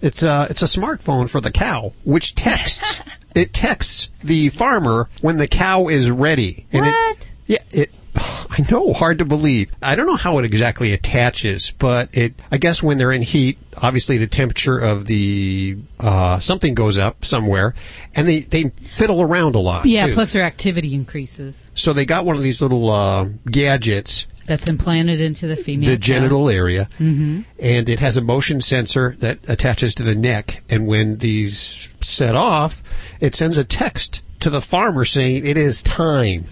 It's 0.03 0.23
a 0.23 0.47
it's 0.51 0.61
a 0.63 0.67
smartphone 0.67 1.29
for 1.31 1.41
the 1.41 1.51
cow, 1.51 1.93
which 2.05 2.35
texts. 2.35 3.01
it 3.35 3.53
texts 3.55 4.11
the 4.23 4.49
farmer 4.51 5.09
when 5.21 5.39
the 5.39 5.47
cow 5.49 5.89
is 5.89 6.11
ready. 6.11 6.67
And 6.73 6.87
What? 6.87 7.17
It, 7.19 7.27
yeah, 7.47 7.59
it. 7.71 7.91
I 8.51 8.65
know, 8.71 8.93
hard 8.93 9.19
to 9.19 9.25
believe. 9.25 9.71
I 9.83 9.95
don't 9.95 10.07
know 10.07 10.17
how 10.17 10.39
it 10.39 10.45
exactly 10.45 10.93
attaches, 10.93 11.71
but 11.79 12.17
it. 12.17 12.35
I 12.51 12.57
guess 12.59 12.83
when 12.83 12.97
they're 12.99 13.13
in 13.13 13.23
heat, 13.23 13.59
obviously 13.81 14.19
the 14.19 14.27
temperature 14.27 14.79
of 14.79 15.07
the 15.07 15.77
uh, 16.01 16.39
something 16.39 16.75
goes 16.75 16.99
up 16.99 17.25
somewhere, 17.25 17.75
and 18.15 18.27
they 18.27 18.41
they 18.41 18.71
fiddle 18.95 19.21
around 19.21 19.55
a 19.55 19.59
lot. 19.59 19.85
Yeah, 19.87 20.07
too. 20.07 20.15
plus 20.15 20.33
their 20.33 20.45
activity 20.45 20.95
increases. 20.95 21.71
so 21.75 21.93
they 21.93 22.07
got 22.07 22.25
one 22.25 22.37
of 22.37 22.43
these 22.43 22.63
little 22.63 22.89
uh, 22.91 23.27
gadgets 23.51 24.27
That's 24.47 24.69
implanted 24.69 25.21
into 25.21 25.47
the 25.47 25.57
female. 25.57 25.91
the 25.91 25.99
genital 25.99 26.49
area, 26.49 26.89
Mhm. 26.99 27.45
and 27.59 27.89
it 27.89 28.01
has 28.01 28.17
a 28.17 28.23
motion 28.23 28.61
sensor 28.61 29.15
that 29.19 29.41
attaches 29.49 29.95
to 29.97 30.03
the 30.03 30.15
neck. 30.15 30.63
And 30.71 30.87
when 30.87 31.19
these 31.19 31.89
set 32.01 32.35
off, 32.35 32.83
it 33.21 33.35
sends 33.35 33.59
a 33.59 33.65
text 33.65 34.23
to 34.41 34.49
the 34.51 34.61
farmer 34.63 35.05
saying 35.05 35.45
it 35.47 35.59
is 35.59 35.83
time 35.83 36.47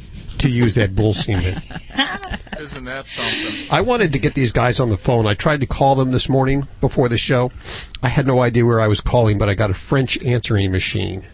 to 0.45 0.51
use 0.51 0.75
that 0.77 0.95
bull 0.95 1.13
semen. 1.15 1.61
Isn't 2.61 2.85
that 2.85 3.07
something? 3.07 3.67
I 3.71 3.81
wanted 3.81 4.13
to 4.13 4.19
get 4.19 4.35
these 4.35 4.53
guys 4.53 4.79
on 4.81 4.89
the 4.89 4.97
phone. 4.97 5.27
I 5.27 5.35
tried 5.35 5.61
to 5.61 5.67
call 5.67 5.97
them 5.97 6.11
this 6.11 6.29
morning 6.29 6.67
before 6.81 7.09
the 7.09 7.19
show. 7.19 7.51
I 8.03 8.09
had 8.09 8.27
no 8.27 8.41
idea 8.41 8.65
where 8.65 8.81
I 8.81 8.87
was 8.89 9.01
calling, 9.01 9.39
but 9.39 9.49
I 9.49 9.55
got 9.55 9.71
a 9.71 9.75
French 9.75 10.17
answering 10.23 10.71
machine. 10.71 11.25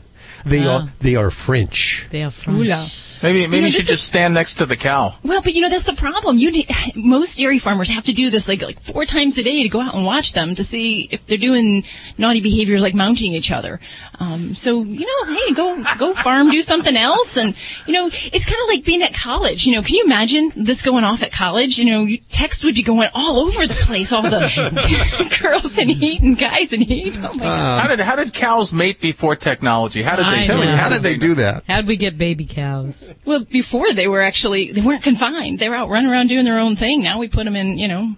They 0.44 0.66
Ah. 0.66 0.82
are 0.84 0.92
they 1.00 1.16
are 1.16 1.30
French. 1.30 2.06
They 2.10 2.22
are 2.22 2.30
French. 2.30 2.58
Oula. 2.58 2.86
Maybe 3.22 3.40
maybe 3.46 3.60
know, 3.60 3.66
you 3.66 3.70
should 3.70 3.80
this 3.82 3.88
just 3.88 4.06
stand 4.06 4.34
next 4.34 4.54
to 4.56 4.66
the 4.66 4.76
cow. 4.76 5.14
Well, 5.22 5.42
but 5.42 5.52
you 5.54 5.60
know 5.60 5.68
that's 5.68 5.84
the 5.84 5.92
problem. 5.92 6.38
You 6.38 6.50
need, 6.50 6.70
most 6.96 7.38
dairy 7.38 7.58
farmers 7.58 7.90
have 7.90 8.04
to 8.04 8.12
do 8.12 8.30
this 8.30 8.48
like 8.48 8.62
like 8.62 8.80
four 8.80 9.04
times 9.04 9.36
a 9.38 9.42
day 9.42 9.62
to 9.62 9.68
go 9.68 9.80
out 9.80 9.94
and 9.94 10.04
watch 10.04 10.32
them 10.32 10.54
to 10.54 10.64
see 10.64 11.08
if 11.10 11.26
they're 11.26 11.36
doing 11.38 11.84
naughty 12.18 12.40
behaviors 12.40 12.80
like 12.82 12.94
mounting 12.94 13.32
each 13.34 13.52
other. 13.52 13.78
Um, 14.18 14.54
so 14.54 14.82
you 14.82 15.06
know, 15.26 15.34
hey, 15.34 15.52
go 15.52 15.84
go 15.98 16.14
farm, 16.14 16.50
do 16.50 16.62
something 16.62 16.96
else, 16.96 17.36
and 17.36 17.54
you 17.86 17.92
know 17.92 18.06
it's 18.12 18.46
kind 18.46 18.60
of 18.62 18.68
like 18.68 18.84
being 18.84 19.02
at 19.02 19.12
college. 19.14 19.66
You 19.66 19.74
know, 19.76 19.82
can 19.82 19.96
you 19.96 20.04
imagine 20.04 20.52
this 20.56 20.82
going 20.82 21.04
off 21.04 21.22
at 21.22 21.32
college? 21.32 21.78
You 21.78 21.84
know, 21.90 22.04
you- 22.04 22.18
texts 22.30 22.64
would 22.64 22.74
be 22.74 22.82
going 22.82 23.08
all 23.14 23.40
over 23.40 23.66
the 23.66 23.74
place. 23.74 24.12
All 24.12 24.22
the 24.22 25.38
girls 25.42 25.76
in 25.78 25.88
heat 25.88 26.22
and 26.22 26.38
guys 26.38 26.72
in 26.72 26.80
heat. 26.80 27.18
Oh 27.18 27.32
my 27.34 27.44
god. 27.44 27.80
how 27.82 27.88
did 27.88 28.00
how 28.00 28.16
did 28.16 28.32
cows 28.32 28.72
mate 28.72 29.00
before 29.00 29.36
technology? 29.36 30.02
How 30.02 30.16
did 30.16 30.26
they 30.26 30.38
I 30.38 30.42
Tell 30.42 30.58
me, 30.58 30.66
know. 30.66 30.76
how 30.76 30.88
did 30.88 31.02
they 31.02 31.16
do 31.16 31.34
that? 31.34 31.64
How'd 31.66 31.86
we 31.86 31.96
get 31.96 32.16
baby 32.16 32.44
cows? 32.46 33.09
Well, 33.24 33.44
before 33.44 33.92
they 33.92 34.08
were 34.08 34.20
actually 34.22 34.72
they 34.72 34.80
weren't 34.80 35.02
confined. 35.02 35.58
They 35.58 35.68
were 35.68 35.74
out 35.74 35.88
running 35.88 36.10
around 36.10 36.28
doing 36.28 36.44
their 36.44 36.58
own 36.58 36.76
thing. 36.76 37.02
Now 37.02 37.18
we 37.18 37.28
put 37.28 37.44
them 37.44 37.56
in, 37.56 37.78
you 37.78 37.88
know, 37.88 38.14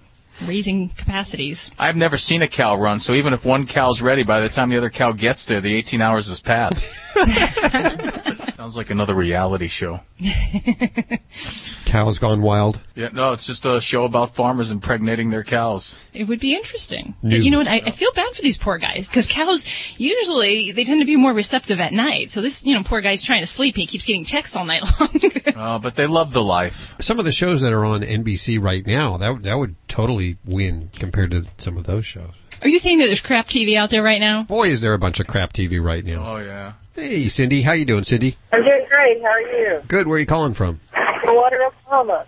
raising 0.46 0.88
capacities. 0.90 1.70
I've 1.78 1.96
never 1.96 2.16
seen 2.16 2.42
a 2.42 2.48
cow 2.48 2.76
run, 2.76 2.98
so 2.98 3.12
even 3.12 3.32
if 3.32 3.44
one 3.44 3.66
cow's 3.66 4.02
ready, 4.02 4.22
by 4.22 4.40
the 4.40 4.48
time 4.48 4.70
the 4.70 4.76
other 4.76 4.90
cow 4.90 5.12
gets 5.12 5.46
there, 5.46 5.60
the 5.60 5.74
18 5.74 6.00
hours 6.00 6.28
has 6.28 6.40
passed. 6.40 6.82
Sounds 8.62 8.76
like 8.76 8.90
another 8.90 9.16
reality 9.16 9.66
show. 9.66 10.02
Cows 11.84 12.20
gone 12.20 12.42
wild. 12.42 12.80
Yeah, 12.94 13.08
no, 13.12 13.32
it's 13.32 13.44
just 13.44 13.66
a 13.66 13.80
show 13.80 14.04
about 14.04 14.36
farmers 14.36 14.70
impregnating 14.70 15.30
their 15.30 15.42
cows. 15.42 16.08
It 16.14 16.28
would 16.28 16.38
be 16.38 16.54
interesting. 16.54 17.16
New. 17.24 17.38
But 17.38 17.44
you 17.44 17.50
know 17.50 17.58
what? 17.58 17.66
I, 17.66 17.82
I 17.84 17.90
feel 17.90 18.12
bad 18.12 18.32
for 18.32 18.40
these 18.40 18.58
poor 18.58 18.78
guys 18.78 19.08
because 19.08 19.26
cows 19.26 19.66
usually 19.98 20.70
they 20.70 20.84
tend 20.84 21.00
to 21.00 21.04
be 21.04 21.16
more 21.16 21.32
receptive 21.32 21.80
at 21.80 21.92
night. 21.92 22.30
So 22.30 22.40
this, 22.40 22.64
you 22.64 22.76
know, 22.76 22.84
poor 22.84 23.00
guy's 23.00 23.24
trying 23.24 23.40
to 23.40 23.48
sleep. 23.48 23.74
He 23.74 23.84
keeps 23.84 24.06
getting 24.06 24.24
texts 24.24 24.54
all 24.54 24.64
night 24.64 24.84
long. 25.00 25.56
Uh, 25.56 25.78
but 25.80 25.96
they 25.96 26.06
love 26.06 26.32
the 26.32 26.44
life. 26.44 26.94
Some 27.00 27.18
of 27.18 27.24
the 27.24 27.32
shows 27.32 27.62
that 27.62 27.72
are 27.72 27.84
on 27.84 28.02
NBC 28.02 28.62
right 28.62 28.86
now, 28.86 29.16
that 29.16 29.42
that 29.42 29.58
would 29.58 29.74
totally 29.88 30.36
win 30.44 30.90
compared 30.92 31.32
to 31.32 31.46
some 31.58 31.76
of 31.76 31.86
those 31.86 32.06
shows. 32.06 32.30
Are 32.62 32.68
you 32.68 32.78
saying 32.78 32.98
that 32.98 33.06
there's 33.06 33.20
crap 33.20 33.48
TV 33.48 33.74
out 33.74 33.90
there 33.90 34.04
right 34.04 34.20
now? 34.20 34.44
Boy, 34.44 34.68
is 34.68 34.82
there 34.82 34.92
a 34.94 35.00
bunch 35.00 35.18
of 35.18 35.26
crap 35.26 35.52
TV 35.52 35.82
right 35.82 36.04
now. 36.04 36.34
Oh 36.34 36.36
yeah. 36.36 36.74
Hey, 36.94 37.28
Cindy, 37.28 37.62
how 37.62 37.72
you 37.72 37.84
doing, 37.86 38.04
Cindy? 38.04 38.36
I'm 38.52 38.62
doing 38.64 38.84
great. 38.90 39.22
How 39.22 39.28
are 39.28 39.40
you? 39.40 39.82
Good. 39.88 40.06
Where 40.06 40.16
are 40.16 40.20
you 40.20 40.26
calling 40.26 40.52
from? 40.54 40.80
Stillwater, 41.22 41.64
Oklahoma. 41.64 42.26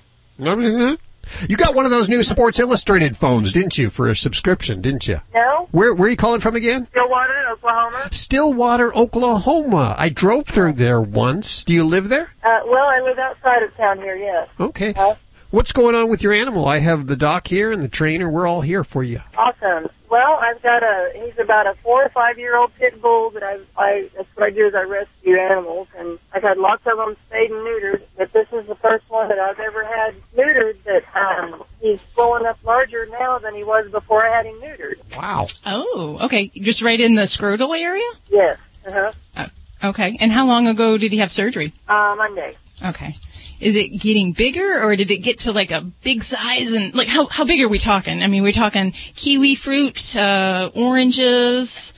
You 1.48 1.56
got 1.56 1.74
one 1.74 1.84
of 1.84 1.90
those 1.90 2.08
new 2.08 2.22
Sports 2.22 2.58
Illustrated 2.58 3.16
phones, 3.16 3.52
didn't 3.52 3.76
you, 3.78 3.90
for 3.90 4.08
a 4.08 4.16
subscription, 4.16 4.80
didn't 4.80 5.06
you? 5.06 5.20
No? 5.34 5.68
Where 5.70 5.94
where 5.94 6.06
are 6.06 6.10
you 6.10 6.16
calling 6.16 6.40
from 6.40 6.54
again? 6.56 6.86
Stillwater, 6.86 7.48
Oklahoma. 7.52 8.08
Stillwater, 8.10 8.94
Oklahoma. 8.94 9.94
I 9.98 10.08
drove 10.08 10.46
through 10.46 10.74
there 10.74 11.00
once. 11.00 11.64
Do 11.64 11.72
you 11.74 11.84
live 11.84 12.08
there? 12.08 12.30
Uh, 12.42 12.60
well, 12.66 12.86
I 12.86 13.00
live 13.02 13.18
outside 13.18 13.62
of 13.62 13.74
town 13.76 13.98
here, 13.98 14.16
yes. 14.16 14.48
Okay. 14.60 14.94
Uh, 14.94 15.14
What's 15.54 15.70
going 15.70 15.94
on 15.94 16.08
with 16.08 16.20
your 16.20 16.32
animal? 16.32 16.66
I 16.66 16.78
have 16.78 17.06
the 17.06 17.14
doc 17.14 17.46
here 17.46 17.70
and 17.70 17.80
the 17.80 17.86
trainer. 17.88 18.28
We're 18.28 18.44
all 18.44 18.62
here 18.62 18.82
for 18.82 19.04
you. 19.04 19.20
awesome. 19.38 19.88
Well, 20.10 20.32
I've 20.42 20.60
got 20.62 20.82
a, 20.82 21.12
he's 21.14 21.38
about 21.38 21.68
a 21.68 21.76
four 21.80 22.04
or 22.04 22.08
five 22.08 22.40
year 22.40 22.58
old 22.58 22.74
pit 22.74 23.00
bull 23.00 23.30
that 23.30 23.44
I, 23.44 23.60
I, 23.76 24.10
that's 24.16 24.26
what 24.34 24.46
I 24.46 24.50
do 24.50 24.66
is 24.66 24.74
I 24.74 24.82
rescue 24.82 25.38
animals 25.38 25.86
and 25.96 26.18
I've 26.32 26.42
had 26.42 26.58
lots 26.58 26.82
of 26.86 26.96
them 26.98 27.16
spayed 27.28 27.52
and 27.52 27.60
neutered, 27.60 28.02
but 28.16 28.32
this 28.32 28.48
is 28.52 28.66
the 28.66 28.74
first 28.74 29.08
one 29.08 29.28
that 29.28 29.38
I've 29.38 29.60
ever 29.60 29.84
had 29.84 30.16
neutered 30.36 30.76
that, 30.86 31.04
um, 31.14 31.62
he's 31.78 32.00
growing 32.16 32.46
up 32.46 32.58
larger 32.64 33.06
now 33.12 33.38
than 33.38 33.54
he 33.54 33.62
was 33.62 33.88
before 33.92 34.26
I 34.26 34.36
had 34.36 34.46
him 34.46 34.60
neutered. 34.60 34.96
Wow. 35.16 35.46
Oh, 35.64 36.18
okay. 36.22 36.48
Just 36.48 36.82
right 36.82 36.98
in 36.98 37.14
the 37.14 37.22
scrotal 37.22 37.78
area? 37.80 38.02
Yes. 38.28 38.58
Uh-huh. 38.84 39.12
Uh, 39.36 39.46
okay. 39.84 40.16
And 40.18 40.32
how 40.32 40.46
long 40.46 40.66
ago 40.66 40.98
did 40.98 41.12
he 41.12 41.18
have 41.18 41.30
surgery? 41.30 41.72
Uh, 41.88 42.16
Monday. 42.18 42.56
Okay. 42.84 43.16
Is 43.60 43.76
it 43.76 43.88
getting 44.00 44.32
bigger 44.32 44.82
or 44.82 44.96
did 44.96 45.10
it 45.10 45.18
get 45.18 45.38
to 45.40 45.52
like 45.52 45.70
a 45.70 45.80
big 45.80 46.22
size 46.22 46.72
and 46.72 46.94
like 46.94 47.08
how, 47.08 47.26
how 47.26 47.44
big 47.44 47.60
are 47.62 47.68
we 47.68 47.78
talking? 47.78 48.22
I 48.22 48.26
mean, 48.26 48.42
we're 48.42 48.52
talking 48.52 48.92
kiwi 49.14 49.54
fruit, 49.54 50.16
uh, 50.16 50.70
oranges, 50.74 51.94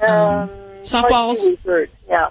um, 0.00 0.50
softballs. 0.80 1.42
Kiwi 1.42 1.56
fruit, 1.56 1.90
yeah. 2.08 2.28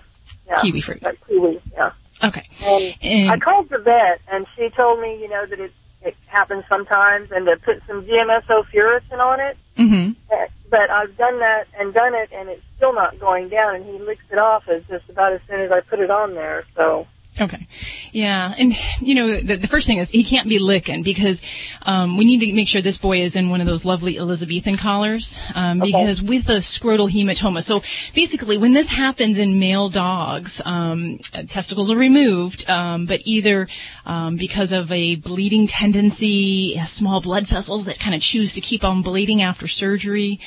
yeah. 0.48 0.56
Kiwi 0.62 0.82
fruit. 0.82 1.02
Like 1.04 1.20
kiwi, 1.28 1.62
yeah. 1.74 1.92
Okay. 2.24 2.42
And, 2.64 2.96
And- 3.02 3.32
I 3.32 3.38
called 3.40 3.70
the 3.70 3.80
vet, 3.80 4.22
and 4.32 4.46
she 4.56 4.70
told 4.70 5.00
me, 5.02 5.20
you 5.22 5.30
know, 5.30 5.46
that 5.46 5.60
it, 5.60 5.72
it 6.02 6.16
happens 6.28 6.64
sometimes, 6.70 7.32
and 7.32 7.46
to 7.46 7.58
put 7.58 7.82
some 7.88 8.06
DMSO 8.06 8.64
furacin 8.74 9.20
on 9.20 9.40
it. 9.40 9.58
Mm-hmm. 9.78 10.12
Uh, 10.32 10.46
But 10.70 10.90
I've 10.90 11.16
done 11.18 11.40
that 11.40 11.68
and 11.78 11.94
done 11.94 12.16
it, 12.16 12.30
and 12.32 12.50
it's 12.50 12.62
still 12.78 12.94
not 12.94 13.20
going 13.20 13.50
down. 13.50 13.76
And 13.76 13.86
he 13.86 14.00
licks 14.00 14.24
it 14.32 14.40
off 14.40 14.68
as 14.70 14.84
just 14.90 15.10
about 15.10 15.34
as 15.34 15.42
soon 15.50 15.62
as 15.62 15.72
I 15.72 15.82
put 15.82 16.00
it 16.00 16.10
on 16.10 16.34
there. 16.34 16.66
So 16.76 17.08
Okay. 17.40 17.68
Yeah. 18.14 18.54
And, 18.58 18.78
you 19.02 19.14
know, 19.14 19.42
the, 19.42 19.58
the 19.58 19.68
first 19.68 19.88
thing 19.88 19.98
is 19.98 20.10
he 20.10 20.24
can't 20.24 20.48
be 20.48 20.58
licking 20.58 21.04
because 21.04 21.42
um, 21.82 22.16
we 22.16 22.24
need 22.24 22.40
to 22.40 22.54
make 22.54 22.68
sure 22.68 22.82
this 22.82 22.98
boy 22.98 23.20
is 23.20 23.36
in 23.36 23.50
one 23.50 23.60
of 23.60 23.68
those 23.68 23.84
lovely 23.84 24.18
Elizabethan 24.18 24.78
collars 24.78 25.40
um, 25.54 25.80
because 25.80 26.22
with 26.22 26.48
a 26.48 26.58
scrotal 26.58 27.10
hematoma. 27.10 27.62
So 27.62 27.82
basically, 28.14 28.58
when 28.58 28.72
this 28.72 28.90
happens 28.90 29.38
in 29.38 29.60
male 29.60 29.90
dogs, 29.90 30.62
um, 30.64 31.18
testicles 31.50 31.92
are 31.92 31.98
removed, 31.98 32.70
um, 32.70 33.06
but 33.06 33.22
either 33.26 33.68
um, 34.06 34.38
because 34.38 34.72
of 34.72 34.90
a 34.92 35.16
bleeding 35.16 35.68
tendency, 35.68 36.80
small 36.86 37.20
blood 37.20 37.48
vessels 37.48 37.86
that 37.86 38.00
kind 38.00 38.16
of 38.16 38.22
choose 38.22 38.54
to 38.54 38.62
keep 38.62 38.86
on 38.86 39.02
bleeding 39.02 39.42
after 39.42 39.68
surgery, 39.68 40.40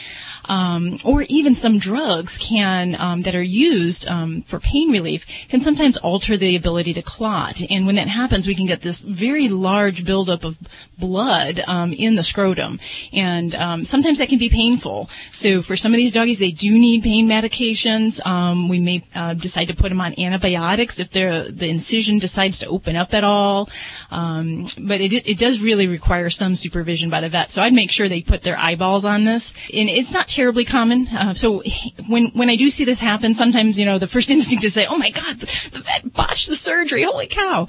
um, 0.48 0.98
or 1.04 1.22
even 1.28 1.54
some 1.54 1.78
drugs 1.78 2.38
can 2.38 2.96
um, 3.00 3.22
that 3.22 3.34
are 3.34 3.42
used 3.42 4.08
um, 4.08 4.42
for 4.42 4.58
pain 4.58 4.90
relief 4.90 5.26
can 5.48 5.60
sometimes 5.60 5.96
alter 5.98 6.36
the 6.36 6.56
ability 6.56 6.92
to 6.94 7.02
clot. 7.02 7.62
And 7.70 7.86
when 7.86 7.96
that 7.96 8.08
happens, 8.08 8.46
we 8.46 8.54
can 8.54 8.66
get 8.66 8.80
this 8.80 9.02
very 9.02 9.48
large 9.48 10.04
buildup 10.04 10.44
of 10.44 10.58
blood 10.98 11.62
um, 11.66 11.92
in 11.92 12.14
the 12.16 12.22
scrotum, 12.22 12.80
and 13.12 13.54
um, 13.54 13.84
sometimes 13.84 14.18
that 14.18 14.28
can 14.28 14.38
be 14.38 14.48
painful. 14.48 15.10
So 15.32 15.62
for 15.62 15.76
some 15.76 15.92
of 15.92 15.96
these 15.96 16.12
doggies, 16.12 16.38
they 16.38 16.50
do 16.50 16.76
need 16.78 17.02
pain 17.02 17.28
medications. 17.28 18.24
Um, 18.26 18.68
we 18.68 18.78
may 18.80 19.04
uh, 19.14 19.34
decide 19.34 19.66
to 19.66 19.74
put 19.74 19.90
them 19.90 20.00
on 20.00 20.18
antibiotics 20.18 20.98
if 20.98 21.10
the 21.10 21.68
incision 21.68 22.18
decides 22.18 22.58
to 22.60 22.66
open 22.66 22.96
up 22.96 23.14
at 23.14 23.24
all. 23.24 23.68
Um, 24.10 24.66
but 24.80 25.00
it, 25.00 25.28
it 25.28 25.38
does 25.38 25.60
really 25.60 25.86
require 25.86 26.30
some 26.30 26.54
supervision 26.54 27.10
by 27.10 27.20
the 27.20 27.28
vet. 27.28 27.50
So 27.50 27.62
I'd 27.62 27.72
make 27.72 27.90
sure 27.90 28.08
they 28.08 28.22
put 28.22 28.42
their 28.42 28.58
eyeballs 28.58 29.04
on 29.04 29.24
this. 29.24 29.54
And 29.72 29.88
it's 29.88 30.12
not 30.12 30.26
terribly 30.38 30.64
common. 30.64 31.08
Uh, 31.08 31.34
so 31.34 31.64
when 32.06 32.26
when 32.28 32.48
I 32.48 32.54
do 32.54 32.70
see 32.70 32.84
this 32.84 33.00
happen, 33.00 33.34
sometimes 33.34 33.76
you 33.76 33.84
know 33.84 33.98
the 33.98 34.06
first 34.06 34.30
instinct 34.36 34.62
is 34.62 34.72
say, 34.72 34.86
"Oh 34.86 34.96
my 34.96 35.10
God, 35.10 35.40
the, 35.40 35.80
vet 35.80 36.12
botched 36.12 36.48
the 36.48 36.54
surgery! 36.54 37.02
Holy 37.02 37.26
cow!" 37.26 37.66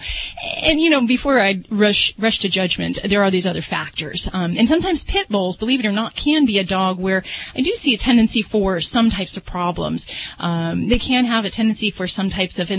And 0.64 0.80
you 0.80 0.92
know 0.92 1.06
before 1.08 1.40
I 1.40 1.64
rush 1.70 2.14
rush 2.20 2.40
to 2.40 2.50
judgment, 2.50 3.00
there 3.04 3.24
are 3.24 3.32
these 3.32 3.48
other 3.48 3.64
factors. 3.64 4.30
Um, 4.34 4.56
and 4.56 4.68
sometimes 4.68 5.04
pit 5.04 5.30
bulls, 5.30 5.58
believe 5.58 5.80
it 5.80 5.88
or 5.88 5.92
not, 5.92 6.16
can 6.16 6.46
be 6.46 6.60
a 6.60 6.64
dog 6.64 7.00
where 7.00 7.24
I 7.56 7.62
do 7.62 7.74
see 7.74 7.96
a 7.96 7.98
tendency 7.98 8.44
for 8.44 8.80
some 8.80 9.10
types 9.10 9.36
of 9.36 9.44
problems. 9.46 10.06
Um, 10.38 10.90
they 10.90 11.00
can 11.00 11.26
have 11.26 11.46
a 11.46 11.50
tendency 11.50 11.90
for 11.90 12.06
some 12.06 12.30
types 12.30 12.60
of 12.60 12.70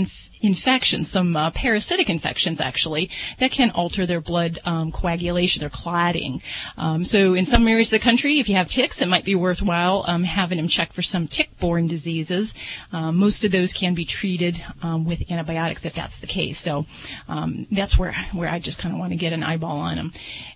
infections, 0.41 1.09
some 1.09 1.35
uh, 1.35 1.51
parasitic 1.51 2.09
infections 2.09 2.59
actually, 2.59 3.09
that 3.39 3.51
can 3.51 3.71
alter 3.71 4.05
their 4.05 4.21
blood 4.21 4.59
um, 4.65 4.91
coagulation, 4.91 5.59
their 5.59 5.69
clotting. 5.69 6.41
Um, 6.77 7.03
so 7.03 7.33
in 7.33 7.45
some 7.45 7.67
areas 7.67 7.87
of 7.87 7.99
the 7.99 8.03
country, 8.03 8.39
if 8.39 8.49
you 8.49 8.55
have 8.55 8.67
ticks, 8.67 9.01
it 9.01 9.07
might 9.07 9.25
be 9.25 9.35
worthwhile 9.35 10.03
um, 10.07 10.23
having 10.23 10.57
them 10.57 10.67
check 10.67 10.93
for 10.93 11.01
some 11.01 11.27
tick-borne 11.27 11.87
diseases. 11.87 12.53
Um, 12.91 13.17
most 13.17 13.43
of 13.43 13.51
those 13.51 13.73
can 13.73 13.93
be 13.93 14.05
treated 14.05 14.63
um, 14.81 15.05
with 15.05 15.29
antibiotics 15.31 15.85
if 15.85 15.93
that's 15.93 16.19
the 16.19 16.27
case. 16.27 16.57
So 16.59 16.85
um, 17.27 17.65
that's 17.71 17.97
where 17.97 18.13
where 18.33 18.49
I 18.49 18.59
just 18.59 18.79
kind 18.79 18.93
of 18.93 18.99
want 18.99 19.11
to 19.11 19.17
get 19.17 19.33
an 19.33 19.43
eyeball 19.43 19.79
on 19.79 19.95
them. 19.95 20.11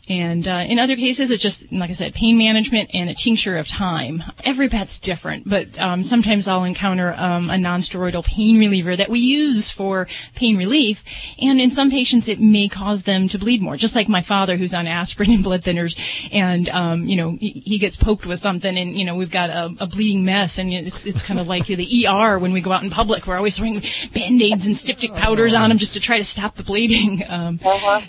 And 0.08 0.48
uh, 0.48 0.66
in 0.68 0.78
other 0.78 0.96
cases, 0.96 1.32
it's 1.32 1.42
just 1.42 1.72
like 1.72 1.90
I 1.90 1.94
said, 1.94 2.14
pain 2.14 2.38
management 2.38 2.92
and 2.94 3.10
a 3.10 3.16
tincture 3.16 3.58
of 3.58 3.68
time. 3.68 4.24
Every 4.44 4.70
pet's 4.70 5.00
different, 5.00 5.50
but 5.50 5.80
um, 5.80 6.04
sometimes 6.04 6.48
I'll 6.48 6.64
encounter 6.64 7.16
um, 7.18 7.50
a 7.50 7.58
non-steroidal 7.58 8.24
pain 8.26 8.60
reliever 8.60 8.96
that 8.96 9.10
we 9.10 9.20
use 9.20 9.72
for 9.72 10.08
pain 10.36 10.58
relief, 10.58 11.04
and 11.42 11.60
in 11.60 11.72
some 11.72 11.90
patients 11.90 12.28
it 12.28 12.40
may 12.40 12.68
cause 12.68 13.04
them 13.04 13.28
to 13.30 13.40
bleed 13.40 13.62
more. 13.62 13.78
Just 13.78 13.96
like 13.96 14.08
my 14.08 14.22
father, 14.22 14.58
who's 14.58 14.74
on 14.74 14.86
aspirin 14.86 15.32
and 15.32 15.44
blood 15.44 15.62
thinners, 15.62 15.98
and 16.32 16.70
um, 16.70 17.06
you 17.06 17.16
know 17.16 17.38
he, 17.40 17.80
gets 17.80 17.98
poked 17.98 18.26
with 18.26 18.40
something, 18.40 18.78
and 18.78 18.98
you 18.98 19.06
know 19.06 19.16
we've 19.16 19.32
got 19.32 19.50
a, 19.50 19.74
a 19.80 19.88
bleeding 19.88 20.24
mess, 20.24 20.58
and 20.58 20.72
it's 20.72 21.06
it's 21.06 21.24
kind 21.24 21.40
of 21.40 21.48
like 21.48 21.66
the 21.66 22.08
ER 22.08 22.38
when 22.40 22.54
we 22.54 22.62
go 22.62 22.72
out 22.72 22.84
in 22.84 22.90
public. 22.90 23.26
We're 23.26 23.38
always 23.38 23.58
throwing 23.58 23.82
band-aids 24.14 24.66
and 24.66 24.78
styptic 24.78 25.14
powders 25.14 25.54
on 25.54 25.72
him 25.72 25.78
just 25.78 25.96
to 25.96 26.00
try 26.00 26.18
to 26.18 26.24
stop 26.24 26.56
the 26.56 26.64
bleeding. 26.64 27.24
Um, 27.36 27.60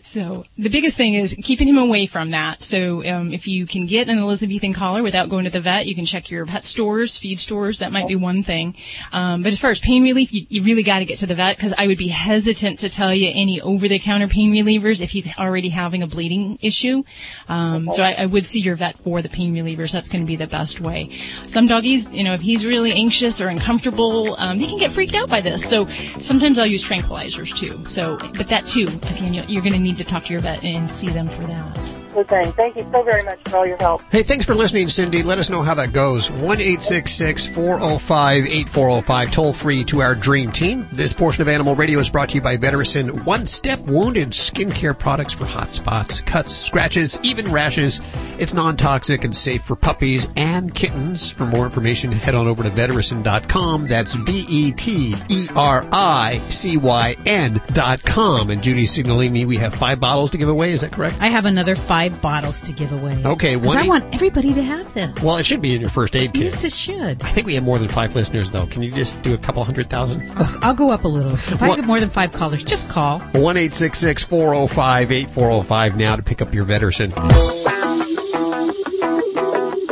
So 0.03 0.45
the 0.59 0.69
biggest 0.69 0.97
thing 0.97 1.15
is 1.15 1.35
keeping 1.43 1.67
him 1.69 1.79
away 1.87 2.07
from 2.07 2.31
that. 2.31 2.63
So 2.63 3.07
um, 3.09 3.33
if 3.33 3.47
you 3.47 3.67
can 3.67 3.87
get 3.87 4.09
an 4.09 4.19
Elizabethan 4.19 4.75
collar 4.75 5.03
without 5.03 5.29
going 5.29 5.45
to 5.45 5.51
the 5.51 5.61
vet, 5.61 5.87
you 5.87 5.95
can 5.95 6.05
check 6.05 6.31
your 6.31 6.45
pet 6.47 6.65
stores, 6.65 7.17
feed 7.17 7.39
stores. 7.39 7.79
That 7.79 7.93
might 7.93 8.09
be 8.09 8.17
one 8.17 8.43
thing. 8.43 8.77
Um, 9.13 9.43
but 9.43 9.53
as 9.53 9.61
far 9.61 9.71
as 9.71 9.81
pain 9.81 10.03
relief, 10.03 10.33
you, 10.33 10.47
you 10.49 10.63
really 10.63 10.83
got 10.83 10.99
to 10.99 11.05
get 11.05 11.19
to 11.19 11.27
the 11.27 11.35
vet 11.35 11.57
because 11.57 11.73
I 11.77 11.87
would 11.87 11.99
be 11.99 12.09
hesitant 12.09 12.81
to 12.81 12.89
tell 12.89 13.15
you 13.15 13.31
any 13.35 13.61
over-the-counter 13.61 14.29
pain 14.29 14.53
relievers 14.53 15.01
if 15.01 15.11
he's 15.11 15.29
already 15.39 15.69
having 15.71 16.03
a 16.03 16.07
bleeding 16.07 16.59
issue. 16.63 17.05
Um, 17.49 17.89
so 17.91 18.03
I, 18.03 18.13
I 18.13 18.27
would 18.27 18.47
see 18.47 18.61
your 18.61 18.77
vet 18.77 18.99
for 18.99 19.23
the 19.23 19.29
pain 19.29 19.55
relievers. 19.55 19.93
That's 19.93 20.09
going 20.09 20.23
to 20.23 20.27
be 20.27 20.37
the 20.37 20.47
best 20.47 20.81
way. 20.81 21.11
Some 21.47 21.67
doggies, 21.67 22.13
you 22.13 22.25
know, 22.25 22.35
if 22.35 22.41
he's 22.41 22.67
really 22.67 22.93
anxious 22.93 23.41
or 23.41 23.49
uncomfortable, 23.49 24.37
um, 24.39 24.59
they 24.59 24.67
can 24.67 24.79
get 24.79 24.93
freaked 24.93 25.15
out 25.15 25.29
by 25.29 25.41
this. 25.41 25.69
So 25.69 25.87
sometimes 26.19 26.59
I'll 26.59 26.67
use 26.67 26.85
tranquilizers 26.85 27.57
too. 27.57 27.87
So, 27.87 28.17
but 28.37 28.49
that 28.49 28.67
too, 28.67 28.85
again, 28.85 29.35
you're 29.49 29.63
going 29.63 29.73
to 29.75 29.79
need 29.79 29.99
to 29.99 30.05
talk 30.05 30.25
to 30.25 30.33
your 30.33 30.41
vet 30.41 30.65
and 30.65 30.91
see 30.91 31.09
them 31.09 31.29
for 31.29 31.43
that. 31.43 31.76
Good 32.17 32.29
thing. 32.29 32.53
Thank 32.53 32.77
you 32.77 32.89
so 32.91 33.03
very 33.03 33.23
much 33.25 33.39
for 33.47 33.59
all 33.59 33.67
your 33.67 33.77
help. 33.77 34.01
Hey, 34.11 34.23
thanks 34.23 34.47
for 34.47 34.55
listening, 34.55 34.89
Cindy. 34.89 35.23
Let 35.23 35.39
us 35.39 35.51
know 35.51 35.61
how 35.61 35.75
that 35.75 35.93
goes. 35.93 36.31
1 36.31 36.57
405 36.57 38.47
8405, 38.47 39.33
toll 39.33 39.53
free 39.53 39.85
to 39.85 40.01
our 40.01 40.15
dream 40.15 40.51
team. 40.51 40.89
This 40.91 41.13
portion 41.13 41.43
of 41.43 41.49
Animal 41.49 41.75
Radio 41.75 41.99
is 41.99 42.09
brought 42.09 42.31
to 42.31 42.37
you 42.37 42.41
by 42.41 42.57
Vetericyn 42.57 43.27
One 43.27 43.45
Step 43.45 43.81
Wounded 43.81 44.31
Skincare 44.31 44.99
Products 44.99 45.35
for 45.35 45.45
hot 45.45 45.75
spots, 45.75 46.23
cuts, 46.23 46.57
scratches, 46.57 47.19
even 47.23 47.53
rashes. 47.53 48.01
It's 48.39 48.55
non 48.55 48.79
toxic 48.79 49.25
and 49.25 49.37
safe 49.37 49.63
for 49.63 49.77
puppies 49.77 50.29
and 50.37 50.75
kittens. 50.75 51.31
For 51.31 51.45
more 51.45 51.67
information, 51.67 52.13
head 52.13 52.35
on 52.35 52.47
over 52.47 52.63
to 52.63 52.71
vetericyn.com. 52.71 53.89
That's 53.89 54.15
V 54.15 54.47
E 54.49 54.73
T 54.73 55.15
E 55.29 55.49
R 55.55 55.87
I 55.93 56.39
C 56.49 56.79
Y 56.79 57.17
N 57.27 57.61
dot 57.75 58.03
com. 58.03 58.49
And 58.49 58.63
Judy's 58.63 58.93
signaling 58.93 59.35
me 59.35 59.45
we 59.45 59.59
have 59.59 59.75
five 59.75 60.01
bottles 60.01 60.31
to 60.31 60.39
give 60.39 60.49
away. 60.49 60.73
Is 60.73 60.81
that 60.81 60.93
correct? 60.93 61.17
I 61.21 61.29
have 61.29 61.45
another 61.45 61.75
five 61.75 62.06
five 62.11 62.23
bottles 62.23 62.61
to 62.63 62.73
give 62.73 62.93
away. 62.93 63.23
Okay, 63.25 63.57
one 63.57 63.77
I 63.77 63.87
want 63.89 64.15
everybody 64.15 64.53
to 64.55 64.63
have 64.63 64.93
this. 64.95 65.23
Well, 65.23 65.37
it 65.37 65.47
should 65.47 65.63
be 65.63 65.75
in 65.75 65.81
your 65.81 65.91
first 65.91 66.15
aid 66.17 66.33
kit. 66.33 66.45
Yes, 66.45 66.65
it 66.65 66.73
should. 66.73 67.23
I 67.23 67.29
think 67.29 67.47
we 67.47 67.55
have 67.55 67.65
more 67.65 67.79
than 67.79 67.89
five 67.89 68.15
listeners, 68.15 68.51
though. 68.51 68.67
Can 68.67 68.83
you 68.83 68.91
just 68.91 69.23
do 69.23 69.35
a 69.35 69.39
couple 69.39 69.65
hundred 69.65 69.91
thousand? 69.91 70.31
I'll 70.63 70.75
go 70.75 70.91
up 70.91 71.05
a 71.05 71.09
little. 71.09 71.33
If 71.33 71.63
I 71.63 71.75
get 71.77 71.85
more 71.85 72.01
than 72.01 72.11
five 72.11 72.33
callers, 72.33 72.65
just 72.65 72.89
call. 72.89 73.21
One 73.21 73.57
eight 73.57 73.75
six 73.75 73.99
six 73.99 74.23
four 74.23 74.55
zero 74.55 74.67
five 74.67 75.13
eight 75.13 75.31
four 75.31 75.49
zero 75.51 75.63
five 75.63 75.97
now 75.97 76.17
to 76.17 76.23
pick 76.23 76.43
up 76.43 76.55
your 76.55 76.65
Vetericyn. 76.65 77.13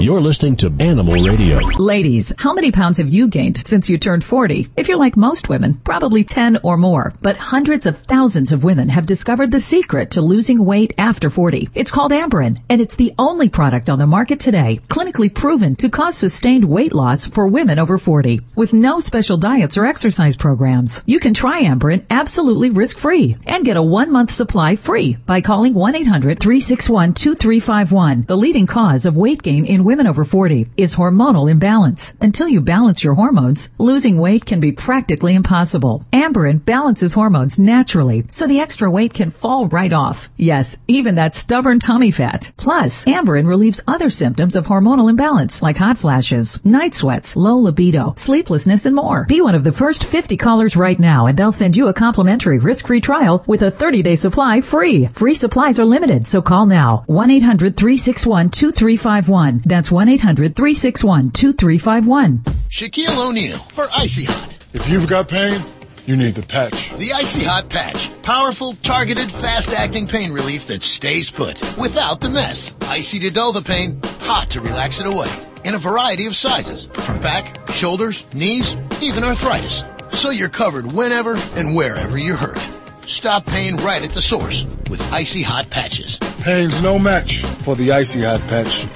You're 0.04 0.20
listening 0.20 0.56
to 0.56 0.70
Animal 0.80 1.14
Radio. 1.14 1.60
Ladies, 1.78 2.34
how 2.38 2.52
many 2.52 2.70
pounds 2.70 2.98
have 2.98 3.08
you 3.08 3.26
gained 3.26 3.66
since 3.66 3.88
you 3.88 3.96
turned 3.96 4.22
40? 4.22 4.68
If 4.76 4.86
you're 4.86 4.98
like 4.98 5.16
most 5.16 5.48
women, 5.48 5.80
probably 5.82 6.24
10 6.24 6.58
or 6.62 6.76
more. 6.76 7.14
But 7.22 7.38
hundreds 7.38 7.86
of 7.86 7.96
thousands 7.96 8.52
of 8.52 8.64
women 8.64 8.90
have 8.90 9.06
discovered 9.06 9.50
the 9.50 9.60
secret 9.60 10.10
to 10.10 10.20
losing 10.20 10.62
weight 10.62 10.92
after 10.98 11.30
40. 11.30 11.70
It's 11.74 11.90
called 11.90 12.12
Amberen, 12.12 12.60
and 12.68 12.82
it's 12.82 12.96
the 12.96 13.14
only 13.18 13.48
product 13.48 13.88
on 13.88 13.98
the 13.98 14.06
market 14.06 14.40
today 14.40 14.78
clinically 14.88 15.34
proven 15.34 15.74
to 15.76 15.88
cause 15.88 16.18
sustained 16.18 16.66
weight 16.66 16.92
loss 16.92 17.26
for 17.26 17.48
women 17.48 17.78
over 17.78 17.96
40 17.96 18.40
with 18.56 18.74
no 18.74 19.00
special 19.00 19.38
diets 19.38 19.78
or 19.78 19.86
exercise 19.86 20.36
programs. 20.36 21.02
You 21.06 21.18
can 21.18 21.32
try 21.32 21.62
Amberen 21.62 22.04
absolutely 22.10 22.68
risk-free 22.68 23.36
and 23.46 23.64
get 23.64 23.78
a 23.78 23.82
one-month 23.82 24.32
supply 24.32 24.76
free 24.76 25.16
by 25.24 25.40
calling 25.40 25.72
1-800-361-2351. 25.72 28.26
The 28.26 28.36
leading 28.36 28.66
cause 28.66 29.06
of 29.06 29.16
weight 29.16 29.42
gain 29.42 29.64
in 29.64 29.82
women 29.82 29.93
over 30.00 30.24
40 30.24 30.68
is 30.76 30.96
hormonal 30.96 31.50
imbalance. 31.50 32.14
Until 32.20 32.48
you 32.48 32.60
balance 32.60 33.02
your 33.02 33.14
hormones, 33.14 33.70
losing 33.78 34.18
weight 34.18 34.44
can 34.44 34.60
be 34.60 34.72
practically 34.72 35.34
impossible. 35.34 36.04
Amberen 36.12 36.64
balances 36.64 37.14
hormones 37.14 37.58
naturally, 37.58 38.26
so 38.30 38.46
the 38.46 38.60
extra 38.60 38.90
weight 38.90 39.14
can 39.14 39.30
fall 39.30 39.68
right 39.68 39.92
off. 39.92 40.28
Yes, 40.36 40.76
even 40.88 41.14
that 41.14 41.34
stubborn 41.34 41.78
tummy 41.78 42.10
fat. 42.10 42.52
Plus, 42.56 43.04
Amberen 43.06 43.46
relieves 43.46 43.80
other 43.86 44.10
symptoms 44.10 44.56
of 44.56 44.66
hormonal 44.66 45.08
imbalance 45.08 45.62
like 45.62 45.76
hot 45.76 45.98
flashes, 45.98 46.62
night 46.64 46.94
sweats, 46.94 47.36
low 47.36 47.56
libido, 47.56 48.14
sleeplessness, 48.16 48.86
and 48.86 48.96
more. 48.96 49.24
Be 49.28 49.40
one 49.40 49.54
of 49.54 49.64
the 49.64 49.72
first 49.72 50.04
50 50.04 50.36
callers 50.36 50.76
right 50.76 50.98
now, 50.98 51.26
and 51.26 51.38
they'll 51.38 51.52
send 51.52 51.76
you 51.76 51.88
a 51.88 51.94
complimentary 51.94 52.58
risk-free 52.58 53.00
trial 53.00 53.44
with 53.46 53.62
a 53.62 53.70
30-day 53.70 54.16
supply 54.16 54.60
free. 54.60 55.06
Free 55.06 55.34
supplies 55.34 55.78
are 55.78 55.84
limited, 55.84 56.26
so 56.26 56.42
call 56.42 56.66
now. 56.66 57.04
1-800-361-2351. 57.08 59.62
That's 59.74 59.90
1-800-361-2351. 59.90 62.38
Shaquille 62.70 63.28
O'Neal 63.28 63.58
for 63.58 63.86
Icy 63.92 64.22
Hot. 64.22 64.68
If 64.72 64.88
you've 64.88 65.08
got 65.08 65.26
pain, 65.26 65.60
you 66.06 66.16
need 66.16 66.36
the 66.36 66.46
patch. 66.46 66.96
The 66.96 67.12
Icy 67.12 67.42
Hot 67.42 67.68
Patch. 67.68 68.22
Powerful, 68.22 68.74
targeted, 68.74 69.32
fast-acting 69.32 70.06
pain 70.06 70.30
relief 70.30 70.68
that 70.68 70.84
stays 70.84 71.28
put 71.28 71.60
without 71.76 72.20
the 72.20 72.30
mess. 72.30 72.72
Icy 72.82 73.18
to 73.18 73.30
dull 73.30 73.50
the 73.50 73.62
pain, 73.62 74.00
hot 74.20 74.48
to 74.50 74.60
relax 74.60 75.00
it 75.00 75.08
away. 75.08 75.28
In 75.64 75.74
a 75.74 75.78
variety 75.78 76.26
of 76.26 76.36
sizes, 76.36 76.84
from 76.84 77.18
back, 77.18 77.58
shoulders, 77.72 78.32
knees, 78.32 78.76
even 79.02 79.24
arthritis. 79.24 79.82
So 80.12 80.30
you're 80.30 80.50
covered 80.50 80.92
whenever 80.92 81.34
and 81.56 81.74
wherever 81.74 82.16
you're 82.16 82.36
hurt. 82.36 82.60
Stop 83.06 83.44
pain 83.46 83.74
right 83.78 84.04
at 84.04 84.10
the 84.10 84.22
source 84.22 84.66
with 84.88 85.02
Icy 85.12 85.42
Hot 85.42 85.68
Patches. 85.68 86.20
Pain's 86.42 86.80
no 86.80 86.96
match 86.96 87.42
for 87.42 87.74
the 87.74 87.90
Icy 87.90 88.22
Hot 88.22 88.40
Patch. 88.42 88.86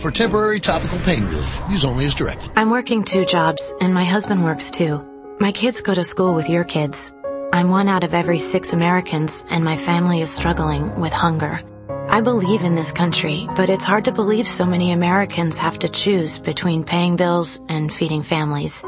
For 0.00 0.10
temporary 0.10 0.60
topical 0.60 0.98
pain 1.00 1.26
relief, 1.26 1.60
use 1.68 1.84
only 1.84 2.06
as 2.06 2.14
directed. 2.14 2.50
I'm 2.56 2.70
working 2.70 3.04
two 3.04 3.26
jobs, 3.26 3.74
and 3.82 3.92
my 3.92 4.04
husband 4.04 4.42
works 4.42 4.70
too. 4.70 5.06
My 5.38 5.52
kids 5.52 5.82
go 5.82 5.92
to 5.92 6.02
school 6.02 6.32
with 6.32 6.48
your 6.48 6.64
kids. 6.64 7.12
I'm 7.52 7.68
one 7.68 7.86
out 7.86 8.02
of 8.02 8.14
every 8.14 8.38
six 8.38 8.72
Americans, 8.72 9.44
and 9.50 9.62
my 9.62 9.76
family 9.76 10.22
is 10.22 10.30
struggling 10.30 10.98
with 10.98 11.12
hunger. 11.12 11.60
I 12.08 12.22
believe 12.22 12.62
in 12.62 12.74
this 12.74 12.92
country, 12.92 13.46
but 13.54 13.68
it's 13.68 13.84
hard 13.84 14.06
to 14.06 14.12
believe 14.12 14.48
so 14.48 14.64
many 14.64 14.92
Americans 14.92 15.58
have 15.58 15.78
to 15.80 15.88
choose 15.90 16.38
between 16.38 16.82
paying 16.82 17.16
bills 17.16 17.60
and 17.68 17.92
feeding 17.92 18.22
families. 18.22 18.82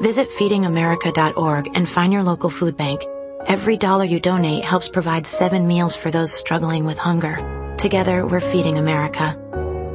Visit 0.00 0.30
feedingamerica.org 0.30 1.76
and 1.76 1.88
find 1.88 2.12
your 2.12 2.24
local 2.24 2.50
food 2.50 2.76
bank. 2.76 3.04
Every 3.46 3.76
dollar 3.76 4.04
you 4.04 4.18
donate 4.18 4.64
helps 4.64 4.88
provide 4.88 5.28
seven 5.28 5.68
meals 5.68 5.94
for 5.94 6.10
those 6.10 6.32
struggling 6.32 6.86
with 6.86 6.98
hunger. 6.98 7.74
Together, 7.78 8.26
we're 8.26 8.40
feeding 8.40 8.78
America. 8.78 9.36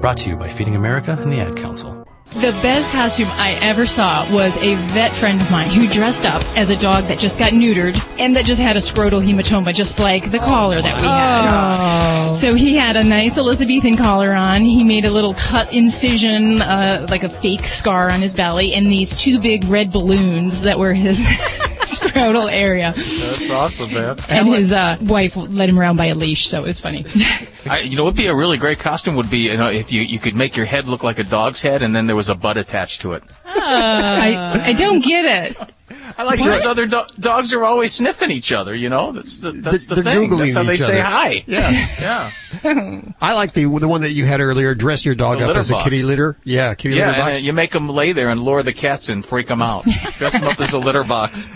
Brought 0.06 0.18
to 0.18 0.30
you 0.30 0.36
by 0.36 0.50
Feeding 0.50 0.76
America 0.76 1.18
and 1.20 1.34
the 1.34 1.40
Ad 1.40 1.56
Council. 1.56 2.08
The 2.36 2.52
best 2.62 2.92
costume 2.92 3.28
I 3.32 3.58
ever 3.60 3.88
saw 3.88 4.32
was 4.32 4.56
a 4.58 4.76
vet 4.94 5.12
friend 5.12 5.42
of 5.42 5.50
mine 5.50 5.72
who 5.72 5.88
dressed 5.88 6.26
up 6.26 6.44
as 6.56 6.70
a 6.70 6.76
dog 6.76 7.06
that 7.06 7.18
just 7.18 7.40
got 7.40 7.54
neutered 7.54 7.98
and 8.20 8.36
that 8.36 8.46
just 8.46 8.62
had 8.62 8.76
a 8.76 8.80
scrotal 8.80 9.20
hematoma, 9.20 9.74
just 9.74 9.98
like 9.98 10.30
the 10.30 10.38
collar 10.38 10.80
that 10.80 11.02
we 11.02 11.08
had. 11.08 12.34
So 12.34 12.54
he 12.54 12.76
had 12.76 12.98
a 12.98 13.04
nice 13.04 13.40
Elizabethan 13.40 13.98
collar 13.98 14.32
on. 14.36 14.62
He 14.62 14.84
made 14.84 15.06
a 15.06 15.10
little 15.10 15.34
cut 15.34 15.74
incision, 15.74 16.62
uh, 16.62 17.08
like 17.10 17.24
a 17.24 17.30
fake 17.30 17.64
scar 17.64 18.12
on 18.12 18.22
his 18.22 18.36
belly, 18.36 18.76
and 18.76 18.86
these 18.92 19.20
two 19.20 19.40
big 19.40 19.64
red 19.64 19.92
balloons 19.92 20.62
that 20.62 20.78
were 20.78 20.94
his 20.94 21.18
scrotal 21.86 22.52
area. 22.52 22.94
That's 22.96 23.50
awesome, 23.50 23.94
man. 23.94 24.18
And 24.30 24.48
his 24.48 24.72
uh, 24.72 24.98
wife 25.02 25.36
led 25.38 25.70
him 25.70 25.80
around 25.80 25.98
by 25.98 26.08
a 26.08 26.16
leash, 26.16 26.48
so 26.48 26.64
it 26.64 26.68
was 26.68 26.80
funny. 26.80 27.06
I, 27.70 27.80
you 27.80 27.98
know, 27.98 28.04
what 28.04 28.14
would 28.14 28.18
be 28.18 28.28
a 28.28 28.36
really 28.36 28.58
great 28.58 28.80
costume 28.80 29.16
would 29.16 29.30
be, 29.30 29.50
you 29.50 29.58
know, 29.58 29.70
if 29.70 29.92
you, 29.92 30.02
you 30.02 30.20
could 30.20 30.36
make 30.36 30.56
your 30.56 30.66
head 30.66 30.88
look 30.88 31.04
like 31.04 31.20
a 31.20 31.24
dog's 31.24 31.62
head 31.62 31.82
and 31.82 31.96
then 31.96 32.08
there 32.08 32.16
was 32.16 32.30
a 32.30 32.36
butt 32.36 32.58
attached 32.58 33.02
to 33.02 33.14
it. 33.14 33.24
I, 33.46 34.62
I 34.66 34.74
don't 34.74 35.04
get 35.04 35.50
it. 35.50 35.75
I 36.18 36.24
like 36.24 36.40
because 36.40 36.66
other 36.66 36.88
do- 36.88 37.04
dogs 37.20 37.54
are 37.54 37.64
always 37.64 37.94
sniffing 37.94 38.32
each 38.32 38.52
other. 38.52 38.74
You 38.74 38.90
know, 38.90 39.12
that's 39.12 39.38
the 39.40 39.52
that's 39.52 39.86
the 39.86 39.96
They're 39.96 40.04
thing. 40.04 40.30
Googling 40.32 40.38
That's 40.40 40.56
how 40.56 40.64
they 40.64 40.74
each 40.74 40.80
say 40.80 41.00
other. 41.00 41.04
hi. 41.04 41.44
Yeah. 41.46 41.88
yeah. 42.02 42.32
I 43.22 43.34
like 43.34 43.54
the 43.54 43.66
the 43.66 43.88
one 43.88 44.02
that 44.02 44.12
you 44.12 44.26
had 44.26 44.40
earlier. 44.40 44.74
Dress 44.74 45.06
your 45.06 45.14
dog 45.14 45.38
The 45.38 45.44
up 45.44 45.48
litter 45.50 45.60
as 45.60 45.70
a 45.72 45.82
kitty 45.84 46.02
litter. 46.02 46.38
Yeah, 46.44 46.74
kitty 46.74 46.96
Yeah, 46.96 47.10
litter 47.10 47.20
box. 47.22 47.38
uh, 47.38 47.42
you 47.42 47.54
make 47.54 47.72
them 47.72 47.88
lay 47.88 48.14
there 48.14 48.30
and 48.30 48.42
lure 48.44 48.64
the 48.64 48.74
cats 48.74 49.10
in, 49.10 49.22
freak 49.22 49.46
them 49.48 49.62
out, 49.62 49.84
dress 50.18 50.34
them 50.34 50.46
up 50.46 50.60
as 50.60 50.74
a 50.74 50.80
litter 50.80 51.04
box. 51.04 51.50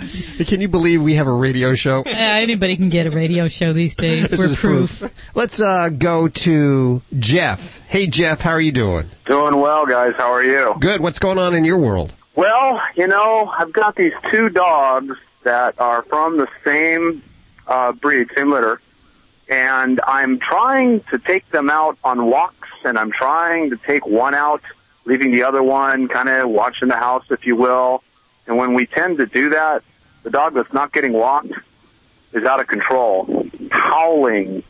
Can 0.47 0.61
you 0.61 0.67
believe 0.67 1.01
we 1.01 1.15
have 1.15 1.27
a 1.27 1.33
radio 1.33 1.73
show? 1.73 2.03
Uh, 2.19 2.21
anybody 2.41 2.75
can 2.75 2.89
get 2.89 3.07
a 3.07 3.11
radio 3.11 3.47
show 3.47 3.71
these 3.73 3.95
days. 3.95 4.29
This 4.29 4.39
We're 4.39 4.45
is 4.47 4.55
proof. 4.57 5.35
Let's 5.35 5.61
uh, 5.61 5.89
go 5.89 6.27
to 6.27 7.01
Jeff. 7.17 7.81
Hey, 7.87 8.07
Jeff, 8.07 8.41
how 8.41 8.51
are 8.51 8.59
you 8.61 8.71
doing? 8.73 9.09
Doing 9.25 9.59
well, 9.59 9.85
guys. 9.85 10.13
How 10.17 10.31
are 10.33 10.43
you? 10.43 10.75
Good. 10.79 10.99
What's 11.01 11.17
going 11.19 11.37
on 11.37 11.55
in 11.55 11.63
your 11.65 11.77
world? 11.77 12.13
Well, 12.39 12.81
you 12.95 13.05
know, 13.05 13.53
I've 13.57 13.73
got 13.73 13.97
these 13.97 14.13
two 14.31 14.47
dogs 14.47 15.17
that 15.43 15.77
are 15.77 16.03
from 16.03 16.37
the 16.37 16.47
same 16.63 17.21
uh, 17.67 17.91
breed, 17.91 18.29
same 18.33 18.49
litter, 18.49 18.79
and 19.49 19.99
I'm 20.07 20.39
trying 20.39 21.01
to 21.11 21.19
take 21.19 21.51
them 21.51 21.69
out 21.69 21.97
on 22.01 22.27
walks, 22.27 22.69
and 22.85 22.97
I'm 22.97 23.11
trying 23.11 23.71
to 23.71 23.77
take 23.85 24.07
one 24.07 24.35
out, 24.35 24.61
leaving 25.03 25.31
the 25.31 25.43
other 25.43 25.61
one 25.61 26.07
kind 26.07 26.29
of 26.29 26.49
watching 26.49 26.87
the 26.87 26.95
house, 26.95 27.25
if 27.29 27.45
you 27.45 27.57
will. 27.57 28.03
And 28.47 28.55
when 28.55 28.73
we 28.73 28.85
tend 28.85 29.17
to 29.17 29.25
do 29.25 29.49
that, 29.49 29.83
the 30.23 30.29
dog 30.29 30.53
that's 30.53 30.71
not 30.71 30.93
getting 30.93 31.11
walked 31.11 31.51
is 32.31 32.45
out 32.45 32.61
of 32.61 32.67
control, 32.67 33.49
howling, 33.69 34.63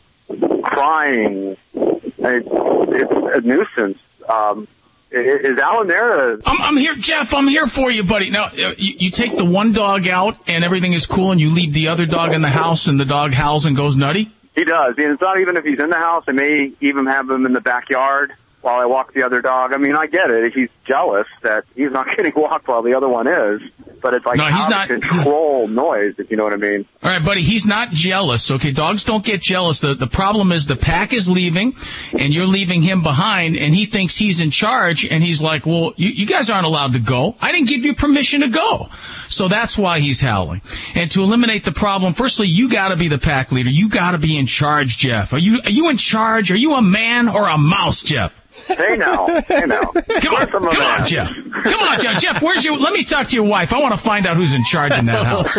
crying. 0.64 1.56
It's, 1.76 2.50
it's 2.52 3.12
a 3.38 3.42
nuisance. 3.42 4.00
Um, 4.28 4.68
is 5.12 5.58
Alan 5.58 5.88
there? 5.88 6.34
I'm, 6.34 6.40
I'm 6.46 6.78
here, 6.78 6.96
Jeff. 6.96 7.34
I'm 7.34 7.48
here 7.48 7.68
for 7.68 7.90
you, 7.90 8.04
buddy. 8.04 8.30
Now, 8.30 8.46
uh, 8.46 8.74
you, 8.78 8.94
you 9.00 9.12
take 9.12 9.36
the 9.36 9.46
one 9.46 9.72
dog 9.74 10.08
out 10.08 10.38
and 10.48 10.64
everything 10.64 10.94
is 10.94 11.08
cool, 11.08 11.32
and 11.32 11.42
you 11.42 11.54
leave 11.54 11.74
the 11.74 11.88
other 11.88 12.06
dog 12.06 12.34
in 12.34 12.42
the 12.42 12.50
house, 12.50 12.88
and 12.88 13.00
the 13.00 13.06
dog 13.06 13.34
howls 13.34 13.66
and 13.66 13.76
goes 13.76 13.98
nutty. 13.98 14.32
He 14.56 14.66
does. 14.66 14.96
And 14.98 15.14
it's 15.14 15.22
not 15.22 15.40
even 15.40 15.58
if 15.58 15.64
he's 15.64 15.80
in 15.80 15.90
the 15.90 15.98
house. 15.98 16.26
I 16.28 16.32
may 16.32 16.72
even 16.82 17.06
have 17.06 17.30
him 17.30 17.46
in 17.46 17.54
the 17.54 17.62
backyard 17.62 18.34
while 18.62 18.80
I 18.80 18.86
walk 18.86 19.14
the 19.14 19.24
other 19.24 19.42
dog. 19.42 19.74
I 19.74 19.78
mean, 19.78 19.96
I 19.96 20.08
get 20.08 20.30
it. 20.32 20.54
He's 20.54 20.70
jealous 20.86 21.28
that 21.44 21.64
he's 21.76 21.92
not 21.92 22.08
getting 22.16 22.34
walked 22.36 22.68
while 22.68 22.82
the 22.82 22.94
other 22.94 23.08
one 23.08 23.28
is. 23.28 23.62
But 24.02 24.14
it's 24.14 24.26
like 24.26 24.38
No, 24.38 24.46
he's 24.46 24.70
not- 24.70 24.88
control 24.88 25.68
noise, 25.68 26.16
if 26.18 26.32
you 26.32 26.38
know 26.38 26.44
what 26.44 26.54
I 26.54 26.58
mean. 26.58 26.86
All 27.04 27.10
right, 27.10 27.24
buddy. 27.24 27.42
He's 27.42 27.66
not 27.66 27.92
jealous. 27.92 28.50
Okay, 28.52 28.72
dogs 28.72 29.04
don't 29.04 29.24
get 29.24 29.42
jealous. 29.42 29.80
The 29.80 29.94
the 29.94 30.08
problem 30.08 30.52
is 30.52 30.66
the 30.66 30.76
pack 30.76 31.14
is 31.14 31.30
leaving, 31.30 31.76
and 32.18 32.34
you're 32.34 32.46
leaving 32.46 32.82
him 32.82 33.02
behind, 33.04 33.56
and 33.58 33.74
he 33.74 33.86
thinks 33.86 34.18
he's 34.18 34.42
in 34.42 34.52
charge, 34.52 35.06
and 35.06 35.24
he's 35.24 35.42
like, 35.42 35.66
"Well, 35.66 35.94
you, 35.98 36.10
you 36.10 36.26
guys 36.26 36.50
aren't 36.50 36.66
allowed 36.66 36.94
to 36.94 37.00
go. 37.00 37.36
I 37.42 37.52
didn't 37.52 37.68
give 37.70 37.86
you 37.86 37.94
permission 37.96 38.42
to 38.42 38.48
go." 38.50 38.90
So 39.28 39.48
that's 39.48 39.78
why 39.78 40.00
he's 40.00 40.22
howling. 40.22 40.62
And 40.96 41.10
to 41.12 41.22
eliminate 41.24 41.64
the 41.64 41.72
problem, 41.72 42.14
firstly, 42.14 42.48
you 42.48 42.70
got 42.70 42.90
to 42.90 42.96
be 42.96 43.08
the 43.08 43.20
pack 43.20 43.52
leader. 43.52 43.70
You 43.70 43.90
got 43.90 44.12
to 44.12 44.18
be 44.18 44.38
in 44.38 44.46
charge, 44.46 44.98
Jeff. 44.98 45.34
Are 45.34 45.38
you 45.38 45.60
are 45.64 45.70
you 45.72 45.90
in 45.90 45.98
charge? 45.98 46.52
Are 46.52 46.56
you 46.58 46.76
a 46.76 46.82
man 46.82 47.28
or 47.30 47.48
a 47.48 47.58
mouse, 47.58 48.04
Jeff? 48.04 48.42
Hey 48.68 48.98
now, 48.98 49.28
hey 49.48 49.66
now. 49.66 49.82
Come 49.82 50.36
on, 50.36 50.48
come 50.48 50.66
on, 50.66 51.06
Jeff. 51.06 51.34
Come 51.34 51.88
on, 51.88 52.00
Jeff. 52.00 52.22
Jeff, 52.22 52.42
where's 52.42 52.64
your? 52.64 52.78
Let 52.78 52.94
me 52.94 53.04
talk 53.04 53.28
to 53.28 53.36
your 53.36 53.46
wife. 53.46 53.74
I 53.74 53.80
want 53.80 53.94
to 53.94 54.00
find 54.00 54.26
out 54.26 54.38
who's 54.38 54.54
in 54.54 54.64
charge 54.64 54.94
in 54.98 55.06
that 55.06 55.26
house. 55.26 55.54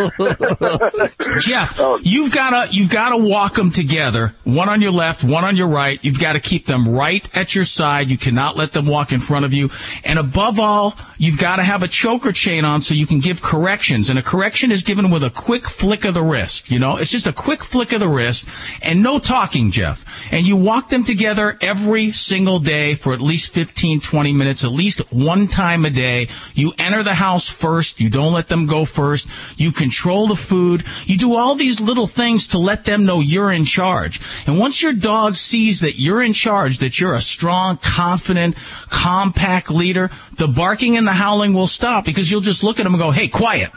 Jeff, 1.44 1.76
oh. 1.78 2.00
you've 2.02 2.32
got 2.32 2.50
to 2.50 2.74
you've 2.74 2.90
got 2.90 3.10
to 3.10 3.18
walk 3.18 3.54
them 3.54 3.70
together, 3.70 4.34
one 4.44 4.68
on 4.68 4.80
your 4.80 4.92
left, 4.92 5.24
one 5.24 5.44
on 5.44 5.56
your 5.56 5.68
right. 5.68 6.02
You've 6.04 6.20
got 6.20 6.32
to 6.34 6.40
keep 6.40 6.66
them 6.66 6.88
right 6.88 7.28
at 7.34 7.54
your 7.54 7.64
side. 7.64 8.10
You 8.10 8.18
cannot 8.18 8.56
let 8.56 8.72
them 8.72 8.86
walk 8.86 9.12
in 9.12 9.20
front 9.20 9.44
of 9.44 9.52
you. 9.52 9.70
And 10.04 10.18
above 10.18 10.58
all, 10.60 10.94
you've 11.18 11.38
got 11.38 11.56
to 11.56 11.62
have 11.62 11.82
a 11.82 11.88
choker 11.88 12.32
chain 12.32 12.64
on 12.64 12.80
so 12.80 12.94
you 12.94 13.06
can 13.06 13.20
give 13.20 13.42
corrections. 13.42 14.10
And 14.10 14.18
a 14.18 14.22
correction 14.22 14.70
is 14.70 14.82
given 14.82 15.10
with 15.10 15.22
a 15.24 15.30
quick 15.30 15.64
flick 15.64 16.04
of 16.04 16.14
the 16.14 16.22
wrist. 16.22 16.70
You 16.70 16.78
know, 16.78 16.96
it's 16.96 17.10
just 17.10 17.26
a 17.26 17.32
quick 17.32 17.62
flick 17.62 17.92
of 17.92 18.00
the 18.00 18.08
wrist 18.08 18.48
and 18.82 19.02
no 19.02 19.18
talking, 19.18 19.70
Jeff. 19.70 20.04
And 20.32 20.46
you 20.46 20.56
walk 20.56 20.88
them 20.88 21.04
together 21.04 21.58
every 21.60 22.12
single 22.12 22.58
day 22.58 22.89
for 22.94 23.12
at 23.12 23.20
least 23.20 23.52
15, 23.54 24.00
20 24.00 24.32
minutes, 24.32 24.64
at 24.64 24.72
least 24.72 25.00
one 25.12 25.48
time 25.48 25.84
a 25.84 25.90
day. 25.90 26.28
You 26.54 26.72
enter 26.78 27.02
the 27.02 27.14
house 27.14 27.48
first. 27.48 28.00
You 28.00 28.10
don't 28.10 28.32
let 28.32 28.48
them 28.48 28.66
go 28.66 28.84
first. 28.84 29.28
You 29.58 29.72
control 29.72 30.26
the 30.28 30.36
food. 30.36 30.84
You 31.04 31.16
do 31.16 31.34
all 31.36 31.54
these 31.54 31.80
little 31.80 32.06
things 32.06 32.48
to 32.48 32.58
let 32.58 32.84
them 32.84 33.04
know 33.04 33.20
you're 33.20 33.52
in 33.52 33.64
charge. 33.64 34.20
And 34.46 34.58
once 34.58 34.82
your 34.82 34.92
dog 34.92 35.34
sees 35.34 35.80
that 35.80 35.98
you're 35.98 36.22
in 36.22 36.32
charge, 36.32 36.78
that 36.78 37.00
you're 37.00 37.14
a 37.14 37.20
strong, 37.20 37.76
confident, 37.76 38.56
compact 38.88 39.70
leader, 39.70 40.10
the 40.36 40.48
barking 40.48 40.96
and 40.96 41.06
the 41.06 41.12
howling 41.12 41.54
will 41.54 41.66
stop 41.66 42.04
because 42.04 42.30
you'll 42.30 42.40
just 42.40 42.64
look 42.64 42.80
at 42.80 42.86
him 42.86 42.94
and 42.94 43.00
go, 43.00 43.10
"Hey, 43.10 43.28
quiet." 43.28 43.70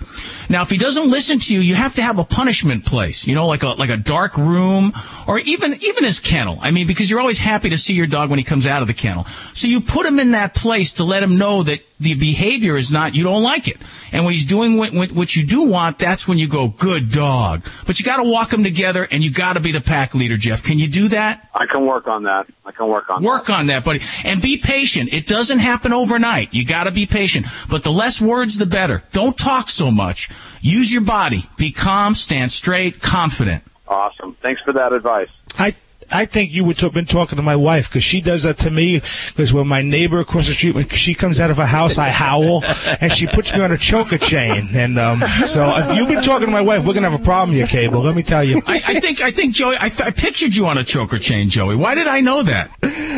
Now, 0.49 0.61
if 0.61 0.69
he 0.69 0.77
doesn't 0.77 1.09
listen 1.09 1.39
to 1.39 1.53
you, 1.53 1.59
you 1.59 1.75
have 1.75 1.95
to 1.95 2.01
have 2.01 2.19
a 2.19 2.23
punishment 2.23 2.85
place, 2.85 3.27
you 3.27 3.35
know, 3.35 3.47
like 3.47 3.63
a 3.63 3.69
like 3.69 3.89
a 3.89 3.97
dark 3.97 4.37
room 4.37 4.93
or 5.27 5.39
even 5.39 5.75
even 5.81 6.03
his 6.03 6.19
kennel. 6.19 6.59
I 6.61 6.71
mean, 6.71 6.87
because 6.87 7.09
you're 7.09 7.19
always 7.19 7.39
happy 7.39 7.69
to 7.69 7.77
see 7.77 7.93
your 7.93 8.07
dog 8.07 8.29
when 8.29 8.39
he 8.39 8.45
comes 8.45 8.67
out 8.67 8.81
of 8.81 8.87
the 8.87 8.93
kennel. 9.03 9.25
So 9.53 9.67
you 9.67 9.81
put 9.81 10.05
him 10.05 10.17
in 10.17 10.31
that 10.31 10.55
place 10.55 10.93
to 10.93 11.03
let 11.03 11.21
him 11.21 11.37
know 11.37 11.63
that 11.63 11.81
the 11.99 12.15
behavior 12.15 12.75
is 12.77 12.91
not 12.91 13.15
you 13.15 13.23
don't 13.23 13.43
like 13.43 13.67
it. 13.67 13.77
And 14.11 14.25
when 14.25 14.33
he's 14.33 14.45
doing 14.45 14.77
what, 14.77 14.93
what, 14.93 15.11
what 15.11 15.35
you 15.35 15.45
do 15.45 15.69
want, 15.69 15.99
that's 15.99 16.27
when 16.27 16.37
you 16.37 16.47
go, 16.47 16.67
"Good 16.67 17.11
dog." 17.11 17.65
But 17.85 17.99
you 17.99 18.05
got 18.05 18.17
to 18.17 18.23
walk 18.23 18.49
them 18.49 18.63
together, 18.63 19.07
and 19.09 19.23
you 19.23 19.31
got 19.31 19.53
to 19.53 19.59
be 19.59 19.71
the 19.71 19.81
pack 19.81 20.15
leader, 20.15 20.37
Jeff. 20.37 20.63
Can 20.63 20.79
you 20.79 20.87
do 20.87 21.09
that? 21.09 21.49
I 21.53 21.65
can 21.65 21.85
work 21.85 22.07
on 22.07 22.23
that. 22.23 22.47
I 22.65 22.71
can 22.71 22.87
work 22.87 23.09
on 23.09 23.23
Work 23.23 23.49
on 23.49 23.67
that, 23.67 23.83
buddy. 23.83 24.01
And 24.23 24.41
be 24.41 24.57
patient. 24.57 25.13
It 25.13 25.27
doesn't 25.27 25.59
happen 25.59 25.93
overnight. 25.93 26.53
You 26.53 26.65
gotta 26.65 26.91
be 26.91 27.05
patient. 27.05 27.45
But 27.69 27.83
the 27.83 27.91
less 27.91 28.21
words, 28.21 28.57
the 28.57 28.65
better. 28.65 29.03
Don't 29.11 29.37
talk 29.37 29.69
so 29.69 29.91
much. 29.91 30.29
Use 30.61 30.91
your 30.91 31.03
body. 31.03 31.45
Be 31.57 31.71
calm, 31.71 32.15
stand 32.15 32.51
straight, 32.51 33.01
confident. 33.01 33.63
Awesome. 33.87 34.35
Thanks 34.41 34.61
for 34.61 34.73
that 34.73 34.93
advice. 34.93 35.27
I 35.59 35.75
I 36.13 36.25
think 36.25 36.51
you 36.51 36.63
would 36.63 36.79
have 36.79 36.93
been 36.93 37.05
talking 37.05 37.37
to 37.37 37.41
my 37.41 37.55
wife 37.55 37.89
because 37.89 38.03
she 38.03 38.21
does 38.21 38.43
that 38.43 38.57
to 38.59 38.71
me. 38.71 39.01
Because 39.27 39.53
when 39.53 39.67
my 39.67 39.81
neighbor 39.81 40.19
across 40.19 40.47
the 40.47 40.53
street, 40.53 40.75
when 40.75 40.87
she 40.89 41.15
comes 41.15 41.41
out 41.41 41.49
of 41.49 41.57
her 41.57 41.65
house, 41.65 41.97
I 41.97 42.09
howl, 42.09 42.63
and 43.01 43.11
she 43.11 43.27
puts 43.27 43.53
me 43.53 43.61
on 43.61 43.71
a 43.71 43.77
choker 43.77 44.17
chain. 44.17 44.69
And 44.73 44.99
um, 44.99 45.23
so, 45.45 45.75
if 45.77 45.95
you've 45.97 46.07
been 46.07 46.23
talking 46.23 46.45
to 46.47 46.51
my 46.51 46.61
wife, 46.61 46.85
we're 46.85 46.93
gonna 46.93 47.09
have 47.09 47.19
a 47.19 47.23
problem 47.23 47.55
here, 47.55 47.67
Cable. 47.67 48.01
Let 48.01 48.15
me 48.15 48.23
tell 48.23 48.43
you. 48.43 48.61
I, 48.67 48.81
I 48.85 48.99
think, 48.99 49.21
I 49.21 49.31
think, 49.31 49.53
Joey, 49.55 49.75
I, 49.77 49.85
I 49.85 50.11
pictured 50.11 50.55
you 50.55 50.67
on 50.67 50.77
a 50.77 50.83
choker 50.83 51.19
chain, 51.19 51.49
Joey. 51.49 51.75
Why 51.75 51.95
did 51.95 52.07
I 52.07 52.21
know 52.21 52.43
that? 52.43 52.69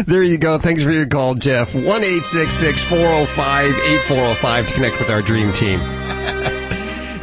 There 0.08 0.24
you 0.24 0.38
go. 0.38 0.58
Thanks 0.58 0.84
for 0.84 0.92
your 0.92 1.08
call, 1.08 1.36
Jeff. 1.36 1.74
1 1.74 1.84
405 1.84 3.66
8405 3.66 4.68
to 4.68 4.74
connect 4.74 5.00
with 5.00 5.10
our 5.10 5.22
dream 5.22 5.52
team. 5.54 5.80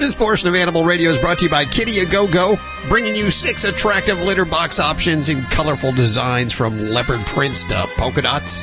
This 0.03 0.17
portion 0.17 0.49
of 0.49 0.57
Animal 0.57 0.85
Radio 0.85 1.11
is 1.11 1.19
brought 1.21 1.39
to 1.39 1.45
you 1.45 1.51
by 1.51 1.65
Kitty 1.65 2.01
A 2.01 2.07
Go 2.07 2.27
Go, 2.27 2.59
bringing 2.93 3.17
you 3.17 3.31
six 3.31 3.65
attractive 3.65 4.21
litter 4.21 4.45
box 4.45 4.79
options 4.79 5.31
in 5.31 5.43
colorful 5.45 5.93
designs 5.93 6.53
from 6.53 6.79
leopard 6.91 7.25
prints 7.25 7.65
to 7.65 7.89
polka 7.97 8.21
dots. 8.21 8.63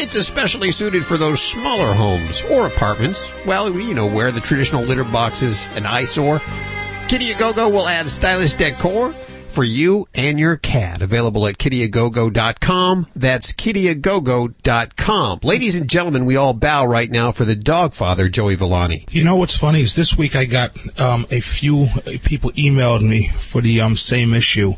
It's 0.00 0.16
especially 0.16 0.72
suited 0.72 1.04
for 1.04 1.18
those 1.18 1.42
smaller 1.42 1.92
homes 1.92 2.42
or 2.44 2.66
apartments. 2.66 3.30
Well, 3.44 3.70
you 3.78 3.92
know, 3.92 4.06
where 4.06 4.32
the 4.32 4.40
traditional 4.40 4.82
litter 4.82 5.04
box 5.04 5.42
is 5.42 5.66
an 5.74 5.84
eyesore. 5.84 6.40
Kitty 7.08 7.34
will 7.38 7.86
add 7.86 8.08
stylish 8.08 8.54
decor 8.54 9.14
for 9.48 9.64
you 9.64 10.06
and 10.14 10.38
your 10.38 10.56
cat. 10.56 11.00
Available 11.00 11.46
at 11.46 11.58
kittyagogo.com. 11.58 13.06
That's 13.14 13.52
kittyagogo.com. 13.52 15.40
Ladies 15.42 15.76
and 15.76 15.88
gentlemen, 15.88 16.26
we 16.26 16.36
all 16.36 16.54
bow 16.54 16.84
right 16.86 17.10
now 17.10 17.32
for 17.32 17.44
the 17.44 17.54
dog 17.54 17.94
father, 17.94 18.28
Joey 18.28 18.56
Villani. 18.56 19.06
You 19.10 19.24
know 19.24 19.36
what's 19.36 19.56
funny 19.56 19.80
is 19.80 19.94
this 19.94 20.16
week 20.16 20.34
I 20.36 20.44
got 20.44 20.76
um, 21.00 21.26
a 21.30 21.40
few 21.40 21.86
people 22.24 22.50
emailed 22.52 23.06
me 23.06 23.28
for 23.28 23.60
the 23.60 23.80
um, 23.80 23.96
same 23.96 24.34
issue, 24.34 24.74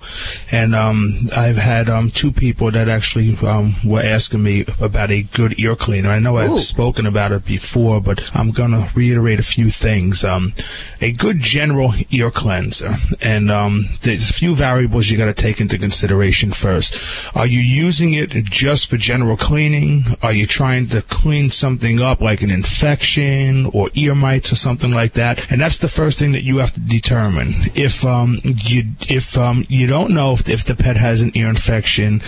and 0.53 0.75
um, 0.75 1.15
I've 1.37 1.57
had 1.57 1.89
um, 1.89 2.11
two 2.11 2.33
people 2.33 2.71
that 2.71 2.89
actually 2.89 3.37
um, 3.47 3.75
were 3.85 4.03
asking 4.03 4.43
me 4.43 4.65
about 4.81 5.11
a 5.11 5.23
good 5.23 5.59
ear 5.59 5.77
cleaner. 5.77 6.11
I 6.11 6.19
know 6.19 6.37
I've 6.37 6.53
Ooh. 6.53 6.59
spoken 6.59 7.07
about 7.07 7.33
it 7.33 7.45
before, 7.45 8.01
but 8.01 8.31
I'm 8.37 8.51
gonna 8.51 8.87
reiterate 8.95 9.41
a 9.41 9.45
few 9.45 9.71
things. 9.71 10.25
Um, 10.25 10.53
a 11.01 11.13
good 11.13 11.41
general 11.41 11.93
ear 12.11 12.31
cleanser, 12.31 12.97
and 13.21 13.51
um, 13.51 13.85
there's 14.03 14.31
a 14.31 14.35
few 14.35 14.55
variables 14.59 15.09
you 15.09 15.17
got 15.17 15.35
to 15.35 15.43
take 15.43 15.61
into 15.61 15.79
consideration 15.79 16.51
first. 16.51 16.91
Are 17.37 17.47
you 17.47 17.61
using 17.61 18.15
it 18.15 18.31
just 18.45 18.91
for 18.91 18.97
general 18.97 19.37
cleaning? 19.37 20.05
Are 20.23 20.33
you 20.33 20.47
trying 20.47 20.89
to 20.89 21.03
clean 21.03 21.51
something 21.51 22.01
up 22.03 22.21
like 22.21 22.43
an 22.43 22.51
infection 22.51 23.67
or 23.73 23.91
ear 23.95 24.15
mites 24.15 24.53
or 24.53 24.57
something 24.57 24.91
like 24.91 25.13
that? 25.13 25.51
And 25.51 25.61
that's 25.61 25.79
the 25.79 25.89
first 25.89 26.19
thing 26.19 26.33
that 26.33 26.43
you 26.43 26.59
have 26.59 26.73
to 26.73 26.81
determine. 26.81 27.49
If 27.75 28.05
um, 28.05 28.41
you 28.45 28.83
if 29.09 29.39
um, 29.39 29.65
you 29.69 29.87
don't 29.87 30.13
know 30.13 30.33
if, 30.33 30.49
if 30.49 30.65
the 30.65 30.75
pet 30.75 30.97
has 30.97 31.21
an 31.21 31.33
ear 31.35 31.49
infection, 31.49 32.21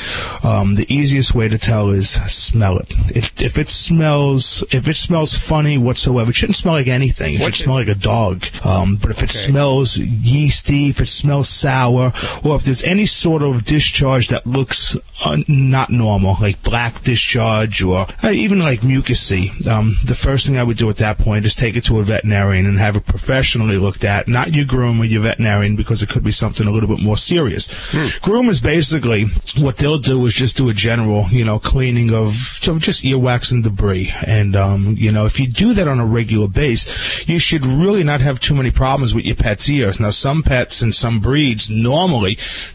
um, 0.45 0.77
the 0.77 0.87
easiest 0.93 1.35
way 1.35 1.49
to 1.49 1.59
tell 1.59 1.91
is 1.91 2.11
smell 2.11 2.79
it. 2.79 2.93
If, 3.15 3.41
if 3.41 3.59
it 3.59 3.69
smells 3.69 4.63
if 4.71 4.87
it 4.87 4.95
smells 4.95 5.37
funny 5.37 5.77
whatsoever, 5.79 6.31
it 6.31 6.35
shouldn't 6.35 6.57
smell 6.57 6.75
like 6.75 6.87
anything. 6.87 7.35
It 7.35 7.41
should 7.41 7.55
smell 7.55 7.77
like 7.77 7.89
a 7.89 7.95
dog. 7.95 8.45
Um, 8.65 8.97
but 9.01 9.11
if 9.11 9.23
it 9.23 9.31
smells 9.31 9.97
yeasty, 9.99 10.91
if 10.91 11.01
it 11.01 11.07
smells 11.07 11.49
sour, 11.49 12.13
or 12.45 12.57
if 12.57 12.65
there's 12.65 12.85
any 12.85 13.07
sort 13.07 13.43
of 13.43 13.65
discharge 13.65 14.29
that 14.29 14.47
looks 14.47 14.97
uh, 15.25 15.37
not 15.49 15.91
normal, 15.91 16.37
like 16.41 16.63
black 16.63 17.03
discharge 17.03 17.83
or 17.83 18.07
uh, 18.23 18.31
even 18.31 18.59
like 18.59 18.81
mucusy, 18.81 19.67
um, 19.67 19.97
the 20.05 20.15
first 20.15 20.47
thing 20.47 20.59
I 20.59 20.63
would 20.65 20.77
do 20.77 20.91
at 20.91 20.97
that 20.97 21.19
point 21.19 21.45
is 21.45 21.55
take 21.55 21.77
it 21.77 21.85
to 21.85 21.99
a 21.99 22.05
veterinarian 22.05 22.67
and 22.67 22.79
have 22.79 22.97
it 22.97 23.07
professionally 23.07 23.79
looked 23.79 24.05
at, 24.05 24.29
not 24.29 24.55
your 24.55 24.65
groomer, 24.65 25.09
your 25.09 25.23
veterinarian, 25.23 25.77
because 25.77 26.03
it 26.03 26.09
could 26.09 26.25
be 26.25 26.31
something 26.31 26.67
a 26.67 26.71
little 26.71 26.89
bit 26.89 27.03
more 27.03 27.17
serious. 27.17 27.69
Groomers 28.21 28.63
basically, 28.63 29.27
what 29.59 29.77
they'll 29.77 29.99
do 29.99 30.25
is 30.27 30.35
just 30.35 30.57
do 30.57 30.69
a 30.69 30.75
general, 30.75 31.27
you 31.31 31.45
know, 31.45 31.59
cleaning 31.59 32.13
of, 32.13 32.61
of 32.69 32.81
just 32.81 33.03
earwax 33.03 33.53
and 33.53 33.65
debris. 33.65 34.13
And, 34.27 34.57
um, 34.57 34.97
you 34.99 35.13
know, 35.13 35.25
if 35.25 35.39
you 35.41 35.49
do 35.49 35.75
that 35.75 35.89
on 35.89 36.01
a 36.01 36.07
regular 36.07 36.49
base, 36.49 37.27
you 37.29 37.39
should 37.39 37.65
really 37.65 38.03
not 38.03 38.21
have 38.21 38.41
too 38.41 38.55
many 38.55 38.71
problems 38.71 39.15
with 39.15 39.25
your 39.25 39.37
pet's 39.37 39.69
ears. 39.69 40.01
Now, 40.01 40.11
some 40.11 40.43
pets 40.43 40.83
and 40.83 40.95
some 40.95 41.21
breeds 41.21 41.71
normally 41.71 42.10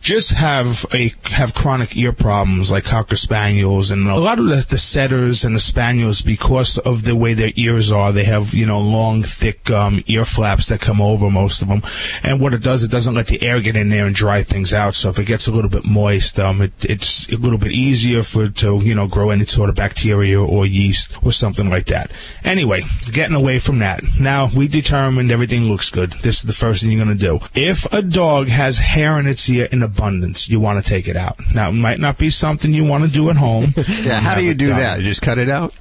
just 0.02 0.34
have 0.34 0.86
a 0.94 1.14
have 1.26 1.54
chronic 1.54 1.96
ear 1.96 2.12
problems, 2.12 2.72
like 2.72 2.86
cocker 2.86 3.16
spaniels, 3.16 3.92
and 3.92 4.08
a 4.08 4.18
lot 4.18 4.40
of 4.40 4.46
the, 4.46 4.66
the 4.70 4.78
setters 4.78 5.44
and 5.44 5.56
the 5.56 5.60
spaniels, 5.60 6.22
because 6.22 6.78
of 6.80 7.04
the 7.04 7.16
way 7.16 7.34
their 7.34 7.52
ears 7.56 7.92
are, 7.92 8.12
they 8.12 8.24
have 8.24 8.54
you 8.54 8.66
know 8.66 8.80
long, 8.80 9.24
thick 9.24 9.70
um, 9.70 10.04
ear 10.08 10.26
flaps 10.26 10.68
that 10.68 10.82
come 10.82 11.02
over 11.02 11.30
most 11.30 11.62
of 11.62 11.68
them. 11.68 11.82
And 12.24 12.40
what 12.40 12.54
it 12.54 12.64
does, 12.64 12.84
it 12.84 12.92
doesn't 12.92 13.16
let 13.16 13.28
the 13.28 13.42
air 13.42 13.62
get 13.62 13.76
in 13.76 13.90
there 13.90 14.06
and 14.06 14.16
dry 14.16 14.44
things 14.44 14.74
out. 14.74 14.96
So 14.96 15.10
if 15.10 15.20
it 15.20 15.26
gets 15.26 15.48
a 15.48 15.52
little 15.52 15.70
bit 15.70 15.86
moist, 15.86 16.40
um, 16.40 16.62
it, 16.62 16.74
it's 16.86 17.28
a 17.30 17.36
little 17.36 17.60
bit 17.60 17.72
easier 17.72 18.24
for 18.24 18.46
it 18.46 18.56
to 18.58 18.80
you 18.82 18.96
know 18.96 19.08
grow 19.08 19.30
any 19.30 19.46
sort 19.46 19.70
of 19.70 19.76
bacteria 19.76 20.42
or 20.42 20.66
yeast 20.66 21.16
or 21.24 21.32
something 21.32 21.70
like 21.70 21.88
that. 21.88 22.12
Anyway, 22.44 22.84
getting 23.12 23.36
away 23.36 23.60
from 23.60 23.80
that. 23.80 24.04
Now 24.20 24.50
we 24.56 24.68
determined 24.68 25.32
everything 25.32 25.64
looks 25.64 25.90
good. 25.90 26.12
This 26.22 26.38
is 26.38 26.44
the 26.44 26.54
first 26.54 26.82
thing 26.82 26.92
you're 26.92 27.04
going 27.04 27.18
to 27.18 27.24
do. 27.24 27.40
If 27.54 27.92
a 27.94 28.02
dog 28.02 28.48
has 28.48 28.78
hair 28.78 29.20
in 29.20 29.25
its 29.28 29.50
ear 29.50 29.68
in 29.72 29.84
abundance, 29.84 30.50
you 30.50 30.60
want 30.60 30.84
to 30.84 30.90
take 30.90 31.08
it 31.08 31.16
out. 31.16 31.38
Now 31.54 31.70
it 31.70 31.74
might 31.74 32.00
not 32.00 32.18
be 32.18 32.30
something 32.30 32.74
you 32.74 32.86
want 32.86 33.04
to 33.06 33.10
do 33.10 33.30
at 33.30 33.38
home. 33.38 33.74
Yeah, 34.06 34.20
how 34.20 34.36
do 34.36 34.44
you 34.44 34.54
do 34.54 34.68
that? 34.68 35.00
Just 35.00 35.22
cut 35.22 35.38
it 35.38 35.50
out? 35.50 35.74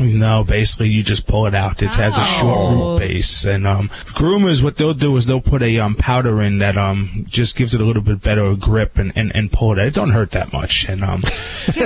No, 0.00 0.44
basically 0.44 0.88
you 0.88 1.02
just 1.02 1.26
pull 1.26 1.46
it 1.46 1.54
out. 1.54 1.82
It 1.82 1.94
has 1.94 2.16
a 2.16 2.24
short 2.24 2.72
root 2.72 2.98
base, 2.98 3.44
and 3.44 3.66
um, 3.66 3.88
groomers 3.88 4.62
what 4.62 4.76
they'll 4.76 4.94
do 4.94 5.16
is 5.16 5.26
they'll 5.26 5.40
put 5.40 5.62
a 5.62 5.78
um, 5.80 5.94
powder 5.94 6.42
in 6.42 6.58
that 6.58 6.76
um 6.76 7.24
just 7.28 7.56
gives 7.56 7.74
it 7.74 7.80
a 7.80 7.84
little 7.84 8.02
bit 8.02 8.22
better 8.22 8.54
grip 8.54 8.98
and, 8.98 9.12
and, 9.16 9.34
and 9.34 9.50
pull 9.50 9.72
it. 9.72 9.78
out. 9.78 9.86
It 9.86 9.94
don't 9.94 10.10
hurt 10.10 10.32
that 10.32 10.52
much, 10.52 10.88
and 10.88 11.02
um. 11.02 11.22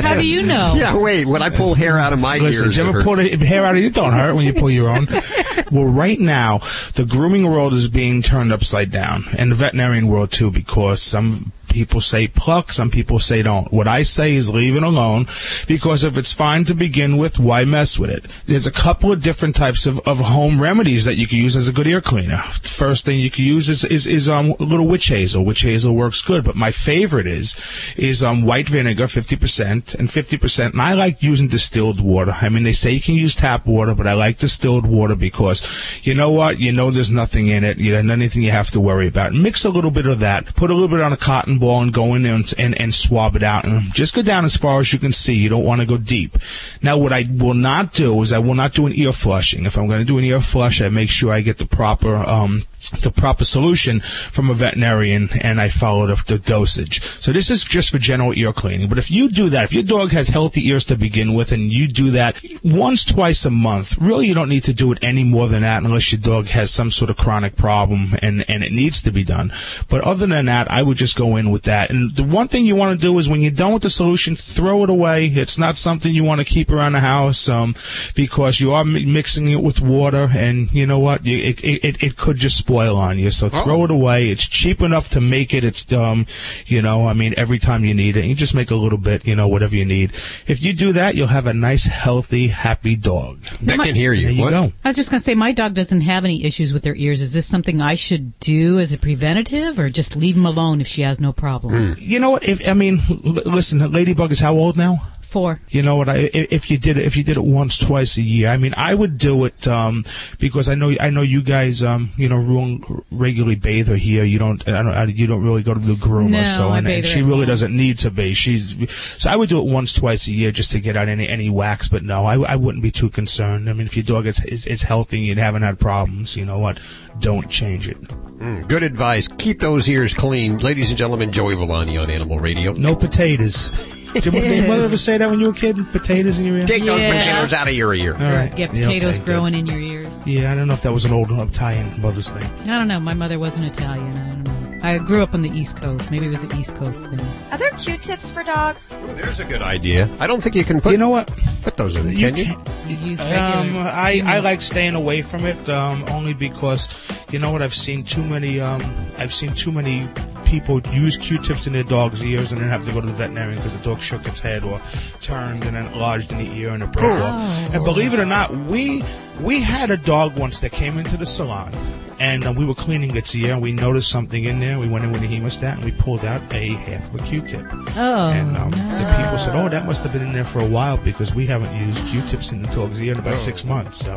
How 0.02 0.14
do 0.14 0.26
you 0.26 0.42
know? 0.42 0.74
Yeah, 0.76 0.96
wait. 0.98 1.26
When 1.26 1.42
I 1.42 1.50
pull 1.50 1.74
hair 1.74 1.98
out 1.98 2.12
of 2.12 2.18
my 2.18 2.38
Listen, 2.38 2.66
ears, 2.66 2.76
you 2.76 2.88
ever 2.88 3.02
pull 3.02 3.16
hurts. 3.16 3.30
the 3.36 3.46
hair 3.46 3.64
out 3.64 3.74
of 3.76 3.80
you? 3.80 3.88
It 3.88 3.94
don't 3.94 4.12
hurt 4.12 4.34
when 4.34 4.44
you 4.46 4.52
pull 4.52 4.70
your 4.70 4.88
own. 4.88 5.06
well, 5.70 5.84
right 5.84 6.18
now, 6.18 6.60
the 6.94 7.04
grooming 7.04 7.48
world 7.50 7.72
is 7.72 7.88
being 7.88 8.22
turned 8.22 8.52
upside 8.52 8.90
down, 8.90 9.24
and 9.38 9.50
the 9.50 9.56
veterinarian 9.56 10.08
world 10.08 10.32
too, 10.32 10.50
because 10.50 11.05
some 11.06 11.52
people 11.76 12.00
say 12.00 12.26
pluck, 12.26 12.72
some 12.72 12.90
people 12.90 13.18
say 13.18 13.42
don't. 13.42 13.70
What 13.70 13.86
I 13.86 14.02
say 14.02 14.34
is 14.34 14.54
leave 14.54 14.76
it 14.76 14.82
alone 14.82 15.26
because 15.68 16.04
if 16.04 16.16
it's 16.16 16.32
fine 16.32 16.64
to 16.64 16.74
begin 16.74 17.18
with, 17.18 17.38
why 17.38 17.66
mess 17.66 17.98
with 17.98 18.08
it? 18.08 18.24
There's 18.46 18.66
a 18.66 18.72
couple 18.72 19.12
of 19.12 19.22
different 19.22 19.54
types 19.54 19.84
of, 19.84 20.00
of 20.08 20.18
home 20.18 20.58
remedies 20.58 21.04
that 21.04 21.16
you 21.16 21.26
can 21.26 21.36
use 21.36 21.54
as 21.54 21.68
a 21.68 21.72
good 21.74 21.86
ear 21.86 22.00
cleaner. 22.00 22.38
First 22.62 23.04
thing 23.04 23.20
you 23.20 23.30
can 23.30 23.44
use 23.44 23.68
is, 23.68 23.84
is, 23.84 24.06
is 24.06 24.26
um, 24.26 24.54
a 24.58 24.62
little 24.62 24.86
witch 24.86 25.08
hazel. 25.08 25.44
Witch 25.44 25.60
hazel 25.60 25.94
works 25.94 26.22
good, 26.22 26.44
but 26.44 26.56
my 26.56 26.70
favorite 26.70 27.26
is, 27.26 27.54
is 27.98 28.24
um, 28.24 28.46
white 28.46 28.70
vinegar, 28.70 29.04
50% 29.04 29.94
and 29.98 30.08
50%. 30.08 30.72
And 30.72 30.80
I 30.80 30.94
like 30.94 31.22
using 31.22 31.48
distilled 31.48 32.00
water. 32.00 32.32
I 32.40 32.48
mean, 32.48 32.62
they 32.62 32.72
say 32.72 32.92
you 32.92 33.02
can 33.02 33.16
use 33.16 33.34
tap 33.34 33.66
water, 33.66 33.94
but 33.94 34.06
I 34.06 34.14
like 34.14 34.38
distilled 34.38 34.86
water 34.86 35.14
because 35.14 35.60
you 36.02 36.14
know 36.14 36.30
what? 36.30 36.58
You 36.58 36.72
know 36.72 36.90
there's 36.90 37.10
nothing 37.10 37.48
in 37.48 37.64
it. 37.64 37.76
You 37.76 38.02
know, 38.02 38.14
anything 38.14 38.40
you 38.40 38.50
have 38.50 38.70
to 38.70 38.80
worry 38.80 39.08
about. 39.08 39.34
Mix 39.34 39.66
a 39.66 39.70
little 39.70 39.90
bit 39.90 40.06
of 40.06 40.20
that. 40.20 40.46
Put 40.54 40.70
a 40.70 40.74
little 40.74 40.88
bit 40.88 41.00
on 41.00 41.12
a 41.12 41.18
cotton 41.18 41.58
ball 41.58 41.65
and 41.74 41.92
go 41.92 42.14
in 42.14 42.22
there 42.22 42.34
and, 42.34 42.54
and, 42.58 42.80
and 42.80 42.94
swab 42.94 43.36
it 43.36 43.42
out. 43.42 43.64
And 43.64 43.92
just 43.94 44.14
go 44.14 44.22
down 44.22 44.44
as 44.44 44.56
far 44.56 44.80
as 44.80 44.92
you 44.92 44.98
can 44.98 45.12
see. 45.12 45.34
You 45.34 45.48
don't 45.48 45.64
want 45.64 45.80
to 45.80 45.86
go 45.86 45.96
deep. 45.96 46.36
Now, 46.82 46.98
what 46.98 47.12
I 47.12 47.24
will 47.30 47.54
not 47.54 47.92
do 47.92 48.20
is 48.22 48.32
I 48.32 48.38
will 48.38 48.54
not 48.54 48.72
do 48.72 48.86
an 48.86 48.94
ear 48.94 49.12
flushing. 49.12 49.66
If 49.66 49.76
I'm 49.76 49.86
going 49.86 50.00
to 50.00 50.04
do 50.04 50.18
an 50.18 50.24
ear 50.24 50.40
flush, 50.40 50.80
I 50.80 50.88
make 50.88 51.08
sure 51.08 51.32
I 51.32 51.40
get 51.40 51.58
the 51.58 51.66
proper, 51.66 52.16
um, 52.16 52.64
the 53.02 53.10
proper 53.10 53.44
solution 53.44 54.00
from 54.00 54.50
a 54.50 54.54
veterinarian 54.54 55.28
and 55.40 55.60
I 55.60 55.68
follow 55.68 56.06
the, 56.06 56.22
the 56.26 56.38
dosage. 56.38 57.02
So 57.02 57.32
this 57.32 57.50
is 57.50 57.64
just 57.64 57.90
for 57.90 57.98
general 57.98 58.32
ear 58.36 58.52
cleaning. 58.52 58.88
But 58.88 58.98
if 58.98 59.10
you 59.10 59.28
do 59.28 59.48
that, 59.50 59.64
if 59.64 59.72
your 59.72 59.82
dog 59.82 60.12
has 60.12 60.28
healthy 60.28 60.68
ears 60.68 60.84
to 60.86 60.96
begin 60.96 61.34
with 61.34 61.52
and 61.52 61.72
you 61.72 61.88
do 61.88 62.10
that 62.12 62.40
once, 62.62 63.04
twice 63.04 63.44
a 63.44 63.50
month, 63.50 63.98
really 63.98 64.26
you 64.26 64.34
don't 64.34 64.48
need 64.48 64.64
to 64.64 64.74
do 64.74 64.92
it 64.92 64.98
any 65.02 65.24
more 65.24 65.48
than 65.48 65.62
that 65.62 65.82
unless 65.82 66.12
your 66.12 66.20
dog 66.20 66.48
has 66.48 66.70
some 66.70 66.90
sort 66.90 67.10
of 67.10 67.16
chronic 67.16 67.56
problem 67.56 68.14
and, 68.22 68.44
and 68.48 68.62
it 68.62 68.72
needs 68.72 69.02
to 69.02 69.10
be 69.10 69.24
done. 69.24 69.52
But 69.88 70.02
other 70.02 70.26
than 70.26 70.46
that, 70.46 70.70
I 70.70 70.82
would 70.82 70.96
just 70.96 71.16
go 71.16 71.36
in 71.36 71.45
with 71.50 71.64
that. 71.64 71.90
And 71.90 72.10
the 72.14 72.24
one 72.24 72.48
thing 72.48 72.64
you 72.66 72.76
want 72.76 72.98
to 72.98 73.06
do 73.06 73.16
is 73.18 73.28
when 73.28 73.40
you're 73.40 73.50
done 73.50 73.72
with 73.72 73.82
the 73.82 73.90
solution, 73.90 74.36
throw 74.36 74.84
it 74.84 74.90
away. 74.90 75.26
It's 75.26 75.58
not 75.58 75.76
something 75.76 76.14
you 76.14 76.24
want 76.24 76.40
to 76.40 76.44
keep 76.44 76.70
around 76.70 76.92
the 76.92 77.00
house, 77.00 77.48
um, 77.48 77.74
because 78.14 78.60
you 78.60 78.72
are 78.72 78.84
mi- 78.84 79.04
mixing 79.04 79.48
it 79.48 79.62
with 79.62 79.80
water 79.80 80.30
and 80.34 80.72
you 80.72 80.86
know 80.86 80.98
what? 80.98 81.24
You, 81.24 81.38
it, 81.38 81.64
it, 81.64 82.02
it 82.02 82.16
could 82.16 82.36
just 82.36 82.56
spoil 82.56 82.96
on 82.96 83.18
you. 83.18 83.30
So 83.30 83.48
throw 83.48 83.84
it 83.84 83.90
away. 83.90 84.30
It's 84.30 84.46
cheap 84.46 84.80
enough 84.80 85.10
to 85.10 85.20
make 85.20 85.54
it. 85.54 85.64
It's, 85.64 85.90
um, 85.92 86.26
you 86.66 86.82
know, 86.82 87.08
I 87.08 87.12
mean, 87.12 87.34
every 87.36 87.58
time 87.58 87.84
you 87.84 87.94
need 87.94 88.16
it, 88.16 88.24
you 88.24 88.34
just 88.34 88.54
make 88.54 88.70
a 88.70 88.76
little 88.76 88.98
bit, 88.98 89.26
you 89.26 89.34
know, 89.36 89.48
whatever 89.48 89.74
you 89.76 89.84
need. 89.84 90.12
If 90.46 90.62
you 90.62 90.72
do 90.72 90.92
that, 90.94 91.14
you'll 91.14 91.26
have 91.28 91.46
a 91.46 91.54
nice, 91.54 91.86
healthy, 91.86 92.48
happy 92.48 92.96
dog. 92.96 93.40
I 93.68 93.76
can 93.76 93.94
hear 93.94 94.12
you. 94.12 94.24
There 94.26 94.32
you 94.32 94.42
What? 94.42 94.50
go. 94.50 94.72
I 94.84 94.88
was 94.88 94.96
just 94.96 95.10
going 95.10 95.20
to 95.20 95.24
say, 95.24 95.34
my 95.34 95.52
dog 95.52 95.74
doesn't 95.74 96.02
have 96.02 96.24
any 96.24 96.44
issues 96.44 96.72
with 96.72 96.82
their 96.82 96.94
ears. 96.96 97.20
Is 97.20 97.32
this 97.32 97.46
something 97.46 97.80
I 97.80 97.94
should 97.94 98.38
do 98.40 98.78
as 98.78 98.92
a 98.92 98.98
preventative, 98.98 99.78
or 99.78 99.90
just 99.90 100.16
leave 100.16 100.34
them 100.34 100.46
alone 100.46 100.80
if 100.80 100.86
she 100.86 101.02
has 101.02 101.20
no 101.20 101.32
problems? 101.36 102.00
You 102.00 102.18
know 102.18 102.30
what? 102.30 102.44
If 102.48 102.66
I 102.68 102.74
mean, 102.74 103.00
l- 103.10 103.32
listen, 103.44 103.92
Ladybug 103.92 104.32
is 104.32 104.40
how 104.40 104.54
old 104.54 104.76
now? 104.76 105.02
Four. 105.26 105.60
You 105.68 105.82
know 105.82 105.96
what? 105.96 106.08
I, 106.08 106.16
i- 106.26 106.30
if 106.50 106.70
you 106.70 106.78
did 106.78 106.96
it, 106.96 107.04
if 107.04 107.16
you 107.16 107.24
did 107.24 107.36
it 107.36 107.42
once, 107.44 107.78
twice 107.78 108.16
a 108.16 108.22
year, 108.22 108.48
I 108.48 108.56
mean, 108.56 108.72
I 108.76 108.94
would 108.94 109.18
do 109.18 109.44
it 109.44 109.66
um, 109.66 110.04
because 110.38 110.68
I 110.68 110.76
know 110.76 110.94
I 111.00 111.10
know 111.10 111.22
you 111.22 111.42
guys, 111.42 111.82
um, 111.82 112.10
you 112.16 112.28
know, 112.28 113.04
regularly 113.10 113.56
bathe 113.56 113.88
her 113.88 113.96
here. 113.96 114.22
You 114.22 114.38
don't, 114.38 114.66
I 114.68 114.82
don't, 114.82 114.86
I, 114.94 115.04
you 115.06 115.26
don't 115.26 115.42
really 115.42 115.64
go 115.64 115.74
to 115.74 115.80
the 115.80 115.94
groomer, 115.94 116.30
No, 116.30 116.44
so 116.44 116.68
I 116.68 116.78
and, 116.78 116.86
bathe 116.86 116.96
and 116.98 117.04
her 117.06 117.10
she 117.10 117.22
really 117.22 117.38
home. 117.40 117.46
doesn't 117.48 117.76
need 117.76 117.98
to 117.98 118.10
bathe. 118.12 118.36
She's 118.36 118.76
so 119.18 119.28
I 119.28 119.34
would 119.36 119.48
do 119.48 119.58
it 119.58 119.66
once, 119.70 119.92
twice 119.92 120.28
a 120.28 120.32
year 120.32 120.52
just 120.52 120.70
to 120.72 120.80
get 120.80 120.96
out 120.96 121.08
any 121.08 121.28
any 121.28 121.50
wax. 121.50 121.88
But 121.88 122.04
no, 122.04 122.24
I, 122.24 122.38
I 122.52 122.54
wouldn't 122.56 122.82
be 122.84 122.92
too 122.92 123.10
concerned. 123.10 123.68
I 123.68 123.72
mean, 123.72 123.86
if 123.88 123.96
your 123.96 124.04
dog 124.04 124.26
is 124.26 124.42
is, 124.44 124.64
is 124.66 124.82
healthy 124.82 125.18
and 125.18 125.26
you 125.26 125.42
haven't 125.42 125.62
had 125.62 125.80
problems, 125.80 126.36
you 126.36 126.44
know 126.44 126.60
what? 126.60 126.78
Don't 127.18 127.50
change 127.50 127.88
it. 127.88 128.00
Mm, 128.00 128.68
good 128.68 128.82
advice. 128.84 129.26
Keep 129.26 129.60
those 129.60 129.88
ears 129.88 130.14
clean. 130.14 130.58
Ladies 130.58 130.90
and 130.90 130.98
gentlemen, 130.98 131.32
Joey 131.32 131.56
Villani 131.56 131.96
on 132.00 132.10
Animal 132.10 132.38
Radio. 132.38 132.72
No 132.74 132.94
potatoes. 132.94 133.95
Did 134.14 134.24
your- 134.26 134.32
did 134.32 134.68
mother 134.68 134.84
ever 134.84 134.96
say 134.96 135.18
that 135.18 135.30
when 135.30 135.40
you 135.40 135.46
were 135.46 135.52
a 135.52 135.56
kid? 135.56 135.76
Potatoes 135.92 136.38
in 136.38 136.46
your 136.46 136.58
ear? 136.58 136.66
Take 136.66 136.84
those 136.84 137.00
Yeah. 137.00 137.12
potatoes 137.12 137.52
out 137.52 137.68
of 137.68 137.74
your 137.74 137.94
ear. 137.94 138.14
All 138.14 138.20
right. 138.30 138.54
Get 138.54 138.74
Yeah, 138.74 138.82
potatoes 138.82 139.16
okay, 139.16 139.24
growing 139.24 139.54
in 139.54 139.66
your 139.66 139.80
ears. 139.80 140.22
Yeah, 140.26 140.52
I 140.52 140.54
don't 140.54 140.68
know 140.68 140.74
if 140.74 140.82
that 140.82 140.92
was 140.92 141.04
an 141.04 141.12
old 141.12 141.30
Italian 141.30 141.92
mother's 142.00 142.30
thing. 142.30 142.48
I 142.64 142.78
don't 142.78 142.88
know. 142.88 143.00
My 143.00 143.14
mother 143.14 143.38
wasn't 143.38 143.66
Italian. 143.66 144.08
I 144.12 144.18
don't 144.18 144.44
know. 144.44 144.52
I 144.82 144.98
grew 144.98 145.22
up 145.22 145.34
on 145.34 145.42
the 145.42 145.50
East 145.50 145.80
Coast. 145.80 146.10
Maybe 146.10 146.26
it 146.26 146.30
was 146.30 146.42
an 146.44 146.56
East 146.56 146.76
Coast 146.76 147.06
thing. 147.08 147.20
Are 147.50 147.58
there 147.58 147.70
Q-tips 147.70 148.30
for 148.30 148.42
dogs? 148.44 148.88
There's 149.16 149.40
a 149.40 149.44
good 149.44 149.62
idea. 149.62 150.08
I 150.20 150.26
don't 150.26 150.40
think 150.42 150.54
you 150.54 150.64
can 150.64 150.80
put. 150.80 150.92
You 150.92 150.98
know 150.98 151.08
what? 151.08 151.32
Put 151.62 151.76
those 151.76 151.96
in. 151.96 152.08
You 152.10 152.28
Can 152.28 152.36
you? 152.36 152.44
can't- 152.44 152.68
You 152.88 152.96
use 152.98 153.18
regular. 153.18 153.40
Um, 153.42 153.76
I, 153.78 154.22
I 154.24 154.38
like 154.40 154.62
staying 154.62 154.94
away 154.94 155.22
from 155.22 155.44
it 155.44 155.68
um, 155.68 156.04
only 156.10 156.34
because 156.34 156.88
you 157.32 157.40
know 157.40 157.50
what 157.50 157.62
I've 157.62 157.74
seen 157.74 158.04
too 158.04 158.22
many 158.22 158.60
um, 158.60 158.80
I've 159.18 159.34
seen 159.34 159.50
too 159.54 159.72
many 159.72 160.06
people 160.46 160.80
use 160.92 161.16
Q-tips 161.16 161.66
in 161.66 161.72
their 161.72 161.82
dog's 161.82 162.24
ears 162.24 162.52
and 162.52 162.60
then 162.60 162.68
have 162.68 162.84
to 162.86 162.92
go 162.92 163.00
to 163.00 163.06
the 163.06 163.12
veterinarian 163.12 163.56
because 163.56 163.76
the 163.76 163.84
dog 163.84 164.00
shook 164.00 164.26
its 164.26 164.40
head 164.40 164.62
or 164.64 164.80
turned 165.20 165.64
and 165.64 165.76
then 165.76 165.92
lodged 165.98 166.32
in 166.32 166.38
the 166.38 166.50
ear 166.56 166.70
and 166.70 166.82
it 166.82 166.92
broke 166.92 167.20
off. 167.20 167.74
And 167.74 167.84
believe 167.84 168.14
it 168.14 168.20
or 168.20 168.26
not, 168.26 168.54
we 168.54 169.02
we 169.40 169.60
had 169.60 169.90
a 169.90 169.96
dog 169.96 170.38
once 170.38 170.60
that 170.60 170.72
came 170.72 170.98
into 170.98 171.16
the 171.16 171.26
salon. 171.26 171.72
And 172.18 172.46
uh, 172.46 172.54
we 172.56 172.64
were 172.64 172.74
cleaning 172.74 173.14
its 173.14 173.34
ear, 173.34 173.52
and 173.52 173.60
we 173.60 173.72
noticed 173.74 174.10
something 174.10 174.44
in 174.44 174.58
there. 174.58 174.78
We 174.78 174.88
went 174.88 175.04
in 175.04 175.12
with 175.12 175.20
a 175.20 175.26
hemostat, 175.26 175.74
and 175.74 175.84
we 175.84 175.90
pulled 175.92 176.24
out 176.24 176.40
a 176.54 176.68
half 176.68 177.14
of 177.14 177.20
a 177.20 177.24
Q-tip. 177.26 177.66
Oh, 177.94 178.30
And 178.30 178.56
um, 178.56 178.70
the 178.70 179.16
people 179.20 179.36
said, 179.36 179.54
"Oh, 179.54 179.68
that 179.68 179.84
must 179.84 180.02
have 180.02 180.14
been 180.14 180.22
in 180.22 180.32
there 180.32 180.42
for 180.46 180.60
a 180.60 180.66
while 180.66 180.96
because 180.96 181.34
we 181.34 181.44
haven't 181.44 181.76
used 181.78 182.02
Q-tips 182.06 182.52
in 182.52 182.62
the 182.62 182.68
dog's 182.74 183.02
ear 183.02 183.12
in 183.12 183.18
about 183.18 183.38
six 183.38 183.66
months." 183.66 183.98
So, 183.98 184.16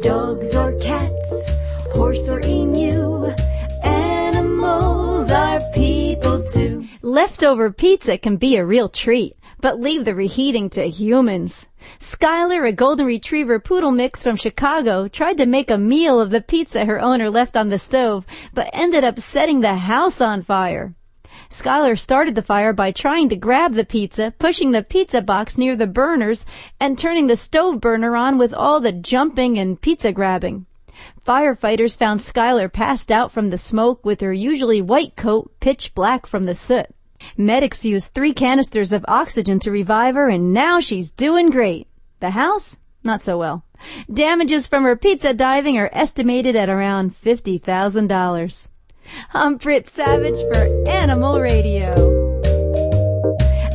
Dogs 0.00 0.54
or 0.54 0.72
cats, 0.78 1.50
horse 1.96 2.28
or 2.28 2.40
emu, 2.44 3.24
animals 3.82 5.30
are 5.30 5.62
people 5.72 6.44
too. 6.44 6.86
Leftover 7.00 7.72
pizza 7.72 8.18
can 8.18 8.36
be 8.36 8.56
a 8.56 8.66
real 8.66 8.90
treat, 8.90 9.34
but 9.62 9.80
leave 9.80 10.04
the 10.04 10.14
reheating 10.14 10.68
to 10.68 10.82
humans. 10.90 11.66
Skylar, 11.98 12.68
a 12.68 12.72
golden 12.72 13.06
retriever 13.06 13.58
poodle 13.58 13.92
mix 13.92 14.22
from 14.22 14.36
Chicago, 14.36 15.08
tried 15.08 15.38
to 15.38 15.46
make 15.46 15.70
a 15.70 15.78
meal 15.78 16.20
of 16.20 16.28
the 16.28 16.42
pizza 16.42 16.84
her 16.84 17.00
owner 17.00 17.30
left 17.30 17.56
on 17.56 17.70
the 17.70 17.78
stove, 17.78 18.26
but 18.52 18.68
ended 18.74 19.02
up 19.02 19.18
setting 19.18 19.62
the 19.62 19.76
house 19.76 20.20
on 20.20 20.42
fire. 20.42 20.92
Skylar 21.48 21.98
started 21.98 22.34
the 22.34 22.42
fire 22.42 22.74
by 22.74 22.92
trying 22.92 23.30
to 23.30 23.36
grab 23.36 23.72
the 23.72 23.86
pizza, 23.86 24.34
pushing 24.38 24.72
the 24.72 24.82
pizza 24.82 25.22
box 25.22 25.56
near 25.56 25.74
the 25.74 25.86
burners, 25.86 26.44
and 26.78 26.98
turning 26.98 27.26
the 27.26 27.36
stove 27.36 27.80
burner 27.80 28.16
on 28.16 28.36
with 28.36 28.52
all 28.52 28.80
the 28.80 28.92
jumping 28.92 29.58
and 29.58 29.80
pizza 29.80 30.12
grabbing. 30.12 30.66
Firefighters 31.26 31.98
found 31.98 32.20
Skylar 32.20 32.72
passed 32.72 33.10
out 33.10 33.32
from 33.32 33.50
the 33.50 33.58
smoke 33.58 34.04
with 34.04 34.20
her 34.20 34.32
usually 34.32 34.80
white 34.80 35.16
coat 35.16 35.50
pitch 35.58 35.92
black 35.92 36.24
from 36.24 36.46
the 36.46 36.54
soot. 36.54 36.86
Medics 37.36 37.84
used 37.84 38.12
three 38.12 38.32
canisters 38.32 38.92
of 38.92 39.04
oxygen 39.08 39.58
to 39.58 39.72
revive 39.72 40.14
her 40.14 40.28
and 40.28 40.54
now 40.54 40.78
she's 40.78 41.10
doing 41.10 41.50
great. 41.50 41.88
The 42.20 42.30
house? 42.30 42.76
Not 43.02 43.22
so 43.22 43.38
well. 43.38 43.64
Damages 44.12 44.68
from 44.68 44.84
her 44.84 44.94
pizza 44.94 45.34
diving 45.34 45.76
are 45.76 45.90
estimated 45.92 46.54
at 46.54 46.68
around 46.68 47.20
$50,000. 47.20 48.68
I'm 49.34 49.56
Britt 49.56 49.88
Savage 49.88 50.38
for 50.52 50.88
Animal 50.88 51.40
Radio. 51.40 52.40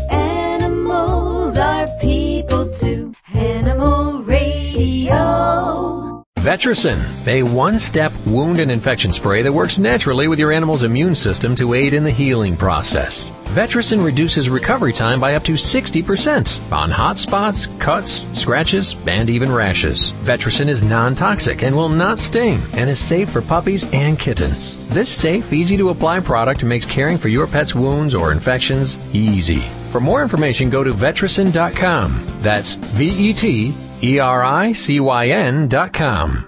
Animals 0.09 1.57
are 1.57 1.87
people 1.99 2.73
too. 2.73 3.13
Vetericyn, 6.41 6.97
a 7.27 7.43
one-step 7.43 8.11
wound 8.25 8.57
and 8.59 8.71
infection 8.71 9.11
spray 9.11 9.43
that 9.43 9.53
works 9.53 9.77
naturally 9.77 10.27
with 10.27 10.39
your 10.39 10.51
animal's 10.51 10.81
immune 10.81 11.13
system 11.13 11.53
to 11.53 11.75
aid 11.75 11.93
in 11.93 12.01
the 12.01 12.09
healing 12.09 12.57
process. 12.57 13.29
Vetericyn 13.53 14.03
reduces 14.03 14.49
recovery 14.49 14.91
time 14.91 15.19
by 15.19 15.35
up 15.35 15.43
to 15.43 15.51
60% 15.51 16.71
on 16.71 16.89
hot 16.89 17.19
spots, 17.19 17.67
cuts, 17.77 18.25
scratches, 18.33 18.97
and 19.05 19.29
even 19.29 19.51
rashes. 19.51 20.13
Vetericyn 20.23 20.67
is 20.67 20.81
non-toxic 20.81 21.61
and 21.61 21.75
will 21.75 21.89
not 21.89 22.17
sting 22.17 22.59
and 22.73 22.89
is 22.89 22.97
safe 22.97 23.29
for 23.29 23.43
puppies 23.43 23.83
and 23.93 24.17
kittens. 24.17 24.83
This 24.87 25.15
safe, 25.15 25.53
easy 25.53 25.77
to 25.77 25.89
apply 25.89 26.21
product 26.21 26.63
makes 26.63 26.87
caring 26.87 27.19
for 27.19 27.27
your 27.27 27.45
pet's 27.45 27.75
wounds 27.75 28.15
or 28.15 28.31
infections 28.31 28.97
easy. 29.13 29.61
For 29.91 30.01
more 30.01 30.23
information, 30.23 30.71
go 30.71 30.83
to 30.83 30.91
vetericyn.com. 30.91 32.25
That's 32.39 32.73
V-E-T 32.73 33.75
E-R-I-C-Y-N 34.03 35.67
dot 35.67 35.93
com. 35.93 36.47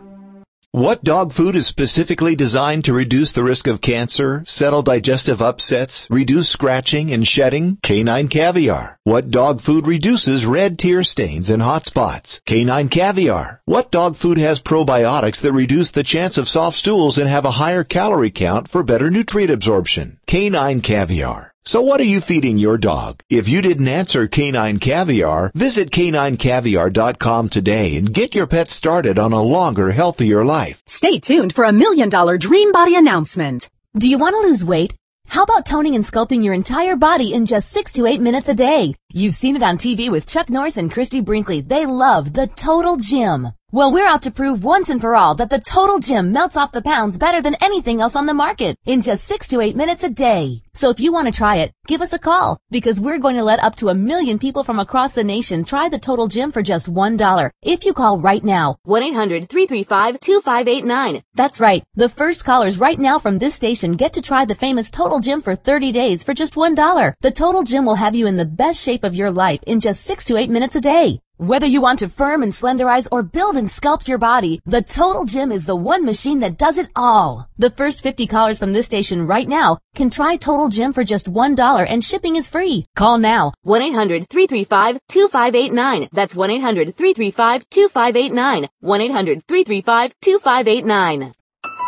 What 0.75 1.03
dog 1.03 1.31
food 1.31 1.55
is 1.55 1.67
specifically 1.67 2.35
designed 2.35 2.85
to 2.85 2.93
reduce 2.93 3.31
the 3.31 3.43
risk 3.43 3.67
of 3.67 3.79
cancer, 3.79 4.41
settle 4.47 4.81
digestive 4.81 5.39
upsets, 5.39 6.07
reduce 6.09 6.49
scratching 6.49 7.11
and 7.11 7.27
shedding? 7.27 7.77
Canine 7.83 8.27
caviar. 8.27 8.97
What 9.03 9.29
dog 9.29 9.61
food 9.61 9.85
reduces 9.85 10.47
red 10.47 10.79
tear 10.79 11.03
stains 11.03 11.51
and 11.51 11.61
hot 11.61 11.85
spots? 11.85 12.41
Canine 12.47 12.89
caviar. 12.89 13.61
What 13.65 13.91
dog 13.91 14.15
food 14.15 14.39
has 14.39 14.63
probiotics 14.63 15.41
that 15.41 15.53
reduce 15.53 15.91
the 15.91 16.01
chance 16.01 16.39
of 16.39 16.49
soft 16.49 16.75
stools 16.75 17.19
and 17.19 17.29
have 17.29 17.45
a 17.45 17.51
higher 17.51 17.83
calorie 17.83 18.31
count 18.31 18.67
for 18.67 18.81
better 18.81 19.11
nutrient 19.11 19.51
absorption? 19.51 20.17
Canine 20.25 20.81
caviar. 20.81 21.52
So 21.65 21.81
what 21.81 22.01
are 22.01 22.05
you 22.05 22.19
feeding 22.19 22.57
your 22.57 22.77
dog? 22.77 23.21
If 23.29 23.47
you 23.47 23.61
didn't 23.61 23.87
answer 23.87 24.27
Canine 24.27 24.79
Caviar, 24.79 25.49
visit 25.55 25.91
caninecaviar.com 25.91 27.47
today 27.49 27.95
and 27.95 28.13
get 28.13 28.35
your 28.35 28.47
pet 28.47 28.69
started 28.69 29.17
on 29.17 29.31
a 29.31 29.41
longer, 29.41 29.91
healthier 29.91 30.43
life. 30.43 30.83
Stay 30.87 31.19
tuned 31.19 31.53
for 31.55 31.63
a 31.63 31.71
million 31.71 32.09
dollar 32.09 32.37
dream 32.37 32.73
body 32.73 32.95
announcement. 32.95 33.69
Do 33.97 34.09
you 34.09 34.17
want 34.17 34.33
to 34.35 34.41
lose 34.47 34.65
weight? 34.65 34.93
How 35.27 35.43
about 35.43 35.65
toning 35.65 35.95
and 35.95 36.03
sculpting 36.03 36.43
your 36.43 36.53
entire 36.53 36.97
body 36.97 37.33
in 37.33 37.45
just 37.45 37.69
six 37.69 37.93
to 37.93 38.07
eight 38.07 38.19
minutes 38.19 38.49
a 38.49 38.53
day? 38.53 38.95
You've 39.13 39.33
seen 39.33 39.55
it 39.55 39.63
on 39.63 39.77
TV 39.77 40.11
with 40.11 40.27
Chuck 40.27 40.49
Norris 40.49 40.75
and 40.75 40.91
Christie 40.91 41.21
Brinkley. 41.21 41.61
They 41.61 41.85
love 41.85 42.33
the 42.33 42.47
Total 42.47 42.97
Gym. 42.97 43.53
Well, 43.73 43.91
we're 43.91 44.05
out 44.05 44.21
to 44.21 44.29
prove 44.29 44.63
once 44.63 44.91
and 44.91 45.01
for 45.01 45.15
all 45.15 45.33
that 45.33 45.49
the 45.49 45.57
Total 45.57 45.97
Gym 45.97 46.31
melts 46.31 46.55
off 46.55 46.73
the 46.73 46.83
pounds 46.83 47.17
better 47.17 47.41
than 47.41 47.57
anything 47.59 48.01
else 48.01 48.15
on 48.15 48.27
the 48.27 48.33
market 48.35 48.77
in 48.85 49.01
just 49.01 49.23
six 49.23 49.47
to 49.47 49.61
eight 49.61 49.75
minutes 49.75 50.03
a 50.03 50.11
day. 50.11 50.61
So 50.75 50.91
if 50.91 50.99
you 50.99 51.11
want 51.11 51.25
to 51.25 51.31
try 51.31 51.55
it, 51.55 51.71
give 51.87 52.03
us 52.03 52.13
a 52.13 52.19
call 52.19 52.59
because 52.69 53.01
we're 53.01 53.17
going 53.17 53.35
to 53.37 53.43
let 53.43 53.63
up 53.63 53.75
to 53.77 53.89
a 53.89 53.95
million 53.95 54.37
people 54.37 54.63
from 54.63 54.77
across 54.77 55.13
the 55.13 55.23
nation 55.23 55.63
try 55.63 55.89
the 55.89 55.97
Total 55.97 56.27
Gym 56.27 56.51
for 56.51 56.61
just 56.61 56.87
one 56.87 57.17
dollar. 57.17 57.51
If 57.63 57.83
you 57.83 57.95
call 57.95 58.19
right 58.19 58.43
now, 58.43 58.77
1-800-335-2589. 58.85 61.23
That's 61.33 61.59
right. 61.59 61.83
The 61.95 62.09
first 62.09 62.45
callers 62.45 62.77
right 62.77 62.99
now 62.99 63.17
from 63.17 63.39
this 63.39 63.55
station 63.55 63.93
get 63.93 64.13
to 64.13 64.21
try 64.21 64.45
the 64.45 64.53
famous 64.53 64.91
Total 64.91 65.19
Gym 65.19 65.41
for 65.41 65.55
30 65.55 65.91
days 65.91 66.21
for 66.21 66.35
just 66.35 66.55
one 66.55 66.75
dollar. 66.75 67.15
The 67.21 67.31
Total 67.31 67.63
Gym 67.63 67.85
will 67.85 67.95
have 67.95 68.13
you 68.13 68.27
in 68.27 68.35
the 68.35 68.45
best 68.45 68.79
shape 68.79 69.03
of 69.03 69.15
your 69.15 69.31
life 69.31 69.61
in 69.65 69.79
just 69.79 70.03
six 70.03 70.25
to 70.25 70.37
eight 70.37 70.51
minutes 70.51 70.75
a 70.75 70.81
day. 70.81 71.21
Whether 71.43 71.67
you 71.67 71.81
want 71.81 71.99
to 71.99 72.07
firm 72.07 72.41
and 72.41 72.53
slenderize 72.53 73.05
or 73.11 73.21
build 73.21 73.57
and 73.57 73.67
sculpt 73.67 74.07
your 74.07 74.17
body, 74.17 74.61
the 74.65 74.81
Total 74.81 75.25
Gym 75.25 75.51
is 75.51 75.65
the 75.65 75.75
one 75.75 76.05
machine 76.05 76.39
that 76.39 76.57
does 76.57 76.77
it 76.77 76.87
all. 76.95 77.49
The 77.57 77.69
first 77.69 78.01
50 78.01 78.27
callers 78.27 78.59
from 78.59 78.71
this 78.71 78.85
station 78.85 79.27
right 79.27 79.45
now 79.45 79.79
can 79.93 80.09
try 80.09 80.37
Total 80.37 80.69
Gym 80.69 80.93
for 80.93 81.03
just 81.03 81.29
$1 81.29 81.85
and 81.89 82.01
shipping 82.01 82.37
is 82.37 82.47
free. 82.47 82.85
Call 82.95 83.17
now. 83.17 83.51
1-800-335-2589. 83.65 86.07
That's 86.13 86.33
1-800-335-2589. 86.33 88.69
1-800-335-2589. 88.81 91.33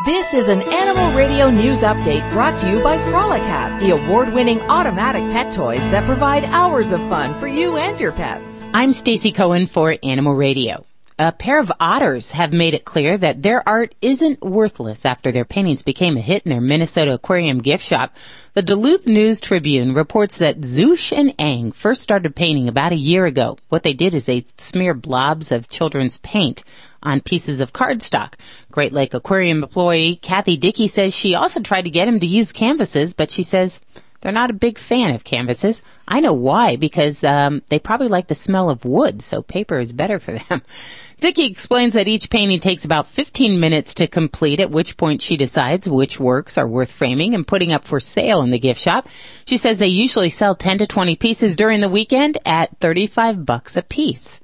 This 0.06 0.36
is 0.36 0.49
an 0.49 0.61
Animal 0.61 1.18
Radio 1.18 1.49
News 1.49 1.82
Update 1.82 2.32
brought 2.32 2.60
to 2.60 2.69
you 2.69 2.84
by 2.84 2.95
Frolicat, 3.10 3.80
the 3.80 3.90
award-winning 3.90 4.61
automatic 4.61 5.23
pet 5.32 5.52
toys 5.52 5.80
that 5.90 6.06
provide 6.06 6.44
hours 6.44 6.91
of 6.91 6.99
fun 7.10 7.34
for 7.40 7.48
you 7.48 7.77
and 7.77 7.99
your 7.99 8.11
pets. 8.11 8.64
I'm 8.72 8.94
Stacy 8.94 9.32
Cohen 9.32 9.65
for 9.65 9.98
Animal 10.03 10.36
Radio. 10.36 10.86
A 11.18 11.32
pair 11.32 11.62
of 11.62 11.72
otters 11.80 12.32
have 12.32 12.52
made 12.52 12.74
it 12.74 12.84
clear 12.84 13.18
that 13.18 13.42
their 13.42 13.66
art 13.66 13.96
isn't 14.02 14.42
worthless 14.42 15.06
after 15.06 15.32
their 15.32 15.46
paintings 15.46 15.82
became 15.82 16.18
a 16.18 16.22
hit 16.22 16.44
in 16.44 16.50
their 16.50 16.60
Minnesota 16.60 17.14
aquarium 17.14 17.62
gift 17.62 17.86
shop. 17.86 18.14
The 18.54 18.62
Duluth 18.62 19.08
News 19.08 19.40
Tribune 19.40 19.94
reports 19.94 20.38
that 20.40 20.60
Zoosh 20.60 21.18
and 21.18 21.34
Ang 21.40 21.72
first 21.72 22.02
started 22.02 22.36
painting 22.36 22.68
about 22.68 22.92
a 22.92 22.98
year 22.98 23.26
ago. 23.26 23.58
What 23.70 23.84
they 23.84 23.94
did 23.94 24.14
is 24.14 24.26
they 24.26 24.46
smeared 24.58 25.02
blobs 25.02 25.54
of 25.54 25.70
children's 25.70 26.18
paint 26.18 26.66
on 27.02 27.22
pieces 27.22 27.62
of 27.62 27.72
cardstock. 27.72 28.34
Great 28.70 28.92
Lake 28.92 29.14
Aquarium 29.14 29.64
employee 29.64 30.18
Kathy 30.18 30.58
Dickey 30.58 30.90
says 30.90 31.14
she 31.14 31.34
also 31.34 31.62
tried 31.62 31.84
to 31.84 31.90
get 31.90 32.10
him 32.10 32.20
to 32.20 32.28
use 32.28 32.52
canvases, 32.52 33.14
but 33.14 33.32
she 33.32 33.44
says 33.44 33.80
they're 34.20 34.34
not 34.34 34.50
a 34.50 34.54
big 34.54 34.78
fan 34.78 35.16
of 35.16 35.24
canvases. 35.24 35.82
I 36.07 36.19
know 36.19 36.34
why, 36.34 36.76
because 36.76 37.23
um, 37.23 37.64
they 37.69 37.80
probably 37.80 38.07
like 38.07 38.27
the 38.27 38.36
smell 38.36 38.69
of 38.69 38.86
wood, 38.86 39.22
so 39.22 39.41
paper 39.41 39.80
is 39.80 39.91
better 39.91 40.19
for 40.19 40.34
them. 40.34 40.61
Dickey 41.19 41.45
explains 41.45 41.94
that 41.94 42.07
each 42.07 42.30
painting 42.30 42.60
takes 42.60 42.86
about 42.86 43.07
15 43.07 43.60
minutes 43.60 43.95
to 43.95 44.07
complete, 44.07 44.60
at 44.60 44.69
which 44.69 44.98
point 44.98 45.22
she 45.22 45.38
decides 45.38 45.88
which 45.88 46.19
works 46.19 46.57
are 46.57 46.68
worth 46.68 46.91
framing 46.91 47.34
and 47.34 47.48
putting 47.48 47.72
up 47.72 47.86
for 47.86 47.99
sale 47.99 48.41
in 48.41 48.52
the 48.52 48.60
gift 48.60 48.82
shop. 48.82 49.07
She 49.45 49.57
says 49.57 49.80
they 49.80 49.88
usually 49.88 50.30
sell 50.30 50.56
10 50.56 50.80
to 50.80 50.88
20 50.88 51.15
pieces 51.15 51.56
during 51.56 51.80
the 51.80 51.90
weekend 51.90 52.38
at 52.45 52.77
35 52.80 53.45
bucks 53.45 53.77
a 53.77 53.82
piece. 53.82 54.40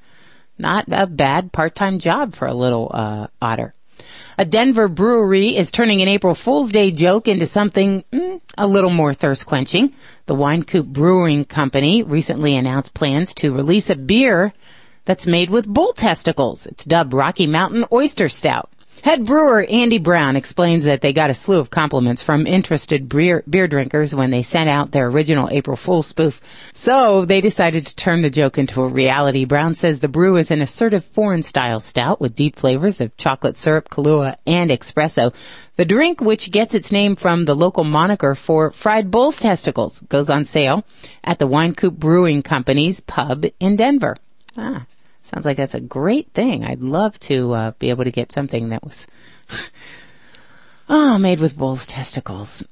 Not 0.58 0.86
a 0.92 1.08
bad 1.08 1.52
part-time 1.52 2.00
job 2.00 2.36
for 2.36 2.48
a 2.48 2.54
little 2.54 2.90
uh, 2.94 3.28
otter. 3.42 3.76
A 4.38 4.46
Denver 4.46 4.88
brewery 4.88 5.58
is 5.58 5.72
turning 5.72 6.02
an 6.02 6.08
April 6.08 6.34
Fool's 6.34 6.72
Day 6.72 6.92
joke 6.92 7.28
into 7.28 7.46
something 7.46 8.04
mm, 8.14 8.40
a 8.58 8.66
little 8.66 8.90
more 8.90 9.14
thirst 9.14 9.46
quenching. 9.46 9.94
The 10.26 10.36
Wynkoop 10.36 10.86
Brewing 10.86 11.46
Company 11.46 12.02
recently 12.02 12.56
announced 12.56 12.94
plans 12.94 13.34
to 13.36 13.54
release 13.54 13.90
a 13.90 13.96
beer 13.96 14.54
that's 15.04 15.28
made 15.28 15.50
with 15.50 15.68
bull 15.68 15.94
testicles. 15.94 16.66
It's 16.66 16.86
dubbed 16.86 17.14
Rocky 17.14 17.46
Mountain 17.46 17.86
Oyster 17.92 18.30
Stout. 18.30 18.71
Head 19.04 19.26
brewer 19.26 19.64
Andy 19.68 19.98
Brown 19.98 20.36
explains 20.36 20.84
that 20.84 21.02
they 21.02 21.12
got 21.12 21.32
a 21.32 21.34
slew 21.34 21.58
of 21.58 21.72
compliments 21.72 22.22
from 22.22 22.46
interested 22.46 23.10
beer, 23.10 23.44
beer 23.50 23.68
drinkers 23.68 24.14
when 24.14 24.30
they 24.30 24.44
sent 24.44 24.70
out 24.70 24.92
their 24.92 25.08
original 25.08 25.50
April 25.50 25.76
Fool's 25.76 26.06
spoof. 26.06 26.40
So 26.76 27.26
they 27.26 27.42
decided 27.42 27.88
to 27.88 27.96
turn 27.96 28.22
the 28.22 28.30
joke 28.30 28.60
into 28.60 28.84
a 28.84 28.88
reality. 28.88 29.44
Brown 29.46 29.74
says 29.74 30.00
the 30.00 30.08
brew 30.08 30.38
is 30.38 30.52
an 30.52 30.62
assertive 30.62 31.04
foreign 31.04 31.42
style 31.42 31.80
stout 31.80 32.22
with 32.22 32.36
deep 32.36 32.56
flavors 32.56 33.02
of 33.02 33.18
chocolate 33.18 33.58
syrup, 33.58 33.90
Kahlua, 33.90 34.36
and 34.46 34.70
espresso. 34.70 35.34
The 35.78 35.86
drink, 35.86 36.22
which 36.22 36.52
gets 36.52 36.76
its 36.76 36.92
name 36.92 37.16
from 37.16 37.46
the 37.46 37.56
local 37.56 37.84
moniker 37.84 38.36
for 38.36 38.70
fried 38.70 39.10
bull's 39.10 39.40
testicles, 39.40 40.02
goes 40.10 40.30
on 40.30 40.46
sale 40.46 40.86
at 41.24 41.40
the 41.40 41.48
Wynkoop 41.48 41.98
Brewing 41.98 42.44
Company's 42.44 43.00
pub 43.00 43.46
in 43.60 43.78
Denver. 43.78 44.16
Ah, 44.56 44.86
Sounds 45.34 45.46
like 45.46 45.58
that's 45.58 45.76
a 45.76 45.80
great 45.80 46.32
thing. 46.34 46.66
I'd 46.66 46.82
love 46.82 47.20
to 47.22 47.54
uh, 47.54 47.72
be 47.80 47.90
able 47.90 48.04
to 48.04 48.12
get 48.12 48.32
something 48.32 48.70
that 48.70 48.84
was, 48.84 49.08
oh, 50.90 51.18
made 51.18 51.40
with 51.40 51.58
bull's 51.58 51.86
testicles. 51.86 52.64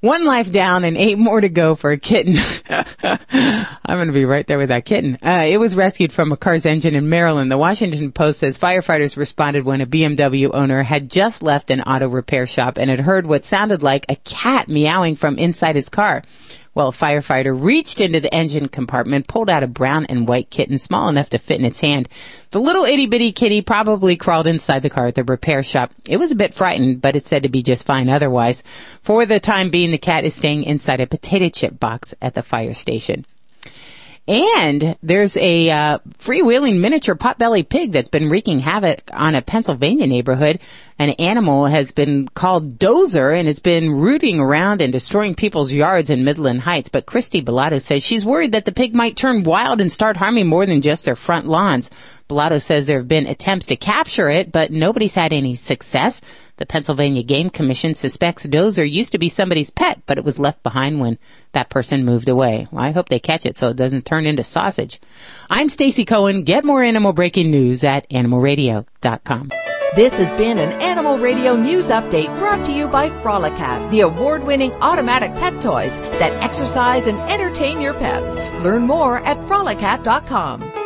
One 0.00 0.24
life 0.24 0.52
down 0.52 0.84
and 0.84 0.96
eight 0.96 1.18
more 1.18 1.40
to 1.40 1.48
go 1.48 1.74
for 1.74 1.90
a 1.90 1.98
kitten. 1.98 2.36
I'm 2.70 3.66
going 3.96 4.06
to 4.06 4.12
be 4.12 4.24
right 4.24 4.46
there 4.46 4.56
with 4.56 4.68
that 4.68 4.84
kitten. 4.84 5.18
Uh, 5.20 5.44
it 5.48 5.58
was 5.58 5.74
rescued 5.74 6.12
from 6.12 6.30
a 6.30 6.36
car's 6.36 6.64
engine 6.64 6.94
in 6.94 7.08
Maryland. 7.08 7.50
The 7.50 7.58
Washington 7.58 8.12
Post 8.12 8.38
says 8.38 8.56
firefighters 8.56 9.16
responded 9.16 9.64
when 9.64 9.80
a 9.80 9.86
BMW 9.86 10.50
owner 10.54 10.84
had 10.84 11.10
just 11.10 11.42
left 11.42 11.70
an 11.70 11.82
auto 11.82 12.08
repair 12.08 12.46
shop 12.46 12.78
and 12.78 12.88
had 12.88 13.00
heard 13.00 13.26
what 13.26 13.44
sounded 13.44 13.82
like 13.82 14.06
a 14.08 14.14
cat 14.14 14.68
meowing 14.68 15.16
from 15.16 15.36
inside 15.36 15.74
his 15.74 15.88
car. 15.88 16.22
Well, 16.78 16.90
a 16.90 16.92
firefighter 16.92 17.60
reached 17.60 18.00
into 18.00 18.20
the 18.20 18.32
engine 18.32 18.68
compartment, 18.68 19.26
pulled 19.26 19.50
out 19.50 19.64
a 19.64 19.66
brown 19.66 20.06
and 20.06 20.28
white 20.28 20.48
kitten 20.48 20.78
small 20.78 21.08
enough 21.08 21.28
to 21.30 21.38
fit 21.38 21.58
in 21.58 21.64
its 21.64 21.80
hand. 21.80 22.08
The 22.52 22.60
little 22.60 22.84
itty 22.84 23.06
bitty 23.06 23.32
kitty 23.32 23.62
probably 23.62 24.14
crawled 24.14 24.46
inside 24.46 24.84
the 24.84 24.88
car 24.88 25.08
at 25.08 25.16
the 25.16 25.24
repair 25.24 25.64
shop. 25.64 25.90
It 26.08 26.18
was 26.18 26.30
a 26.30 26.36
bit 26.36 26.54
frightened, 26.54 27.02
but 27.02 27.16
it's 27.16 27.28
said 27.28 27.42
to 27.42 27.48
be 27.48 27.64
just 27.64 27.84
fine 27.84 28.08
otherwise. 28.08 28.62
For 29.02 29.26
the 29.26 29.40
time 29.40 29.70
being, 29.70 29.90
the 29.90 29.98
cat 29.98 30.24
is 30.24 30.36
staying 30.36 30.62
inside 30.62 31.00
a 31.00 31.08
potato 31.08 31.48
chip 31.48 31.80
box 31.80 32.14
at 32.22 32.34
the 32.34 32.44
fire 32.44 32.74
station. 32.74 33.26
And 34.28 34.94
there's 35.02 35.36
a 35.38 35.70
uh, 35.70 35.98
freewheeling 36.18 36.78
miniature 36.78 37.16
potbelly 37.16 37.68
pig 37.68 37.90
that's 37.90 38.10
been 38.10 38.28
wreaking 38.28 38.60
havoc 38.60 39.02
on 39.12 39.34
a 39.34 39.42
Pennsylvania 39.42 40.06
neighborhood. 40.06 40.60
An 41.00 41.10
animal 41.10 41.66
has 41.66 41.92
been 41.92 42.26
called 42.26 42.76
Dozer 42.76 43.38
and 43.38 43.48
it's 43.48 43.60
been 43.60 43.92
rooting 43.92 44.40
around 44.40 44.82
and 44.82 44.92
destroying 44.92 45.36
people's 45.36 45.72
yards 45.72 46.10
in 46.10 46.24
Midland 46.24 46.62
Heights. 46.62 46.88
But 46.88 47.06
Christy 47.06 47.40
Bellato 47.40 47.80
says 47.80 48.02
she's 48.02 48.26
worried 48.26 48.50
that 48.50 48.64
the 48.64 48.72
pig 48.72 48.96
might 48.96 49.16
turn 49.16 49.44
wild 49.44 49.80
and 49.80 49.92
start 49.92 50.16
harming 50.16 50.48
more 50.48 50.66
than 50.66 50.82
just 50.82 51.04
their 51.04 51.14
front 51.14 51.46
lawns. 51.46 51.88
Bellato 52.28 52.60
says 52.60 52.88
there 52.88 52.98
have 52.98 53.06
been 53.06 53.28
attempts 53.28 53.66
to 53.66 53.76
capture 53.76 54.28
it, 54.28 54.50
but 54.50 54.72
nobody's 54.72 55.14
had 55.14 55.32
any 55.32 55.54
success. 55.54 56.20
The 56.56 56.66
Pennsylvania 56.66 57.22
Game 57.22 57.48
Commission 57.48 57.94
suspects 57.94 58.44
Dozer 58.44 58.90
used 58.90 59.12
to 59.12 59.18
be 59.18 59.28
somebody's 59.28 59.70
pet, 59.70 60.02
but 60.04 60.18
it 60.18 60.24
was 60.24 60.40
left 60.40 60.64
behind 60.64 60.98
when 60.98 61.16
that 61.52 61.70
person 61.70 62.04
moved 62.04 62.28
away. 62.28 62.66
Well, 62.72 62.82
I 62.82 62.90
hope 62.90 63.08
they 63.08 63.20
catch 63.20 63.46
it 63.46 63.56
so 63.56 63.68
it 63.68 63.76
doesn't 63.76 64.04
turn 64.04 64.26
into 64.26 64.42
sausage. 64.42 65.00
I'm 65.48 65.68
Stacy 65.68 66.04
Cohen. 66.04 66.42
Get 66.42 66.64
more 66.64 66.82
animal 66.82 67.12
breaking 67.12 67.52
news 67.52 67.84
at 67.84 68.10
animalradio.com. 68.10 69.50
This 69.96 70.12
has 70.18 70.32
been 70.34 70.58
an 70.58 70.70
Animal 70.82 71.16
Radio 71.16 71.56
News 71.56 71.88
Update 71.88 72.36
brought 72.38 72.64
to 72.66 72.72
you 72.72 72.86
by 72.86 73.08
Frolicat, 73.08 73.90
the 73.90 74.00
award-winning 74.00 74.70
automatic 74.74 75.34
pet 75.36 75.62
toys 75.62 75.98
that 76.18 76.30
exercise 76.42 77.06
and 77.06 77.18
entertain 77.20 77.80
your 77.80 77.94
pets. 77.94 78.36
Learn 78.62 78.82
more 78.82 79.20
at 79.20 79.38
frolicat.com. 79.48 80.77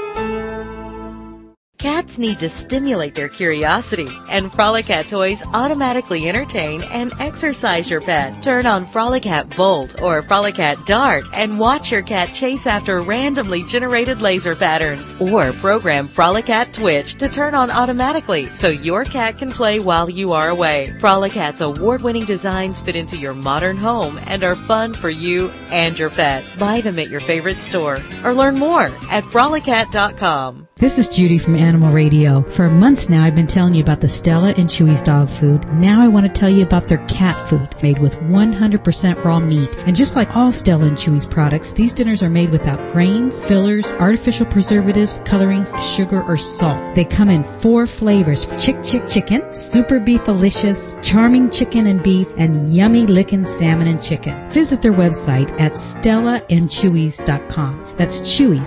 Cats 1.82 2.16
need 2.16 2.38
to 2.38 2.48
stimulate 2.48 3.16
their 3.16 3.28
curiosity, 3.28 4.08
and 4.28 4.52
Frolicat 4.52 5.08
toys 5.08 5.42
automatically 5.52 6.28
entertain 6.28 6.80
and 6.84 7.12
exercise 7.18 7.90
your 7.90 8.00
pet. 8.00 8.40
Turn 8.40 8.66
on 8.66 8.86
Frolicat 8.86 9.52
Volt 9.54 10.00
or 10.00 10.22
Frolicat 10.22 10.86
Dart 10.86 11.26
and 11.34 11.58
watch 11.58 11.90
your 11.90 12.02
cat 12.02 12.32
chase 12.32 12.68
after 12.68 13.02
randomly 13.02 13.64
generated 13.64 14.20
laser 14.20 14.54
patterns. 14.54 15.16
Or 15.18 15.52
program 15.54 16.08
Frolicat 16.08 16.72
Twitch 16.72 17.16
to 17.16 17.28
turn 17.28 17.52
on 17.56 17.68
automatically 17.68 18.46
so 18.54 18.68
your 18.68 19.04
cat 19.04 19.38
can 19.38 19.50
play 19.50 19.80
while 19.80 20.08
you 20.08 20.32
are 20.34 20.50
away. 20.50 20.86
Frolicat's 21.00 21.62
award-winning 21.62 22.26
designs 22.26 22.80
fit 22.80 22.94
into 22.94 23.16
your 23.16 23.34
modern 23.34 23.76
home 23.76 24.20
and 24.28 24.44
are 24.44 24.54
fun 24.54 24.94
for 24.94 25.10
you 25.10 25.48
and 25.72 25.98
your 25.98 26.10
pet. 26.10 26.48
Buy 26.60 26.80
them 26.80 27.00
at 27.00 27.10
your 27.10 27.18
favorite 27.18 27.58
store 27.58 27.98
or 28.22 28.34
learn 28.34 28.56
more 28.56 28.92
at 29.10 29.24
frolicat.com. 29.24 30.68
This 30.76 30.98
is 30.98 31.08
Judy 31.08 31.38
from 31.38 31.54
Animal 31.72 31.90
Radio. 31.90 32.42
For 32.50 32.68
months 32.68 33.08
now, 33.08 33.24
I've 33.24 33.34
been 33.34 33.46
telling 33.46 33.74
you 33.74 33.82
about 33.82 34.02
the 34.02 34.08
Stella 34.08 34.52
and 34.58 34.68
Chewy's 34.68 35.00
dog 35.00 35.30
food. 35.30 35.66
Now 35.72 36.02
I 36.02 36.08
want 36.08 36.26
to 36.26 36.32
tell 36.32 36.50
you 36.50 36.64
about 36.64 36.86
their 36.86 37.02
cat 37.06 37.48
food, 37.48 37.74
made 37.82 37.98
with 37.98 38.20
100% 38.20 39.24
raw 39.24 39.40
meat. 39.40 39.70
And 39.86 39.96
just 39.96 40.14
like 40.14 40.36
all 40.36 40.52
Stella 40.52 40.84
and 40.84 40.98
Chewy's 40.98 41.24
products, 41.24 41.72
these 41.72 41.94
dinners 41.94 42.22
are 42.22 42.28
made 42.28 42.50
without 42.50 42.92
grains, 42.92 43.40
fillers, 43.40 43.90
artificial 43.92 44.44
preservatives, 44.44 45.22
colorings, 45.24 45.72
sugar, 45.82 46.22
or 46.24 46.36
salt. 46.36 46.94
They 46.94 47.06
come 47.06 47.30
in 47.30 47.42
four 47.42 47.86
flavors: 47.86 48.44
Chick 48.62 48.84
Chick 48.84 49.08
Chicken, 49.08 49.54
Super 49.54 49.98
Beefalicious, 49.98 50.94
Charming 51.00 51.48
Chicken 51.48 51.86
and 51.86 52.02
Beef, 52.02 52.28
and 52.36 52.76
Yummy 52.76 53.06
Lickin' 53.06 53.46
Salmon 53.46 53.88
and 53.88 54.02
Chicken. 54.02 54.46
Visit 54.50 54.82
their 54.82 54.92
website 54.92 55.58
at 55.58 55.72
stellaandchewys.com. 55.72 57.94
That's 57.96 58.28
C-H-E-W-Y-S 58.28 58.62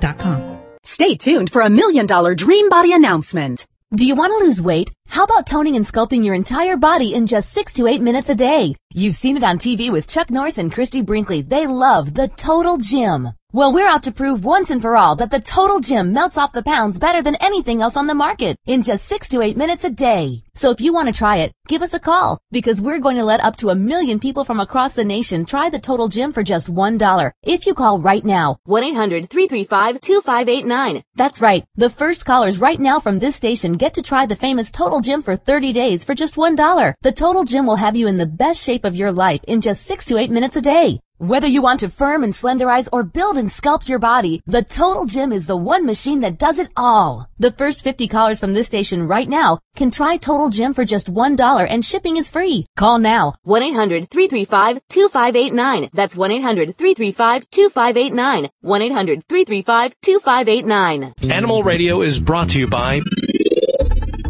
dot 0.00 0.18
com. 0.18 0.55
Stay 0.88 1.16
tuned 1.16 1.50
for 1.50 1.62
a 1.62 1.68
million 1.68 2.06
dollar 2.06 2.32
dream 2.36 2.68
body 2.68 2.92
announcement. 2.92 3.66
Do 3.92 4.06
you 4.06 4.14
want 4.14 4.30
to 4.32 4.44
lose 4.44 4.62
weight? 4.62 4.92
How 5.08 5.24
about 5.24 5.44
toning 5.44 5.74
and 5.74 5.84
sculpting 5.84 6.24
your 6.24 6.36
entire 6.36 6.76
body 6.76 7.12
in 7.12 7.26
just 7.26 7.50
six 7.52 7.72
to 7.72 7.88
eight 7.88 8.00
minutes 8.00 8.28
a 8.28 8.36
day? 8.36 8.76
You've 8.94 9.16
seen 9.16 9.36
it 9.36 9.42
on 9.42 9.58
TV 9.58 9.90
with 9.90 10.06
Chuck 10.06 10.30
Norris 10.30 10.58
and 10.58 10.72
Christie 10.72 11.02
Brinkley. 11.02 11.42
They 11.42 11.66
love 11.66 12.14
the 12.14 12.28
Total 12.28 12.76
Gym. 12.76 13.30
Well, 13.56 13.72
we're 13.72 13.88
out 13.88 14.02
to 14.02 14.12
prove 14.12 14.44
once 14.44 14.68
and 14.68 14.82
for 14.82 14.98
all 14.98 15.16
that 15.16 15.30
the 15.30 15.40
Total 15.40 15.80
Gym 15.80 16.12
melts 16.12 16.36
off 16.36 16.52
the 16.52 16.62
pounds 16.62 16.98
better 16.98 17.22
than 17.22 17.36
anything 17.36 17.80
else 17.80 17.96
on 17.96 18.06
the 18.06 18.14
market 18.14 18.58
in 18.66 18.82
just 18.82 19.06
six 19.06 19.30
to 19.30 19.40
eight 19.40 19.56
minutes 19.56 19.82
a 19.82 19.88
day. 19.88 20.42
So 20.54 20.70
if 20.72 20.82
you 20.82 20.92
want 20.92 21.06
to 21.06 21.14
try 21.14 21.38
it, 21.38 21.52
give 21.66 21.80
us 21.80 21.94
a 21.94 21.98
call 21.98 22.38
because 22.50 22.82
we're 22.82 22.98
going 22.98 23.16
to 23.16 23.24
let 23.24 23.40
up 23.40 23.56
to 23.56 23.70
a 23.70 23.74
million 23.74 24.20
people 24.20 24.44
from 24.44 24.60
across 24.60 24.92
the 24.92 25.04
nation 25.04 25.46
try 25.46 25.70
the 25.70 25.78
Total 25.78 26.06
Gym 26.06 26.34
for 26.34 26.42
just 26.42 26.68
one 26.68 26.98
dollar. 26.98 27.32
If 27.42 27.66
you 27.66 27.72
call 27.72 27.98
right 27.98 28.22
now, 28.22 28.58
1-800-335-2589. 28.68 31.02
That's 31.14 31.40
right. 31.40 31.64
The 31.76 31.88
first 31.88 32.26
callers 32.26 32.58
right 32.58 32.78
now 32.78 33.00
from 33.00 33.18
this 33.18 33.36
station 33.36 33.72
get 33.72 33.94
to 33.94 34.02
try 34.02 34.26
the 34.26 34.36
famous 34.36 34.70
Total 34.70 35.00
Gym 35.00 35.22
for 35.22 35.34
30 35.34 35.72
days 35.72 36.04
for 36.04 36.14
just 36.14 36.36
one 36.36 36.56
dollar. 36.56 36.94
The 37.00 37.12
Total 37.12 37.44
Gym 37.44 37.64
will 37.64 37.76
have 37.76 37.96
you 37.96 38.06
in 38.06 38.18
the 38.18 38.26
best 38.26 38.62
shape 38.62 38.84
of 38.84 38.94
your 38.94 39.12
life 39.12 39.40
in 39.48 39.62
just 39.62 39.86
six 39.86 40.04
to 40.04 40.18
eight 40.18 40.30
minutes 40.30 40.56
a 40.56 40.60
day. 40.60 41.00
Whether 41.18 41.46
you 41.46 41.62
want 41.62 41.80
to 41.80 41.88
firm 41.88 42.22
and 42.22 42.34
slenderize 42.34 42.90
or 42.92 43.02
build 43.02 43.38
and 43.38 43.48
sculpt 43.48 43.88
your 43.88 43.98
body, 43.98 44.42
the 44.44 44.62
Total 44.62 45.06
Gym 45.06 45.32
is 45.32 45.46
the 45.46 45.56
one 45.56 45.86
machine 45.86 46.20
that 46.20 46.36
does 46.36 46.58
it 46.58 46.68
all. 46.76 47.26
The 47.38 47.50
first 47.50 47.82
50 47.82 48.06
callers 48.06 48.38
from 48.38 48.52
this 48.52 48.66
station 48.66 49.08
right 49.08 49.26
now 49.26 49.60
can 49.76 49.90
try 49.90 50.18
Total 50.18 50.50
Gym 50.50 50.74
for 50.74 50.84
just 50.84 51.10
$1 51.10 51.66
and 51.70 51.82
shipping 51.82 52.18
is 52.18 52.28
free. 52.28 52.66
Call 52.76 52.98
now. 52.98 53.32
1-800-335-2589. 53.46 55.88
That's 55.94 56.16
1-800-335-2589. 56.16 58.50
1-800-335-2589. 58.62 61.32
Animal 61.32 61.62
Radio 61.62 62.02
is 62.02 62.20
brought 62.20 62.50
to 62.50 62.58
you 62.58 62.66
by 62.66 63.00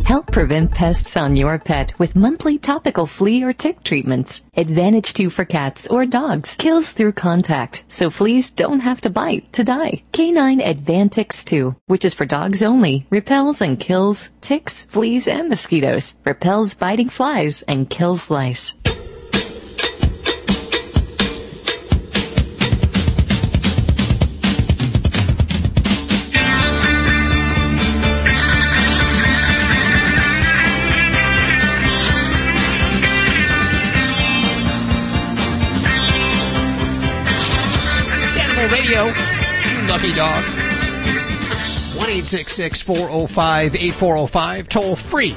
Help 0.06 0.30
prevent 0.30 0.70
pests 0.70 1.16
on 1.16 1.34
your 1.34 1.58
pet 1.58 1.92
with 1.98 2.14
monthly 2.14 2.58
topical 2.58 3.06
flea 3.06 3.42
or 3.42 3.52
tick 3.52 3.82
treatments. 3.82 4.48
Advantage 4.56 5.12
2 5.14 5.30
for 5.30 5.44
cats 5.44 5.88
or 5.88 6.06
dogs. 6.06 6.54
Kills 6.54 6.92
through 6.92 7.10
contact, 7.10 7.82
so 7.88 8.08
fleas 8.08 8.52
don't 8.52 8.78
have 8.78 9.00
to 9.00 9.10
bite 9.10 9.52
to 9.52 9.64
die. 9.64 10.04
Canine 10.12 10.60
Advantix 10.60 11.44
2, 11.44 11.74
which 11.86 12.04
is 12.04 12.14
for 12.14 12.24
dogs 12.24 12.62
only, 12.62 13.04
repels 13.10 13.60
and 13.60 13.80
kills 13.80 14.30
ticks, 14.40 14.84
fleas, 14.84 15.26
and 15.26 15.48
mosquitoes. 15.48 16.14
Repels 16.24 16.74
biting 16.74 17.08
flies 17.08 17.62
and 17.62 17.90
kills 17.90 18.30
lice. 18.30 18.74
Dog. 40.14 40.44
1 41.96 42.22
405 42.22 43.74
8405, 43.74 44.68
toll 44.68 44.96
free. 44.96 45.36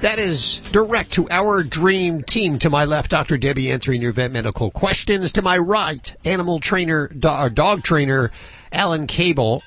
That 0.00 0.18
is 0.18 0.58
direct 0.72 1.12
to 1.12 1.28
our 1.30 1.62
dream 1.62 2.22
team. 2.22 2.58
To 2.60 2.70
my 2.70 2.86
left, 2.86 3.10
Dr. 3.10 3.36
Debbie 3.36 3.70
answering 3.70 4.02
your 4.02 4.12
vet 4.12 4.32
medical 4.32 4.70
questions. 4.70 5.32
To 5.32 5.42
my 5.42 5.58
right, 5.58 6.14
animal 6.24 6.58
trainer, 6.58 7.08
do- 7.08 7.28
or 7.28 7.50
dog 7.50 7.82
trainer, 7.82 8.32
Alan 8.72 9.06
Cable. 9.06 9.62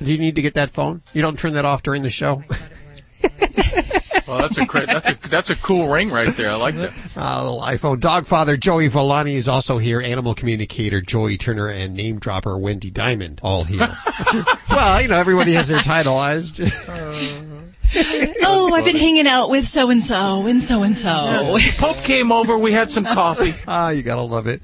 Do 0.00 0.12
you 0.12 0.18
need 0.18 0.36
to 0.36 0.42
get 0.42 0.54
that 0.54 0.70
phone? 0.70 1.02
You 1.12 1.22
don't 1.22 1.38
turn 1.38 1.54
that 1.54 1.64
off 1.64 1.82
during 1.82 2.02
the 2.02 2.10
show? 2.10 2.44
Well, 4.26 4.38
that's 4.38 4.56
a 4.56 4.66
cra- 4.66 4.86
that's 4.86 5.08
a 5.08 5.14
that's 5.28 5.50
a 5.50 5.56
cool 5.56 5.88
ring 5.88 6.10
right 6.10 6.34
there. 6.34 6.50
I 6.50 6.54
like 6.54 6.76
that. 6.76 7.16
Uh, 7.16 7.44
little 7.44 7.60
iPhone. 7.60 8.00
Dog 8.00 8.26
father 8.26 8.56
Joey 8.56 8.88
Villani 8.88 9.34
is 9.34 9.48
also 9.48 9.78
here. 9.78 10.00
Animal 10.00 10.34
communicator 10.34 11.00
Joey 11.00 11.36
Turner 11.36 11.68
and 11.68 11.94
name 11.94 12.18
dropper 12.18 12.56
Wendy 12.56 12.90
Diamond 12.90 13.40
all 13.42 13.64
here. 13.64 13.80
well, 14.70 15.02
you 15.02 15.08
know, 15.08 15.16
everybody 15.16 15.52
has 15.52 15.68
their 15.68 15.82
title. 15.82 16.16
I 16.16 16.36
was 16.36 16.52
just. 16.52 16.72
oh, 17.96 18.70
I've 18.74 18.84
been 18.84 18.96
hanging 18.96 19.26
out 19.26 19.50
with 19.50 19.66
so 19.66 19.90
and 19.90 20.02
so 20.02 20.46
and 20.46 20.60
so 20.60 20.82
and 20.82 20.96
so. 20.96 21.58
Pope 21.76 21.98
came 21.98 22.32
over. 22.32 22.58
We 22.58 22.72
had 22.72 22.90
some 22.90 23.04
coffee. 23.04 23.52
Ah, 23.68 23.90
you 23.90 24.02
gotta 24.02 24.22
love 24.22 24.46
it. 24.46 24.62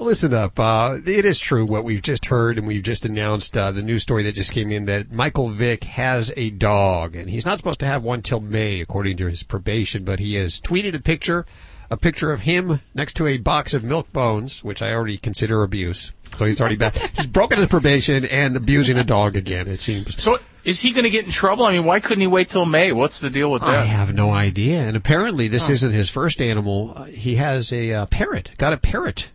Listen 0.00 0.32
up. 0.34 0.58
Uh, 0.58 0.98
it 1.06 1.24
is 1.24 1.38
true 1.38 1.64
what 1.64 1.84
we've 1.84 2.02
just 2.02 2.26
heard, 2.26 2.58
and 2.58 2.66
we've 2.66 2.82
just 2.82 3.04
announced 3.04 3.56
uh, 3.56 3.70
the 3.70 3.82
news 3.82 4.02
story 4.02 4.22
that 4.24 4.34
just 4.34 4.52
came 4.52 4.72
in 4.72 4.86
that 4.86 5.12
Michael 5.12 5.48
Vick 5.48 5.84
has 5.84 6.32
a 6.36 6.50
dog, 6.50 7.14
and 7.14 7.28
he's 7.30 7.44
not 7.46 7.58
supposed 7.58 7.80
to 7.80 7.86
have 7.86 8.02
one 8.02 8.22
till 8.22 8.40
May, 8.40 8.80
according 8.80 9.18
to 9.18 9.26
his 9.26 9.42
probation. 9.42 10.02
But 10.04 10.18
he 10.18 10.34
has 10.34 10.60
tweeted 10.60 10.94
a 10.94 11.00
picture, 11.00 11.44
a 11.90 11.96
picture 11.96 12.32
of 12.32 12.40
him 12.40 12.80
next 12.94 13.14
to 13.14 13.26
a 13.26 13.36
box 13.38 13.72
of 13.74 13.84
milk 13.84 14.12
bones, 14.12 14.64
which 14.64 14.82
I 14.82 14.92
already 14.94 15.16
consider 15.18 15.62
abuse. 15.62 16.12
So 16.24 16.44
he's 16.46 16.60
already 16.60 16.76
back. 16.76 16.96
he's 16.96 17.26
broken 17.26 17.58
his 17.58 17.68
probation 17.68 18.24
and 18.24 18.56
abusing 18.56 18.96
a 18.98 19.04
dog 19.04 19.36
again. 19.36 19.68
It 19.68 19.82
seems. 19.82 20.20
So 20.20 20.38
is 20.64 20.80
he 20.80 20.92
going 20.92 21.04
to 21.04 21.10
get 21.10 21.26
in 21.26 21.30
trouble? 21.30 21.66
I 21.66 21.72
mean, 21.72 21.84
why 21.84 22.00
couldn't 22.00 22.20
he 22.22 22.26
wait 22.26 22.48
till 22.48 22.64
May? 22.66 22.90
What's 22.90 23.20
the 23.20 23.30
deal 23.30 23.50
with 23.50 23.62
that? 23.62 23.78
I 23.78 23.84
have 23.84 24.12
no 24.14 24.30
idea. 24.30 24.80
And 24.80 24.96
apparently, 24.96 25.46
this 25.46 25.68
Oh. 25.68 25.72
isn't 25.72 25.92
his 25.92 26.08
first 26.08 26.40
animal. 26.40 26.94
Uh, 26.96 27.04
he 27.04 27.34
has 27.36 27.70
a 27.72 27.92
uh, 27.92 28.06
parrot. 28.06 28.52
Got 28.58 28.72
a 28.72 28.76
parrot. 28.78 29.30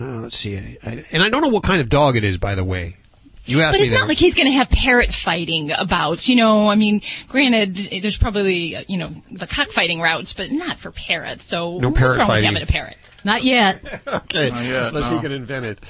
Uh, 0.00 0.20
let's 0.20 0.36
see. 0.36 0.56
I, 0.56 0.78
I, 0.84 1.04
and 1.12 1.22
I 1.22 1.28
don't 1.28 1.42
know 1.42 1.48
what 1.50 1.62
kind 1.62 1.80
of 1.80 1.88
dog 1.88 2.16
it 2.16 2.24
is, 2.24 2.38
by 2.38 2.54
the 2.54 2.64
way. 2.64 2.96
You 3.46 3.62
asked 3.62 3.74
But 3.74 3.78
me 3.80 3.84
it's 3.86 3.92
that. 3.94 4.00
not 4.00 4.08
like 4.08 4.18
he's 4.18 4.34
going 4.34 4.46
to 4.46 4.52
have 4.52 4.70
parrot 4.70 5.12
fighting 5.12 5.72
about, 5.72 6.28
you 6.28 6.36
know, 6.36 6.68
I 6.68 6.74
mean, 6.76 7.00
granted, 7.28 7.74
there's 8.02 8.16
probably, 8.18 8.76
uh, 8.76 8.84
you 8.86 8.98
know, 8.98 9.08
the 9.30 9.46
cockfighting 9.46 10.00
routes, 10.00 10.32
but 10.32 10.50
not 10.50 10.76
for 10.78 10.90
parrots. 10.90 11.44
So 11.44 11.78
No 11.78 11.88
what's 11.88 11.98
parrot 12.00 12.18
wrong 12.18 12.26
fighting. 12.28 12.50
with 12.52 12.58
having 12.60 12.68
a 12.68 12.72
parrot? 12.72 12.96
Not 13.24 13.42
yet. 13.42 13.82
okay. 14.06 14.50
Not 14.50 14.64
yet, 14.64 14.88
Unless 14.88 15.10
no. 15.10 15.16
he 15.16 15.22
can 15.22 15.32
invent 15.32 15.66
it. 15.66 15.80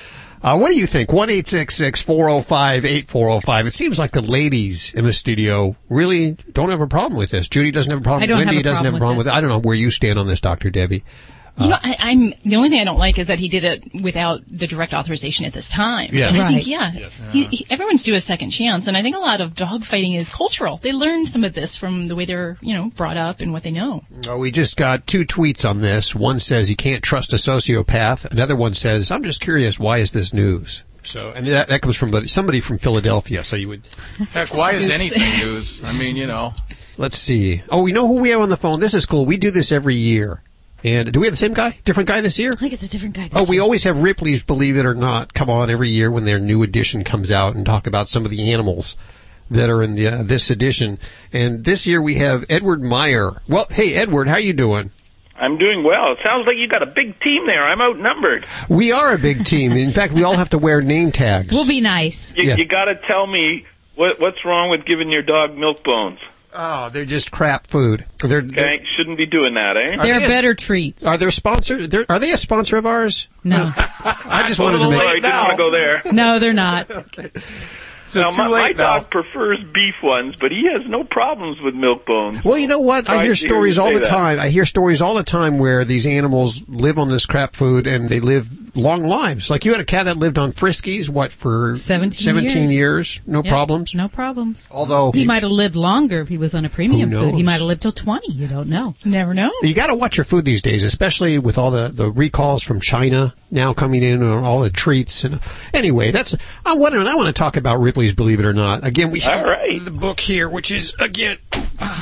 Uh, 0.42 0.56
what 0.56 0.70
do 0.70 0.78
you 0.78 0.86
think? 0.86 1.12
1 1.12 1.28
405 1.28 2.84
8405. 2.86 3.66
It 3.66 3.74
seems 3.74 3.98
like 3.98 4.12
the 4.12 4.22
ladies 4.22 4.94
in 4.94 5.04
the 5.04 5.12
studio 5.12 5.76
really 5.90 6.32
don't 6.52 6.70
have 6.70 6.80
a 6.80 6.86
problem 6.86 7.18
with 7.18 7.30
this. 7.30 7.46
Judy 7.46 7.70
doesn't 7.70 7.90
have 7.92 8.00
a 8.00 8.02
problem. 8.02 8.22
I 8.22 8.26
don't 8.26 8.38
Wendy 8.38 8.54
have 8.54 8.60
a 8.60 8.64
doesn't 8.64 8.74
problem 8.84 8.94
have 8.94 8.94
a 8.94 8.98
problem 8.98 9.18
with 9.18 9.26
with 9.26 9.34
it. 9.34 9.36
I 9.36 9.40
don't 9.42 9.50
know 9.50 9.60
where 9.60 9.76
you 9.76 9.90
stand 9.90 10.18
on 10.18 10.26
this, 10.26 10.40
Dr. 10.40 10.70
Debbie. 10.70 11.04
You 11.58 11.68
know, 11.70 11.78
I, 11.82 11.96
I'm 11.98 12.32
the 12.44 12.56
only 12.56 12.68
thing 12.70 12.80
I 12.80 12.84
don't 12.84 12.98
like 12.98 13.18
is 13.18 13.26
that 13.28 13.38
he 13.38 13.48
did 13.48 13.64
it 13.64 14.02
without 14.02 14.40
the 14.50 14.66
direct 14.66 14.92
authorization 14.94 15.44
at 15.44 15.52
this 15.52 15.68
time. 15.68 16.08
Yeah. 16.12 16.28
And 16.28 16.36
I 16.36 16.40
Right. 16.40 16.54
think, 16.54 16.66
yeah, 16.66 16.90
he, 17.32 17.44
he, 17.46 17.66
everyone's 17.70 18.02
due 18.02 18.14
a 18.14 18.20
second 18.20 18.50
chance, 18.50 18.86
and 18.86 18.96
I 18.96 19.02
think 19.02 19.16
a 19.16 19.20
lot 19.20 19.40
of 19.40 19.54
dog 19.54 19.84
fighting 19.84 20.14
is 20.14 20.28
cultural. 20.28 20.78
They 20.78 20.92
learn 20.92 21.26
some 21.26 21.44
of 21.44 21.52
this 21.52 21.76
from 21.76 22.06
the 22.08 22.16
way 22.16 22.24
they're, 22.24 22.56
you 22.60 22.74
know, 22.74 22.90
brought 22.96 23.16
up 23.16 23.40
and 23.40 23.52
what 23.52 23.62
they 23.62 23.70
know. 23.70 24.02
Uh, 24.28 24.36
we 24.38 24.50
just 24.50 24.76
got 24.76 25.06
two 25.06 25.24
tweets 25.24 25.68
on 25.68 25.80
this. 25.80 26.14
One 26.14 26.38
says 26.40 26.70
you 26.70 26.76
can't 26.76 27.02
trust 27.02 27.32
a 27.32 27.36
sociopath. 27.36 28.30
Another 28.30 28.56
one 28.56 28.74
says, 28.74 29.10
I'm 29.10 29.22
just 29.24 29.40
curious, 29.40 29.78
why 29.78 29.98
is 29.98 30.12
this 30.12 30.32
news? 30.32 30.82
So, 31.02 31.32
and 31.34 31.46
that, 31.46 31.68
that 31.68 31.80
comes 31.80 31.96
from 31.96 32.26
somebody 32.26 32.60
from 32.60 32.76
Philadelphia. 32.78 33.42
So 33.42 33.56
you 33.56 33.68
would, 33.68 33.82
Heck, 34.32 34.52
why 34.54 34.72
is 34.72 34.90
anything 34.90 35.22
news? 35.46 35.82
I 35.82 35.92
mean, 35.92 36.14
you 36.16 36.26
know. 36.26 36.52
let's 36.98 37.16
see. 37.18 37.62
Oh, 37.70 37.82
we 37.82 37.92
know 37.92 38.06
who 38.06 38.20
we 38.20 38.28
have 38.30 38.40
on 38.42 38.50
the 38.50 38.56
phone. 38.56 38.80
This 38.80 38.92
is 38.94 39.06
cool. 39.06 39.24
We 39.24 39.36
do 39.38 39.50
this 39.50 39.72
every 39.72 39.94
year. 39.94 40.42
And 40.84 41.12
do 41.12 41.20
we 41.20 41.26
have 41.26 41.32
the 41.32 41.36
same 41.38 41.52
guy? 41.52 41.78
Different 41.84 42.08
guy 42.08 42.20
this 42.20 42.38
year? 42.38 42.52
I 42.52 42.56
think 42.56 42.72
it's 42.72 42.82
a 42.86 42.90
different 42.90 43.14
guy. 43.14 43.28
Oh, 43.34 43.44
we 43.44 43.58
always 43.58 43.84
have 43.84 44.02
Ripley's 44.02 44.42
Believe 44.42 44.76
It 44.76 44.86
or 44.86 44.94
Not 44.94 45.34
come 45.34 45.50
on 45.50 45.68
every 45.70 45.88
year 45.90 46.10
when 46.10 46.24
their 46.24 46.38
new 46.38 46.62
edition 46.62 47.04
comes 47.04 47.30
out 47.30 47.54
and 47.54 47.66
talk 47.66 47.86
about 47.86 48.08
some 48.08 48.24
of 48.24 48.30
the 48.30 48.52
animals 48.52 48.96
that 49.50 49.68
are 49.68 49.82
in 49.82 49.94
the, 49.96 50.06
uh, 50.06 50.22
this 50.22 50.48
edition. 50.50 50.98
And 51.32 51.64
this 51.64 51.86
year 51.86 52.00
we 52.00 52.14
have 52.16 52.44
Edward 52.48 52.82
Meyer. 52.82 53.42
Well, 53.48 53.66
hey, 53.70 53.94
Edward, 53.94 54.28
how 54.28 54.36
you 54.38 54.52
doing? 54.52 54.90
I'm 55.36 55.56
doing 55.58 55.82
well. 55.82 56.12
It 56.12 56.18
sounds 56.22 56.46
like 56.46 56.56
you 56.58 56.68
got 56.68 56.82
a 56.82 56.86
big 56.86 57.18
team 57.20 57.46
there. 57.46 57.62
I'm 57.64 57.80
outnumbered. 57.80 58.44
We 58.68 58.92
are 58.92 59.14
a 59.14 59.18
big 59.18 59.44
team. 59.46 59.72
In 59.72 59.90
fact, 59.90 60.12
we 60.12 60.22
all 60.22 60.36
have 60.36 60.50
to 60.50 60.58
wear 60.58 60.82
name 60.82 61.12
tags. 61.12 61.54
We'll 61.54 61.66
be 61.66 61.80
nice. 61.80 62.34
You, 62.36 62.44
Yeah. 62.44 62.56
you 62.56 62.66
got 62.66 62.84
to 62.84 62.94
tell 63.06 63.26
me 63.26 63.64
what, 63.96 64.20
what's 64.20 64.44
wrong 64.44 64.70
with 64.70 64.84
giving 64.84 65.10
your 65.10 65.22
dog 65.22 65.56
milk 65.56 65.82
bones. 65.82 66.20
Oh, 66.52 66.88
they're 66.90 67.04
just 67.04 67.30
crap 67.30 67.66
food. 67.66 68.04
They're, 68.18 68.40
they're 68.40 68.66
Okay, 68.66 68.84
shouldn't 68.96 69.16
be 69.18 69.26
doing 69.26 69.54
that, 69.54 69.76
eh? 69.76 69.96
Are 69.98 70.04
they 70.18 70.24
a- 70.24 70.28
better 70.28 70.54
treats. 70.54 71.06
Are 71.06 71.16
they 71.16 71.30
sponsor? 71.30 71.86
They're, 71.86 72.06
are 72.08 72.18
they 72.18 72.32
a 72.32 72.36
sponsor 72.36 72.76
of 72.76 72.86
ours? 72.86 73.28
No. 73.44 73.72
I 73.76 74.44
just 74.48 74.58
a 74.58 74.64
wanted 74.64 74.78
to 74.78 74.90
make. 74.90 74.98
late 74.98 75.22
didn't 75.22 75.36
want 75.36 75.50
to 75.52 75.56
go 75.56 75.70
there. 75.70 76.02
No, 76.12 76.38
they're 76.38 76.52
not. 76.52 76.90
So 78.10 78.22
now, 78.22 78.30
too 78.30 78.42
my, 78.42 78.48
late 78.48 78.76
my 78.76 78.82
now. 78.84 78.98
dog 78.98 79.10
prefers 79.10 79.58
beef 79.72 79.94
ones, 80.02 80.34
but 80.40 80.50
he 80.50 80.66
has 80.72 80.88
no 80.90 81.04
problems 81.04 81.60
with 81.60 81.74
milk 81.74 82.06
bones. 82.06 82.42
Well, 82.44 82.58
you 82.58 82.66
know 82.66 82.80
what? 82.80 83.08
I 83.08 83.14
Sorry 83.14 83.26
hear 83.26 83.34
stories 83.36 83.78
all 83.78 83.92
the 83.92 84.00
that. 84.00 84.06
time. 84.08 84.40
I 84.40 84.48
hear 84.48 84.66
stories 84.66 85.00
all 85.00 85.14
the 85.14 85.22
time 85.22 85.58
where 85.58 85.84
these 85.84 86.06
animals 86.06 86.62
live 86.68 86.98
on 86.98 87.08
this 87.08 87.26
crap 87.26 87.54
food 87.54 87.86
and 87.86 88.08
they 88.08 88.20
live 88.20 88.76
long 88.76 89.04
lives. 89.04 89.48
Like 89.50 89.64
you 89.64 89.72
had 89.72 89.80
a 89.80 89.84
cat 89.84 90.06
that 90.06 90.16
lived 90.16 90.38
on 90.38 90.50
Friskies, 90.52 91.08
what, 91.08 91.32
for 91.32 91.76
17 91.76 92.12
17 92.12 92.62
years. 92.70 92.72
years? 92.72 93.20
No 93.26 93.42
Yeah, 93.44 93.50
problems? 93.50 93.94
No 93.94 94.08
problems. 94.08 94.68
Although 94.70 95.12
he 95.12 95.24
might 95.24 95.42
have 95.42 95.52
lived 95.52 95.76
longer 95.76 96.20
if 96.20 96.28
he 96.28 96.38
was 96.38 96.54
on 96.54 96.64
a 96.64 96.68
premium 96.68 97.10
food. 97.10 97.34
He 97.34 97.42
might 97.42 97.54
have 97.54 97.62
lived 97.62 97.82
till 97.82 97.92
20. 97.92 98.32
You 98.32 98.46
don't 98.48 98.68
know. 98.68 98.94
Never 99.04 99.34
know. 99.34 99.52
You 99.62 99.74
got 99.74 99.86
to 99.88 99.94
watch 99.94 100.16
your 100.16 100.24
food 100.24 100.44
these 100.44 100.62
days, 100.62 100.84
especially 100.84 101.38
with 101.38 101.58
all 101.58 101.70
the, 101.70 101.88
the 101.88 102.10
recalls 102.10 102.62
from 102.62 102.80
China 102.80 103.34
now 103.52 103.72
coming 103.72 104.02
in 104.02 104.22
on 104.22 104.44
all 104.44 104.60
the 104.60 104.70
treats. 104.70 105.24
And 105.24 105.40
anyway, 105.74 106.10
that's 106.12 106.36
I 106.64 106.74
want 106.74 106.94
to 106.94 107.00
I 107.00 107.14
want 107.16 107.26
to 107.28 107.32
talk 107.32 107.56
about 107.56 107.78
Ripley's 108.00 108.14
Believe 108.14 108.40
It 108.40 108.46
or 108.46 108.54
Not. 108.54 108.86
Again, 108.86 109.10
we 109.10 109.20
have 109.20 109.44
All 109.44 109.50
right. 109.50 109.78
the 109.78 109.90
book 109.90 110.20
here, 110.20 110.48
which 110.48 110.70
is 110.70 110.94
again, 110.98 111.36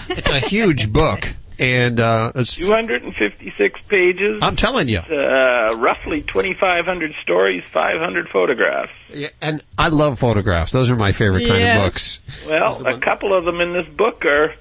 it's 0.09 0.31
a 0.31 0.39
huge 0.39 0.93
book, 0.93 1.25
and 1.59 1.99
uh, 1.99 2.31
it's 2.37 2.55
256 2.55 3.81
pages. 3.89 4.39
I'm 4.41 4.55
telling 4.55 4.89
you. 4.89 5.01
Uh, 5.01 5.75
roughly 5.77 6.23
2,500 6.23 7.15
stories, 7.21 7.65
500 7.65 8.29
photographs. 8.29 8.93
Yeah, 9.13 9.29
and 9.43 9.61
I 9.77 9.89
love 9.89 10.21
photographs. 10.21 10.71
Those 10.71 10.89
are 10.89 10.95
my 10.95 11.11
favorite 11.11 11.49
kind 11.49 11.65
of 11.65 11.85
books. 11.85 12.47
Well, 12.49 12.87
a 12.87 13.01
couple 13.01 13.35
of 13.35 13.45
them 13.45 13.61
in 13.61 13.73
this 13.73 13.89
book 13.89 14.25
are, 14.25 14.55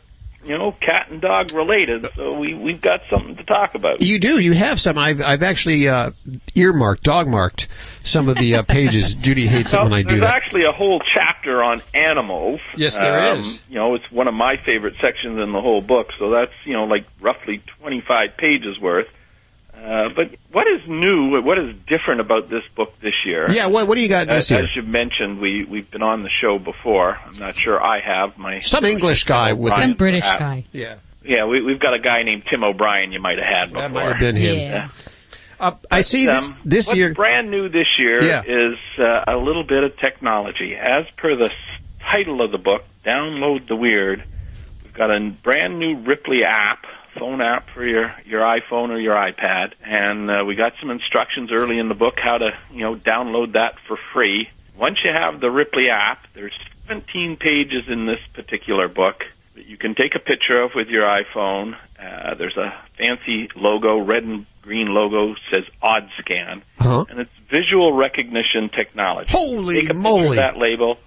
you 0.47 0.57
know, 0.57 0.71
cat 0.71 1.07
and 1.09 1.19
dog 1.19 1.53
related, 1.53 2.07
so 2.15 2.39
we 2.39 2.53
we've 2.53 2.79
got 2.79 3.01
something 3.09 3.35
to 3.35 3.43
talk 3.43 3.75
about. 3.75 4.01
You 4.01 4.17
do. 4.17 4.39
You 4.39 4.53
have 4.53 4.79
some. 4.79 4.97
I've 4.97 5.21
I've 5.21 5.43
actually 5.43 5.89
uh, 5.89 6.11
earmarked, 6.55 7.03
dog 7.03 7.27
marked 7.27 7.67
some 8.01 8.29
of 8.29 8.37
the 8.37 8.55
uh, 8.55 8.63
pages. 8.63 9.13
Judy 9.27 9.45
hates 9.45 9.73
it 9.73 9.81
when 9.81 9.91
I 9.91 10.03
do 10.03 10.15
that. 10.15 10.21
there's 10.21 10.33
actually 10.33 10.63
a 10.63 10.71
whole 10.71 11.01
chapter 11.13 11.61
on 11.61 11.81
animals. 11.93 12.61
Yes, 12.77 12.97
there 12.97 13.19
is. 13.37 13.47
is. 13.47 13.63
You 13.69 13.75
know, 13.75 13.95
it's 13.95 14.09
one 14.09 14.27
of 14.27 14.33
my 14.33 14.55
favorite 14.57 14.95
sections 15.01 15.37
in 15.39 15.51
the 15.51 15.61
whole 15.61 15.81
book. 15.81 16.07
So 16.17 16.31
that's 16.31 16.53
you 16.63 16.73
know 16.73 16.85
like 16.85 17.05
roughly 17.19 17.61
25 17.81 18.37
pages 18.37 18.79
worth. 18.79 19.07
Uh, 19.77 20.09
but 20.15 20.31
what 20.51 20.67
is 20.67 20.81
new? 20.87 21.41
What 21.41 21.57
is 21.59 21.75
different 21.87 22.19
about 22.21 22.49
this 22.49 22.63
book 22.75 22.93
this 23.01 23.13
year? 23.25 23.45
Yeah, 23.49 23.67
what 23.67 23.87
what 23.87 23.95
do 23.95 24.01
you 24.01 24.09
got 24.09 24.27
As, 24.27 24.47
this 24.47 24.51
year? 24.51 24.59
as 24.61 24.75
you 24.75 24.81
mentioned, 24.83 25.39
we 25.39 25.63
we've 25.65 25.89
been 25.89 26.01
on 26.01 26.23
the 26.23 26.29
show 26.41 26.57
before. 26.59 27.17
I'm 27.25 27.37
not 27.37 27.55
sure 27.55 27.81
I 27.81 27.99
have. 28.01 28.37
My 28.37 28.59
Some 28.61 28.83
English 28.85 29.23
guy 29.25 29.53
with 29.53 29.73
Some 29.73 29.93
British 29.93 30.23
perhaps. 30.23 30.39
guy. 30.41 30.63
Yeah. 30.71 30.95
Yeah, 31.23 31.45
we, 31.45 31.61
we've 31.61 31.79
got 31.79 31.93
a 31.93 31.99
guy 31.99 32.23
named 32.23 32.43
Tim 32.49 32.63
O'Brien. 32.63 33.11
You 33.11 33.19
might 33.21 33.37
have 33.37 33.47
had 33.47 33.65
before. 33.69 33.81
That 33.81 33.91
might 33.91 34.07
have 34.07 34.19
been 34.19 34.35
him. 34.37 34.57
Yeah. 34.59 34.89
Uh, 35.59 35.71
I 35.91 36.01
see 36.01 36.25
this 36.25 36.49
Um, 36.49 36.57
this 36.65 36.87
what's 36.87 36.97
year. 36.97 37.13
brand 37.13 37.51
new 37.51 37.67
this 37.69 37.87
year 37.99 38.21
Yeah. 38.23 38.43
is 38.45 38.77
uh, 38.99 39.23
a 39.27 39.35
little 39.37 39.63
bit 39.63 39.83
of 39.83 39.97
technology. 39.99 40.75
As 40.75 41.05
per 41.17 41.35
the 41.35 41.51
title 42.11 42.41
of 42.41 42.51
the 42.51 42.57
book, 42.57 42.83
Download 43.05 43.67
the 43.67 43.75
Weird, 43.75 44.23
we've 44.83 44.93
got 44.93 45.11
a 45.11 45.19
brand 45.19 45.79
new 45.79 45.97
Ripley 45.97 46.43
app, 46.45 46.85
phone 47.17 47.41
app 47.41 47.69
for 47.73 47.85
your, 47.85 48.13
your 48.25 48.41
iPhone 48.41 48.89
or 48.89 48.99
your 48.99 49.15
iPad, 49.15 49.73
and 49.83 50.29
uh, 50.29 50.43
we 50.45 50.55
got 50.55 50.73
some 50.79 50.89
instructions 50.89 51.51
early 51.51 51.79
in 51.79 51.87
the 51.89 51.95
book 51.95 52.15
how 52.21 52.37
to, 52.37 52.51
you 52.71 52.81
know, 52.81 52.95
download 52.95 53.53
that 53.53 53.75
for 53.87 53.97
free. 54.13 54.49
Once 54.77 54.97
you 55.03 55.11
have 55.11 55.39
the 55.39 55.49
Ripley 55.49 55.89
app, 55.89 56.25
there's 56.33 56.53
17 56.87 57.37
pages 57.39 57.83
in 57.87 58.05
this 58.05 58.19
particular 58.33 58.87
book 58.87 59.23
that 59.55 59.65
you 59.65 59.77
can 59.77 59.95
take 59.95 60.13
a 60.15 60.19
picture 60.19 60.61
of 60.61 60.71
with 60.75 60.87
your 60.87 61.03
iPhone. 61.03 61.75
Uh, 61.99 62.35
there's 62.35 62.55
a 62.57 62.73
fancy 62.97 63.49
logo, 63.55 63.97
red 63.97 64.23
and 64.23 64.45
green 64.61 64.87
logo, 64.87 65.33
says 65.51 65.63
Odd 65.81 66.09
Scan, 66.19 66.61
Huh? 66.79 67.05
and 67.09 67.19
it's 67.19 67.31
visual 67.49 67.93
recognition 67.93 68.69
technology. 68.69 69.31
Holy 69.31 69.75
take 69.75 69.85
a 69.85 69.87
picture 69.93 69.99
moly. 69.99 70.27
of 70.29 70.35
that 70.35 70.57
label, 70.57 70.97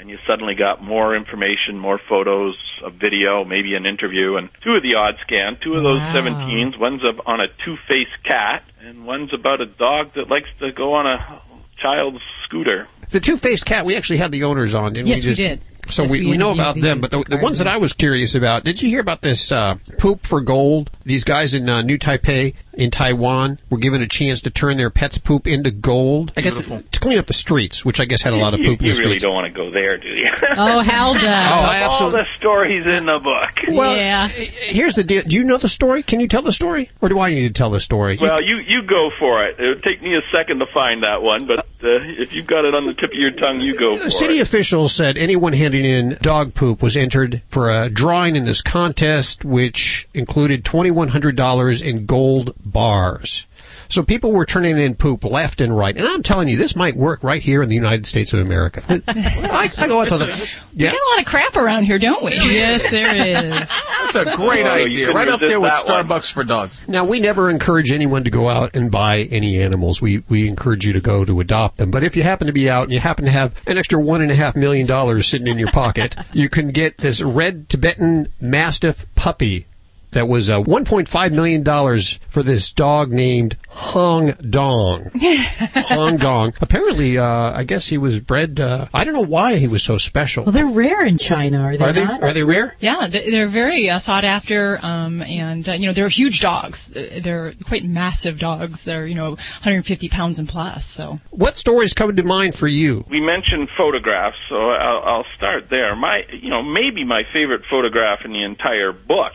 and 0.00 0.08
you 0.08 0.16
suddenly 0.26 0.54
got 0.54 0.82
more 0.82 1.14
information, 1.14 1.78
more 1.78 2.00
photos, 2.08 2.56
a 2.82 2.88
video, 2.90 3.44
maybe 3.44 3.74
an 3.74 3.84
interview, 3.84 4.36
and 4.36 4.48
two 4.64 4.70
of 4.72 4.82
the 4.82 4.94
Odd 4.94 5.16
Scan, 5.26 5.58
two 5.62 5.74
of 5.74 5.82
those 5.82 6.00
Wow. 6.00 6.14
17s. 6.14 6.78
One's 6.78 7.02
up 7.04 7.16
on 7.26 7.40
a 7.40 7.48
two-faced 7.64 8.24
cat, 8.24 8.64
and 8.80 9.04
one's 9.04 9.34
about 9.34 9.60
a 9.60 9.66
dog 9.66 10.14
that 10.14 10.30
likes 10.30 10.48
to 10.60 10.72
go 10.72 10.94
on 10.94 11.06
a 11.06 11.42
child's 11.82 12.20
scooter. 12.44 12.88
The 13.10 13.20
two 13.20 13.36
faced 13.36 13.66
cat. 13.66 13.84
We 13.84 13.96
actually 13.96 14.18
had 14.18 14.32
the 14.32 14.44
owners 14.44 14.74
on, 14.74 14.92
didn't 14.94 15.08
Yes, 15.08 15.22
we? 15.24 15.30
we 15.30 15.34
did. 15.34 15.60
So 15.88 16.02
Yes, 16.04 16.12
we, 16.12 16.20
we 16.20 16.30
we 16.32 16.36
know 16.36 16.52
about 16.52 16.76
them, 16.76 17.00
but 17.00 17.10
the, 17.10 17.24
the 17.28 17.38
ones 17.38 17.58
that 17.58 17.66
I 17.66 17.78
was 17.78 17.92
curious 17.92 18.34
about. 18.34 18.64
Did 18.64 18.80
you 18.80 18.88
hear 18.88 19.00
about 19.00 19.22
this 19.22 19.50
uh, 19.50 19.76
poop 19.98 20.24
for 20.26 20.40
gold? 20.40 20.90
These 21.04 21.24
guys 21.24 21.52
in 21.54 21.68
uh, 21.68 21.82
New 21.82 21.98
Taipei 21.98 22.54
in 22.80 22.90
Taiwan 22.90 23.58
were 23.68 23.78
given 23.78 24.02
a 24.02 24.06
chance 24.08 24.40
to 24.40 24.50
turn 24.50 24.76
their 24.76 24.90
pets' 24.90 25.18
poop 25.18 25.46
into 25.46 25.70
gold. 25.70 26.32
I 26.36 26.40
guess 26.40 26.60
to 26.66 26.82
clean 27.00 27.18
up 27.18 27.26
the 27.26 27.32
streets, 27.32 27.84
which 27.84 28.00
I 28.00 28.04
guess 28.04 28.22
had 28.22 28.32
a 28.32 28.36
lot 28.36 28.54
of 28.54 28.60
you, 28.60 28.66
poop 28.70 28.80
in 28.80 28.86
you 28.86 28.92
the 28.94 28.98
really 29.00 29.18
streets. 29.18 29.24
don't 29.24 29.34
want 29.34 29.46
to 29.46 29.52
go 29.52 29.70
there, 29.70 29.96
do 29.98 30.08
you? 30.08 30.28
Oh, 30.56 30.80
Hal 30.82 31.14
does. 31.14 31.22
Oh, 31.24 31.26
I 31.28 31.82
All 31.90 32.10
the 32.10 32.24
stories 32.36 32.84
in 32.86 33.06
the 33.06 33.18
book. 33.18 33.50
Well, 33.68 33.96
yeah. 33.96 34.28
Here's 34.28 34.94
the 34.94 35.04
deal. 35.04 35.22
Do 35.22 35.36
you 35.36 35.44
know 35.44 35.56
the 35.58 35.68
story? 35.68 36.02
Can 36.02 36.18
you 36.20 36.28
tell 36.28 36.42
the 36.42 36.52
story, 36.52 36.90
or 37.00 37.08
do 37.08 37.18
I 37.20 37.30
need 37.30 37.46
to 37.48 37.52
tell 37.54 37.70
the 37.70 37.80
story? 37.80 38.18
Well, 38.20 38.42
you 38.42 38.56
you 38.58 38.82
go 38.82 39.10
for 39.18 39.42
it. 39.44 39.58
It 39.58 39.68
would 39.68 39.82
take 39.82 40.02
me 40.02 40.16
a 40.16 40.22
second 40.32 40.58
to 40.58 40.66
find 40.66 41.02
that 41.02 41.22
one, 41.22 41.46
but 41.46 41.60
uh, 41.60 41.64
if 41.82 42.32
you've 42.34 42.46
got 42.46 42.64
it 42.64 42.74
on 42.74 42.86
the 42.86 42.92
tip 42.92 43.10
of 43.10 43.16
your 43.18 43.30
tongue, 43.32 43.60
you 43.60 43.76
go 43.78 43.96
for 43.96 44.04
The 44.04 44.10
city 44.10 44.38
it. 44.38 44.42
officials 44.42 44.92
said 44.94 45.16
anyone 45.16 45.52
handing 45.52 45.84
in 45.84 46.16
dog 46.20 46.54
poop 46.54 46.82
was 46.82 46.96
entered 46.96 47.42
for 47.48 47.70
a 47.70 47.88
drawing 47.88 48.36
in 48.36 48.44
this 48.44 48.60
contest, 48.62 49.44
which 49.44 50.08
included 50.14 50.64
$2,100 50.64 51.82
in 51.82 52.06
gold 52.06 52.54
bars. 52.72 53.46
So 53.88 54.04
people 54.04 54.30
were 54.30 54.46
turning 54.46 54.78
in 54.78 54.94
poop 54.94 55.24
left 55.24 55.60
and 55.60 55.76
right. 55.76 55.96
And 55.96 56.06
I'm 56.06 56.22
telling 56.22 56.48
you, 56.48 56.56
this 56.56 56.76
might 56.76 56.94
work 56.94 57.24
right 57.24 57.42
here 57.42 57.60
in 57.60 57.68
the 57.68 57.74
United 57.74 58.06
States 58.06 58.32
of 58.32 58.38
America. 58.38 58.82
I, 59.08 59.68
I 59.78 59.88
go 59.88 60.00
out 60.00 60.08
to 60.08 60.16
the. 60.18 60.26
We 60.26 60.84
Yeah. 60.84 60.92
got 60.92 61.00
a 61.00 61.10
lot 61.10 61.18
of 61.18 61.24
crap 61.26 61.56
around 61.56 61.84
here, 61.84 61.98
don't 61.98 62.22
we? 62.22 62.30
Yes, 62.34 62.88
there 62.88 63.12
is. 63.12 63.68
That's 63.68 64.14
a 64.14 64.36
great 64.36 64.64
Oh, 64.64 64.70
idea. 64.70 65.12
Right 65.12 65.26
up 65.26 65.40
there 65.40 65.60
with 65.60 65.72
that 65.72 65.88
one. 65.88 66.06
Starbucks 66.06 66.32
for 66.32 66.44
dogs. 66.44 66.80
Now 66.86 67.04
we 67.04 67.18
never 67.18 67.50
encourage 67.50 67.90
anyone 67.90 68.22
to 68.22 68.30
go 68.30 68.48
out 68.48 68.76
and 68.76 68.92
buy 68.92 69.22
any 69.32 69.60
animals. 69.60 70.00
We 70.00 70.22
we 70.28 70.46
encourage 70.48 70.86
you 70.86 70.92
to 70.92 71.00
go 71.00 71.24
to 71.24 71.40
adopt 71.40 71.78
them. 71.78 71.90
But 71.90 72.04
if 72.04 72.16
you 72.16 72.22
happen 72.22 72.46
to 72.46 72.52
be 72.52 72.70
out 72.70 72.84
and 72.84 72.92
you 72.92 73.00
happen 73.00 73.24
to 73.24 73.30
have 73.32 73.60
an 73.66 73.76
extra 73.76 74.00
one 74.00 74.20
and 74.22 74.30
a 74.30 74.36
half 74.36 74.54
million 74.54 74.86
dollars 74.86 75.26
sitting 75.26 75.48
in 75.48 75.58
your 75.58 75.72
pocket, 75.72 76.14
you 76.32 76.48
can 76.48 76.68
get 76.70 76.98
this 76.98 77.20
red 77.22 77.68
Tibetan 77.68 78.28
Mastiff 78.40 79.04
puppy. 79.16 79.66
That 80.12 80.26
was 80.26 80.50
uh, 80.50 80.60
1.5 80.60 81.32
million 81.32 81.62
dollars 81.62 82.18
for 82.28 82.42
this 82.42 82.72
dog 82.72 83.10
named 83.12 83.56
Hong 83.68 84.32
Dong. 84.32 85.10
Hong 85.14 86.16
Dong. 86.16 86.52
Apparently, 86.60 87.16
uh, 87.18 87.52
I 87.56 87.62
guess 87.64 87.86
he 87.88 87.96
was 87.98 88.18
bred. 88.20 88.58
Uh, 88.58 88.86
I 88.92 89.04
don't 89.04 89.14
know 89.14 89.20
why 89.20 89.56
he 89.56 89.68
was 89.68 89.82
so 89.82 89.98
special. 89.98 90.44
Well, 90.44 90.52
they're 90.52 90.66
rare 90.66 91.06
in 91.06 91.16
China, 91.18 91.62
are 91.62 91.76
they 91.76 91.84
Are 91.84 91.92
they 91.92 92.04
not? 92.04 92.22
are 92.22 92.32
they 92.32 92.42
rare? 92.42 92.74
Yeah, 92.80 93.06
they- 93.06 93.30
they're 93.30 93.46
very 93.46 93.88
uh, 93.88 93.98
sought 94.00 94.24
after, 94.24 94.78
um, 94.82 95.22
and 95.22 95.68
uh, 95.68 95.72
you 95.74 95.86
know 95.86 95.92
they're 95.92 96.08
huge 96.08 96.40
dogs. 96.40 96.90
Uh, 96.94 97.20
They're 97.22 97.54
quite 97.64 97.84
massive 97.84 98.38
dogs. 98.38 98.84
They're 98.84 99.06
you 99.06 99.14
know 99.14 99.30
150 99.62 100.08
pounds 100.08 100.38
and 100.38 100.48
plus. 100.48 100.86
So 100.86 101.20
What 101.30 101.56
stories 101.56 101.94
come 101.94 102.14
to 102.16 102.22
mind 102.24 102.54
for 102.56 102.66
you? 102.66 103.04
We 103.08 103.20
mentioned 103.20 103.68
photographs, 103.76 104.38
so 104.48 104.56
I'll, 104.70 105.02
I'll 105.04 105.26
start 105.36 105.68
there. 105.70 105.94
My, 105.94 106.22
you 106.32 106.50
know, 106.50 106.62
maybe 106.62 107.04
my 107.04 107.22
favorite 107.32 107.62
photograph 107.70 108.24
in 108.24 108.32
the 108.32 108.42
entire 108.42 108.92
book, 108.92 109.32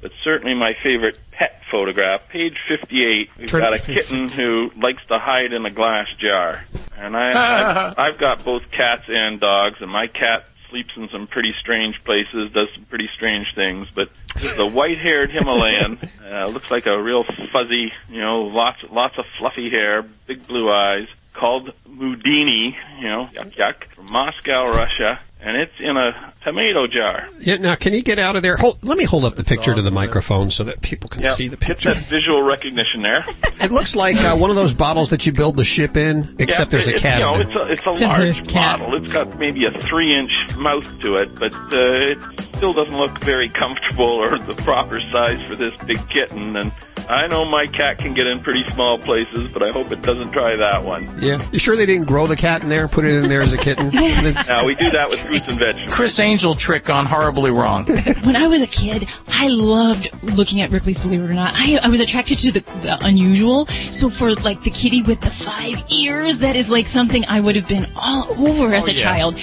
but 0.00 0.12
certainly 0.24 0.54
my 0.54 0.74
favorite 0.82 1.18
pet 1.30 1.62
photograph. 1.70 2.28
Page 2.28 2.56
58, 2.68 3.30
we've 3.38 3.52
got 3.52 3.72
a 3.72 3.78
kitten 3.78 4.28
who 4.28 4.70
likes 4.76 5.04
to 5.08 5.18
hide 5.18 5.52
in 5.52 5.66
a 5.66 5.70
glass 5.70 6.12
jar, 6.18 6.64
and 6.96 7.16
I, 7.16 7.86
I've, 7.86 7.94
I've 7.98 8.18
got 8.18 8.44
both 8.44 8.70
cats 8.70 9.04
and 9.08 9.40
dogs, 9.40 9.76
and 9.80 9.90
my 9.90 10.06
cat 10.06 10.46
sleeps 10.70 10.90
in 10.96 11.08
some 11.10 11.26
pretty 11.26 11.52
strange 11.60 12.02
places, 12.04 12.52
does 12.52 12.68
some 12.74 12.84
pretty 12.84 13.08
strange 13.14 13.46
things, 13.54 13.88
but 13.94 14.08
this 14.36 14.52
is 14.52 14.58
a 14.58 14.68
white-haired 14.68 15.30
Himalayan. 15.30 15.98
Uh, 16.30 16.46
looks 16.46 16.70
like 16.70 16.86
a 16.86 17.02
real 17.02 17.24
fuzzy, 17.52 17.92
you 18.08 18.20
know, 18.20 18.42
lots 18.42 18.78
lots 18.88 19.18
of 19.18 19.24
fluffy 19.36 19.68
hair, 19.68 20.02
big 20.28 20.46
blue 20.46 20.70
eyes, 20.70 21.08
called 21.32 21.72
Mudini, 21.88 22.76
you 23.00 23.08
know, 23.08 23.24
yuck 23.32 23.52
yuck, 23.56 23.74
from 23.96 24.06
Moscow, 24.12 24.72
Russia, 24.72 25.18
and 25.42 25.56
it's 25.56 25.72
in 25.80 25.96
a 25.96 26.32
tomato 26.44 26.86
jar. 26.86 27.28
Yeah, 27.40 27.56
now, 27.56 27.74
can 27.74 27.92
you 27.94 28.02
get 28.02 28.18
out 28.18 28.36
of 28.36 28.42
there? 28.42 28.56
Hold, 28.56 28.78
let 28.84 28.98
me 28.98 29.04
hold 29.04 29.24
up 29.24 29.36
the 29.36 29.44
picture 29.44 29.74
to 29.74 29.82
the 29.82 29.90
microphone 29.90 30.50
so 30.50 30.64
that 30.64 30.80
people 30.82 31.08
can 31.08 31.22
Yep, 31.22 31.32
see 31.32 31.48
the 31.48 31.56
picture. 31.56 31.90
Get 31.90 31.96
picture. 31.96 32.00
that 32.00 32.10
visual 32.10 32.42
recognition 32.42 33.02
there. 33.02 33.24
It 33.62 33.70
looks 33.70 33.94
like 33.94 34.16
uh, 34.16 34.38
one 34.38 34.48
of 34.48 34.56
those 34.56 34.72
bottles 34.74 35.10
that 35.10 35.26
you 35.26 35.32
build 35.32 35.58
the 35.58 35.66
ship 35.66 35.94
in, 35.94 36.34
except 36.38 36.72
Yeah, 36.72 36.78
there's 36.78 36.88
a 36.88 36.94
it's, 36.94 37.02
cat 37.02 37.18
You 37.18 37.26
know, 37.26 37.34
it's 37.34 37.50
it. 37.50 37.56
a, 37.56 37.72
it's 37.90 38.00
a 38.02 38.06
large 38.06 38.54
bottle. 38.54 38.94
It's 38.94 39.12
got 39.12 39.38
maybe 39.38 39.66
a 39.66 39.70
three-inch 39.82 40.56
mouth 40.56 40.86
to 41.00 41.16
it, 41.16 41.34
but 41.38 41.52
uh, 41.54 41.68
it's 41.74 42.49
still 42.60 42.74
doesn't 42.74 42.98
look 42.98 43.18
very 43.20 43.48
comfortable 43.48 44.04
or 44.04 44.38
the 44.38 44.52
proper 44.52 45.00
size 45.00 45.40
for 45.44 45.56
this 45.56 45.74
big 45.86 45.96
kitten. 46.10 46.58
And 46.58 46.70
I 47.08 47.26
know 47.26 47.46
my 47.46 47.64
cat 47.64 47.96
can 47.96 48.12
get 48.12 48.26
in 48.26 48.40
pretty 48.40 48.64
small 48.66 48.98
places, 48.98 49.50
but 49.50 49.62
I 49.62 49.70
hope 49.72 49.90
it 49.92 50.02
doesn't 50.02 50.30
try 50.32 50.54
that 50.56 50.84
one. 50.84 51.08
Yeah. 51.22 51.42
You 51.52 51.58
sure 51.58 51.74
they 51.74 51.86
didn't 51.86 52.06
grow 52.06 52.26
the 52.26 52.36
cat 52.36 52.62
in 52.62 52.68
there, 52.68 52.82
and 52.82 52.92
put 52.92 53.06
it 53.06 53.14
in 53.14 53.30
there 53.30 53.40
as 53.40 53.54
a 53.54 53.56
kitten? 53.56 53.88
now 54.46 54.66
we 54.66 54.74
do 54.74 54.90
that 54.90 55.08
with 55.08 55.20
fruits 55.20 55.48
and 55.48 55.58
vegetables. 55.58 55.94
Criss 55.94 56.20
Angel 56.20 56.52
trick 56.54 56.90
on 56.90 57.06
horribly 57.06 57.50
wrong. 57.50 57.84
when 58.24 58.36
I 58.36 58.46
was 58.46 58.60
a 58.62 58.66
kid, 58.66 59.08
I 59.28 59.48
loved 59.48 60.10
looking 60.22 60.60
at 60.60 60.70
Ripley's 60.70 61.00
Believe 61.00 61.22
It 61.22 61.30
or 61.30 61.34
Not. 61.34 61.54
I, 61.56 61.78
I 61.82 61.88
was 61.88 62.00
attracted 62.00 62.36
to 62.40 62.52
the, 62.52 62.60
the 62.82 62.98
unusual. 63.00 63.66
So 63.66 64.10
for 64.10 64.34
like 64.34 64.60
the 64.62 64.70
kitty 64.70 65.02
with 65.02 65.22
the 65.22 65.30
five 65.30 65.82
ears, 65.90 66.38
that 66.40 66.54
is 66.56 66.70
like 66.70 66.86
something 66.86 67.24
I 67.26 67.40
would 67.40 67.56
have 67.56 67.66
been 67.66 67.88
all 67.96 68.30
over 68.46 68.72
as 68.74 68.84
Oh, 68.86 68.90
a 68.90 68.94
yeah. 68.94 69.02
child. 69.02 69.36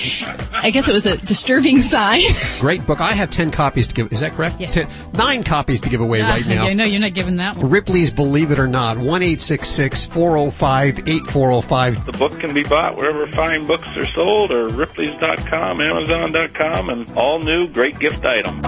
I 0.53 0.69
guess 0.69 0.87
it 0.87 0.93
was 0.93 1.07
a 1.07 1.17
disturbing 1.17 1.81
sign. 1.81 2.21
Great 2.59 2.85
book. 2.85 3.01
I 3.07 3.13
have 3.13 3.29
10 3.29 3.51
copies 3.51 3.87
to 3.87 3.95
give. 3.95 4.11
Is 4.11 4.19
that 4.19 4.33
correct? 4.33 4.59
Ten, 4.59 4.85
nine 5.13 5.43
copies 5.43 5.79
to 5.81 5.89
give 5.89 6.01
away 6.01 6.21
ah, 6.21 6.29
right 6.29 6.45
now. 6.45 6.67
Yeah, 6.67 6.73
no, 6.73 6.83
you're 6.83 6.99
not 6.99 7.13
giving 7.13 7.37
that 7.37 7.55
one. 7.55 7.69
Ripley's 7.69 8.11
Believe 8.11 8.51
It 8.51 8.59
or 8.59 8.67
Not, 8.67 8.97
1 8.97 9.21
405 9.21 10.99
8405. 11.07 12.05
The 12.05 12.11
book 12.11 12.37
can 12.37 12.53
be 12.53 12.63
bought 12.63 12.97
wherever 12.97 13.25
fine 13.27 13.65
books 13.65 13.87
are 13.95 14.05
sold 14.07 14.51
or 14.51 14.67
Ripley's.com, 14.67 15.79
Amazon.com, 15.79 16.89
and 16.89 17.09
all 17.15 17.39
new 17.39 17.69
great 17.69 17.97
gift 17.97 18.25
item. 18.25 18.61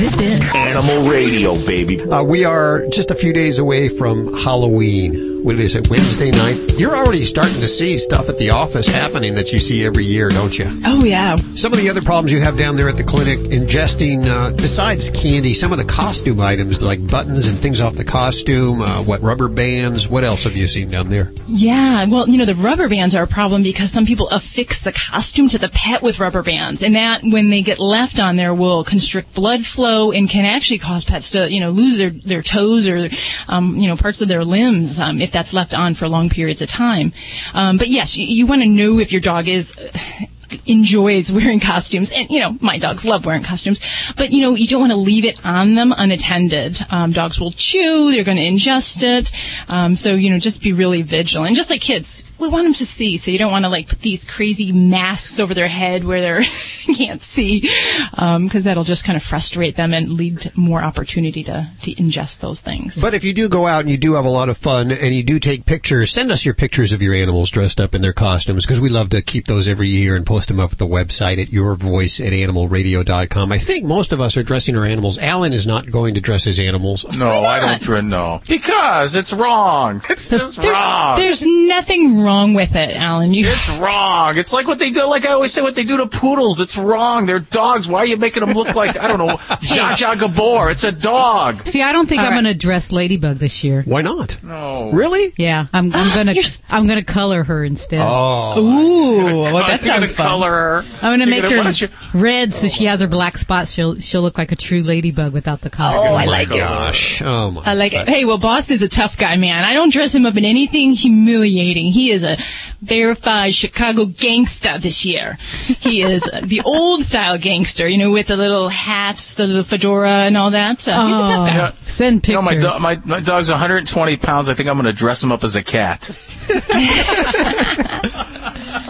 This 0.00 0.18
is 0.18 0.54
Animal 0.54 1.10
Radio, 1.10 1.54
baby. 1.66 2.00
Uh, 2.00 2.22
we 2.22 2.46
are 2.46 2.86
just 2.86 3.10
a 3.10 3.14
few 3.14 3.34
days 3.34 3.58
away 3.58 3.90
from 3.90 4.32
Halloween. 4.32 5.28
What 5.42 5.58
is 5.58 5.74
it, 5.74 5.88
Wednesday 5.88 6.30
night? 6.30 6.78
You're 6.78 6.94
already 6.94 7.24
starting 7.24 7.60
to 7.60 7.68
see 7.68 7.96
stuff 7.96 8.28
at 8.28 8.36
the 8.36 8.50
office 8.50 8.86
happening 8.86 9.36
that 9.36 9.52
you 9.52 9.58
see 9.58 9.86
every 9.86 10.04
year, 10.04 10.28
don't 10.28 10.58
you? 10.58 10.66
Oh, 10.84 11.02
yeah. 11.02 11.36
Some 11.54 11.72
of 11.72 11.78
the 11.78 11.88
other 11.88 12.02
problems 12.02 12.30
you 12.30 12.42
have 12.42 12.58
down 12.58 12.76
there 12.76 12.90
at 12.90 12.98
the 12.98 13.04
clinic, 13.04 13.38
ingesting, 13.38 14.26
uh, 14.26 14.50
besides 14.54 15.08
candy, 15.08 15.54
some 15.54 15.72
of 15.72 15.78
the 15.78 15.84
costume 15.84 16.40
items 16.40 16.82
like 16.82 17.06
buttons 17.06 17.46
and 17.46 17.56
things 17.56 17.80
off 17.80 17.94
the 17.94 18.04
costume, 18.04 18.82
uh, 18.82 19.02
what, 19.02 19.22
rubber 19.22 19.48
bands, 19.48 20.08
what 20.08 20.24
else 20.24 20.44
have 20.44 20.56
you 20.56 20.66
seen 20.66 20.90
down 20.90 21.08
there? 21.08 21.32
Yeah, 21.46 22.04
well, 22.04 22.28
you 22.28 22.36
know, 22.36 22.44
the 22.44 22.54
rubber 22.54 22.90
bands 22.90 23.14
are 23.14 23.22
a 23.22 23.26
problem 23.26 23.62
because 23.62 23.90
some 23.90 24.04
people 24.04 24.28
affix 24.28 24.82
the 24.82 24.92
costume 24.92 25.48
to 25.48 25.58
the 25.58 25.70
pet 25.70 26.02
with 26.02 26.20
rubber 26.20 26.42
bands, 26.42 26.82
and 26.82 26.96
that, 26.96 27.22
when 27.22 27.48
they 27.48 27.62
get 27.62 27.78
left 27.78 28.20
on 28.20 28.36
there, 28.36 28.52
will 28.52 28.84
constrict 28.84 29.34
blood 29.34 29.64
flow 29.64 29.89
and 30.12 30.28
can 30.28 30.44
actually 30.44 30.78
cause 30.78 31.04
pets 31.04 31.30
to, 31.32 31.50
you 31.50 31.60
know, 31.60 31.70
lose 31.70 31.98
their, 31.98 32.10
their 32.10 32.42
toes 32.42 32.88
or, 32.88 33.08
um, 33.48 33.76
you 33.76 33.88
know, 33.88 33.96
parts 33.96 34.22
of 34.22 34.28
their 34.28 34.44
limbs 34.44 35.00
um, 35.00 35.20
if 35.20 35.32
that's 35.32 35.52
left 35.52 35.74
on 35.74 35.94
for 35.94 36.08
long 36.08 36.30
periods 36.30 36.62
of 36.62 36.68
time. 36.68 37.12
Um, 37.54 37.76
but 37.76 37.88
yes, 37.88 38.16
you, 38.16 38.26
you 38.26 38.46
want 38.46 38.62
to 38.62 38.68
know 38.68 38.98
if 38.98 39.12
your 39.12 39.20
dog 39.20 39.48
is 39.48 39.76
enjoys 40.66 41.30
wearing 41.30 41.60
costumes. 41.60 42.12
And 42.12 42.28
you 42.30 42.40
know 42.40 42.56
my 42.60 42.78
dogs 42.78 43.04
love 43.04 43.24
wearing 43.24 43.42
costumes. 43.42 43.80
But 44.16 44.32
you 44.32 44.42
know 44.42 44.54
you 44.54 44.66
don't 44.66 44.80
want 44.80 44.92
to 44.92 44.98
leave 44.98 45.24
it 45.24 45.44
on 45.44 45.74
them 45.74 45.94
unattended. 45.96 46.80
Um, 46.90 47.12
dogs 47.12 47.40
will 47.40 47.52
chew 47.52 48.10
they're 48.10 48.24
going 48.24 48.36
to 48.36 48.44
ingest 48.44 49.02
it. 49.02 49.30
Um, 49.68 49.94
so 49.94 50.14
you 50.14 50.30
know 50.30 50.38
just 50.38 50.62
be 50.62 50.72
really 50.72 51.02
vigilant. 51.02 51.56
Just 51.56 51.70
like 51.70 51.80
kids 51.80 52.22
we 52.40 52.48
want 52.48 52.64
them 52.64 52.72
to 52.72 52.86
see 52.86 53.16
so 53.18 53.30
you 53.30 53.38
don't 53.38 53.52
want 53.52 53.64
to 53.64 53.68
like 53.68 53.88
put 53.88 54.00
these 54.00 54.24
crazy 54.24 54.72
masks 54.72 55.38
over 55.38 55.54
their 55.54 55.68
head 55.68 56.04
where 56.04 56.20
they 56.20 56.44
can't 56.94 57.22
see 57.22 57.68
um, 58.14 58.44
because 58.46 58.64
that'll 58.64 58.84
just 58.84 59.04
kind 59.04 59.16
of 59.16 59.22
frustrate 59.22 59.76
them 59.76 59.92
and 59.92 60.12
lead 60.12 60.40
to 60.40 60.52
more 60.58 60.82
opportunity 60.82 61.44
to, 61.44 61.68
to 61.82 61.94
ingest 61.94 62.40
those 62.40 62.60
things 62.60 63.00
But 63.00 63.14
if 63.14 63.24
you 63.24 63.32
do 63.32 63.48
go 63.48 63.66
out 63.66 63.80
and 63.80 63.90
you 63.90 63.98
do 63.98 64.14
have 64.14 64.24
a 64.24 64.30
lot 64.30 64.48
of 64.48 64.56
fun 64.56 64.90
and 64.90 65.14
you 65.14 65.22
do 65.22 65.38
take 65.38 65.66
pictures, 65.66 66.10
send 66.10 66.30
us 66.30 66.44
your 66.44 66.54
pictures 66.54 66.92
of 66.92 67.02
your 67.02 67.14
animals 67.14 67.50
dressed 67.50 67.80
up 67.80 67.94
in 67.94 68.02
their 68.02 68.12
costumes 68.12 68.64
because 68.64 68.80
we 68.80 68.88
love 68.88 69.10
to 69.10 69.22
keep 69.22 69.46
those 69.46 69.68
every 69.68 69.88
year 69.88 70.16
and 70.16 70.26
post 70.26 70.48
them 70.48 70.60
up 70.60 70.72
at 70.72 70.78
the 70.78 70.86
website 70.86 71.40
at 71.40 71.48
yourvoice 71.48 72.24
at 72.24 72.32
animalradio.com. 72.32 73.52
I 73.52 73.58
think 73.58 73.84
most 73.84 74.12
of 74.12 74.20
us 74.20 74.36
are 74.36 74.42
dressing 74.42 74.76
our 74.76 74.84
animals. 74.84 75.18
Alan 75.18 75.52
is 75.52 75.66
not 75.66 75.90
going 75.90 76.14
to 76.14 76.20
dress 76.20 76.44
his 76.44 76.58
animals. 76.58 77.18
No, 77.18 77.42
I 77.42 77.60
don't 77.60 77.80
dread 77.80 78.04
no. 78.04 78.40
Because 78.48 79.14
it's 79.14 79.32
wrong. 79.32 80.02
It's 80.08 80.28
just 80.28 80.60
there's, 80.60 80.74
wrong. 80.74 81.16
there's 81.18 81.46
nothing 81.46 82.22
wrong 82.22 82.29
with 82.54 82.76
it 82.76 82.94
alan 82.96 83.34
you 83.34 83.46
It's 83.48 83.68
wrong. 83.70 84.38
It's 84.38 84.52
like 84.52 84.66
what 84.66 84.78
they 84.78 84.90
do. 84.90 85.06
Like 85.06 85.26
I 85.26 85.32
always 85.32 85.52
say, 85.52 85.62
what 85.62 85.74
they 85.74 85.84
do 85.84 85.96
to 85.96 86.06
poodles. 86.06 86.60
It's 86.60 86.78
wrong. 86.78 87.26
They're 87.26 87.40
dogs. 87.40 87.88
Why 87.88 88.00
are 88.00 88.06
you 88.06 88.16
making 88.16 88.44
them 88.44 88.54
look 88.54 88.74
like 88.74 88.98
I 88.98 89.08
don't 89.08 89.18
know, 89.18 89.26
Zsa 89.36 89.90
Zsa 89.96 90.18
Gabor? 90.18 90.70
It's 90.70 90.84
a 90.84 90.92
dog. 90.92 91.66
See, 91.66 91.82
I 91.82 91.92
don't 91.92 92.08
think 92.08 92.22
I'm 92.22 92.32
going 92.32 92.44
to 92.44 92.54
dress 92.54 92.92
Ladybug 92.92 93.36
this 93.36 93.64
year. 93.64 93.82
Why 93.84 94.02
not? 94.02 94.38
No. 94.42 94.90
Really? 94.92 95.32
Yeah, 95.36 95.66
I'm, 95.72 95.92
I'm 95.92 96.14
gonna 96.14 96.34
I'm 96.70 96.86
gonna 96.86 97.02
color 97.04 97.42
her 97.44 97.64
instead. 97.64 98.00
Oh. 98.02 98.58
Ooh, 98.58 99.40
well, 99.42 99.66
that 99.66 99.82
You're 99.84 99.94
gonna 99.94 100.06
sounds 100.06 100.12
fun. 100.12 100.26
color 100.26 100.50
her. 100.50 100.84
I'm 101.02 101.12
gonna 101.18 101.26
make 101.26 101.42
gonna- 101.42 101.64
her 101.64 101.70
you- 101.72 101.88
red 102.14 102.54
so 102.54 102.66
oh. 102.66 102.70
she 102.70 102.84
has 102.84 103.00
her 103.00 103.08
black 103.08 103.36
spots. 103.38 103.70
She'll 103.72 103.96
she'll 103.96 104.22
look 104.22 104.38
like 104.38 104.52
a 104.52 104.56
true 104.56 104.82
ladybug 104.82 105.32
without 105.32 105.60
the 105.62 105.70
costume. 105.70 106.12
Oh, 106.12 106.14
I 106.14 106.26
oh 106.26 106.30
like 106.30 106.50
it. 106.50 106.58
Gosh. 106.58 107.22
Oh 107.22 107.50
my. 107.50 107.62
I 107.64 107.74
like 107.74 107.92
it. 107.92 108.08
Hey, 108.08 108.24
well, 108.24 108.38
Boss 108.38 108.70
is 108.70 108.82
a 108.82 108.88
tough 108.88 109.16
guy, 109.16 109.36
man. 109.36 109.64
I 109.64 109.74
don't 109.74 109.92
dress 109.92 110.14
him 110.14 110.26
up 110.26 110.36
in 110.36 110.44
anything 110.44 110.92
humiliating. 110.92 111.86
He 111.86 112.10
is 112.10 112.19
a 112.24 112.36
verified 112.80 113.54
Chicago 113.54 114.06
gangster 114.06 114.78
this 114.78 115.04
year. 115.04 115.38
He 115.80 116.02
is 116.02 116.22
the 116.42 116.62
old 116.64 117.02
style 117.02 117.38
gangster, 117.38 117.88
you 117.88 117.98
know, 117.98 118.10
with 118.10 118.28
the 118.28 118.36
little 118.36 118.68
hats, 118.68 119.34
the 119.34 119.46
little 119.46 119.64
fedora, 119.64 120.10
and 120.10 120.36
all 120.36 120.50
that. 120.52 120.80
So 120.80 120.92
he's 120.92 121.16
a 121.16 121.20
tough 121.20 121.30
oh. 121.30 121.46
guy. 121.46 121.56
Yeah. 121.56 121.72
Send 121.84 122.26
You 122.28 122.34
know, 122.34 122.42
my, 122.42 122.52
pictures. 122.52 122.72
do- 122.74 122.80
my, 122.80 123.00
my 123.04 123.20
dog's 123.20 123.50
120 123.50 124.16
pounds. 124.16 124.48
I 124.48 124.54
think 124.54 124.68
I'm 124.68 124.76
going 124.76 124.86
to 124.86 124.92
dress 124.92 125.22
him 125.22 125.32
up 125.32 125.44
as 125.44 125.56
a 125.56 125.62
cat. 125.62 126.10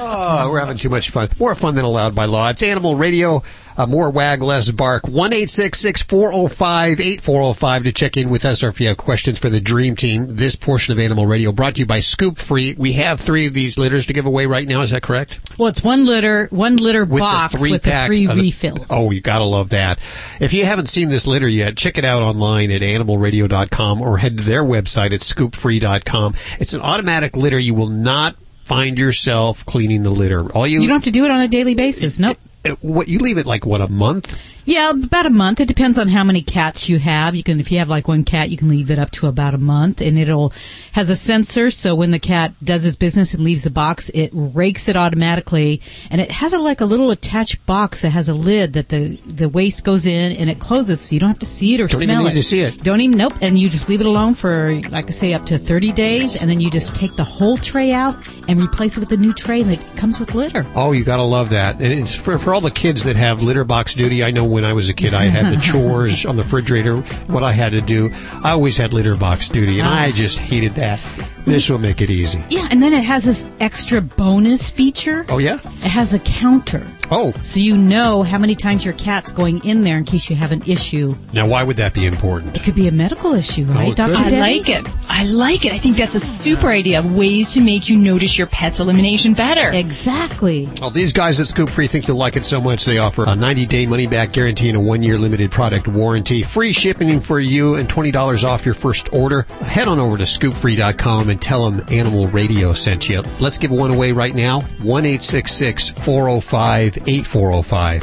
Oh, 0.03 0.49
we're 0.51 0.61
having 0.61 0.79
too 0.79 0.89
much 0.89 1.11
fun. 1.11 1.29
More 1.39 1.55
fun 1.55 1.75
than 1.75 1.85
allowed 1.85 2.15
by 2.15 2.25
law. 2.25 2.49
It's 2.49 2.63
Animal 2.63 2.97
Radio. 2.97 3.43
Uh, 3.81 3.87
more 3.87 4.11
wag, 4.11 4.43
less 4.43 4.71
bark. 4.71 5.09
1 5.09 5.31
405 5.31 7.01
8405 7.01 7.85
to 7.85 7.93
check 7.93 8.19
in 8.19 8.29
with 8.29 8.45
us 8.45 8.63
or 8.63 8.69
if 8.69 8.79
you 8.79 8.89
have 8.89 8.99
questions 8.99 9.39
for 9.39 9.49
the 9.49 9.59
Dream 9.59 9.97
Team. 9.97 10.37
This 10.37 10.55
portion 10.55 10.93
of 10.93 10.99
Animal 10.99 11.25
Radio 11.25 11.51
brought 11.51 11.77
to 11.77 11.81
you 11.81 11.87
by 11.87 12.01
Scoop 12.01 12.37
Free. 12.37 12.75
We 12.77 12.93
have 12.95 13.19
three 13.19 13.47
of 13.47 13.55
these 13.55 13.79
litters 13.79 14.05
to 14.07 14.13
give 14.13 14.27
away 14.27 14.45
right 14.45 14.69
now. 14.69 14.83
Is 14.83 14.91
that 14.91 15.03
correct? 15.03 15.41
well, 15.59 15.69
it's 15.71 15.83
one 15.83 16.05
litter, 16.05 16.49
one 16.51 16.77
litter 16.77 17.07
With 17.07 17.21
box 17.21 17.55
three 17.59 17.71
with 17.71 17.85
the 17.85 18.03
three 18.05 18.27
of 18.27 18.37
the- 18.37 18.43
refills. 18.43 18.87
Oh, 18.91 19.13
you 19.13 19.23
gotta 19.23 19.45
love 19.45 19.71
that. 19.71 19.99
If 20.41 20.53
you 20.53 20.67
haven't 20.67 20.91
seen 20.91 21.09
this 21.09 21.27
litter 21.27 21.49
yet, 21.49 21.79
check 21.79 21.97
it 21.97 22.05
out 22.05 22.21
online 22.21 22.71
at 22.71 22.83
animalradio.com 22.83 24.03
or 24.03 24.19
head 24.19 24.37
to 24.37 24.45
their 24.45 24.63
website 24.63 25.15
at 25.15 25.21
scoopfree.com. 25.21 26.35
It's 26.59 26.75
an 26.75 26.83
automatic 26.83 27.35
litter. 27.35 27.59
You 27.59 27.73
will 27.73 27.89
not 27.89 28.37
find 28.65 28.99
yourself 28.99 29.65
cleaning 29.65 30.03
the 30.03 30.11
litter. 30.11 30.53
All 30.53 30.67
you, 30.67 30.83
You 30.83 30.87
don't 30.89 30.97
have 30.97 31.05
to 31.05 31.11
do 31.11 31.25
it 31.25 31.31
on 31.31 31.41
a 31.41 31.49
daily 31.49 31.75
basis. 31.75 32.19
Nope. 32.19 32.37
What 32.81 33.09
you 33.09 33.19
leave 33.19 33.39
it 33.39 33.47
like 33.47 33.65
what 33.67 33.81
a 33.81 33.89
month? 33.89 34.41
Yeah, 34.71 34.91
about 34.91 35.27
a 35.27 35.31
month. 35.31 35.59
It 35.59 35.67
depends 35.67 35.99
on 35.99 36.07
how 36.07 36.23
many 36.23 36.43
cats 36.43 36.89
you 36.89 37.01
have. 37.01 37.35
You 37.35 37.43
can, 37.43 37.59
if 37.59 37.73
you 37.73 37.81
have 37.81 37.89
like 37.89 38.07
one 38.07 38.23
cat, 38.23 38.51
you 38.51 38.57
can 38.57 38.69
leave 38.69 38.93
it 38.93 39.01
up 39.01 39.11
to 39.13 39.27
about 39.27 39.53
a 39.53 39.59
month, 39.59 40.01
and 40.01 40.17
it'll 40.17 40.53
has 40.93 41.11
a 41.11 41.17
sensor. 41.17 41.73
So 41.73 41.97
when 41.97 42.13
the 42.13 42.21
cat 42.21 42.55
does 42.63 42.85
his 42.85 42.95
business 42.97 43.35
and 43.35 43.43
leaves 43.43 43.65
the 43.65 43.71
box, 43.71 44.11
it 44.11 44.31
rakes 44.33 44.89
it 44.89 44.95
automatically, 44.95 45.83
and 46.09 46.21
it 46.21 46.31
has 46.31 46.53
a 46.53 46.59
like 46.61 46.81
a 46.81 46.85
little 46.85 47.11
attached 47.11 47.67
box 47.67 48.03
that 48.03 48.11
has 48.11 48.29
a 48.29 48.35
lid 48.35 48.75
that 48.75 48.91
the 48.91 49.17
the 49.27 49.49
waste 49.49 49.83
goes 49.85 50.07
in 50.07 50.37
and 50.37 50.49
it 50.49 50.61
closes, 50.61 51.01
so 51.01 51.15
you 51.15 51.21
don't 51.21 51.31
have 51.31 51.41
to 51.41 51.47
see 51.47 51.75
it 51.75 51.81
or 51.81 51.89
Don't 51.89 52.05
even 52.05 52.15
smell 52.15 52.23
need 52.27 52.33
it. 52.33 52.35
to 52.37 52.43
see 52.45 52.61
it. 52.61 52.81
Don't 52.85 53.01
even 53.01 53.19
nope. 53.19 53.35
And 53.43 53.59
you 53.59 53.69
just 53.71 53.89
leave 53.89 54.01
it 54.01 54.07
alone 54.07 54.35
for 54.35 54.81
like 54.91 55.09
I 55.09 55.11
say 55.11 55.35
up 55.35 55.47
to 55.47 55.59
thirty 55.59 55.91
days, 55.91 56.41
and 56.41 56.49
then 56.49 56.61
you 56.61 56.71
just 56.71 56.95
take 56.95 57.17
the 57.17 57.25
whole 57.25 57.57
tray 57.57 57.91
out 57.91 58.17
and 58.47 58.63
replace 58.63 58.97
it 58.97 59.01
with 59.01 59.11
a 59.11 59.17
new 59.17 59.33
tray 59.33 59.65
that 59.65 59.97
comes 59.97 60.21
with 60.21 60.37
litter. 60.37 60.65
Oh, 60.77 60.93
you 60.93 61.03
gotta 61.03 61.25
love 61.25 61.51
that. 61.51 61.81
And 61.81 61.93
it's 61.93 62.15
for, 62.15 62.39
for 62.39 62.55
all 62.55 62.61
the 62.61 62.71
kids 62.71 63.03
that 63.03 63.17
have 63.17 63.43
litter 63.43 63.65
box 63.65 63.95
duty. 63.95 64.23
I 64.23 64.31
know 64.31 64.45
when 64.45 64.60
I 64.65 64.73
was 64.73 64.89
a 64.89 64.95
kid, 64.95 65.15
I 65.15 65.25
had 65.25 65.53
the 65.53 65.61
chores 65.63 66.27
on 66.27 66.37
the 66.37 66.43
refrigerator, 66.43 66.97
what 67.27 67.43
I 67.43 67.53
had 67.53 67.73
to 67.73 67.81
do. 67.81 68.11
I 68.43 68.51
always 68.51 68.77
had 68.77 68.93
litter 68.93 69.17
box 69.17 69.49
duty, 69.49 69.79
and 69.81 69.89
I 69.89 70.09
ah. 70.09 70.13
just 70.13 70.39
hated 70.39 70.73
that. 70.73 71.01
This 71.45 71.71
will 71.71 71.79
make 71.79 72.01
it 72.01 72.11
easy. 72.11 72.43
Yeah, 72.51 72.69
and 72.71 72.83
then 72.83 72.93
it 72.93 73.03
has 73.05 73.25
this 73.25 73.51
extra 73.61 74.01
bonus 74.01 74.71
feature. 74.71 75.25
Oh, 75.29 75.39
yeah? 75.39 75.59
It 75.65 75.83
has 75.83 76.13
a 76.13 76.19
counter. 76.21 76.87
Oh. 77.11 77.33
So 77.43 77.61
you 77.61 77.77
know 77.77 78.23
how 78.23 78.39
many 78.39 78.55
times 78.55 78.85
your 78.85 78.95
cat's 78.95 79.33
going 79.33 79.65
in 79.65 79.83
there 79.83 79.99
in 79.99 80.05
case 80.05 80.31
you 80.31 80.37
have 80.37 80.53
an 80.53 80.63
issue. 80.67 81.15
Now, 81.33 81.49
why 81.49 81.63
would 81.63 81.77
that 81.79 81.93
be 81.93 82.07
important? 82.07 82.57
It 82.57 82.63
could 82.63 82.75
be 82.75 82.89
a 82.89 82.93
medical 82.93 83.35
issue, 83.35 83.65
right, 83.65 83.91
it 83.91 83.97
Dr. 83.97 84.15
could. 84.15 84.33
I 84.33 84.41
like 84.41 84.69
it. 84.69 84.87
I 85.09 85.25
like 85.25 85.65
it. 85.65 85.73
I 85.73 85.79
think 85.79 85.97
that's 85.97 86.15
a 86.15 86.21
super 86.21 86.69
idea. 86.69 87.03
Ways 87.03 87.55
to 87.55 87.61
make 87.61 87.89
you 87.89 87.99
notice 87.99 88.39
your 88.39 88.47
pet's 88.47 88.81
elimination 88.81 89.35
better. 89.35 89.71
Exactly. 89.71 90.69
Well, 90.81 90.91
these 90.91 91.13
guys 91.13 91.41
at 91.41 91.49
Scoop 91.49 91.69
Free 91.69 91.89
think 91.89 92.07
you'll 92.07 92.17
like 92.17 92.37
it 92.37 92.45
so 92.45 92.61
much 92.61 92.85
they 92.85 92.99
offer 92.99 93.25
a 93.27 93.35
90 93.35 93.67
day 93.67 93.87
money 93.87 94.07
back 94.07 94.33
guarantee 94.33 94.69
and 94.69 94.77
a 94.77 94.81
one 94.81 95.03
year 95.03 95.19
limited 95.19 95.51
product 95.51 95.89
warranty. 95.89 96.43
Free 96.43 96.73
shipping 96.73 97.21
for 97.21 97.41
you 97.41 97.75
and 97.75 97.89
$20 97.89 98.45
off 98.45 98.65
your 98.65 98.75
first 98.75 99.13
order. 99.13 99.43
Head 99.63 99.89
on 99.89 99.99
over 99.99 100.17
to 100.17 100.25
scoopfree.com 100.25 101.29
and 101.29 101.43
tell 101.43 101.71
them 101.71 101.85
Animal 101.91 102.29
Radio 102.29 102.73
sent 102.73 103.09
you. 103.09 103.23
Let's 103.41 103.59
give 103.59 103.73
one 103.73 103.91
away 103.91 104.13
right 104.13 104.35
now 104.35 104.61
1 104.61 105.01
405 105.01 107.00
8405. 107.07 108.03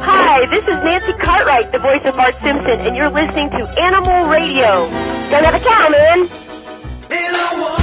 Hi, 0.00 0.46
this 0.46 0.62
is 0.62 0.84
Nancy 0.84 1.12
Cartwright, 1.14 1.72
the 1.72 1.78
voice 1.78 2.00
of 2.04 2.16
Bart 2.16 2.34
Simpson, 2.36 2.80
and 2.80 2.96
you're 2.96 3.10
listening 3.10 3.50
to 3.50 3.68
Animal 3.80 4.28
Radio. 4.30 4.88
Gotta 5.30 5.46
have 5.46 5.54
a 5.54 5.60
cow, 5.60 5.88
man. 5.88 7.77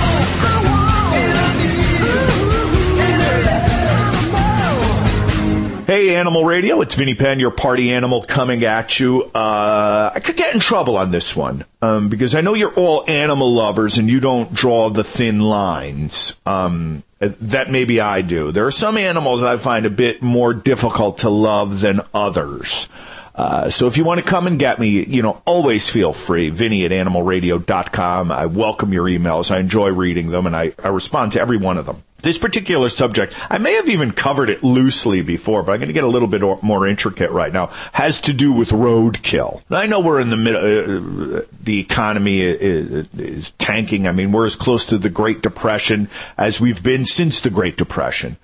Hey, 5.86 6.16
Animal 6.16 6.45
Radio, 6.45 6.82
it's 6.82 6.95
Vinny 6.95 7.14
Penn, 7.14 7.40
your 7.40 7.52
party 7.52 7.94
animal, 7.94 8.24
coming 8.24 8.64
at 8.64 8.99
you. 8.99 9.22
Uh, 9.36 10.12
I 10.16 10.20
could 10.20 10.36
get 10.36 10.56
in 10.56 10.60
trouble 10.60 10.98
on 10.98 11.12
this 11.12 11.36
one 11.36 11.64
um, 11.80 12.10
because 12.10 12.34
I 12.34 12.41
know 12.41 12.56
you're 12.56 12.74
all 12.74 13.07
animal 13.07 13.53
lovers 13.53 13.99
and 13.99 14.10
you 14.10 14.20
don't 14.20 14.52
draw 14.52 14.90
the 14.90 15.03
thin 15.03 15.41
lines. 15.41 16.40
Um, 16.44 17.03
that 17.20 17.70
maybe 17.70 18.02
I 18.02 18.24
do. 18.24 18.52
There 18.52 18.66
are 18.66 18.72
some 18.72 18.98
animals 18.98 19.44
I 19.44 19.57
find 19.57 19.86
a 19.86 19.91
bit 19.91 20.24
more 20.24 20.56
difficult 20.56 21.20
to 21.20 21.30
love 21.30 21.82
than 21.82 22.02
others. 22.16 22.90
Uh, 23.36 23.70
so 23.70 23.86
if 23.86 23.95
you 23.95 24.03
want 24.03 24.20
to 24.20 24.26
come 24.26 24.48
and 24.48 24.57
get 24.57 24.80
me, 24.80 25.06
you 25.06 25.22
know, 25.22 25.40
always 25.45 25.88
feel 25.88 26.14
free. 26.14 26.49
Vinny 26.49 26.84
at 26.86 26.91
animalradio.com. 26.91 28.32
I 28.32 28.48
welcome 28.48 28.91
your 28.91 29.06
emails. 29.06 29.52
I 29.52 29.60
enjoy 29.60 29.90
reading 29.90 30.32
them 30.32 30.48
and 30.48 30.56
I, 30.56 30.74
I 30.84 30.88
respond 30.88 31.34
to 31.34 31.41
every 31.41 31.57
one 31.57 31.78
of 31.78 31.86
them. 31.86 32.02
This 32.26 32.39
particular 32.39 32.89
subject, 32.89 33.35
I 33.52 33.60
may 33.60 33.73
have 33.73 33.88
even 33.88 34.11
covered 34.11 34.49
it 34.49 34.64
loosely 34.64 35.22
before, 35.22 35.61
but 35.61 35.73
I'm 35.73 35.77
going 35.77 35.89
to 35.89 35.93
get 35.93 36.03
a 36.03 36.07
little 36.07 36.27
bit 36.27 36.41
more 36.64 36.88
intricate 36.88 37.30
right 37.30 37.53
now, 37.53 37.68
has 37.93 38.19
to 38.22 38.34
do 38.34 38.52
with 38.52 38.72
roadkill. 38.72 39.61
I 39.69 39.85
know 39.85 39.99
we're 39.99 40.22
in 40.22 40.31
the 40.31 40.35
middle, 40.35 41.38
uh, 41.38 41.41
the 41.61 41.80
economy 41.80 42.41
is, 42.41 43.07
is 43.15 43.52
tanking. 43.60 44.07
I 44.07 44.11
mean, 44.11 44.31
we're 44.31 44.47
as 44.47 44.56
close 44.56 44.88
to 44.88 44.97
the 44.97 45.11
Great 45.11 45.43
Depression 45.43 46.10
as 46.35 46.60
we've 46.60 46.81
been 46.81 47.06
since 47.06 47.41
the 47.41 47.52
Great 47.52 47.77
Depression. 47.77 48.38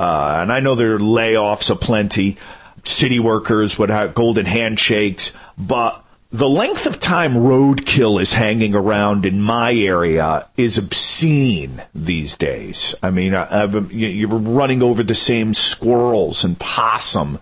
Uh, 0.00 0.38
and 0.40 0.50
I 0.50 0.60
know 0.60 0.74
there 0.74 0.94
are 0.94 0.98
layoffs 0.98 1.68
aplenty 1.68 2.38
city 2.84 3.20
workers 3.20 3.78
would 3.78 3.90
have 3.90 4.14
golden 4.14 4.46
handshakes, 4.46 5.34
but 5.58 6.02
the 6.32 6.48
length 6.48 6.86
of 6.86 6.98
time 6.98 7.34
roadkill 7.34 8.20
is 8.20 8.32
hanging 8.32 8.74
around 8.74 9.24
in 9.26 9.40
my 9.40 9.72
area 9.72 10.48
is 10.56 10.76
obscene 10.76 11.82
these 11.94 12.36
days. 12.36 12.94
I 13.02 13.10
mean, 13.10 13.34
I, 13.34 13.64
you're 13.64 14.28
running 14.28 14.82
over 14.82 15.02
the 15.02 15.14
same 15.14 15.54
squirrels 15.54 16.42
and 16.42 16.58
possum 16.58 17.38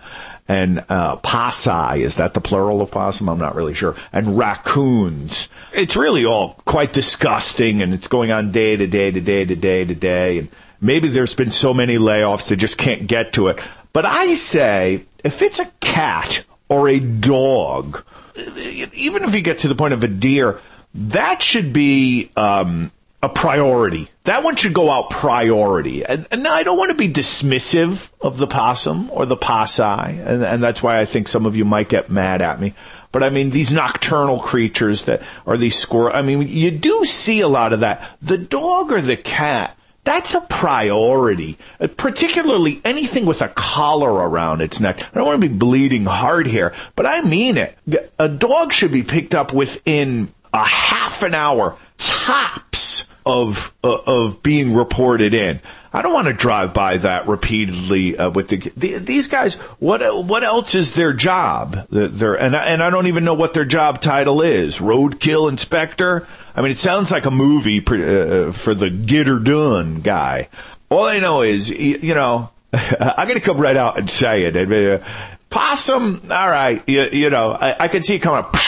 and 0.47 0.85
uh, 0.91 1.17
possum. 1.17 2.01
Is 2.01 2.17
that 2.17 2.35
the 2.35 2.41
plural 2.41 2.83
of 2.83 2.91
possum? 2.91 3.29
I'm 3.29 3.39
not 3.39 3.55
really 3.55 3.75
sure. 3.75 3.97
And 4.13 4.37
raccoons. 4.37 5.49
It's 5.73 5.97
really 5.97 6.27
all 6.27 6.61
quite 6.67 6.93
disgusting, 6.93 7.81
and 7.81 7.95
it's 7.95 8.09
going 8.09 8.31
on 8.31 8.53
day 8.53 8.77
to 8.77 8.87
day 8.87 9.11
to 9.11 9.21
day 9.21 9.47
to 9.47 9.57
day 9.57 9.85
to 9.87 9.95
day. 9.95 10.39
And 10.39 10.49
maybe 10.81 11.09
there's 11.09 11.35
been 11.35 11.51
so 11.51 11.73
many 11.73 11.97
layoffs 11.97 12.49
they 12.49 12.57
just 12.57 12.77
can't 12.77 13.07
get 13.07 13.33
to 13.33 13.49
it. 13.49 13.59
But 13.95 14.05
I 14.05 14.35
say 14.35 15.07
if 15.25 15.41
it's 15.41 15.59
a 15.59 15.71
cat 15.81 16.45
or 16.69 16.89
a 16.89 17.01
dog, 17.01 18.05
even 18.37 19.25
if 19.25 19.35
you 19.35 19.41
get 19.41 19.61
to 19.61 19.69
the 19.69 19.75
point 19.75 19.95
of 19.95 20.05
a 20.05 20.09
deer, 20.09 20.61
that 20.95 21.43
should 21.43 21.73
be 21.73 22.31
um, 22.37 22.91
a 23.23 23.29
priority. 23.29 24.11
That 24.25 24.43
one 24.43 24.57
should 24.57 24.75
go 24.75 24.91
out 24.91 25.11
priority. 25.11 26.05
And, 26.05 26.27
and 26.31 26.47
I 26.47 26.63
don't 26.63 26.79
want 26.79 26.91
to 26.91 26.97
be 26.97 27.09
dismissive 27.09 28.11
of 28.21 28.39
the 28.39 28.47
possum 28.47 29.11
or 29.11 29.27
the 29.27 29.37
possi, 29.37 30.09
and, 30.27 30.45
and 30.45 30.63
that's 30.63 30.83
why 30.83 30.99
I 30.99 31.05
think 31.05 31.29
some 31.29 31.47
of 31.47 31.57
you 31.57 31.65
might 31.65 31.89
get 31.89 32.11
mad 32.11 32.43
at 32.43 32.61
me. 32.61 32.75
But 33.13 33.23
I 33.23 33.31
mean, 33.31 33.51
these 33.51 33.73
nocturnal 33.73 34.41
creatures 34.41 35.05
that 35.05 35.23
are 35.47 35.57
these 35.57 35.77
squirrels. 35.77 36.15
I 36.15 36.23
mean, 36.23 36.49
you 36.49 36.73
do 36.73 37.05
see 37.05 37.41
a 37.41 37.49
lot 37.49 37.73
of 37.73 37.81
that. 37.81 38.17
The 38.21 38.39
dog 38.39 38.91
or 38.91 39.01
the 39.01 39.17
cat 39.17 39.77
that's 40.05 40.35
a 40.35 40.41
priority, 40.43 41.59
uh, 41.81 41.89
particularly 41.89 42.81
anything 42.85 43.27
with 43.27 43.43
a 43.43 43.49
collar 43.49 44.13
around 44.13 44.61
its 44.61 44.79
neck. 44.79 45.03
I 45.03 45.15
don't 45.15 45.27
want 45.27 45.43
to 45.43 45.49
be 45.49 45.55
bleeding 45.55 46.05
hard 46.05 46.47
here, 46.47 46.75
but 46.95 47.07
I 47.07 47.23
mean 47.23 47.57
it. 47.57 47.77
A 48.19 48.29
dog 48.29 48.73
should 48.73 48.93
be 48.93 49.03
picked 49.03 49.35
up 49.35 49.53
within 49.53 50.33
a 50.53 50.65
half 50.65 51.23
an 51.23 51.35
hour 51.35 51.77
tops 51.99 53.09
of 53.27 53.75
uh, 53.83 53.97
of 54.07 54.43
being 54.43 54.75
reported 54.75 55.33
in. 55.35 55.61
I 55.93 56.03
don't 56.03 56.13
want 56.13 56.27
to 56.27 56.35
drive 56.35 56.75
by 56.75 56.97
that 56.99 57.29
repeatedly 57.29 58.19
uh, 58.19 58.31
with 58.31 58.49
the, 58.49 58.73
the, 58.77 58.99
these 58.99 59.29
guys. 59.29 59.55
What 59.79 60.25
what 60.27 60.45
else 60.45 60.75
is 60.75 60.93
their 60.93 61.13
job? 61.13 61.87
They're, 61.89 62.35
and 62.35 62.57
I, 62.57 62.65
and 62.65 62.83
I 62.83 62.91
don't 62.91 63.07
even 63.07 63.25
know 63.25 63.35
what 63.35 63.55
their 63.55 63.65
job 63.65 64.01
title 64.01 64.43
is. 64.43 64.79
Roadkill 64.79 65.49
inspector. 65.49 66.27
I 66.55 66.63
mean, 66.63 66.71
it 66.71 66.79
sounds 66.79 67.11
like 67.11 67.27
a 67.27 67.31
movie 67.31 67.79
uh, 67.81 68.53
for 68.53 68.75
the 68.75 68.91
get 68.91 69.27
her 69.27 69.39
done 69.39 70.01
guy. 70.01 70.49
All 70.89 71.05
I 71.05 71.19
know 71.19 71.43
is, 71.43 71.69
you, 71.69 72.15
know, 72.15 72.51
I'm 72.73 73.27
going 73.27 73.41
to 73.41 73.45
come 73.45 73.59
right 73.59 73.77
out 73.77 73.99
and 73.99 74.09
say 74.09 74.45
it. 74.45 74.57
Uh, 74.57 75.05
possum, 75.51 76.23
all 76.31 76.49
right, 76.49 76.83
you, 76.87 77.09
you 77.11 77.31
know, 77.31 77.53
I, 77.53 77.85
I 77.85 77.89
can 77.89 78.03
see 78.03 78.17
it 78.17 78.21
coming 78.21 78.45
up. 78.45 78.57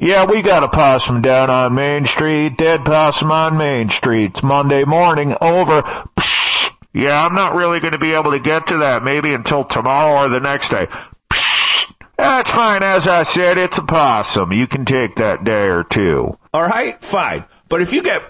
Yeah, 0.00 0.26
we 0.26 0.42
got 0.42 0.62
a 0.62 0.68
possum 0.68 1.22
down 1.22 1.50
on 1.50 1.74
Main 1.74 2.06
Street. 2.06 2.58
Dead 2.58 2.84
possum 2.84 3.32
on 3.32 3.56
Main 3.56 3.90
Street. 3.90 4.32
It's 4.32 4.42
Monday 4.42 4.84
morning. 4.84 5.36
Over. 5.40 5.82
Yeah, 6.96 7.26
I'm 7.26 7.34
not 7.34 7.56
really 7.56 7.80
going 7.80 7.92
to 7.92 7.98
be 7.98 8.12
able 8.12 8.30
to 8.30 8.38
get 8.38 8.68
to 8.68 8.78
that 8.78 9.02
maybe 9.02 9.34
until 9.34 9.64
tomorrow 9.64 10.26
or 10.26 10.28
the 10.28 10.38
next 10.38 10.68
day. 10.68 10.86
That's 12.24 12.50
fine. 12.50 12.82
As 12.82 13.06
I 13.06 13.22
said, 13.22 13.58
it's 13.58 13.76
a 13.76 13.82
possum. 13.82 14.50
You 14.50 14.66
can 14.66 14.86
take 14.86 15.16
that 15.16 15.44
day 15.44 15.66
or 15.68 15.84
two. 15.84 16.38
All 16.54 16.62
right, 16.62 16.98
fine. 17.04 17.44
But 17.68 17.82
if 17.82 17.92
you 17.92 18.02
get, 18.02 18.22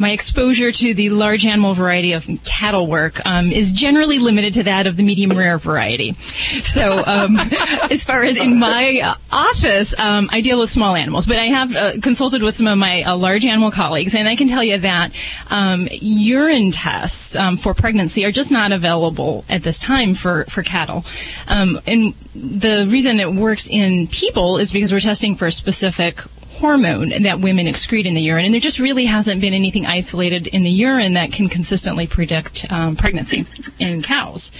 my 0.00 0.12
exposure 0.12 0.72
to 0.72 0.94
the 0.94 1.10
large 1.10 1.44
animal 1.44 1.74
variety 1.74 2.12
of 2.14 2.26
cattle 2.42 2.86
work 2.86 3.24
um, 3.26 3.52
is 3.52 3.70
generally 3.70 4.18
limited 4.18 4.54
to 4.54 4.62
that 4.62 4.86
of 4.86 4.96
the 4.96 5.02
medium 5.02 5.36
rare 5.36 5.58
variety. 5.58 6.14
So, 6.14 7.02
um, 7.06 7.36
as 7.90 8.02
far 8.02 8.24
as 8.24 8.36
in 8.36 8.58
my 8.58 9.00
uh, 9.04 9.14
office, 9.30 9.96
um, 9.98 10.30
I 10.32 10.40
deal 10.40 10.58
with 10.58 10.70
small 10.70 10.94
animals, 10.94 11.26
but 11.26 11.38
I 11.38 11.44
have 11.44 11.76
uh, 11.76 11.92
consulted 12.02 12.42
with 12.42 12.56
some 12.56 12.66
of 12.66 12.78
my 12.78 13.02
uh, 13.02 13.14
large 13.16 13.44
animal 13.44 13.70
colleagues, 13.70 14.14
and 14.14 14.26
I 14.26 14.36
can 14.36 14.48
tell 14.48 14.64
you 14.64 14.78
that 14.78 15.12
um, 15.50 15.86
urine 15.90 16.70
tests 16.70 17.36
um, 17.36 17.58
for 17.58 17.74
pregnancy 17.74 18.24
are 18.24 18.32
just 18.32 18.50
not 18.50 18.72
available 18.72 19.44
at 19.50 19.62
this 19.62 19.78
time 19.78 20.14
for 20.14 20.44
for 20.46 20.62
cattle. 20.62 21.04
Um, 21.46 21.78
and 21.86 22.14
the 22.34 22.86
reason 22.88 23.20
it 23.20 23.32
works 23.32 23.68
in 23.68 24.06
people 24.06 24.56
is 24.56 24.72
because 24.72 24.92
we're 24.92 25.00
testing 25.00 25.34
for 25.34 25.46
a 25.46 25.52
specific 25.52 26.22
hormone 26.60 27.22
that 27.22 27.40
women 27.40 27.66
excrete 27.66 28.04
in 28.04 28.14
the 28.14 28.20
urine, 28.20 28.44
and 28.44 28.54
there 28.54 28.60
just 28.60 28.78
really 28.78 29.06
hasn't 29.06 29.40
been 29.40 29.54
anything 29.54 29.86
isolated 29.86 30.46
in 30.46 30.62
the 30.62 30.70
urine 30.70 31.14
that 31.14 31.32
can 31.32 31.48
consistently 31.48 32.06
predict 32.06 32.70
um, 32.70 32.96
pregnancy 32.96 33.46
in 33.78 34.02
cows. 34.02 34.52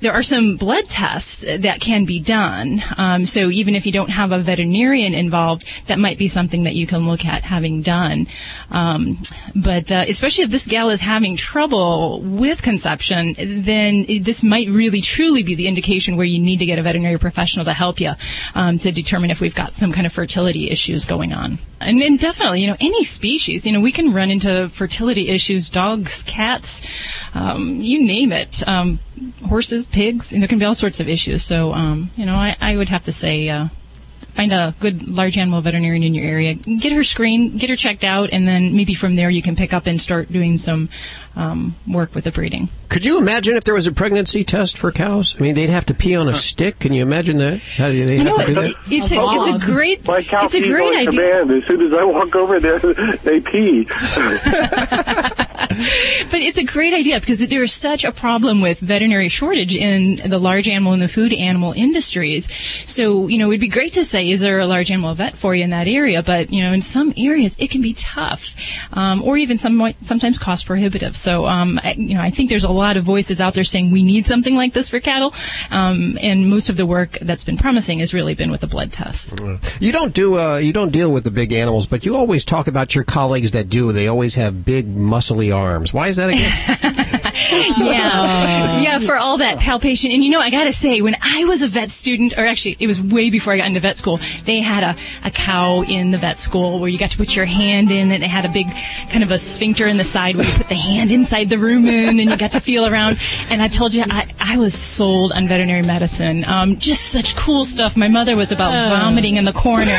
There 0.00 0.12
are 0.12 0.22
some 0.22 0.56
blood 0.56 0.86
tests 0.86 1.44
that 1.44 1.80
can 1.80 2.04
be 2.04 2.20
done. 2.20 2.82
Um, 2.96 3.26
so 3.26 3.50
even 3.50 3.74
if 3.74 3.86
you 3.86 3.92
don't 3.92 4.10
have 4.10 4.32
a 4.32 4.38
veterinarian 4.38 5.14
involved, 5.14 5.66
that 5.86 5.98
might 5.98 6.18
be 6.18 6.28
something 6.28 6.64
that 6.64 6.74
you 6.74 6.86
can 6.86 7.06
look 7.06 7.24
at 7.24 7.42
having 7.42 7.82
done. 7.82 8.26
Um, 8.70 9.18
but 9.54 9.90
uh, 9.90 10.04
especially 10.08 10.44
if 10.44 10.50
this 10.50 10.66
gal 10.66 10.90
is 10.90 11.00
having 11.00 11.36
trouble 11.36 12.20
with 12.20 12.62
conception, 12.62 13.34
then 13.38 14.06
this 14.20 14.42
might 14.42 14.68
really 14.68 15.00
truly 15.00 15.42
be 15.42 15.54
the 15.54 15.66
indication 15.66 16.16
where 16.16 16.26
you 16.26 16.40
need 16.40 16.58
to 16.58 16.66
get 16.66 16.78
a 16.78 16.82
veterinary 16.82 17.18
professional 17.18 17.64
to 17.64 17.72
help 17.72 18.00
you 18.00 18.12
um, 18.54 18.78
to 18.78 18.92
determine 18.92 19.30
if 19.30 19.40
we've 19.40 19.54
got 19.54 19.74
some 19.74 19.92
kind 19.92 20.06
of 20.06 20.12
fertility 20.12 20.70
issues 20.70 21.04
going 21.04 21.32
on. 21.32 21.58
And 21.80 22.00
then 22.00 22.16
definitely, 22.16 22.62
you 22.62 22.68
know, 22.68 22.76
any 22.80 23.04
species, 23.04 23.66
you 23.66 23.72
know, 23.72 23.80
we 23.80 23.92
can 23.92 24.12
run 24.12 24.30
into 24.30 24.68
fertility 24.70 25.28
issues, 25.28 25.68
dogs, 25.68 26.22
cats, 26.22 26.86
um, 27.34 27.82
you 27.82 28.02
name 28.02 28.32
it, 28.32 28.66
um, 28.66 28.98
horses, 29.46 29.86
pigs, 29.86 30.32
and 30.32 30.42
there 30.42 30.48
can 30.48 30.58
be 30.58 30.64
all 30.64 30.74
sorts 30.74 31.00
of 31.00 31.08
issues. 31.08 31.44
So, 31.44 31.74
um, 31.74 32.10
you 32.16 32.24
know, 32.24 32.34
I, 32.34 32.56
I 32.60 32.76
would 32.76 32.88
have 32.88 33.04
to 33.04 33.12
say, 33.12 33.48
uh, 33.50 33.68
find 34.36 34.52
a 34.52 34.74
good 34.80 35.08
large 35.08 35.36
animal 35.38 35.60
veterinarian 35.62 36.02
in 36.02 36.14
your 36.14 36.24
area, 36.24 36.54
get 36.54 36.92
her 36.92 37.02
screened, 37.02 37.58
get 37.58 37.70
her 37.70 37.76
checked 37.76 38.04
out, 38.04 38.30
and 38.32 38.46
then 38.46 38.76
maybe 38.76 38.94
from 38.94 39.16
there 39.16 39.30
you 39.30 39.42
can 39.42 39.56
pick 39.56 39.72
up 39.72 39.86
and 39.86 40.00
start 40.00 40.30
doing 40.30 40.58
some 40.58 40.88
um, 41.34 41.74
work 41.88 42.14
with 42.14 42.24
the 42.24 42.32
breeding. 42.32 42.68
Could 42.88 43.04
you 43.04 43.18
imagine 43.18 43.56
if 43.56 43.64
there 43.64 43.74
was 43.74 43.86
a 43.86 43.92
pregnancy 43.92 44.44
test 44.44 44.78
for 44.78 44.92
cows? 44.92 45.34
I 45.38 45.42
mean, 45.42 45.54
they'd 45.54 45.70
have 45.70 45.86
to 45.86 45.94
pee 45.94 46.14
on 46.16 46.28
a 46.28 46.34
stick. 46.34 46.78
Can 46.78 46.92
you 46.94 47.02
imagine 47.02 47.38
that? 47.38 47.58
How 47.60 47.88
do 47.88 48.04
they 48.06 48.18
You 48.18 48.24
have 48.24 48.26
know, 48.26 48.38
to 48.38 48.54
do 48.54 48.60
it- 48.60 48.76
that? 48.76 48.92
it's 48.92 49.12
a, 49.12 49.16
it's 49.20 49.64
a 49.64 49.66
great, 49.72 50.06
My 50.06 50.22
cow 50.22 50.44
it's 50.44 50.54
a 50.54 50.58
pees 50.60 50.70
great 50.70 50.94
on 50.96 51.08
idea. 51.08 51.42
command. 51.44 51.62
As 51.62 51.68
soon 51.68 51.86
as 51.86 51.92
I 51.98 52.04
walk 52.04 52.34
over 52.36 52.60
there, 52.60 52.78
they 53.24 53.40
pee. 53.40 53.88
But 56.30 56.40
it's 56.40 56.58
a 56.58 56.64
great 56.64 56.92
idea 56.92 57.20
because 57.20 57.46
there 57.46 57.62
is 57.62 57.72
such 57.72 58.04
a 58.04 58.10
problem 58.10 58.60
with 58.60 58.80
veterinary 58.80 59.28
shortage 59.28 59.76
in 59.76 60.16
the 60.16 60.38
large 60.38 60.68
animal 60.68 60.92
and 60.92 61.02
the 61.02 61.08
food 61.08 61.32
animal 61.32 61.72
industries. 61.72 62.52
So, 62.84 63.28
you 63.28 63.38
know, 63.38 63.48
it'd 63.48 63.60
be 63.60 63.68
great 63.68 63.92
to 63.94 64.04
say, 64.04 64.30
is 64.30 64.40
there 64.40 64.58
a 64.58 64.66
large 64.66 64.90
animal 64.90 65.14
vet 65.14 65.36
for 65.38 65.54
you 65.54 65.62
in 65.62 65.70
that 65.70 65.86
area? 65.86 66.22
But, 66.22 66.52
you 66.52 66.62
know, 66.62 66.72
in 66.72 66.82
some 66.82 67.12
areas 67.16 67.56
it 67.58 67.70
can 67.70 67.82
be 67.82 67.94
tough, 67.94 68.56
um, 68.92 69.22
or 69.22 69.36
even 69.36 69.58
some, 69.58 69.92
sometimes 70.00 70.38
cost 70.38 70.66
prohibitive. 70.66 71.16
So, 71.16 71.46
um, 71.46 71.78
I, 71.82 71.92
you 71.92 72.14
know, 72.14 72.20
I 72.20 72.30
think 72.30 72.50
there's 72.50 72.64
a 72.64 72.72
lot 72.72 72.96
of 72.96 73.04
voices 73.04 73.40
out 73.40 73.54
there 73.54 73.64
saying 73.64 73.90
we 73.90 74.02
need 74.02 74.26
something 74.26 74.56
like 74.56 74.72
this 74.72 74.88
for 74.88 75.00
cattle. 75.00 75.34
Um, 75.70 76.18
and 76.20 76.48
most 76.48 76.68
of 76.68 76.76
the 76.76 76.86
work 76.86 77.18
that's 77.22 77.44
been 77.44 77.56
promising 77.56 78.00
has 78.00 78.12
really 78.12 78.34
been 78.34 78.50
with 78.50 78.62
the 78.62 78.66
blood 78.66 78.92
test. 78.92 79.38
You 79.80 79.92
don't 79.92 80.14
do 80.14 80.38
uh, 80.38 80.56
you 80.56 80.72
don't 80.72 80.90
deal 80.90 81.10
with 81.10 81.24
the 81.24 81.30
big 81.30 81.52
animals, 81.52 81.86
but 81.86 82.04
you 82.04 82.16
always 82.16 82.44
talk 82.44 82.66
about 82.66 82.94
your 82.94 83.04
colleagues 83.04 83.52
that 83.52 83.68
do. 83.68 83.92
They 83.92 84.08
always 84.08 84.34
have 84.34 84.64
big, 84.64 84.92
muscly 84.94 85.54
arms. 85.54 85.65
Why 85.92 86.08
is 86.08 86.16
that 86.16 86.28
again? 86.30 86.52
yeah, 87.78 88.80
yeah, 88.80 88.98
for 89.00 89.16
all 89.16 89.38
that 89.38 89.58
palpation. 89.58 90.10
And 90.10 90.22
you 90.24 90.30
know, 90.30 90.40
I 90.40 90.50
gotta 90.50 90.72
say, 90.72 91.00
when 91.02 91.16
I 91.22 91.44
was 91.44 91.62
a 91.62 91.68
vet 91.68 91.90
student, 91.90 92.36
or 92.38 92.44
actually, 92.46 92.76
it 92.80 92.86
was 92.86 93.00
way 93.00 93.30
before 93.30 93.52
I 93.52 93.58
got 93.58 93.66
into 93.66 93.80
vet 93.80 93.96
school, 93.96 94.20
they 94.44 94.60
had 94.60 94.82
a, 94.82 94.96
a 95.26 95.30
cow 95.30 95.82
in 95.82 96.10
the 96.10 96.18
vet 96.18 96.40
school 96.40 96.78
where 96.78 96.88
you 96.88 96.98
got 96.98 97.10
to 97.12 97.16
put 97.16 97.34
your 97.36 97.44
hand 97.46 97.90
in, 97.90 98.10
and 98.12 98.22
it 98.22 98.28
had 98.30 98.44
a 98.44 98.48
big 98.48 98.66
kind 99.10 99.22
of 99.22 99.30
a 99.30 99.38
sphincter 99.38 99.86
in 99.86 99.96
the 99.96 100.04
side 100.04 100.36
where 100.36 100.46
you 100.46 100.52
put 100.54 100.68
the 100.68 100.74
hand 100.74 101.10
inside 101.10 101.48
the 101.50 101.56
rumen, 101.56 102.20
and 102.20 102.30
you 102.30 102.36
got 102.36 102.52
to 102.52 102.60
feel 102.60 102.86
around. 102.86 103.18
And 103.50 103.60
I 103.62 103.68
told 103.68 103.94
you, 103.94 104.04
I, 104.08 104.28
I 104.40 104.56
was 104.58 104.74
sold 104.74 105.32
on 105.32 105.48
veterinary 105.48 105.82
medicine. 105.82 106.44
Um, 106.46 106.76
just 106.78 107.12
such 107.12 107.36
cool 107.36 107.64
stuff. 107.64 107.96
My 107.96 108.08
mother 108.08 108.36
was 108.36 108.52
about 108.52 108.66
Oh. 108.76 108.88
vomiting 108.90 109.36
in 109.36 109.44
the 109.44 109.52
corner, 109.52 109.96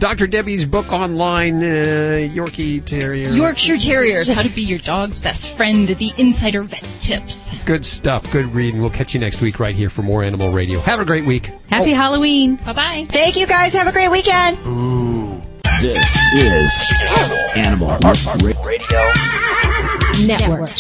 Dr. 0.01 0.25
Debbie's 0.25 0.65
book 0.65 0.91
online, 0.91 1.57
uh, 1.57 2.27
Yorkie 2.33 2.83
Terrier. 2.83 3.29
Yorkshire 3.29 3.77
Terriers, 3.77 4.27
how 4.27 4.41
to 4.41 4.49
be 4.49 4.63
your 4.63 4.79
dog's 4.79 5.21
best 5.21 5.55
friend, 5.55 5.87
the 5.87 6.11
insider 6.17 6.63
vet 6.63 6.87
tips. 6.99 7.53
Good 7.65 7.85
stuff. 7.85 8.29
Good 8.31 8.47
reading. 8.47 8.81
We'll 8.81 8.89
catch 8.89 9.13
you 9.13 9.19
next 9.19 9.41
week 9.41 9.59
right 9.59 9.75
here 9.75 9.91
for 9.91 10.01
more 10.01 10.23
Animal 10.23 10.49
Radio. 10.49 10.79
Have 10.79 11.01
a 11.01 11.05
great 11.05 11.23
week. 11.23 11.51
Happy 11.69 11.91
Halloween. 11.91 12.55
Bye 12.55 12.73
bye. 12.73 13.05
Thank 13.09 13.39
you 13.39 13.45
guys. 13.45 13.73
Have 13.73 13.85
a 13.85 13.91
great 13.91 14.09
weekend. 14.09 14.57
This 15.81 16.17
is 16.33 16.83
Animal 17.55 17.95
Radio. 17.99 19.11
Network. 20.25 20.71